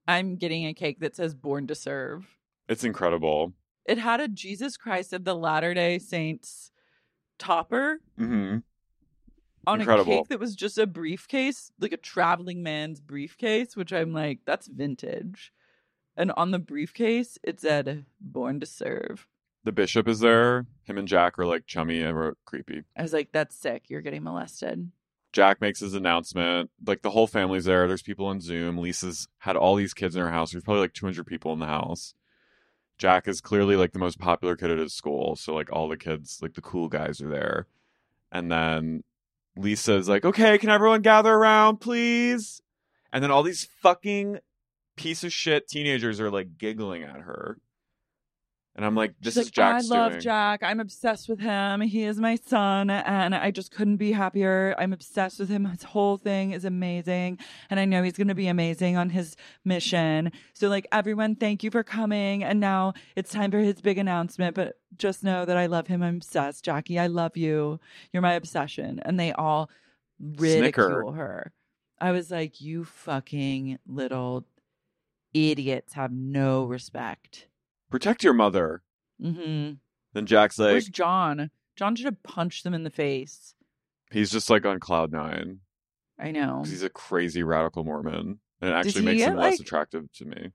I'm 0.09 0.37
getting 0.37 0.67
a 0.67 0.75
cake 0.75 1.01
that 1.01 1.15
says 1.15 1.35
born 1.35 1.69
to 1.69 1.75
serve. 1.75 2.27
It's 2.69 2.83
incredible. 2.83 3.53
It 3.87 3.99
had 3.99 4.21
a 4.21 4.29
Jesus 4.29 4.77
Christ 4.77 5.13
of 5.13 5.25
the 5.25 5.35
Latter 5.35 5.75
day 5.75 5.99
Saints 5.99 6.73
topper 7.39 8.01
hmm 8.19 8.59
on 9.67 9.81
Incredible. 9.81 10.13
a 10.13 10.17
cake 10.17 10.29
that 10.29 10.41
was 10.41 10.55
just 10.57 10.79
a 10.79 10.87
briefcase, 10.87 11.71
like 11.81 11.93
a 11.93 11.97
traveling 11.97 12.63
man's 12.63 13.01
briefcase, 13.01 13.77
which 13.77 13.93
I'm 13.93 14.13
like, 14.13 14.41
that's 14.45 14.67
vintage. 14.67 15.53
And 16.17 16.33
on 16.33 16.51
the 16.51 16.59
briefcase, 16.59 17.39
it 17.43 17.61
said 17.61 18.05
"Born 18.21 18.61
to 18.61 18.67
Serve." 18.67 19.27
The 19.65 19.73
bishop 19.73 20.09
is 20.09 20.21
there. 20.21 20.67
Him 20.85 20.99
and 20.99 21.07
Jack 21.07 21.39
are 21.39 21.47
like 21.47 21.67
chummy 21.67 22.01
and 22.01 22.35
creepy. 22.45 22.83
I 22.97 23.03
was 23.03 23.13
like, 23.13 23.33
"That's 23.33 23.55
sick. 23.55 23.85
You're 23.89 24.01
getting 24.01 24.23
molested." 24.25 24.91
Jack 25.33 25.61
makes 25.61 25.81
his 25.81 25.95
announcement. 25.95 26.71
Like 26.85 27.03
the 27.03 27.11
whole 27.11 27.27
family's 27.29 27.67
there. 27.67 27.87
There's 27.87 28.03
people 28.03 28.27
on 28.27 28.41
Zoom. 28.41 28.79
Lisa's 28.79 29.29
had 29.39 29.57
all 29.57 29.77
these 29.77 29.95
kids 29.95 30.17
in 30.17 30.23
her 30.23 30.31
house. 30.31 30.51
There's 30.51 30.65
probably 30.65 30.81
like 30.83 30.95
200 30.95 31.25
people 31.27 31.53
in 31.53 31.61
the 31.61 31.67
house. 31.67 32.15
Jack 32.99 33.29
is 33.29 33.41
clearly 33.41 33.77
like 33.77 33.93
the 33.93 33.99
most 33.99 34.19
popular 34.19 34.57
kid 34.57 34.71
at 34.71 34.79
his 34.79 34.93
school. 34.93 35.37
So 35.37 35.55
like 35.55 35.71
all 35.73 35.89
the 35.89 35.97
kids, 35.97 36.41
like 36.43 36.55
the 36.55 36.61
cool 36.61 36.89
guys 36.89 37.21
are 37.21 37.29
there. 37.29 37.67
And 38.33 38.51
then 38.51 39.05
Lisa's 39.57 40.09
like, 40.09 40.25
okay, 40.25 40.59
can 40.59 40.71
everyone 40.71 41.03
gather 41.03 41.33
around, 41.33 41.79
please? 41.79 42.61
And 43.13 43.23
then 43.23 43.31
all 43.31 43.43
these 43.43 43.69
fucking 43.83 44.39
piece 44.97 45.25
of 45.25 45.33
shit 45.33 45.69
teenagers 45.69 46.21
are 46.21 46.31
like 46.31 46.59
giggling 46.59 47.03
at 47.03 47.21
her. 47.21 47.59
And 48.81 48.87
I'm 48.87 48.95
like, 48.95 49.13
this 49.21 49.35
She's 49.35 49.43
is 49.43 49.47
like, 49.49 49.53
Jack's 49.53 49.91
I 49.91 49.95
love 49.95 50.13
doing. 50.13 50.23
Jack. 50.23 50.63
I'm 50.63 50.81
obsessed 50.81 51.29
with 51.29 51.39
him. 51.39 51.83
He 51.83 52.05
is 52.05 52.19
my 52.19 52.37
son, 52.37 52.89
and 52.89 53.35
I 53.35 53.51
just 53.51 53.73
couldn't 53.73 53.99
be 53.99 54.13
happier. 54.13 54.75
I'm 54.79 54.95
obsessed 54.95 55.39
with 55.39 55.51
him. 55.51 55.67
His 55.67 55.83
whole 55.83 56.17
thing 56.17 56.53
is 56.53 56.65
amazing, 56.65 57.41
and 57.69 57.79
I 57.79 57.85
know 57.85 58.03
he's 58.03 58.17
going 58.17 58.29
to 58.29 58.35
be 58.35 58.47
amazing 58.47 58.97
on 58.97 59.11
his 59.11 59.37
mission. 59.67 60.33
So, 60.55 60.71
like, 60.71 60.87
everyone, 60.93 61.37
thank 61.37 61.63
you 61.63 61.71
for 61.71 61.83
coming. 61.83 62.43
And 62.43 62.59
now 62.59 62.95
it's 63.17 63.31
time 63.31 63.51
for 63.51 63.59
his 63.59 63.83
big 63.83 63.99
announcement. 63.99 64.57
But 64.57 64.79
just 64.97 65.23
know 65.23 65.45
that 65.45 65.59
I 65.59 65.67
love 65.67 65.87
him. 65.89 66.03
I'm 66.03 66.17
obsessed, 66.17 66.65
Jackie. 66.65 66.99
I 66.99 67.09
love 67.09 67.37
you. 67.37 67.81
You're 68.15 68.23
my 68.23 68.33
obsession. 68.33 68.99
And 69.05 69.21
they 69.21 69.33
all 69.33 69.69
ridicule 70.19 70.63
Snicker. 70.63 71.13
her. 71.13 71.53
I 72.01 72.13
was 72.13 72.31
like, 72.31 72.63
you 72.63 72.85
fucking 72.85 73.79
little 73.87 74.47
idiots 75.35 75.93
have 75.93 76.13
no 76.13 76.65
respect. 76.65 77.47
Protect 77.91 78.23
your 78.25 78.33
mother. 78.35 78.83
Mm-hmm. 79.23 79.75
Then 80.13 80.27
Jack's 80.27 80.59
like, 80.59 80.73
Where's 80.73 80.89
John? 80.89 81.51
John 81.77 81.95
should 81.97 82.07
have 82.07 82.23
punched 82.23 82.65
them 82.65 82.75
in 82.75 82.85
the 82.85 82.91
face. 82.91 83.55
he's 84.13 84.31
just 84.31 84.51
like 84.51 84.65
on 84.67 84.81
cloud 84.81 85.13
nine. 85.13 85.61
I 86.19 86.31
know. 86.33 86.59
'Cause 86.63 86.71
he's 86.71 86.83
a 86.83 86.91
crazy 86.91 87.43
radical 87.43 87.85
Mormon, 87.85 88.41
and 88.61 88.71
it 88.71 88.73
Does 88.73 88.87
actually 88.87 89.01
he 89.03 89.07
makes 89.07 89.19
get, 89.21 89.33
him 89.33 89.37
less 89.39 89.53
like- 89.55 89.61
attractive 89.61 90.13
to 90.15 90.25
me. 90.25 90.53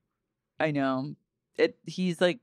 I 0.60 0.70
know. 0.70 1.14
It 1.56 1.78
he's 1.86 2.20
like 2.20 2.38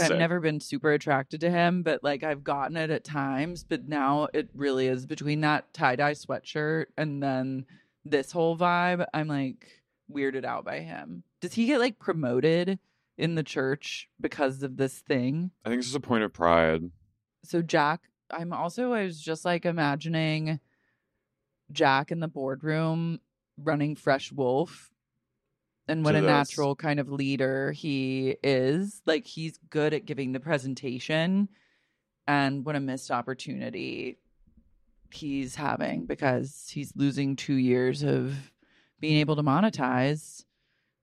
I've 0.00 0.16
never 0.16 0.40
been 0.40 0.60
super 0.60 0.92
attracted 0.92 1.40
to 1.42 1.50
him, 1.50 1.82
but 1.82 2.02
like 2.04 2.22
I've 2.22 2.44
gotten 2.44 2.76
it 2.78 2.88
at 2.90 3.04
times, 3.04 3.62
but 3.64 3.88
now 3.88 4.28
it 4.32 4.48
really 4.54 4.86
is 4.86 5.04
between 5.06 5.40
that 5.42 5.72
tie-dye 5.74 6.12
sweatshirt 6.12 6.86
and 6.96 7.22
then 7.22 7.66
this 8.04 8.32
whole 8.32 8.56
vibe, 8.56 9.04
I'm 9.12 9.28
like 9.28 9.82
weirded 10.10 10.44
out 10.44 10.64
by 10.64 10.80
him. 10.80 11.24
Does 11.42 11.52
he 11.54 11.66
get 11.66 11.78
like 11.80 11.98
promoted 11.98 12.78
in 13.18 13.34
the 13.34 13.42
church 13.42 14.08
because 14.20 14.62
of 14.62 14.76
this 14.76 15.00
thing? 15.00 15.50
I 15.64 15.68
think 15.68 15.80
this 15.80 15.88
is 15.88 15.94
a 15.94 16.00
point 16.00 16.24
of 16.24 16.32
pride. 16.32 16.90
so 17.44 17.62
Jack, 17.62 18.02
I'm 18.30 18.52
also 18.52 18.92
I 18.92 19.04
was 19.04 19.20
just 19.20 19.44
like 19.44 19.66
imagining 19.66 20.60
Jack 21.70 22.10
in 22.10 22.20
the 22.20 22.28
boardroom 22.28 23.20
running 23.58 23.96
Fresh 23.96 24.32
Wolf 24.32 24.90
and 25.88 26.04
what 26.04 26.14
a 26.14 26.20
this. 26.20 26.28
natural 26.28 26.74
kind 26.76 27.00
of 27.00 27.10
leader 27.10 27.72
he 27.72 28.36
is. 28.42 29.02
Like 29.06 29.26
he's 29.26 29.58
good 29.70 29.92
at 29.92 30.06
giving 30.06 30.32
the 30.32 30.40
presentation 30.40 31.48
and 32.26 32.64
what 32.64 32.76
a 32.76 32.80
missed 32.80 33.10
opportunity 33.10 34.18
he's 35.10 35.54
having 35.56 36.06
because 36.06 36.70
he's 36.72 36.92
losing 36.96 37.36
2 37.36 37.54
years 37.54 38.02
of 38.02 38.52
being 39.00 39.18
able 39.18 39.36
to 39.36 39.42
monetize 39.42 40.44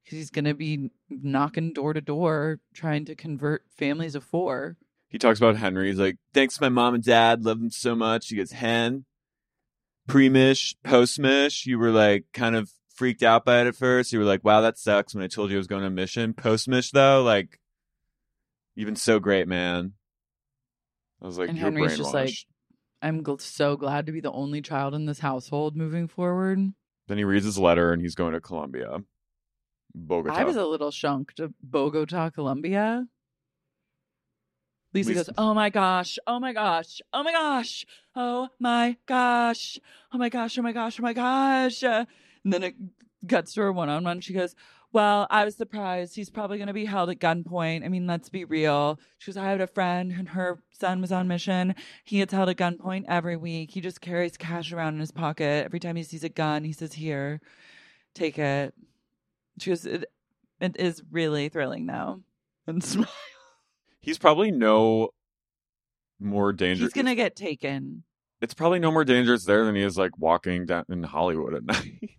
he's 0.10 0.30
going 0.30 0.46
to 0.46 0.54
be 0.54 0.92
knocking 1.10 1.74
door 1.74 1.94
to 1.94 2.02
door 2.02 2.60
trying 2.74 3.06
to 3.06 3.16
convert 3.16 3.64
families 3.78 4.16
of 4.16 4.24
4. 4.24 4.78
He 5.10 5.18
talks 5.18 5.40
about 5.40 5.58
Henry. 5.58 5.88
He's 5.88 6.00
like, 6.00 6.18
"Thanks, 6.34 6.58
to 6.58 6.64
my 6.64 6.70
mom 6.70 6.94
and 6.94 7.04
dad. 7.04 7.44
Love 7.44 7.60
them 7.60 7.72
so 7.72 7.96
much." 7.96 8.28
He 8.28 8.36
goes, 8.36 8.52
"Hen, 8.52 9.06
pre-mish, 10.08 10.76
post-mish. 10.84 11.66
You 11.66 11.80
were 11.80 11.92
like 11.92 12.26
kind 12.32 12.56
of 12.56 12.72
freaked 12.94 13.24
out 13.24 13.44
by 13.44 13.62
it 13.62 13.68
at 13.68 13.76
first. 13.76 14.14
You 14.14 14.20
were 14.20 14.26
like, 14.26 14.44
"Wow, 14.44 14.62
that 14.62 14.78
sucks." 14.78 15.16
When 15.16 15.24
I 15.24 15.28
told 15.28 15.50
you 15.50 15.58
I 15.58 15.60
was 15.60 15.68
going 15.68 15.82
on 15.84 15.88
a 15.88 15.96
mission, 15.96 16.34
post-mish 16.34 16.92
though, 16.92 17.24
like, 17.24 17.60
you've 18.76 18.86
been 18.86 18.96
so 18.96 19.20
great, 19.20 19.48
man. 19.48 19.94
I 21.22 21.26
was 21.26 21.40
like, 21.40 21.50
And 21.50 21.58
"You're 21.58 21.72
Henry's 21.72 21.98
just 21.98 22.14
like. 22.14 22.36
I'm 23.02 23.24
gl- 23.24 23.42
so 23.42 23.78
glad 23.78 24.06
to 24.08 24.12
be 24.12 24.20
the 24.20 24.32
only 24.32 24.62
child 24.62 24.94
in 24.94 25.06
this 25.06 25.20
household 25.20 25.76
moving 25.76 26.08
forward. 26.08 26.60
Then 27.08 27.18
he 27.18 27.24
reads 27.24 27.46
his 27.46 27.58
letter, 27.58 27.94
and 27.94 28.02
he's 28.02 28.14
going 28.14 28.34
to 28.34 28.42
Colombia, 28.42 29.00
Bogota. 29.94 30.36
I 30.36 30.44
was 30.44 30.56
a 30.56 30.66
little 30.66 30.92
shunked 30.92 31.36
to 31.36 31.54
Bogota, 31.62 32.30
Colombia. 32.30 33.08
Lisa, 34.94 35.14
goes, 35.14 35.30
Oh 35.38 35.54
my 35.54 35.70
gosh, 35.70 36.18
oh 36.26 36.40
my 36.40 36.54
gosh, 36.54 37.02
oh 37.14 37.24
my 37.24 37.32
gosh, 37.32 37.86
oh 38.16 38.50
my 38.60 38.98
gosh, 39.06 39.80
oh 40.12 40.18
my 40.18 40.30
gosh, 40.30 40.58
oh 40.58 40.62
my 40.62 40.72
gosh, 40.72 41.00
oh 41.00 41.04
my 41.04 41.14
gosh. 41.14 41.84
And 41.84 42.08
then 42.46 42.64
it 42.64 42.76
cuts 43.28 43.54
to 43.54 43.62
her 43.62 43.72
one 43.72 43.90
on 43.90 44.04
one. 44.04 44.22
She 44.22 44.34
goes, 44.34 44.56
Well, 44.92 45.28
I 45.30 45.46
was 45.46 45.56
surprised. 45.56 46.16
He's 46.16 46.32
probably 46.32 46.58
going 46.58 46.68
to 46.68 46.74
be 46.74 46.86
held 46.86 47.10
at 47.10 47.20
gunpoint. 47.20 47.86
I 47.86 47.90
mean, 47.90 48.08
let's 48.08 48.30
be 48.30 48.46
real. 48.46 49.00
She 49.20 49.32
goes, 49.32 49.38
I 49.38 49.46
had 49.46 49.62
a 49.62 49.68
friend 49.68 50.12
and 50.12 50.30
her 50.30 50.64
son 50.72 51.02
was 51.02 51.12
on 51.12 51.28
mission. 51.28 51.76
He 52.04 52.18
gets 52.18 52.34
held 52.34 52.50
at 52.50 52.58
gunpoint 52.58 53.06
every 53.08 53.38
week. 53.38 53.72
He 53.72 53.82
just 53.82 54.02
carries 54.02 54.38
cash 54.38 54.72
around 54.72 54.96
in 54.96 55.00
his 55.02 55.12
pocket. 55.12 55.66
Every 55.66 55.80
time 55.80 55.98
he 55.98 56.04
sees 56.04 56.24
a 56.24 56.30
gun, 56.30 56.64
he 56.64 56.74
says, 56.74 56.94
Here, 56.94 57.42
take 58.16 58.40
it. 58.40 58.74
She 59.60 59.72
goes, 59.72 59.86
It, 59.86 60.06
it 60.60 60.76
is 60.78 61.02
really 61.12 61.50
thrilling, 61.50 61.86
though. 61.86 62.22
And 62.68 62.84
smile. 62.84 63.08
He's 64.02 64.18
probably 64.18 64.52
no 64.52 65.10
more 66.20 66.54
dangerous. 66.54 66.94
He's 66.94 66.94
going 66.94 67.06
to 67.08 67.16
get 67.16 67.36
taken. 67.36 68.04
It's 68.42 68.54
probably 68.54 68.80
no 68.80 68.92
more 68.92 69.04
dangerous 69.04 69.44
there 69.44 69.66
than 69.66 69.76
he 69.76 69.82
is 69.82 69.98
like 69.98 70.18
walking 70.18 70.66
down 70.66 70.86
in 70.90 71.04
Hollywood 71.04 71.54
at 71.54 71.64
night. 71.66 72.12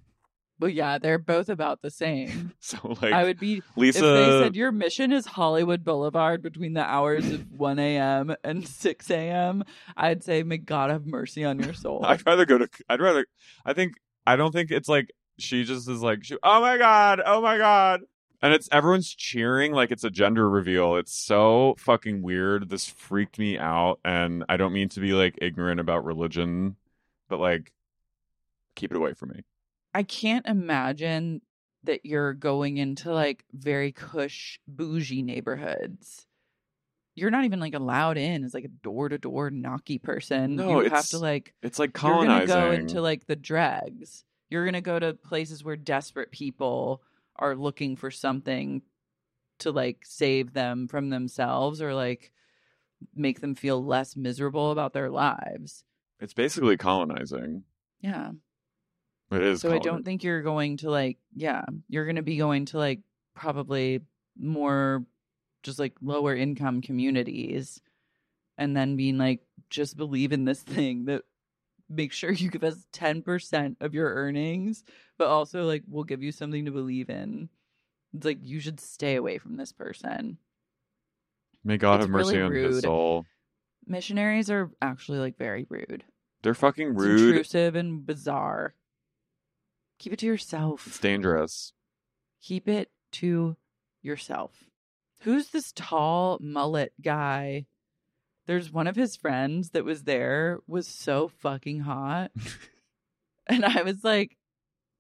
Well, 0.59 0.69
yeah, 0.69 0.99
they're 0.99 1.19
both 1.19 1.49
about 1.49 1.81
the 1.81 1.91
same. 1.91 2.53
so 2.61 2.97
like, 3.01 3.15
I 3.15 3.25
would 3.25 3.41
be 3.41 3.63
Lisa. 3.77 3.99
if 3.99 4.03
they 4.05 4.45
said 4.45 4.57
your 4.57 4.73
mission 4.73 5.11
is 5.11 5.25
Hollywood 5.25 5.83
Boulevard 5.85 6.43
between 6.43 6.75
the 6.75 6.85
hours 6.85 7.31
of 7.31 7.51
1 7.51 7.79
a.m. 7.79 8.35
and 8.45 8.69
6 8.69 9.11
a.m., 9.11 9.65
I'd 9.97 10.23
say, 10.23 10.43
may 10.43 10.59
God 10.59 10.91
have 10.91 11.07
mercy 11.07 11.47
on 11.47 11.59
your 11.59 11.73
soul. 11.73 12.05
I'd 12.05 12.27
rather 12.27 12.45
go 12.45 12.59
to. 12.59 12.69
I'd 12.89 13.01
rather. 13.01 13.27
I 13.65 13.73
think. 13.73 13.95
I 14.27 14.37
don't 14.37 14.53
think 14.53 14.71
it's 14.71 14.89
like 14.89 15.11
she 15.41 15.65
just 15.65 15.89
is 15.89 16.03
like. 16.03 16.25
She, 16.25 16.37
oh 16.43 16.61
my 16.61 16.79
god! 16.79 17.21
Oh 17.25 17.41
my 17.41 17.59
god! 17.59 18.03
And 18.43 18.55
it's 18.55 18.69
everyone's 18.73 19.15
cheering 19.15 19.73
like 19.73 19.91
it's 19.91 20.05
a 20.05 20.11
gender 20.11 20.49
reveal. 20.49 20.97
It's 20.97 21.13
so 21.15 21.75
fucking 21.79 22.23
weird. 22.23 22.71
This 22.71 22.87
freaked 22.87 23.39
me 23.39 23.59
out, 23.59 24.01
and 24.05 24.45
I 24.49 24.57
don't 24.57 24.73
mean 24.73 24.89
to 24.91 25.01
be 25.01 25.13
like 25.13 25.39
ignorant 25.43 25.81
about 25.81 26.05
religion, 26.05 26.77
but 27.29 27.39
like, 27.39 27.73
keep 28.77 28.91
it 28.93 28.97
away 28.97 29.13
from 29.13 29.31
me. 29.31 29.43
I 29.95 30.05
can't 30.05 30.47
imagine 30.47 31.43
that 31.85 32.05
you're 32.05 32.33
going 32.33 32.77
into 32.79 33.13
like 33.13 33.45
very 33.53 33.93
cush 33.93 34.59
bougie 34.67 35.23
neighborhoods. 35.23 36.27
You're 37.15 37.31
not 37.31 37.45
even 37.45 37.61
like 37.61 37.75
allowed 37.75 38.17
in 38.17 38.45
as 38.45 38.55
like 38.55 38.65
a 38.65 38.69
door 38.69 39.09
to 39.09 39.19
door 39.19 39.51
knocky 39.51 40.03
person. 40.03 40.57
No, 40.57 40.81
you 40.81 40.91
have 40.91 41.09
to 41.09 41.19
like 41.19 41.53
It's 41.63 41.79
like 41.79 41.93
colonizing. 41.93 42.49
you're 42.49 42.57
gonna 42.57 42.77
go 42.77 42.81
into 42.81 43.03
like 43.03 43.27
the 43.27 43.37
dregs. 43.37 44.25
You're 44.51 44.65
gonna 44.65 44.81
go 44.81 44.99
to 44.99 45.15
places 45.15 45.65
where 45.65 45.77
desperate 45.77 46.31
people 46.31 47.03
are 47.37 47.55
looking 47.55 47.97
for 47.97 48.11
something 48.11 48.83
to 49.61 49.71
like 49.71 50.01
save 50.05 50.53
them 50.53 50.89
from 50.89 51.11
themselves 51.11 51.81
or 51.81 51.95
like 51.95 52.33
make 53.15 53.41
them 53.41 53.55
feel 53.55 53.83
less 53.83 54.17
miserable 54.17 54.73
about 54.73 54.93
their 54.93 55.11
lives. 55.11 55.85
it's 56.21 56.35
basically 56.35 56.77
colonizing. 56.77 57.65
Yeah. 58.01 58.33
It 59.31 59.43
is. 59.43 59.61
So 59.61 59.73
I 59.73 59.79
don't 59.79 60.05
think 60.05 60.25
you're 60.25 60.43
going 60.43 60.79
to 60.79 60.91
like 60.91 61.19
yeah, 61.35 61.63
you're 61.89 62.07
gonna 62.07 62.23
be 62.23 62.37
going 62.37 62.67
to 62.67 62.79
like 62.79 63.01
probably 63.35 64.01
more 64.39 65.05
just 65.63 65.79
like 65.79 65.95
lower 66.03 66.35
income 66.35 66.81
communities 66.81 67.81
and 68.59 68.77
then 68.77 68.97
being 68.97 69.19
like, 69.19 69.41
just 69.71 69.97
believe 69.97 70.33
in 70.33 70.45
this 70.45 70.61
thing 70.75 71.07
that 71.07 71.23
make 71.91 72.13
sure 72.13 72.31
you 72.33 72.51
give 72.51 72.65
us 72.65 72.87
ten 72.93 73.21
percent 73.23 73.77
of 73.81 73.93
your 73.95 74.15
earnings, 74.15 74.85
but 75.19 75.29
also 75.29 75.65
like 75.65 75.83
we'll 75.89 76.05
give 76.05 76.23
you 76.23 76.33
something 76.33 76.65
to 76.65 76.71
believe 76.71 77.11
in. 77.11 77.49
It's 78.15 78.25
like 78.25 78.39
you 78.43 78.61
should 78.61 78.81
stay 78.81 79.17
away 79.17 79.39
from 79.39 79.57
this 79.57 79.73
person. 79.73 80.39
May 81.65 81.77
God 81.77 81.97
it's 81.97 82.05
have 82.05 82.11
mercy 82.11 82.39
really 82.39 82.65
on 82.65 82.73
his 82.73 82.81
soul. 82.81 83.27
Missionaries 83.87 84.51
are 84.51 84.71
actually 84.81 85.19
like 85.19 85.37
very 85.37 85.67
rude. 85.69 86.05
They're 86.43 86.55
fucking 86.55 86.93
It's 86.93 86.99
rude. 86.99 87.21
intrusive 87.21 87.75
and 87.75 88.07
bizarre. 88.07 88.75
Keep 89.99 90.15
it 90.15 90.19
to 90.21 90.27
yourself. 90.27 90.87
It's 90.87 90.99
dangerous. 90.99 91.73
keep 92.41 92.67
it 92.69 92.91
to 93.13 93.57
yourself. 94.03 94.65
Who's 95.21 95.49
this 95.51 95.73
tall 95.77 96.39
mullet 96.41 96.95
guy? 97.03 97.67
There's 98.51 98.73
one 98.73 98.89
of 98.89 98.97
his 98.97 99.15
friends 99.15 99.71
that 99.71 99.85
was 99.85 100.03
there 100.03 100.59
was 100.67 100.89
so 100.89 101.29
fucking 101.39 101.79
hot. 101.83 102.33
and 103.47 103.65
I 103.65 103.83
was 103.83 104.03
like 104.03 104.37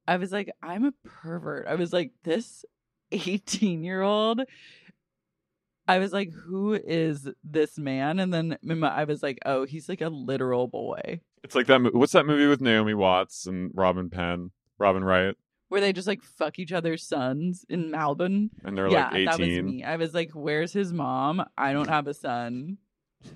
I 0.07 0.19
was 0.19 0.31
like 0.31 0.53
I'm 0.63 0.85
a 0.85 0.93
pervert. 1.03 1.67
I 1.67 1.75
was 1.75 1.93
like 1.93 2.13
this 2.23 2.65
18-year-old 3.11 4.43
I 5.89 5.99
was 5.99 6.13
like 6.13 6.31
who 6.31 6.75
is 6.75 7.29
this 7.43 7.77
man? 7.77 8.21
And 8.21 8.33
then 8.33 8.57
I 8.85 9.03
was 9.03 9.21
like 9.21 9.41
oh, 9.45 9.67
he's 9.67 9.89
like 9.89 10.01
a 10.01 10.11
literal 10.11 10.69
boy. 10.69 11.21
It's 11.43 11.57
like 11.57 11.67
that. 11.67 11.93
What's 11.93 12.13
that 12.13 12.27
movie 12.27 12.47
with 12.47 12.61
Naomi 12.61 12.95
Watts 12.95 13.47
and 13.47 13.73
Robin 13.75 14.11
Penn, 14.11 14.53
Robin 14.79 15.03
Wright, 15.03 15.35
Where 15.71 15.81
they 15.81 15.93
just 15.93 16.07
like 16.07 16.23
fuck 16.23 16.61
each 16.61 16.71
other's 16.71 17.03
sons 17.03 17.67
in 17.69 17.91
Melbourne. 17.91 18.51
and 18.63 18.79
they're 18.79 18.87
yeah, 18.87 19.11
like 19.11 19.27
that 19.27 19.41
was 19.41 19.49
me. 19.49 19.83
I 19.83 19.97
was 19.97 20.15
like, 20.15 20.31
"Where's 20.35 20.73
his 20.73 20.93
mom? 20.93 21.45
I 21.59 21.73
don't 21.73 21.89
have 21.89 22.07
a 22.07 22.15
son. 22.15 22.79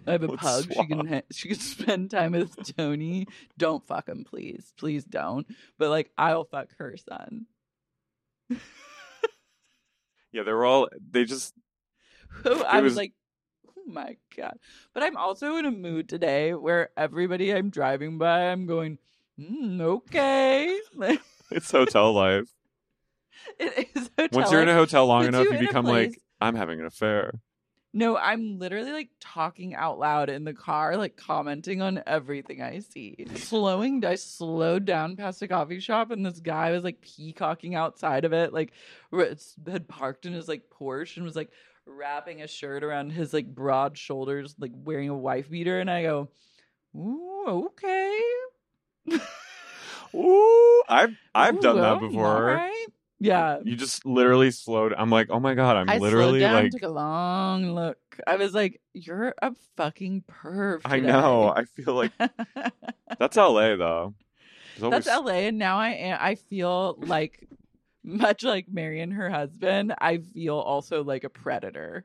I 0.06 0.12
have 0.12 0.22
a 0.22 0.26
Let's 0.28 0.42
pug. 0.42 0.72
She 0.72 0.86
can 0.86 1.06
ha- 1.06 1.22
she 1.30 1.48
can 1.48 1.58
spend 1.60 2.10
time 2.10 2.32
with 2.32 2.76
Tony. 2.76 3.26
Don't 3.58 3.86
fuck 3.86 4.08
him, 4.08 4.24
please, 4.24 4.72
please 4.76 5.04
don't. 5.04 5.46
But 5.78 5.90
like, 5.90 6.10
I'll 6.16 6.44
fuck 6.44 6.68
her 6.78 6.96
son. 6.96 7.46
Yeah, 10.34 10.42
they 10.42 10.52
were 10.52 10.66
all. 10.66 10.88
They 11.10 11.24
just. 11.24 11.54
I 12.44 12.80
was, 12.80 12.90
was- 12.90 12.96
like, 12.96 13.12
oh 13.68 13.82
my 13.86 14.16
god. 14.36 14.58
But 14.92 15.04
I'm 15.04 15.16
also 15.16 15.56
in 15.56 15.64
a 15.64 15.70
mood 15.70 16.08
today 16.08 16.54
where 16.54 16.90
everybody 16.96 17.54
I'm 17.54 17.70
driving 17.70 18.18
by, 18.18 18.48
I'm 18.50 18.66
going, 18.66 18.98
mm, 19.40 19.80
okay. 19.80 20.78
It's 21.50 21.70
hotel 21.70 22.12
life. 22.12 22.48
it 23.60 23.88
is 23.94 24.10
hotel 24.18 24.28
Once 24.32 24.50
you're 24.50 24.62
in 24.62 24.68
a 24.68 24.74
hotel 24.74 25.06
long 25.06 25.26
enough, 25.26 25.44
you 25.44 25.50
you 25.52 25.58
in 25.58 25.64
a 25.64 25.68
become 25.68 25.84
like, 25.84 26.18
I'm 26.40 26.56
having 26.56 26.80
an 26.80 26.86
affair. 26.86 27.38
No, 27.96 28.16
I'm 28.16 28.58
literally 28.58 28.90
like 28.90 29.10
talking 29.20 29.76
out 29.76 30.00
loud 30.00 30.28
in 30.28 30.42
the 30.42 30.52
car, 30.52 30.96
like 30.96 31.16
commenting 31.16 31.80
on 31.80 32.02
everything 32.08 32.60
I 32.60 32.80
see. 32.80 33.24
Slowing, 33.36 34.04
I 34.04 34.16
slowed 34.16 34.84
down 34.84 35.14
past 35.14 35.40
a 35.42 35.46
coffee 35.48 35.78
shop, 35.78 36.10
and 36.10 36.26
this 36.26 36.40
guy 36.40 36.72
was 36.72 36.82
like 36.82 37.00
peacocking 37.00 37.76
outside 37.76 38.24
of 38.24 38.32
it, 38.32 38.52
like 38.52 38.72
had 39.70 39.86
parked 39.86 40.26
in 40.26 40.32
his 40.32 40.48
like 40.48 40.64
Porsche 40.70 41.18
and 41.18 41.24
was 41.24 41.36
like 41.36 41.52
wrapping 41.86 42.42
a 42.42 42.48
shirt 42.48 42.82
around 42.82 43.10
his 43.10 43.32
like 43.32 43.46
broad 43.54 43.96
shoulders, 43.96 44.56
like 44.58 44.72
wearing 44.74 45.08
a 45.08 45.16
wife 45.16 45.48
beater. 45.48 45.78
And 45.78 45.88
I 45.88 46.02
go, 46.02 46.28
"Ooh, 46.96 47.66
okay." 47.66 48.20
Ooh, 50.16 50.82
I've 50.88 51.16
I've 51.32 51.58
Ooh, 51.58 51.60
done 51.60 51.76
that 51.76 52.00
before. 52.00 52.46
right. 52.46 52.86
Yeah. 53.20 53.58
You 53.64 53.76
just 53.76 54.04
literally 54.04 54.50
slowed. 54.50 54.92
I'm 54.96 55.10
like, 55.10 55.28
oh 55.30 55.40
my 55.40 55.54
god, 55.54 55.76
I'm 55.76 55.88
I 55.88 55.98
literally 55.98 56.40
slowed 56.40 56.50
down, 56.50 56.62
like, 56.64 56.72
took 56.72 56.82
a 56.82 56.88
long 56.88 57.74
look. 57.74 57.98
I 58.26 58.36
was 58.36 58.54
like, 58.54 58.80
"You're 58.92 59.34
a 59.40 59.52
fucking 59.76 60.24
perv." 60.30 60.80
I 60.84 61.00
know. 61.00 61.48
I 61.54 61.64
feel 61.64 61.94
like 61.94 62.12
that's 63.18 63.36
LA 63.36 63.76
though. 63.76 64.14
There's 64.78 65.04
That's 65.04 65.06
LA, 65.06 65.32
and 65.46 65.58
now 65.58 65.78
I 65.78 65.90
am, 65.90 66.18
I 66.20 66.34
feel 66.34 66.96
like 66.98 67.48
much 68.02 68.42
like 68.42 68.66
Mary 68.68 69.00
and 69.00 69.12
her 69.12 69.30
husband. 69.30 69.94
I 70.00 70.18
feel 70.18 70.56
also 70.56 71.04
like 71.04 71.24
a 71.24 71.30
predator 71.30 72.04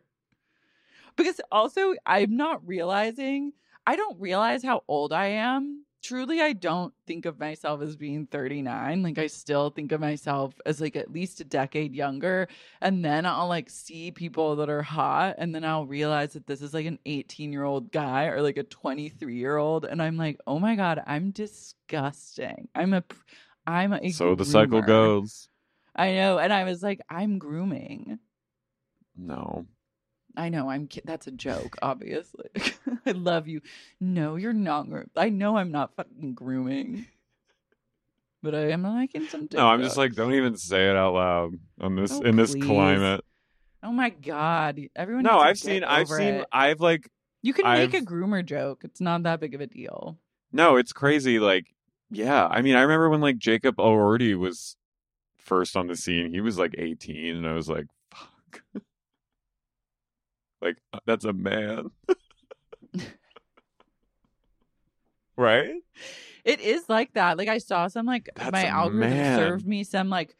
because 1.15 1.41
also 1.51 1.95
I'm 2.05 2.35
not 2.37 2.65
realizing. 2.67 3.53
I 3.87 3.95
don't 3.95 4.19
realize 4.19 4.63
how 4.63 4.83
old 4.87 5.11
I 5.11 5.27
am. 5.27 5.83
Truly, 6.01 6.39
I 6.39 6.53
don't 6.53 6.93
think 7.05 7.25
of 7.25 7.39
myself 7.39 7.81
as 7.81 7.97
being 7.97 8.25
39. 8.25 9.03
Like, 9.03 9.17
I 9.17 9.27
still 9.27 9.69
think 9.69 9.91
of 9.91 9.99
myself 9.99 10.53
as 10.65 10.79
like 10.79 10.95
at 10.95 11.11
least 11.11 11.41
a 11.41 11.43
decade 11.43 11.93
younger. 11.93 12.47
And 12.79 13.03
then 13.03 13.25
I'll 13.25 13.49
like 13.49 13.69
see 13.69 14.11
people 14.11 14.55
that 14.57 14.69
are 14.69 14.81
hot, 14.81 15.35
and 15.37 15.53
then 15.53 15.65
I'll 15.65 15.85
realize 15.85 16.33
that 16.33 16.47
this 16.47 16.61
is 16.61 16.73
like 16.73 16.85
an 16.85 16.99
18 17.05 17.51
year 17.51 17.65
old 17.65 17.91
guy 17.91 18.25
or 18.27 18.41
like 18.41 18.57
a 18.57 18.63
23 18.63 19.35
year 19.35 19.57
old. 19.57 19.83
And 19.83 20.01
I'm 20.01 20.15
like, 20.15 20.39
oh 20.47 20.57
my 20.57 20.75
God, 20.75 21.03
I'm 21.05 21.31
disgusting. 21.31 22.69
I'm 22.73 22.93
a, 22.93 23.03
I'm 23.67 23.91
a, 23.91 24.09
so 24.11 24.35
the 24.35 24.45
cycle 24.45 24.81
goes. 24.81 25.49
I 25.95 26.13
know. 26.13 26.37
And 26.39 26.53
I 26.53 26.63
was 26.63 26.81
like, 26.81 27.01
I'm 27.09 27.39
grooming. 27.39 28.19
No, 29.17 29.65
I 30.39 30.49
know 30.49 30.69
I'm 30.69 30.87
ki- 30.87 31.01
that's 31.03 31.27
a 31.27 31.31
joke, 31.31 31.75
obviously. 31.81 32.49
I 33.05 33.11
love 33.11 33.47
you. 33.47 33.61
No, 33.99 34.35
you're 34.37 34.53
not. 34.53 34.89
gro- 34.89 35.05
I 35.15 35.29
know 35.29 35.57
I'm 35.57 35.71
not 35.71 35.95
fucking 35.95 36.33
grooming. 36.33 37.05
But 38.41 38.55
I 38.55 38.69
am 38.71 38.83
liking 38.83 39.27
some 39.27 39.49
no, 39.51 39.67
I'm 39.67 39.81
just 39.81 39.97
like, 39.97 40.13
don't 40.15 40.33
even 40.33 40.55
say 40.55 40.89
it 40.89 40.95
out 40.95 41.13
loud 41.13 41.55
on 41.81 41.95
this 41.97 42.13
Oh, 42.13 42.21
in 42.21 42.37
this 42.37 42.53
please. 42.53 42.63
climate. 42.63 43.25
Oh 43.83 43.91
my 43.91 44.11
god. 44.11 44.79
Everyone 44.95 45.23
No, 45.23 45.43
needs 45.43 45.43
to 45.43 45.47
I've 45.49 45.55
get 45.55 45.61
seen, 45.81 45.83
I've 45.83 46.07
over 46.07 46.17
seen, 46.17 46.33
it. 46.35 46.45
I've 46.51 46.79
like, 46.79 47.09
You 47.41 47.53
can 47.53 47.65
make 47.65 47.93
a 47.93 47.97
I've- 47.97 48.05
groomer 48.05 48.45
joke. 48.45 48.81
It's 48.85 49.01
not 49.01 49.23
that 49.23 49.41
big 49.41 49.55
of 49.55 49.61
a 49.61 49.67
deal. 49.67 50.17
no, 50.53 50.77
it's 50.77 50.93
crazy. 50.93 51.37
Like, 51.39 51.73
yeah, 52.11 52.47
I 52.47 52.61
mean, 52.61 52.75
I 52.75 52.81
remember 52.81 53.09
when 53.09 53.19
like 53.21 53.37
Jacob 53.39 53.75
Elordi 53.75 54.37
was 54.37 54.77
first 55.37 55.75
on 55.75 55.87
the 55.87 55.95
scene. 55.97 56.31
He 56.33 56.39
was 56.41 56.57
like 56.57 56.75
18, 56.77 57.35
and 57.35 57.45
I 57.47 57.53
was 57.53 57.67
like, 57.69 57.87
fuck. 58.09 58.61
like 60.61 60.77
that's 61.05 61.25
a 61.25 61.33
man. 61.33 61.91
right? 65.37 65.75
It 66.45 66.59
is 66.61 66.87
like 66.89 67.13
that. 67.13 67.37
Like 67.37 67.47
I 67.49 67.57
saw 67.59 67.87
some 67.87 68.05
like 68.05 68.29
That's 68.35 68.51
my 68.51 68.65
algorithm 68.65 69.09
man. 69.11 69.37
served 69.37 69.67
me 69.67 69.83
some 69.83 70.09
like 70.09 70.35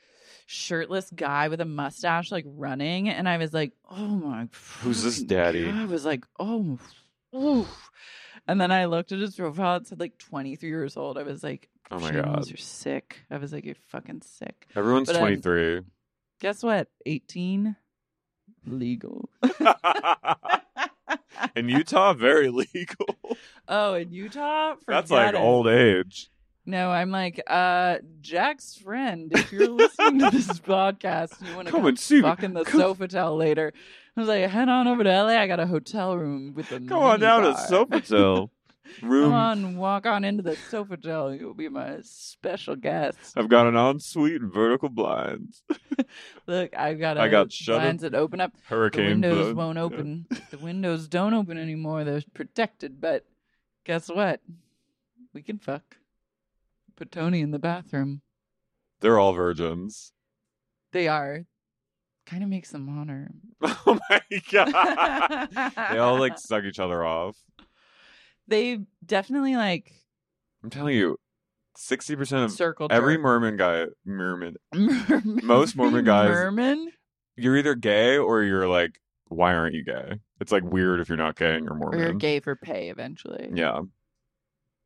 shirtless 0.46 1.10
guy 1.16 1.48
with 1.48 1.62
a 1.62 1.66
mustache 1.66 2.32
like 2.32 2.46
running 2.48 3.10
and 3.10 3.30
I 3.30 3.38
was 3.38 3.54
like, 3.54 3.74
"Oh 3.90 3.96
my 4.08 4.48
Who's 4.82 5.04
this 5.04 5.22
daddy? 5.22 5.66
God. 5.66 5.76
I 5.76 5.86
was 5.86 6.06
like, 6.06 6.26
"Oh." 6.40 6.80
oof. 7.36 7.90
And 8.48 8.60
then 8.60 8.72
I 8.72 8.86
looked 8.86 9.12
at 9.12 9.20
his 9.20 9.36
profile. 9.36 9.78
It 9.78 9.88
said 9.88 10.00
like 10.00 10.18
23 10.18 10.68
years 10.70 10.98
old. 10.98 11.18
I 11.18 11.24
was 11.24 11.44
like, 11.44 11.70
Oh 11.92 12.00
my 12.00 12.12
"James, 12.12 12.26
God. 12.26 12.48
you're 12.48 12.58
sick." 12.58 13.22
I 13.30 13.38
was 13.38 13.54
like, 13.54 13.66
"You're 13.66 13.76
fucking 13.90 14.22
sick." 14.22 14.68
Everyone's 14.76 15.08
But, 15.08 15.18
um, 15.18 15.22
23. 15.22 15.82
Guess 16.42 16.64
what? 16.64 16.88
18 17.06 17.76
legal. 18.66 19.30
In 21.56 21.70
Utah, 21.70 22.14
very 22.14 22.50
legal. 22.50 23.06
oh, 23.68 23.94
in 23.96 24.12
Utah, 24.12 24.76
That's 24.88 25.10
like 25.10 25.34
it. 25.34 25.38
old 25.38 25.68
age. 25.68 26.30
No, 26.66 26.92
I'm 26.92 27.10
like, 27.12 27.42
uh, 27.48 27.98
Jack's 28.22 28.76
friend. 28.76 29.32
If 29.34 29.52
you're 29.52 29.70
listening 29.70 30.20
to 30.20 30.30
this 30.30 30.48
podcast, 30.60 31.42
you 31.48 31.56
want 31.56 31.68
to 31.68 31.72
Come 31.72 31.82
come, 31.82 31.88
and 31.88 32.00
see 32.00 32.22
me. 32.22 32.32
in 32.44 32.54
the 32.54 32.64
Come- 32.64 32.82
Sofitel 32.82 33.38
later. 33.38 33.74
I 34.16 34.20
was 34.20 34.28
like, 34.30 34.48
head 34.50 34.70
on 34.70 34.88
over 34.88 35.04
to 35.04 35.10
LA. 35.24 35.30
I 35.40 35.48
got 35.48 35.60
a 35.60 35.66
hotel 35.66 36.16
room 36.18 36.54
with 36.56 36.72
a 36.72 36.80
Come 36.80 37.00
on 37.02 37.20
down 37.20 37.44
to 37.44 37.54
minibar. 37.54 37.88
Sofitel. 37.88 38.50
Room. 39.02 39.26
Come 39.26 39.34
on, 39.34 39.78
walk 39.78 40.06
on 40.06 40.24
into 40.24 40.44
the 40.44 40.56
Sofitel. 40.72 41.40
You'll 41.40 41.54
be 41.54 41.70
my 41.70 41.98
special 42.02 42.76
guest. 42.76 43.18
I've 43.38 43.50
got 43.50 43.68
an 43.68 43.76
ensuite 43.76 44.42
and 44.42 44.54
vertical 44.54 44.90
blinds. 44.90 45.64
Look, 46.48 46.76
I've 46.76 47.00
got 47.00 47.18
a 47.18 47.22
I 47.22 47.28
got 47.30 47.52
shutter- 47.52 47.80
blinds 47.80 48.02
that 48.04 48.16
open 48.16 48.42
up. 48.42 48.54
The 48.54 48.62
Hurricane 48.76 49.06
windows 49.08 49.54
blood. 49.54 49.56
won't 49.56 49.78
Yeah. 49.78 49.84
open. 49.84 50.26
the 50.52 50.58
windows 50.58 51.08
don't 51.08 51.34
open 51.34 51.58
anymore. 51.58 52.04
They're 52.04 52.22
protected. 52.34 53.00
But 53.00 53.26
guess 53.86 54.08
what? 54.10 54.42
We 55.34 55.42
can 55.42 55.60
fuck. 55.60 55.98
Put 56.96 57.12
Tony 57.12 57.42
in 57.42 57.52
the 57.52 57.60
bathroom. 57.60 58.22
They're 59.02 59.20
all 59.20 59.34
virgins. 59.34 60.12
They 60.92 61.08
are. 61.08 61.46
Kind 62.26 62.44
of 62.44 62.50
makes 62.50 62.72
them 62.72 62.88
hotter. 62.88 63.30
Oh 63.86 63.98
my 64.10 64.22
god. 64.52 65.50
they 65.92 65.98
all 65.98 66.20
like 66.20 66.38
suck 66.38 66.64
each 66.64 66.80
other 66.80 67.04
off. 67.04 67.36
They 68.50 68.80
definitely 69.06 69.56
like 69.56 69.92
I'm 70.64 70.70
telling 70.70 70.96
you, 70.96 71.18
sixty 71.78 72.16
percent 72.16 72.44
of 72.46 72.52
circle 72.52 72.88
every 72.92 73.16
jerk. 73.16 73.22
Mormon 73.24 73.58
guy, 73.58 73.86
Mormon, 74.06 74.56
Merman. 74.74 75.40
most 75.44 75.76
Mormon 75.76 76.04
guys- 76.06 76.30
Merman. 76.30 76.92
you're 77.38 77.56
either 77.58 77.76
gay 77.76 78.18
or 78.18 78.44
you're 78.44 78.68
like, 78.68 79.00
why 79.28 79.54
aren't 79.54 79.76
you 79.76 79.84
gay? 79.84 80.20
It's 80.42 80.52
like 80.52 80.64
weird 80.64 81.00
if 81.00 81.10
you're 81.10 81.18
not 81.18 81.36
gay 81.38 81.56
and 81.56 81.66
you're 81.66 81.74
Or 81.74 81.78
Mormon. 81.78 82.00
you're 82.00 82.14
gay 82.14 82.40
for 82.40 82.56
pay 82.56 82.90
eventually. 82.90 83.50
Yeah. 83.54 83.82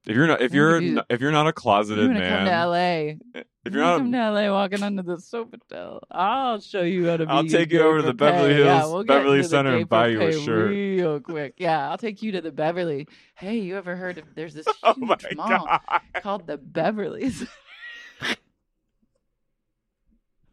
If 0.05 0.17
you're 0.17 0.27
not, 0.27 0.41
if 0.41 0.53
you're, 0.53 0.75
if 0.75 0.83
you, 0.83 1.01
if 1.09 1.21
you're 1.21 1.31
not 1.31 1.43
a 1.43 1.47
You're 1.47 1.53
closeted 1.53 2.07
gonna 2.07 2.19
come 2.19 2.45
to 2.45 2.51
man, 2.51 2.67
LA. 2.67 3.39
if 3.39 3.45
You 3.65 3.71
you're 3.71 3.81
not, 3.83 3.97
come 3.99 4.11
to 4.11 4.31
LA 4.31 4.51
walking 4.51 4.83
under 4.83 5.01
the 5.01 5.15
Sofitel. 5.15 6.01
I'll 6.11 6.59
show 6.59 6.81
you 6.81 7.05
how 7.07 7.15
to 7.15 7.25
be. 7.25 7.31
I'll 7.31 7.45
take 7.47 7.71
you 7.71 7.81
over 7.81 8.01
to 8.01 8.07
the 8.07 8.13
Beverly 8.13 8.53
pay. 8.55 8.63
Yeah, 8.65 8.79
Hills- 8.79 8.91
we'll 8.93 9.03
Beverly 9.05 9.43
Center 9.43 9.77
and 9.77 9.87
buy 9.87 10.07
you 10.07 10.21
a 10.21 10.33
shirt. 10.33 10.71
real 10.71 11.21
quick. 11.21 11.53
Yeah, 11.57 11.89
I'll 11.89 11.97
take 11.97 12.21
you 12.21 12.33
to 12.33 12.41
the 12.41 12.51
Beverly. 12.51 13.07
Hey, 13.35 13.59
you 13.59 13.77
ever 13.77 13.95
heard 13.95 14.17
of? 14.17 14.25
There's 14.35 14.53
this 14.53 14.67
oh 14.83 14.93
huge 14.93 15.25
oh 15.31 15.35
mall 15.35 15.65
god. 15.67 16.01
called 16.21 16.47
the 16.47 16.57
Beverly's. 16.57 17.45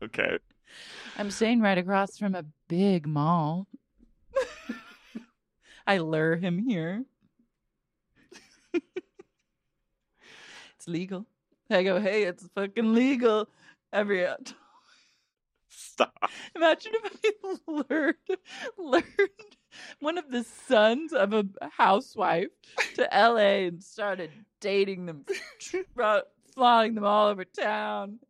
Okay. 0.03 0.39
I'm 1.19 1.31
staying 1.31 1.61
right 1.61 1.77
across 1.77 2.17
from 2.17 2.35
a 2.35 2.45
big 2.69 3.07
mall. 3.07 3.67
I 5.87 5.99
lure 5.99 6.37
him 6.37 6.59
here. 6.59 7.05
It's 10.81 10.89
legal. 10.89 11.27
I 11.69 11.83
go, 11.83 12.01
hey, 12.01 12.23
it's 12.23 12.49
fucking 12.55 12.95
legal. 12.95 13.51
Every 13.93 14.27
Stop. 15.69 16.31
Imagine 16.57 16.93
if 17.05 17.61
I 17.69 17.73
learned 17.91 18.15
learned 18.79 19.57
one 20.01 20.17
of 20.17 20.31
the 20.31 20.43
sons 20.43 21.13
of 21.13 21.35
a 21.35 21.45
housewife 21.77 22.49
to 22.95 23.07
LA 23.13 23.67
and 23.67 23.85
started 23.85 24.31
dating 24.61 25.05
them, 25.05 25.27
flying 26.55 26.95
them 26.95 27.05
all 27.05 27.29
over 27.29 27.45
town. 27.45 28.21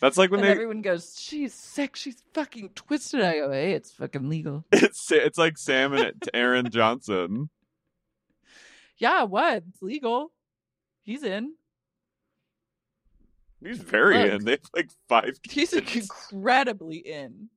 That's 0.00 0.16
like 0.16 0.30
when 0.30 0.40
they. 0.40 0.48
everyone 0.48 0.80
goes, 0.80 1.14
"She's 1.20 1.52
sick. 1.52 1.94
She's 1.94 2.22
fucking 2.32 2.70
twisted." 2.70 3.20
I 3.20 3.34
go, 3.34 3.52
"Hey, 3.52 3.72
it's 3.72 3.90
fucking 3.92 4.30
legal." 4.30 4.64
It's 4.72 5.12
it's 5.12 5.36
like 5.36 5.58
Sam 5.58 5.92
and 5.92 6.14
Aaron 6.32 6.70
Johnson. 6.70 7.50
Yeah, 8.96 9.24
what? 9.24 9.64
It's 9.68 9.82
legal. 9.82 10.32
He's 11.02 11.22
in. 11.22 11.54
He's 13.62 13.78
very 13.78 14.18
Look. 14.18 14.32
in. 14.32 14.44
They 14.44 14.50
have 14.52 14.60
like 14.74 14.90
five. 15.08 15.40
Kids. 15.48 15.72
He's 15.72 16.02
incredibly 16.02 16.98
in. 16.98 17.48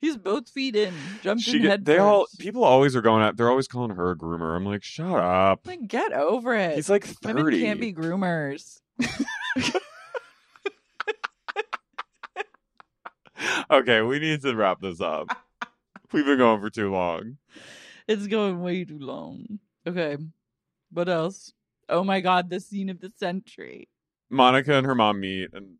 He's 0.00 0.16
both 0.16 0.48
feet 0.48 0.74
in, 0.74 0.92
jumped 1.22 1.44
She 1.44 1.58
in 1.58 1.62
get, 1.62 1.84
they 1.84 1.98
all 1.98 2.26
people 2.40 2.64
always 2.64 2.96
are 2.96 3.02
going 3.02 3.22
at. 3.22 3.36
They're 3.36 3.48
always 3.48 3.68
calling 3.68 3.92
her 3.94 4.10
a 4.10 4.16
groomer. 4.16 4.56
I'm 4.56 4.66
like, 4.66 4.82
shut 4.82 5.06
up. 5.06 5.64
Like, 5.64 5.86
get 5.86 6.12
over 6.12 6.56
it. 6.56 6.74
He's 6.74 6.90
like 6.90 7.04
thirty. 7.04 7.40
Women 7.40 7.60
can't 7.60 7.80
be 7.80 7.94
groomers. 7.94 8.80
okay, 13.70 14.02
we 14.02 14.18
need 14.18 14.42
to 14.42 14.56
wrap 14.56 14.80
this 14.80 15.00
up. 15.00 15.28
We've 16.12 16.26
been 16.26 16.38
going 16.38 16.60
for 16.60 16.70
too 16.70 16.90
long. 16.90 17.38
It's 18.08 18.26
going 18.26 18.60
way 18.60 18.84
too 18.84 18.98
long. 18.98 19.60
Okay. 19.86 20.16
What 20.90 21.08
else? 21.08 21.52
Oh 21.88 22.02
my 22.02 22.20
god, 22.20 22.50
the 22.50 22.58
scene 22.58 22.90
of 22.90 23.00
the 23.00 23.12
century. 23.18 23.88
Monica 24.32 24.74
and 24.74 24.86
her 24.86 24.94
mom 24.94 25.20
meet, 25.20 25.50
and 25.52 25.76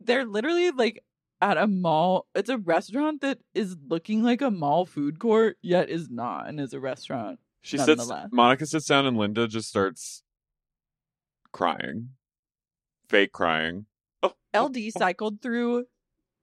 They're 0.00 0.24
literally 0.26 0.70
like 0.72 1.02
at 1.40 1.56
a 1.56 1.66
mall. 1.66 2.26
It's 2.34 2.50
a 2.50 2.58
restaurant 2.58 3.20
that 3.22 3.38
is 3.54 3.76
looking 3.88 4.22
like 4.22 4.42
a 4.42 4.50
mall 4.50 4.84
food 4.84 5.18
court, 5.18 5.56
yet 5.62 5.88
is 5.88 6.10
not, 6.10 6.48
and 6.48 6.60
is 6.60 6.74
a 6.74 6.80
restaurant. 6.80 7.38
she 7.62 7.78
sits. 7.78 8.10
Monica 8.32 8.66
sits 8.66 8.86
down, 8.86 9.06
and 9.06 9.16
Linda 9.16 9.46
just 9.48 9.68
starts 9.68 10.22
crying, 11.52 12.10
fake 13.08 13.32
crying. 13.32 13.86
Oh, 14.22 14.34
LD 14.54 14.90
cycled 14.96 15.40
through 15.40 15.86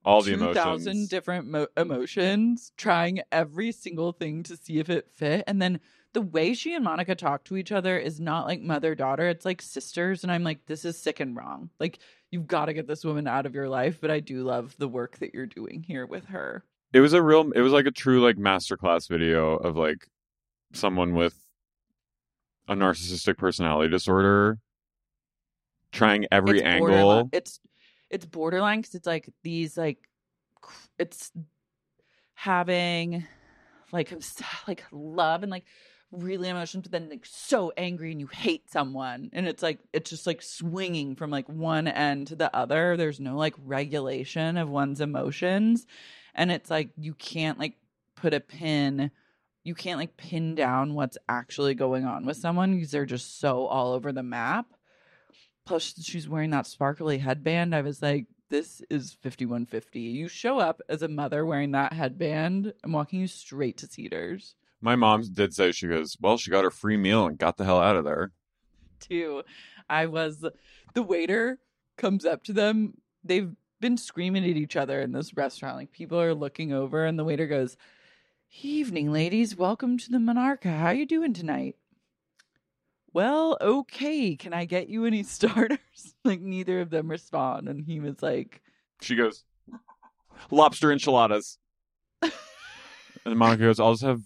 all 0.06 0.22
the 0.22 0.32
2,000 0.32 0.88
emotions. 0.92 1.10
different 1.10 1.48
mo- 1.48 1.68
emotions, 1.78 2.72
trying 2.78 3.22
every 3.32 3.72
single 3.72 4.14
thing 4.14 4.44
to 4.44 4.56
see 4.56 4.80
if 4.80 4.90
it 4.90 5.10
fit. 5.12 5.44
And 5.48 5.62
then 5.62 5.80
the 6.14 6.22
way 6.22 6.54
she 6.54 6.74
and 6.76 6.84
Monica 6.84 7.16
talk 7.16 7.44
to 7.46 7.56
each 7.58 7.72
other 7.72 7.98
is 7.98 8.20
not 8.20 8.46
like 8.46 8.62
mother 8.62 8.96
daughter, 8.96 9.28
it's 9.30 9.46
like 9.46 9.62
sisters. 9.62 10.24
And 10.24 10.32
I'm 10.32 10.44
like, 10.44 10.66
this 10.66 10.84
is 10.86 10.98
sick 10.98 11.20
and 11.20 11.36
wrong. 11.36 11.70
Like, 11.80 12.00
you've 12.32 12.48
got 12.48 12.66
to 12.66 12.74
get 12.74 12.88
this 12.88 13.06
woman 13.06 13.28
out 13.28 13.46
of 13.46 13.56
your 13.56 13.70
life. 13.70 14.00
But 14.02 14.12
I 14.12 14.20
do 14.20 14.44
love 14.44 14.76
the 14.78 14.88
work 14.90 15.18
that 15.20 15.34
you're 15.34 15.46
doing 15.46 15.84
here 15.84 16.06
with 16.06 16.26
her. 16.26 16.64
it 16.94 17.00
was 17.00 17.14
a 17.14 17.22
real. 17.22 17.52
It 17.52 17.62
was 17.62 17.72
like 17.74 17.86
a 17.86 17.92
true 17.92 18.22
like 18.22 18.36
masterclass 18.38 19.08
video 19.08 19.56
of 19.56 19.78
like 19.78 20.06
someone 20.74 21.14
with 21.16 21.36
a 22.68 22.76
narcissistic 22.76 23.38
personality 23.38 23.90
disorder 23.90 24.60
trying 25.92 26.26
every 26.32 26.58
It's 26.60 26.66
angle. 26.66 26.88
borderline- 26.90 27.30
It's 27.34 27.60
it's 28.10 28.26
borderline 28.26 28.82
because 28.82 28.96
it's 28.96 29.08
like 29.08 29.30
these 29.44 29.78
like 29.78 29.98
it's 31.00 31.32
having 32.34 33.26
like 33.92 34.12
like 34.68 34.84
love 34.92 35.44
and 35.44 35.52
like 35.52 35.66
really 36.12 36.50
emotions, 36.50 36.84
but 36.84 36.92
then 36.92 37.10
like 37.10 37.26
so 37.26 37.72
angry 37.78 38.12
and 38.12 38.20
you 38.20 38.28
hate 38.28 38.70
someone, 38.70 39.30
and 39.34 39.48
it's 39.48 39.64
like 39.64 39.80
it's 39.94 40.10
just 40.10 40.28
like 40.28 40.42
swinging 40.42 41.16
from 41.16 41.30
like 41.30 41.48
one 41.48 41.88
end 41.88 42.28
to 42.28 42.36
the 42.36 42.56
other. 42.56 42.98
There's 42.98 43.20
no 43.20 43.38
like 43.38 43.56
regulation 43.64 44.58
of 44.58 44.70
one's 44.70 45.02
emotions, 45.02 45.86
and 46.36 46.52
it's 46.52 46.70
like 46.70 46.90
you 46.98 47.14
can't 47.14 47.60
like 47.60 47.76
put 48.16 48.34
a 48.34 48.40
pin. 48.40 49.12
You 49.64 49.76
can't 49.76 50.00
like 50.00 50.18
pin 50.18 50.56
down 50.56 50.96
what's 50.96 51.18
actually 51.30 51.76
going 51.76 52.06
on 52.06 52.26
with 52.26 52.38
someone 52.38 52.76
because 52.76 52.92
they're 52.92 53.06
just 53.06 53.40
so 53.40 53.68
all 53.68 53.94
over 53.94 54.12
the 54.12 54.24
map. 54.24 54.66
Plus, 55.66 55.94
she's 56.02 56.28
wearing 56.28 56.50
that 56.50 56.66
sparkly 56.66 57.20
headband. 57.20 57.76
I 57.76 57.82
was 57.82 58.02
like, 58.02 58.26
this 58.50 58.82
is 58.90 59.14
5150. 59.22 60.00
You 60.00 60.28
show 60.28 60.60
up 60.60 60.82
as 60.90 61.02
a 61.02 61.08
mother 61.08 61.46
wearing 61.46 61.72
that 61.72 61.94
headband, 61.94 62.74
I'm 62.84 62.92
walking 62.92 63.20
you 63.20 63.28
straight 63.28 63.78
to 63.78 63.88
Cedars. 63.88 64.56
My 64.82 64.96
mom 64.96 65.22
did 65.22 65.54
say 65.54 65.72
she 65.72 65.88
goes, 65.88 66.18
well, 66.20 66.38
she 66.38 66.50
got 66.52 66.64
her 66.64 66.72
free 66.72 66.98
meal 66.98 67.28
and 67.28 67.38
got 67.38 67.58
the 67.58 67.66
hell 67.66 67.80
out 67.80 67.96
of 67.96 68.04
there. 68.04 68.32
Too. 69.00 69.44
I 69.90 70.08
was, 70.08 70.44
the 70.94 71.04
waiter 71.04 71.60
comes 71.98 72.26
up 72.26 72.44
to 72.46 72.54
them. 72.54 72.96
They've 73.24 73.52
been 73.80 73.98
screaming 73.98 74.44
at 74.44 74.58
each 74.58 74.76
other 74.76 75.02
in 75.02 75.12
this 75.12 75.36
restaurant. 75.38 75.78
Like 75.78 75.92
people 75.92 76.20
are 76.20 76.34
looking 76.34 76.74
over, 76.74 77.06
and 77.06 77.18
the 77.20 77.24
waiter 77.24 77.48
goes, 77.48 77.78
Evening, 78.62 79.12
ladies. 79.12 79.56
Welcome 79.56 79.98
to 79.98 80.12
the 80.12 80.18
Monarcha. 80.18 80.78
How 80.78 80.90
you 80.90 81.06
doing 81.06 81.34
tonight? 81.34 81.76
Well, 83.14 83.58
okay. 83.62 84.36
Can 84.36 84.54
I 84.54 84.66
get 84.66 84.90
you 84.90 85.06
any 85.06 85.24
starters? 85.24 86.16
like 86.26 86.42
neither 86.42 86.82
of 86.82 86.90
them 86.90 87.10
respond. 87.10 87.70
And 87.70 87.86
he 87.86 88.00
was 88.00 88.22
like, 88.22 88.62
She 89.02 89.16
goes, 89.16 89.44
lobster 90.50 90.92
enchiladas. 90.92 91.58
and 92.22 93.36
Monica 93.38 93.64
goes, 93.64 93.80
I'll 93.80 93.94
just 93.94 94.04
have 94.04 94.22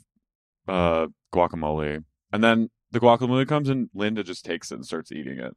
uh, 0.67 1.07
guacamole. 1.33 2.03
And 2.31 2.43
then 2.43 2.69
the 2.91 2.99
guacamole 2.99 3.47
comes 3.47 3.69
and 3.69 3.89
Linda 3.93 4.23
just 4.23 4.45
takes 4.45 4.71
it 4.71 4.75
and 4.75 4.85
starts 4.85 5.11
eating 5.11 5.39
it. 5.39 5.55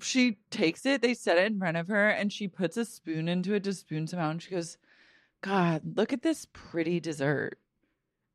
she 0.00 0.38
takes 0.50 0.86
it, 0.86 1.02
they 1.02 1.14
set 1.14 1.38
it 1.38 1.46
in 1.52 1.58
front 1.58 1.76
of 1.76 1.88
her, 1.88 2.08
and 2.08 2.32
she 2.32 2.48
puts 2.48 2.76
a 2.76 2.84
spoon 2.84 3.28
into 3.28 3.54
it 3.54 3.64
to 3.64 3.72
spoon 3.72 4.06
some 4.06 4.18
out. 4.18 4.30
And 4.30 4.42
she 4.42 4.50
goes, 4.50 4.78
God, 5.42 5.82
look 5.96 6.12
at 6.12 6.22
this 6.22 6.46
pretty 6.52 7.00
dessert. 7.00 7.58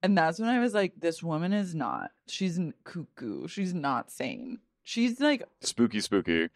And 0.04 0.16
that's 0.18 0.40
when 0.40 0.50
I 0.50 0.60
was 0.60 0.74
like, 0.74 0.94
this 1.00 1.24
woman 1.24 1.54
is 1.54 1.74
not. 1.74 2.12
She's 2.28 2.60
cuckoo. 2.84 3.48
She's 3.48 3.74
not 3.74 4.12
sane. 4.12 4.60
She's 4.84 5.20
like, 5.20 5.44
Spooky, 5.62 6.00
spooky. 6.00 6.50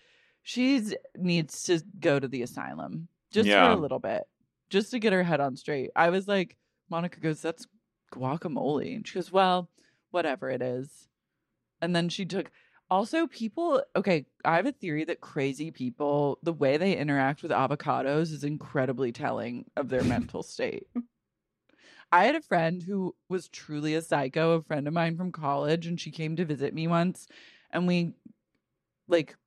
she's 0.44 0.94
needs 1.18 1.64
to 1.64 1.82
go 2.00 2.20
to 2.20 2.28
the 2.28 2.44
asylum 2.44 3.08
just 3.32 3.48
Yeah. 3.50 3.66
for 3.66 3.72
a 3.78 3.82
little 3.82 4.00
bit, 4.00 4.24
just 4.70 4.92
to 4.92 5.00
get 5.00 5.12
her 5.14 5.24
head 5.24 5.40
on 5.42 5.56
straight. 5.58 5.90
I 5.96 6.10
was 6.12 6.28
like, 6.28 6.56
Monica 6.90 7.20
goes, 7.20 7.42
that's 7.42 7.66
guacamole. 8.12 8.96
And 8.96 9.08
she 9.08 9.16
goes, 9.16 9.32
well, 9.32 9.70
whatever 10.12 10.50
it 10.50 10.62
is. 10.62 11.08
And 11.82 11.96
then 11.96 12.10
she 12.10 12.26
took, 12.26 12.52
also, 12.90 13.26
people, 13.26 13.82
okay, 13.96 14.26
I 14.44 14.58
have 14.58 14.66
a 14.66 14.74
theory 14.74 15.06
that 15.06 15.22
crazy 15.22 15.72
people, 15.72 16.40
the 16.44 16.52
way 16.52 16.76
they 16.76 16.98
interact 16.98 17.42
with 17.42 17.52
avocados 17.52 18.34
is 18.34 18.44
incredibly 18.44 19.14
telling 19.14 19.66
of 19.78 19.88
their 19.88 20.04
mental 20.04 20.44
state. 20.44 20.88
I 22.12 22.26
had 22.26 22.36
a 22.36 22.42
friend 22.42 22.84
who 22.84 23.16
was 23.30 23.48
truly 23.48 23.96
a 23.96 24.02
psycho, 24.02 24.52
a 24.52 24.62
friend 24.62 24.88
of 24.90 24.94
mine 24.94 25.16
from 25.16 25.32
college, 25.32 25.88
and 25.88 25.98
she 25.98 26.12
came 26.12 26.36
to 26.36 26.44
visit 26.44 26.74
me 26.74 26.86
once, 26.86 27.28
and 27.72 27.88
we 27.88 28.14
like 29.08 29.38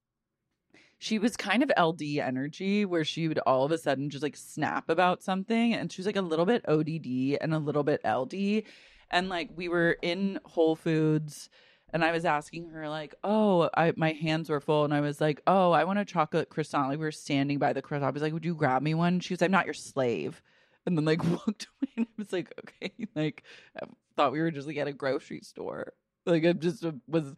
she 1.04 1.18
was 1.18 1.36
kind 1.36 1.62
of 1.62 1.70
LD 1.78 2.02
energy 2.18 2.86
where 2.86 3.04
she 3.04 3.28
would 3.28 3.38
all 3.40 3.66
of 3.66 3.72
a 3.72 3.76
sudden 3.76 4.08
just 4.08 4.22
like 4.22 4.36
snap 4.36 4.88
about 4.88 5.22
something 5.22 5.74
and 5.74 5.92
she 5.92 6.00
was 6.00 6.06
like 6.06 6.16
a 6.16 6.22
little 6.22 6.46
bit 6.46 6.64
ODD 6.66 7.36
and 7.42 7.52
a 7.52 7.58
little 7.58 7.82
bit 7.82 8.00
LD 8.06 8.62
and 9.10 9.28
like 9.28 9.50
we 9.54 9.68
were 9.68 9.98
in 10.00 10.40
Whole 10.46 10.74
Foods 10.74 11.50
and 11.92 12.02
I 12.02 12.10
was 12.10 12.24
asking 12.24 12.70
her 12.70 12.88
like, 12.88 13.14
"Oh, 13.22 13.70
I 13.76 13.92
my 13.96 14.12
hands 14.12 14.50
were 14.50 14.60
full." 14.60 14.84
And 14.84 14.92
I 14.92 15.00
was 15.00 15.20
like, 15.20 15.40
"Oh, 15.46 15.70
I 15.70 15.84
want 15.84 16.00
a 16.00 16.04
chocolate 16.04 16.48
croissant." 16.48 16.88
Like 16.88 16.98
we 16.98 17.04
were 17.04 17.12
standing 17.12 17.58
by 17.58 17.72
the 17.72 17.82
croissant. 17.82 18.08
I 18.08 18.10
was 18.10 18.22
like, 18.22 18.32
"Would 18.32 18.44
you 18.44 18.56
grab 18.56 18.82
me 18.82 18.94
one?" 18.94 19.20
She 19.20 19.32
was, 19.32 19.42
"I'm 19.42 19.52
not 19.52 19.66
your 19.66 19.74
slave." 19.74 20.42
And 20.86 20.98
then 20.98 21.04
like 21.04 21.22
walked 21.46 21.68
away. 21.68 21.92
And 21.98 22.06
I 22.06 22.14
was 22.18 22.32
like, 22.32 22.52
"Okay." 22.58 22.92
Like 23.14 23.44
I 23.80 23.86
thought 24.16 24.32
we 24.32 24.40
were 24.40 24.50
just 24.50 24.66
like 24.66 24.76
at 24.78 24.88
a 24.88 24.92
grocery 24.92 25.42
store. 25.42 25.92
Like 26.26 26.44
I 26.44 26.52
just 26.52 26.84
uh, 26.84 26.92
was, 27.06 27.34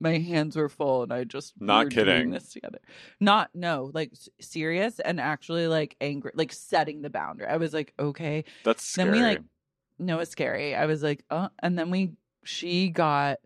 my 0.00 0.18
hands 0.18 0.56
were 0.56 0.68
full, 0.68 1.02
and 1.02 1.12
I 1.12 1.24
just 1.24 1.54
Not 1.60 1.90
kidding. 1.90 2.30
this 2.30 2.52
together. 2.52 2.78
Not 3.20 3.50
no, 3.54 3.90
like 3.92 4.12
serious 4.40 5.00
and 5.00 5.20
actually 5.20 5.66
like 5.66 5.96
angry, 6.00 6.32
like 6.34 6.52
setting 6.52 7.02
the 7.02 7.10
boundary. 7.10 7.46
I 7.48 7.56
was 7.56 7.72
like, 7.74 7.92
okay, 7.98 8.44
That's 8.64 8.84
scary. 8.84 9.10
then 9.10 9.16
we 9.16 9.22
like 9.22 9.42
no 9.98 10.18
it's 10.18 10.32
scary 10.32 10.74
i 10.74 10.86
was 10.86 11.00
like 11.02 11.22
uh 11.30 11.48
and 11.62 11.78
then 11.78 11.90
we 11.90 12.10
she 12.44 12.88
got 12.88 13.36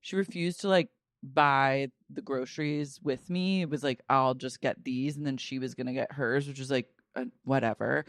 she 0.00 0.16
refused 0.16 0.60
to 0.60 0.68
like 0.68 0.88
buy 1.22 1.88
the 2.08 2.22
groceries 2.22 3.00
with 3.02 3.28
me 3.28 3.62
it 3.62 3.68
was 3.68 3.82
like 3.82 4.00
i'll 4.08 4.32
just 4.32 4.60
get 4.62 4.82
these 4.84 5.16
and 5.16 5.26
then 5.26 5.36
she 5.36 5.58
was 5.58 5.74
gonna 5.74 5.92
get 5.92 6.10
hers 6.12 6.46
which 6.46 6.60
was 6.60 6.70
like 6.70 6.88
uh, 7.16 7.24
whatever 7.44 8.06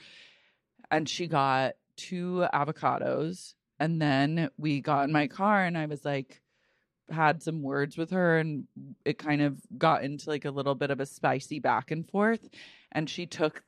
and 0.92 1.10
she 1.10 1.28
got 1.28 1.74
two 1.98 2.46
avocados 2.54 3.56
and 3.80 4.02
then 4.02 4.50
we 4.58 4.82
got 4.82 5.04
in 5.06 5.12
my 5.12 5.28
car 5.28 5.64
and 5.64 5.78
i 5.78 5.86
was 5.86 6.04
like 6.06 6.42
had 7.10 7.42
some 7.42 7.62
words 7.62 7.98
with 7.98 8.10
her 8.12 8.38
and 8.38 8.66
it 9.06 9.18
kind 9.18 9.42
of 9.42 9.58
got 9.78 10.04
into 10.04 10.30
like 10.30 10.44
a 10.46 10.52
little 10.52 10.76
bit 10.76 10.92
of 10.92 11.00
a 11.00 11.06
spicy 11.06 11.60
back 11.60 11.90
and 11.92 12.10
forth 12.10 12.50
and 12.92 13.10
she 13.10 13.26
took 13.26 13.64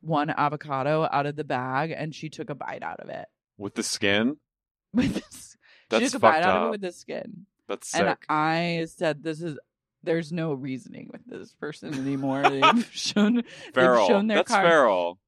one 0.00 0.28
avocado 0.30 1.08
out 1.10 1.24
of 1.26 1.36
the 1.36 1.44
bag 1.44 1.90
and 1.96 2.14
she 2.14 2.28
took 2.28 2.50
a 2.50 2.54
bite 2.54 2.82
out 2.82 3.00
of 3.00 3.08
it 3.08 3.26
With 3.56 3.74
the 3.76 3.82
skin? 3.82 4.36
with 4.94 5.14
this. 5.14 5.56
That's 5.88 6.04
she 6.04 6.10
took 6.10 6.16
a 6.16 6.18
bite 6.20 6.32
fucked 6.34 6.44
out 6.46 6.56
of 6.62 6.66
it 6.66 6.70
with 6.72 6.80
the 6.82 6.92
skin. 6.92 7.46
That's 7.68 7.88
sick. 7.88 8.00
And 8.02 8.16
I 8.28 8.84
said, 8.94 9.22
"This 9.22 9.40
is 9.40 9.58
there's 10.02 10.32
no 10.32 10.52
reasoning 10.52 11.08
with 11.12 11.22
this 11.26 11.54
person 11.54 11.94
anymore. 11.94 12.42
They've 12.42 12.90
shown 12.92 13.42
feral. 13.72 14.00
they've 14.00 14.06
shown 14.08 14.26
their 14.26 14.38
That's 14.38 14.50
card, 14.50 14.66
feral. 14.66 15.18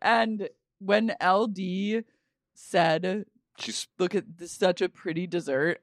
and 0.00 0.48
when 0.78 1.14
LD 1.22 2.04
said, 2.54 3.26
She's 3.58 3.86
"Look 3.98 4.14
at 4.14 4.38
this, 4.38 4.52
such 4.52 4.80
a 4.80 4.88
pretty 4.88 5.26
dessert," 5.26 5.82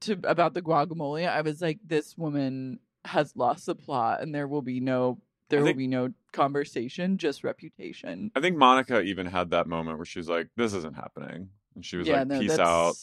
to 0.00 0.12
about 0.24 0.54
the 0.54 0.62
guacamole, 0.62 1.28
I 1.28 1.40
was 1.42 1.62
like, 1.62 1.78
"This 1.84 2.16
woman 2.18 2.80
has 3.04 3.34
lost 3.36 3.66
the 3.66 3.74
plot, 3.74 4.20
and 4.22 4.34
there 4.34 4.46
will 4.48 4.62
be 4.62 4.80
no, 4.80 5.20
there 5.48 5.60
I 5.60 5.62
will 5.62 5.74
be 5.74 5.86
no 5.86 6.12
conversation, 6.32 7.18
just 7.18 7.44
reputation." 7.44 8.30
I 8.34 8.40
think 8.40 8.56
Monica 8.56 9.00
even 9.00 9.26
had 9.26 9.50
that 9.50 9.66
moment 9.66 9.98
where 9.98 10.04
she 10.06 10.18
was 10.18 10.28
like, 10.28 10.48
"This 10.56 10.74
isn't 10.74 10.96
happening," 10.96 11.50
and 11.74 11.84
she 11.84 11.96
was 11.96 12.08
like, 12.08 12.26
no, 12.26 12.40
"Peace 12.40 12.58
out." 12.58 12.94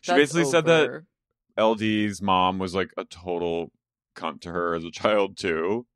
She 0.00 0.12
basically 0.12 0.44
said 0.44 0.64
that. 0.66 1.04
LD's 1.56 2.22
mom 2.22 2.60
was 2.60 2.72
like 2.72 2.92
a 2.96 3.04
total 3.04 3.72
cunt 4.14 4.42
to 4.42 4.52
her 4.52 4.74
as 4.74 4.84
a 4.84 4.92
child 4.92 5.36
too, 5.36 5.86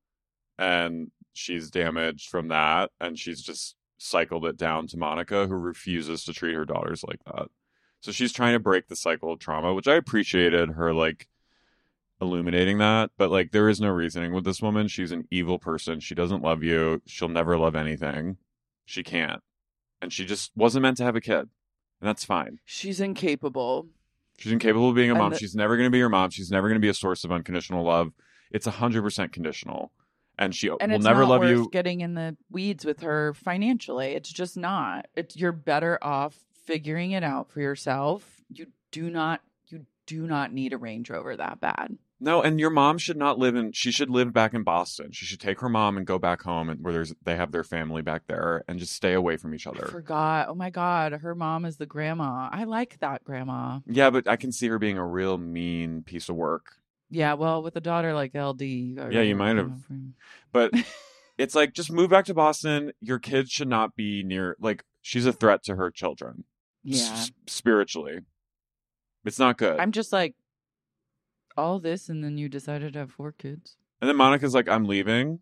and 0.58 1.12
she's 1.32 1.70
damaged 1.70 2.28
from 2.28 2.48
that, 2.48 2.90
and 3.00 3.16
she's 3.16 3.40
just 3.40 3.76
cycled 4.02 4.44
it 4.44 4.56
down 4.56 4.86
to 4.88 4.96
Monica, 4.96 5.46
who 5.46 5.54
refuses 5.54 6.24
to 6.24 6.32
treat 6.32 6.54
her 6.54 6.64
daughters 6.64 7.04
like 7.06 7.22
that. 7.26 7.48
So 8.00 8.10
she's 8.12 8.32
trying 8.32 8.54
to 8.54 8.58
break 8.58 8.88
the 8.88 8.96
cycle 8.96 9.32
of 9.32 9.38
trauma, 9.38 9.72
which 9.74 9.86
I 9.86 9.94
appreciated 9.94 10.70
her 10.70 10.92
like 10.92 11.28
illuminating 12.20 12.78
that, 12.78 13.10
but 13.16 13.30
like 13.30 13.50
there 13.52 13.68
is 13.68 13.80
no 13.80 13.88
reasoning 13.90 14.32
with 14.32 14.44
this 14.44 14.60
woman. 14.62 14.88
She's 14.88 15.12
an 15.12 15.26
evil 15.30 15.58
person. 15.58 16.00
She 16.00 16.14
doesn't 16.14 16.42
love 16.42 16.62
you. 16.62 17.02
She'll 17.06 17.28
never 17.28 17.56
love 17.58 17.74
anything. 17.74 18.36
She 18.84 19.02
can't. 19.02 19.40
And 20.00 20.12
she 20.12 20.24
just 20.24 20.50
wasn't 20.56 20.82
meant 20.82 20.96
to 20.98 21.04
have 21.04 21.16
a 21.16 21.20
kid. 21.20 21.48
And 22.00 22.08
that's 22.08 22.24
fine. 22.24 22.58
she's 22.64 23.00
incapable. 23.00 23.86
She's 24.38 24.50
incapable 24.50 24.88
of 24.88 24.96
being 24.96 25.10
a 25.10 25.14
mom. 25.14 25.30
the- 25.32 25.38
She's 25.38 25.54
never 25.54 25.76
going 25.76 25.86
to 25.86 25.90
be 25.90 25.98
your 25.98 26.08
mom. 26.08 26.30
She's 26.30 26.50
never 26.50 26.66
going 26.68 26.80
to 26.80 26.84
be 26.84 26.88
a 26.88 26.94
source 26.94 27.22
of 27.22 27.30
unconditional 27.30 27.84
love. 27.84 28.12
It's 28.50 28.66
100% 28.66 29.30
conditional. 29.30 29.92
And 30.44 30.54
she 30.54 30.68
and 30.80 30.92
will 30.92 30.98
never 30.98 31.24
love 31.24 31.44
you. 31.44 31.68
getting 31.70 32.00
in 32.00 32.14
the 32.14 32.36
weeds 32.50 32.84
with 32.84 33.00
her 33.00 33.34
financially 33.34 34.12
it's 34.12 34.32
just 34.32 34.56
not 34.56 35.06
it's 35.14 35.36
you're 35.36 35.52
better 35.52 35.98
off 36.02 36.36
figuring 36.64 37.12
it 37.12 37.22
out 37.24 37.50
for 37.50 37.60
yourself 37.60 38.42
you 38.52 38.66
do 38.90 39.10
not 39.10 39.40
you 39.68 39.86
do 40.06 40.26
not 40.26 40.52
need 40.52 40.72
a 40.72 40.78
range 40.78 41.10
rover 41.10 41.36
that 41.36 41.60
bad 41.60 41.96
No, 42.20 42.40
and 42.40 42.60
your 42.60 42.70
mom 42.70 42.98
should 42.98 43.16
not 43.16 43.36
live 43.40 43.56
in. 43.56 43.72
She 43.72 43.90
should 43.90 44.08
live 44.08 44.32
back 44.32 44.54
in 44.54 44.62
Boston. 44.62 45.10
She 45.10 45.26
should 45.26 45.40
take 45.40 45.58
her 45.58 45.68
mom 45.68 45.96
and 45.96 46.06
go 46.06 46.18
back 46.20 46.42
home, 46.42 46.68
and 46.70 46.78
where 46.84 46.92
there's 46.92 47.12
they 47.24 47.34
have 47.34 47.50
their 47.50 47.64
family 47.64 48.00
back 48.00 48.28
there, 48.28 48.62
and 48.68 48.78
just 48.78 48.92
stay 48.92 49.12
away 49.14 49.36
from 49.36 49.52
each 49.56 49.66
i 49.66 49.70
other. 49.70 49.86
forgot 49.88 50.48
oh 50.48 50.54
my 50.54 50.70
god 50.70 51.12
her 51.12 51.34
mom 51.34 51.64
is 51.64 51.78
the 51.78 51.86
grandma 51.86 52.48
i 52.52 52.62
like 52.62 52.98
that 53.00 53.24
grandma 53.24 53.80
Yeah, 53.86 54.10
but 54.10 54.28
I 54.28 54.36
can 54.36 54.52
see 54.52 54.68
her 54.68 54.78
being 54.78 54.98
a 54.98 55.06
real 55.06 55.36
mean 55.36 56.02
piece 56.04 56.28
of 56.28 56.36
work. 56.36 56.76
Yeah 57.12 57.34
well 57.34 57.62
with 57.62 57.76
a 57.76 57.80
daughter 57.80 58.12
like 58.14 58.34
ld 58.34 58.60
you 58.62 58.96
Yeah, 59.10 59.20
you 59.20 59.36
might 59.36 59.56
have. 59.56 59.72
But 60.52 60.72
it's 61.38 61.54
like 61.54 61.72
just 61.74 61.92
move 61.92 62.10
back 62.10 62.24
to 62.26 62.34
Boston. 62.34 62.92
Your 63.00 63.18
kids 63.20 63.50
should 63.50 63.68
not 63.68 63.94
be 63.94 64.22
near. 64.24 64.56
Like 64.58 64.82
she's 65.02 65.26
a 65.26 65.32
threat 65.32 65.62
to 65.64 65.76
her 65.76 65.90
children. 65.90 66.44
yeah 66.82 67.12
S- 67.12 67.30
spiritually, 67.46 68.20
it's 69.24 69.38
not 69.38 69.58
good. 69.58 69.78
i'm 69.78 69.92
just 69.92 70.12
like 70.12 70.34
all 71.56 71.78
this 71.78 72.08
and 72.08 72.24
then 72.24 72.38
you 72.38 72.48
decided 72.48 72.92
to 72.94 72.98
have 73.00 73.12
four 73.12 73.30
kids 73.30 73.76
And 74.00 74.08
then 74.08 74.16
Monica's 74.16 74.54
like, 74.54 74.68
I'm 74.68 74.86
leaving. 74.86 75.40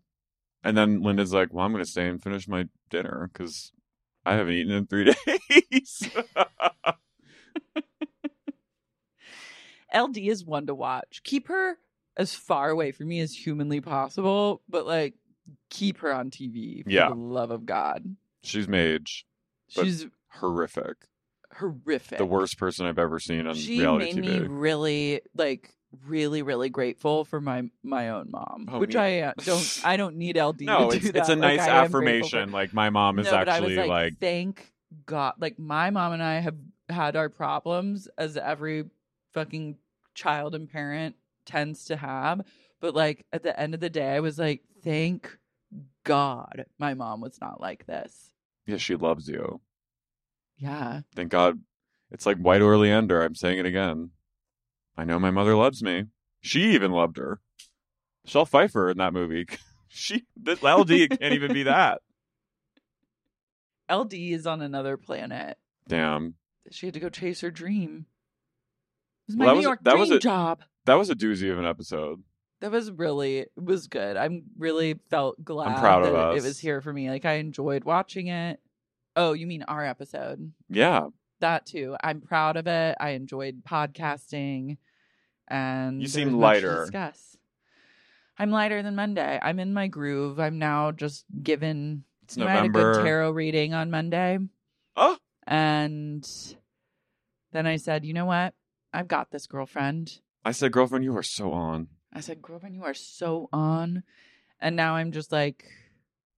And 0.63 0.75
then 0.77 1.01
Linda's 1.01 1.33
like, 1.33 1.51
Well, 1.53 1.65
I'm 1.65 1.71
going 1.71 1.83
to 1.83 1.89
stay 1.89 2.07
and 2.07 2.21
finish 2.21 2.47
my 2.47 2.67
dinner 2.89 3.29
because 3.31 3.71
I 4.25 4.33
haven't 4.35 4.53
eaten 4.53 4.73
in 4.73 4.85
three 4.87 5.05
days. 5.71 6.09
LD 9.93 10.17
is 10.17 10.45
one 10.45 10.67
to 10.67 10.75
watch. 10.75 11.21
Keep 11.23 11.47
her 11.47 11.77
as 12.17 12.33
far 12.33 12.69
away 12.69 12.91
from 12.91 13.07
me 13.07 13.19
as 13.19 13.33
humanly 13.33 13.81
possible, 13.81 14.61
but 14.69 14.85
like 14.85 15.13
keep 15.69 15.97
her 15.99 16.13
on 16.13 16.29
TV 16.29 16.83
for 16.83 16.89
Yeah. 16.89 17.09
the 17.09 17.15
love 17.15 17.51
of 17.51 17.65
God. 17.65 18.15
She's 18.43 18.67
mage. 18.67 19.25
She's 19.67 20.07
Horrific. 20.29 20.97
horrific. 21.57 22.17
The 22.17 22.25
worst 22.25 22.57
person 22.57 22.85
I've 22.85 22.99
ever 22.99 23.19
seen 23.19 23.47
on 23.47 23.55
She 23.55 23.79
reality 23.79 24.13
made 24.13 24.23
TV. 24.23 24.41
me 24.41 24.47
really 24.47 25.21
like 25.35 25.73
really 26.05 26.41
really 26.41 26.69
grateful 26.69 27.25
for 27.25 27.41
my 27.41 27.63
my 27.83 28.09
own 28.09 28.29
mom, 28.31 28.67
Oh, 28.71 28.79
which 28.79 28.95
I 28.95 29.19
uh, 29.21 29.33
don't 29.43 29.81
I 29.83 29.97
don't 29.97 30.15
need 30.15 30.37
LD 30.37 30.61
no, 30.61 30.89
to 30.91 30.95
it's, 30.97 31.05
it's 31.05 31.29
a 31.29 31.35
nice 31.35 31.63
for- 31.63 31.69
affirmation. 31.69 32.51
Like, 32.51 32.73
my 32.73 32.89
mom 32.89 33.19
is 33.19 33.25
no, 33.25 33.33
actually 33.35 33.75
like, 33.75 33.89
like, 33.89 34.17
thank 34.19 34.71
God. 35.05 35.33
Like 35.39 35.59
my 35.59 35.89
mom 35.89 36.13
and 36.13 36.23
I 36.23 36.39
have 36.39 36.55
had 36.89 37.15
our 37.17 37.29
problems 37.29 38.07
as 38.17 38.37
every 38.37 38.85
fucking 39.33 39.77
child 40.13 40.55
and 40.55 40.69
parent 40.69 41.15
tends 41.45 41.85
to 41.85 41.97
have. 41.97 42.41
But 42.79 42.95
like 42.95 43.25
at 43.31 43.43
the 43.43 43.57
end 43.59 43.73
of 43.73 43.79
the 43.79 43.89
day, 43.89 44.15
I 44.15 44.19
was 44.19 44.39
like, 44.39 44.63
thank 44.83 45.37
God 46.03 46.65
my 46.79 46.93
mom 46.93 47.21
was 47.21 47.39
not 47.39 47.61
like 47.61 47.85
this. 47.85 48.31
yeah, 48.65 48.77
she 48.77 48.95
loves 48.95 49.27
you. 49.27 49.61
Yeah. 50.57 51.01
Thank 51.15 51.29
God. 51.29 51.59
It's 52.11 52.25
like 52.25 52.37
White 52.37 52.61
Oleander. 52.61 53.21
I'm 53.21 53.35
saying 53.35 53.59
it 53.59 53.65
again. 53.65 54.11
I 54.97 55.05
know 55.05 55.17
my 55.17 55.31
mother 55.31 55.55
loves 55.55 55.81
me. 55.81 56.05
She 56.41 56.73
even 56.73 56.91
loved 56.91 57.17
her. 57.17 57.39
Michelle 58.25 58.45
Pfeiffer 58.45 58.89
in 58.89 58.97
that 58.97 59.13
movie. 59.13 59.47
she, 59.87 60.25
this 60.35 60.61
LD 60.61 60.89
can't 61.19 61.33
even 61.33 61.53
be 61.53 61.63
that. 61.63 62.01
LD 63.91 64.13
is 64.13 64.45
on 64.45 64.61
another 64.61 64.97
planet. 64.97 65.57
Damn. 65.87 66.35
She 66.69 66.87
had 66.87 66.93
to 66.93 66.99
go 66.99 67.09
chase 67.09 67.41
her 67.41 67.51
dream. 67.51 68.05
Was 69.31 69.37
Well, 69.37 69.47
that 69.47 69.51
New 69.53 69.57
was 69.57 69.63
York 69.63 69.79
that 69.83 69.97
was 69.97 70.11
a- 70.11 70.19
job. 70.19 70.63
That 70.85 70.95
was 70.95 71.09
a 71.09 71.15
doozy 71.15 71.51
of 71.51 71.59
an 71.59 71.65
episode. 71.65 72.23
That 72.61 72.71
was 72.71 72.91
really 72.91 73.39
it 73.39 73.51
was 73.55 73.87
good. 73.87 74.17
I'm 74.17 74.43
really 74.57 74.99
felt 75.09 75.43
glad 75.43 75.79
proud 75.79 76.03
of 76.03 76.13
that 76.13 76.35
it 76.37 76.43
was 76.43 76.59
here 76.59 76.81
for 76.81 76.91
me. 76.93 77.09
Like 77.09 77.25
I 77.25 77.33
enjoyed 77.33 77.83
watching 77.83 78.27
it. 78.27 78.59
Oh, 79.15 79.33
you 79.33 79.47
mean 79.47 79.63
our 79.63 79.85
episode? 79.85 80.51
Yeah. 80.69 81.07
That 81.39 81.65
too. 81.65 81.95
I'm 82.03 82.21
proud 82.21 82.55
of 82.57 82.67
it. 82.67 82.95
I 82.99 83.09
enjoyed 83.11 83.63
podcasting, 83.67 84.77
and 85.47 86.01
You 86.01 86.07
seem 86.07 86.27
was 86.27 86.33
much 86.35 86.61
to 86.61 86.67
lighter. 86.67 86.81
discuss. 86.81 87.37
I'm 88.37 88.51
lighter 88.51 88.81
than 88.83 88.95
Monday. 88.95 89.39
I'm 89.41 89.59
in 89.59 89.73
my 89.73 89.87
groove. 89.87 90.39
I'm 90.39 90.57
now 90.59 90.91
just 90.91 91.25
given. 91.43 92.03
It's 92.23 92.37
you 92.37 92.43
know, 92.43 92.49
I 92.49 92.53
had 92.53 92.65
a 92.65 92.69
good 92.69 93.03
tarot 93.03 93.31
reading 93.31 93.73
on 93.73 93.89
Monday, 93.91 94.37
Oh, 94.95 95.17
and 95.47 96.27
then 97.51 97.65
I 97.67 97.75
said, 97.77 98.05
"You 98.05 98.13
know 98.13 98.25
what? 98.25 98.53
I've 98.93 99.07
got 99.07 99.31
this, 99.31 99.47
girlfriend." 99.47 100.19
I 100.43 100.51
said, 100.51 100.71
girlfriend, 100.71 101.03
you 101.03 101.15
are 101.17 101.23
so 101.23 101.51
on. 101.51 101.87
I 102.13 102.19
said, 102.19 102.41
"Girlfriend, 102.41 102.75
you 102.75 102.83
are 102.83 102.93
so 102.93 103.47
on," 103.53 104.03
and 104.59 104.75
now 104.75 104.95
I'm 104.95 105.11
just 105.11 105.31
like, 105.31 105.65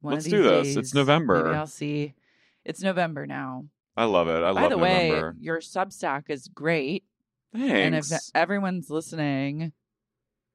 one 0.02 0.16
Let's 0.16 0.26
of 0.26 0.32
do 0.32 0.44
this. 0.44 0.68
days, 0.68 0.78
It's 0.78 0.94
November. 0.94 1.46
Maybe 1.46 1.56
I'll 1.56 1.66
see. 1.66 2.14
It's 2.66 2.82
November 2.82 3.26
now. 3.26 3.66
I 3.96 4.06
love 4.06 4.28
it. 4.28 4.44
I 4.44 4.48
love. 4.52 4.56
By 4.56 4.62
love 4.64 4.70
the 4.72 4.78
way, 4.78 5.10
November. 5.10 5.36
your 5.40 5.60
Substack 5.60 6.24
is 6.30 6.48
great. 6.48 7.06
Thanks. 7.54 7.72
And 7.72 7.96
if 7.96 8.06
everyone's 8.36 8.90
listening, 8.90 9.72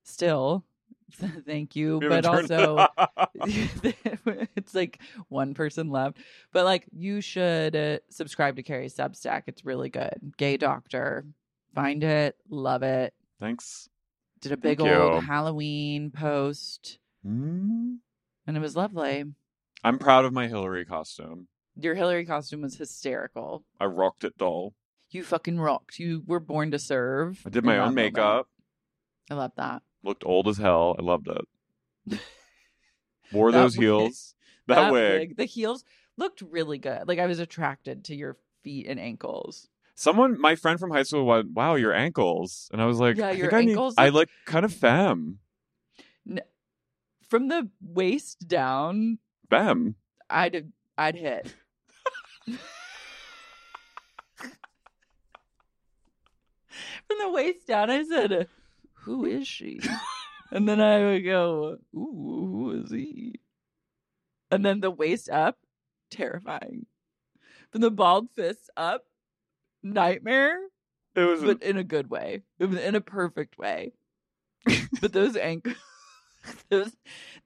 still, 0.04 0.64
thank 1.46 1.76
you. 1.76 2.00
But 2.00 2.26
also, 2.26 2.86
it's 3.44 4.74
like 4.74 5.00
one 5.28 5.54
person 5.54 5.90
left. 5.90 6.18
But 6.52 6.64
like, 6.64 6.84
you 6.92 7.20
should 7.20 7.74
uh, 7.74 7.98
subscribe 8.10 8.56
to 8.56 8.62
Carey's 8.62 8.94
Substack. 8.94 9.44
It's 9.46 9.64
really 9.64 9.88
good. 9.88 10.34
Gay 10.36 10.56
Doctor. 10.56 11.24
Find 11.78 12.02
it. 12.02 12.36
Love 12.50 12.82
it. 12.82 13.14
Thanks. 13.38 13.88
Did 14.40 14.50
a 14.52 14.56
big 14.56 14.78
Thank 14.78 14.90
old 14.90 15.22
you. 15.22 15.28
Halloween 15.28 16.10
post, 16.10 16.98
Mm. 17.24 17.98
and 18.46 18.56
it 18.56 18.60
was 18.60 18.74
lovely. 18.74 19.24
I'm 19.84 19.98
proud 19.98 20.24
of 20.24 20.32
my 20.32 20.48
Hillary 20.48 20.84
costume. 20.84 21.46
Your 21.76 21.94
Hillary 21.94 22.24
costume 22.26 22.62
was 22.62 22.76
hysterical. 22.76 23.64
I 23.78 23.84
rocked 23.84 24.24
it 24.24 24.36
doll. 24.36 24.74
You 25.10 25.22
fucking 25.22 25.60
rocked. 25.60 26.00
You 26.00 26.24
were 26.26 26.40
born 26.40 26.72
to 26.72 26.80
serve. 26.80 27.42
I 27.46 27.50
did 27.50 27.64
my 27.64 27.76
that 27.76 27.82
own 27.86 27.94
makeup. 27.94 28.48
I 29.30 29.34
love 29.34 29.52
that. 29.56 29.82
Looked 30.02 30.24
old 30.26 30.48
as 30.48 30.58
hell. 30.58 30.96
I 30.98 31.02
loved 31.02 31.28
it. 31.28 32.18
Wore 33.32 33.52
those 33.52 33.76
wig- 33.76 33.84
heels. 33.84 34.34
That, 34.66 34.92
wig. 34.92 35.36
The 35.38 35.46
heels 35.46 35.82
looked 36.18 36.42
really 36.42 36.76
good. 36.76 37.08
Like 37.08 37.18
I 37.18 37.24
was 37.26 37.38
attracted 37.38 38.04
to 38.06 38.14
your 38.14 38.36
feet 38.64 38.86
and 38.86 39.00
ankles. 39.00 39.66
Someone, 40.00 40.40
my 40.40 40.54
friend 40.54 40.78
from 40.78 40.92
high 40.92 41.02
school, 41.02 41.26
went, 41.26 41.50
"Wow, 41.50 41.74
your 41.74 41.92
ankles," 41.92 42.70
and 42.72 42.80
I 42.80 42.86
was 42.86 43.00
like, 43.00 43.16
Yeah, 43.16 43.28
I 43.28 43.30
your 43.32 43.50
think 43.50 43.52
I 43.52 43.60
need- 43.64 43.70
ankles 43.72 43.94
I 43.98 44.08
look- 44.10 44.28
kind 44.44 44.64
of 44.64 44.72
femme, 44.72 45.40
From 47.28 47.48
the 47.48 47.68
waist 47.80 48.46
down, 48.46 49.18
femme. 49.50 49.96
I'd 50.30 50.72
I'd 50.96 51.16
hit. 51.16 51.52
From 57.06 57.18
the 57.20 57.30
waist 57.30 57.66
down, 57.66 57.90
I 57.90 58.04
said, 58.04 58.48
"Who 59.04 59.24
is 59.24 59.48
she?" 59.48 59.80
and 60.50 60.68
then 60.68 60.80
I 60.80 61.02
would 61.04 61.24
go, 61.24 61.78
"Ooh, 61.94 62.46
who 62.52 62.82
is 62.84 62.90
he?" 62.90 63.40
And 64.50 64.64
then 64.64 64.80
the 64.80 64.90
waist 64.90 65.28
up, 65.30 65.58
terrifying. 66.10 66.86
From 67.70 67.80
the 67.82 67.90
bald 67.90 68.30
fists 68.34 68.70
up, 68.76 69.06
nightmare. 69.82 70.56
It 71.14 71.22
was 71.24 71.42
but 71.42 71.62
in 71.62 71.76
a 71.76 71.84
good 71.84 72.10
way, 72.10 72.42
It 72.58 72.66
was 72.66 72.78
in 72.78 72.94
a 72.94 73.00
perfect 73.00 73.58
way. 73.58 73.92
but 75.00 75.12
those 75.12 75.36
ankles, 75.36 75.76
those 76.70 76.94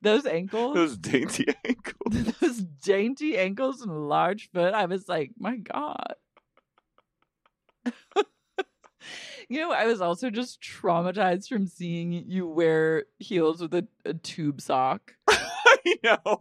those 0.03 0.27
ankles, 0.27 0.75
Those 0.75 0.97
dainty 0.99 1.47
ankles. 1.65 2.35
those 2.41 2.59
dainty 2.59 3.39
ankles 3.39 3.81
and 3.83 4.09
large 4.09 4.51
foot. 4.51 4.75
I 4.75 4.87
was 4.87 5.09
like, 5.09 5.31
my 5.39 5.57
God. 5.57 6.15
you 9.49 9.61
know, 9.61 9.73
I 9.73 9.87
was 9.87 10.01
also 10.01 10.31
just 10.31 10.61
traumatized 10.61 11.49
from 11.49 11.67
seeing 11.67 12.13
you 12.13 12.47
wear 12.47 13.05
heels 13.19 13.61
with 13.61 13.75
a, 13.75 13.87
a 14.05 14.15
tube 14.15 14.61
sock. 14.61 15.15
I 15.29 15.95
know. 16.05 16.39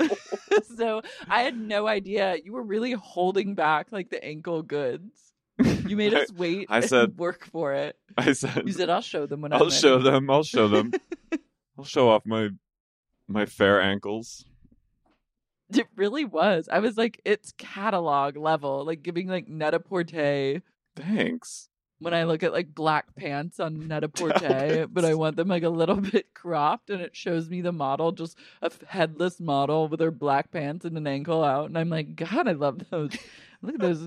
so 0.78 1.02
I 1.28 1.42
had 1.42 1.58
no 1.58 1.88
idea 1.88 2.38
you 2.44 2.54
were 2.54 2.64
really 2.64 2.92
holding 2.92 3.56
back 3.56 3.92
like 3.92 4.10
the 4.10 4.24
ankle 4.24 4.62
goods. 4.62 5.31
You 5.88 5.96
made 5.98 6.14
us 6.14 6.32
wait 6.32 6.68
I 6.70 6.78
and 6.78 6.86
said- 6.90 7.18
work 7.18 7.46
for 7.52 7.74
it. 7.74 7.98
I 8.18 8.34
said, 8.34 8.64
You 8.66 8.74
said 8.74 8.90
I'll 8.90 9.02
show 9.02 9.26
them 9.26 9.42
when 9.42 9.54
I'll 9.54 9.70
show 9.70 9.98
ready." 9.98 10.10
them. 10.12 10.30
I'll 10.30 10.44
show 10.44 10.68
them. 10.68 10.92
I'll 11.78 11.86
show 11.86 12.10
off 12.10 12.26
my 12.26 12.50
my 13.28 13.46
fair 13.46 13.82
ankles. 13.82 14.46
It 15.74 15.88
really 15.96 16.26
was. 16.26 16.68
I 16.70 16.80
was 16.80 16.98
like, 16.98 17.22
it's 17.24 17.54
catalog 17.58 18.36
level, 18.36 18.84
like 18.86 19.02
giving 19.04 19.28
like 19.28 19.48
Net-a-Porter 19.48 20.62
Thanks. 20.98 21.70
when 22.00 22.14
I 22.14 22.26
look 22.26 22.44
at 22.44 22.52
like 22.52 22.76
black 22.76 23.16
pants 23.16 23.58
on 23.58 23.88
Net-a-Porter, 23.88 24.88
but 24.92 25.06
I 25.06 25.14
want 25.14 25.38
them 25.38 25.48
like 25.48 25.64
a 25.64 25.70
little 25.70 25.96
bit 25.96 26.34
cropped, 26.34 26.90
and 26.90 27.02
it 27.02 27.16
shows 27.16 27.50
me 27.50 27.62
the 27.62 27.72
model, 27.72 28.12
just 28.12 28.38
a 28.62 28.70
headless 28.86 29.40
model 29.40 29.88
with 29.88 30.02
her 30.02 30.12
black 30.12 30.52
pants 30.52 30.84
and 30.84 30.98
an 30.98 31.08
ankle 31.08 31.42
out, 31.42 31.70
and 31.70 31.78
I'm 31.78 31.90
like, 31.90 32.18
God, 32.18 32.50
I 32.50 32.52
love 32.52 32.82
those. 32.90 33.12
Look 33.64 33.76
at 33.76 33.82
those 33.82 34.00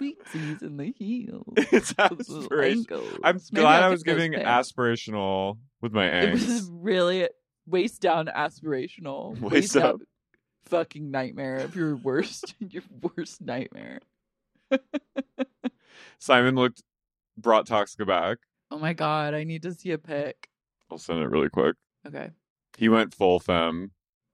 feetsies 0.00 0.62
in 0.62 0.76
the 0.78 0.92
heels. 0.96 1.44
It's 1.56 1.92
Those 1.92 2.28
little 2.28 2.42
aspiration. 2.44 2.86
I'm 3.22 3.36
Maybe 3.52 3.62
glad 3.62 3.82
I 3.82 3.88
was 3.90 4.02
giving 4.02 4.32
aspirational 4.32 5.58
with 5.82 5.92
my 5.92 6.06
It 6.06 6.32
was 6.32 6.44
angst. 6.46 6.68
really 6.72 7.28
waist 7.66 8.00
down 8.00 8.26
aspirational. 8.26 9.38
Waist 9.50 9.74
down 9.74 9.84
up. 9.84 10.00
fucking 10.64 11.10
nightmare 11.10 11.56
of 11.58 11.76
your 11.76 11.96
worst 11.96 12.54
your 12.58 12.82
worst 13.16 13.40
nightmare. 13.42 14.00
Simon 16.18 16.54
looked 16.54 16.82
brought 17.36 17.66
Toxica 17.66 18.06
back. 18.06 18.38
Oh 18.70 18.78
my 18.78 18.92
god, 18.94 19.34
I 19.34 19.44
need 19.44 19.62
to 19.62 19.74
see 19.74 19.90
a 19.90 19.98
pic. 19.98 20.48
I'll 20.90 20.98
send 20.98 21.20
it 21.20 21.28
really 21.28 21.48
quick. 21.50 21.76
Okay. 22.06 22.30
He 22.78 22.88
went 22.88 23.14
full 23.14 23.38
femme. 23.40 23.90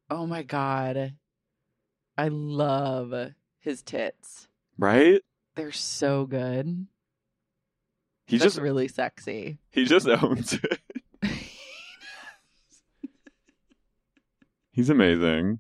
Oh 0.09 0.27
my 0.27 0.43
god. 0.43 1.15
I 2.17 2.29
love 2.29 3.33
his 3.59 3.83
tits. 3.83 4.49
Right? 4.81 5.21
They're 5.57 5.73
so 5.73 6.25
good. 6.25 6.87
He 8.27 8.39
That's 8.39 8.55
just 8.55 8.63
really 8.63 8.89
sexy. 8.89 9.59
he 9.71 9.85
just 9.85 10.09
owns 10.09 10.55
it. 10.55 10.81
He's 14.73 14.89
amazing. 14.89 15.59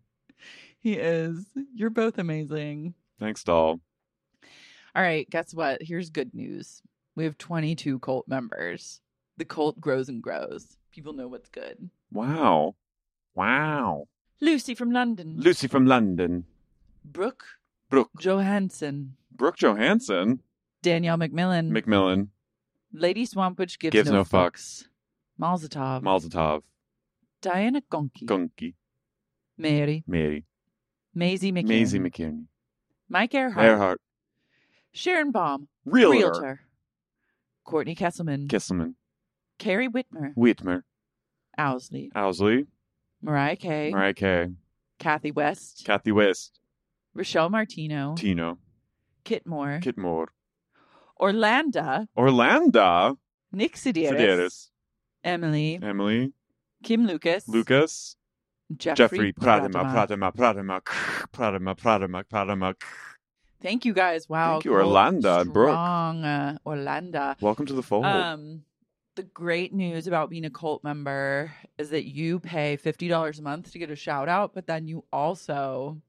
he 0.78 0.94
is. 0.94 1.44
You're 1.74 1.90
both 1.90 2.18
amazing. 2.18 2.94
Thanks, 3.18 3.44
doll. 3.44 3.80
All 4.94 5.02
right, 5.02 5.28
guess 5.28 5.52
what? 5.52 5.82
Here's 5.82 6.08
good 6.10 6.32
news. 6.32 6.80
We 7.16 7.24
have 7.24 7.36
22 7.36 7.98
cult 7.98 8.26
members. 8.26 9.00
The 9.36 9.44
cult 9.44 9.80
grows 9.80 10.08
and 10.08 10.22
grows. 10.22 10.78
People 10.92 11.12
know 11.12 11.28
what's 11.28 11.50
good. 11.50 11.90
Wow. 12.12 12.76
Wow. 13.34 14.08
Lucy 14.40 14.74
from 14.74 14.90
London. 14.90 15.34
Lucy 15.38 15.68
from 15.68 15.86
London. 15.86 16.44
Brooke 17.04 17.44
Brooke. 17.90 18.10
Johansson. 18.18 19.16
Brooke 19.34 19.56
Johansson. 19.56 20.40
Danielle 20.82 21.18
McMillan. 21.18 21.68
Macmillan. 21.70 22.28
Lady 22.92 23.26
Swampwitch 23.26 23.78
gives, 23.78 23.92
Gives 23.92 24.10
no, 24.10 24.18
no 24.18 24.24
fucks. 24.24 24.84
Malzatov. 25.40 26.02
Malzatov. 26.02 26.62
Diana 27.42 27.82
Gonki. 27.90 28.24
Gunky. 28.24 28.74
Mary. 29.58 30.04
Mary. 30.06 30.46
Maisie 31.14 31.52
McKinney. 31.52 31.68
Maisie 31.68 31.98
McKinney. 31.98 32.44
Mike 33.08 33.34
Earhart. 33.34 33.64
Earhart. 33.64 34.00
Sharon 34.92 35.32
Baum. 35.32 35.68
Realtor. 35.84 36.18
Realtor. 36.18 36.60
Courtney 37.64 37.94
Kesselman. 37.96 38.48
Kisselman. 38.48 38.94
Carrie 39.58 39.88
Whitmer. 39.88 40.34
Whitmer. 40.36 40.82
Owsley. 41.58 42.10
Owsley. 42.14 42.66
Mariah 43.20 43.56
Kay. 43.56 43.90
Mariah 43.90 44.14
Kay. 44.14 44.48
Kathy 44.98 45.30
West. 45.30 45.82
Kathy 45.84 46.12
West. 46.12 46.59
Rochelle 47.14 47.50
Martino. 47.50 48.14
Tino. 48.16 48.58
Kit 49.24 49.46
Moore. 49.46 49.80
Kit 49.82 49.98
Moore. 49.98 50.28
Orlando. 51.20 52.06
Orlando. 52.16 53.18
Nick 53.52 53.74
Sedaris. 53.76 54.10
Sedaris. 54.12 54.68
Emily. 55.22 55.78
Emily. 55.82 56.32
Kim 56.82 57.06
Lucas. 57.06 57.46
Lucas. 57.48 58.16
Jeffrey, 58.76 58.96
Jeffrey. 58.96 59.32
Pradima. 59.32 59.92
Pradima. 59.92 60.32
Pradima. 60.34 60.80
Pradima. 61.32 61.76
Pradima. 61.76 61.76
Pradima. 61.76 62.24
Pradima. 62.24 62.74
Thank 63.60 63.84
you 63.84 63.92
guys. 63.92 64.28
Wow. 64.28 64.52
Thank 64.52 64.64
you. 64.64 64.72
Orlando 64.72 65.40
and 65.40 65.52
Brooke. 65.52 65.70
Strong 65.70 66.24
uh, 66.24 66.58
Orlando. 66.64 67.34
Welcome 67.40 67.66
to 67.66 67.74
the 67.74 67.82
fold. 67.82 68.06
Um, 68.06 68.62
the 69.16 69.24
great 69.24 69.74
news 69.74 70.06
about 70.06 70.30
being 70.30 70.46
a 70.46 70.50
cult 70.50 70.82
member 70.82 71.52
is 71.76 71.90
that 71.90 72.08
you 72.08 72.38
pay 72.40 72.76
fifty 72.76 73.08
dollars 73.08 73.38
a 73.38 73.42
month 73.42 73.72
to 73.72 73.78
get 73.78 73.90
a 73.90 73.96
shout 73.96 74.28
out, 74.28 74.54
but 74.54 74.66
then 74.66 74.86
you 74.86 75.04
also 75.12 76.00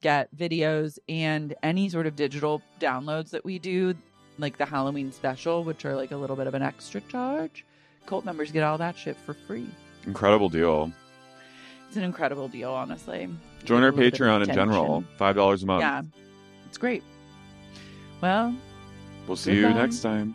get 0.00 0.34
videos 0.36 0.98
and 1.08 1.54
any 1.62 1.88
sort 1.88 2.06
of 2.06 2.16
digital 2.16 2.62
downloads 2.80 3.30
that 3.30 3.44
we 3.44 3.58
do, 3.58 3.94
like 4.38 4.56
the 4.56 4.64
Halloween 4.66 5.12
special, 5.12 5.64
which 5.64 5.84
are 5.84 5.94
like 5.96 6.10
a 6.10 6.16
little 6.16 6.36
bit 6.36 6.46
of 6.46 6.54
an 6.54 6.62
extra 6.62 7.00
charge. 7.02 7.64
Cult 8.06 8.24
members 8.24 8.50
get 8.50 8.62
all 8.62 8.78
that 8.78 8.96
shit 8.96 9.16
for 9.16 9.34
free. 9.34 9.68
Incredible 10.06 10.48
deal. 10.48 10.90
It's 11.88 11.96
an 11.96 12.04
incredible 12.04 12.48
deal, 12.48 12.72
honestly. 12.72 13.28
Join 13.64 13.82
our 13.82 13.88
a 13.88 13.92
little 13.92 14.10
bit 14.10 14.14
of 14.14 14.20
Patreon 14.20 14.48
in 14.48 14.54
general. 14.54 15.04
Five 15.18 15.36
dollars 15.36 15.62
a 15.62 15.66
month. 15.66 15.80
Yeah, 15.82 16.02
it's 16.66 16.78
great. 16.78 17.02
Well, 18.20 18.54
We'll 19.26 19.36
see 19.36 19.54
you 19.54 19.68
next 19.68 20.00
time. 20.00 20.34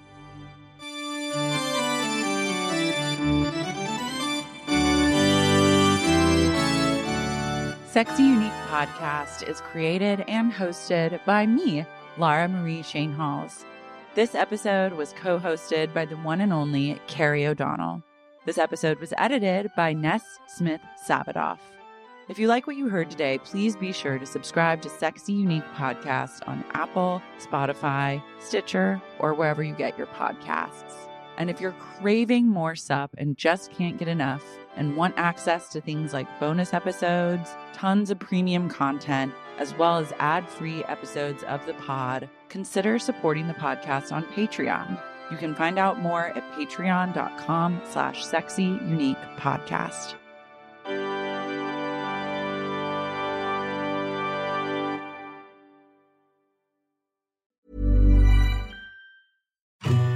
Sexy 7.96 8.24
Unique 8.24 8.52
podcast 8.68 9.48
is 9.48 9.62
created 9.62 10.26
and 10.28 10.52
hosted 10.52 11.24
by 11.24 11.46
me, 11.46 11.86
Lara 12.18 12.50
Marie 12.50 12.82
Schoenhals. 12.82 13.64
This 14.16 14.36
episode 14.36 14.92
was 14.92 15.14
co 15.14 15.40
hosted 15.40 15.94
by 15.94 16.04
the 16.04 16.18
one 16.18 16.42
and 16.42 16.52
only 16.52 17.00
Carey 17.08 17.48
O'Donnell. 17.48 18.04
This 18.46 18.58
episode 18.58 19.00
was 19.00 19.14
edited 19.18 19.72
by 19.78 19.94
Ness 19.94 20.26
Smith 20.46 20.82
Sabadoff. 21.08 21.60
If 22.28 22.38
you 22.38 22.50
like 22.50 22.68
what 22.68 22.76
you 22.76 22.90
heard 22.90 23.10
today, 23.10 23.38
please 23.38 23.78
be 23.78 23.94
sure 23.94 24.20
to 24.20 24.26
subscribe 24.26 24.82
to 24.82 24.90
Sexy 24.90 25.32
Unique 25.32 25.64
Podcast 25.78 26.46
on 26.50 26.66
Apple, 26.74 27.22
Spotify, 27.40 28.22
Stitcher, 28.42 29.02
or 29.20 29.34
wherever 29.34 29.64
you 29.64 29.74
get 29.74 29.98
your 29.98 30.08
podcasts. 30.08 30.96
And 31.38 31.50
if 31.50 31.62
you're 31.62 31.72
craving 31.72 32.46
more 32.50 32.76
sup 32.76 33.12
and 33.18 33.38
just 33.38 33.72
can't 33.72 33.98
get 33.98 34.10
enough 34.10 34.44
and 34.76 34.96
want 34.96 35.16
access 35.18 35.70
to 35.70 35.82
things 35.82 36.14
like 36.14 36.40
bonus 36.40 36.74
episodes, 36.74 37.50
tons 37.74 38.10
of 38.10 38.20
premium 38.20 38.70
content, 38.70 39.34
as 39.58 39.74
well 39.76 39.98
as 39.98 40.14
ad-free 40.20 40.84
episodes 40.86 41.44
of 41.44 41.66
the 41.66 41.74
pod, 41.76 42.30
consider 42.50 43.00
supporting 43.00 43.48
the 43.48 43.54
podcast 43.54 44.12
on 44.12 44.24
Patreon. 44.26 45.02
You 45.32 45.38
can 45.38 45.56
find 45.56 45.80
out 45.80 46.00
more 46.00 46.28
at 46.28 46.52
patreon.com 46.54 47.82
slash 47.86 48.26
sexy 48.26 48.64
unique 48.64 49.18
podcast. 49.38 50.16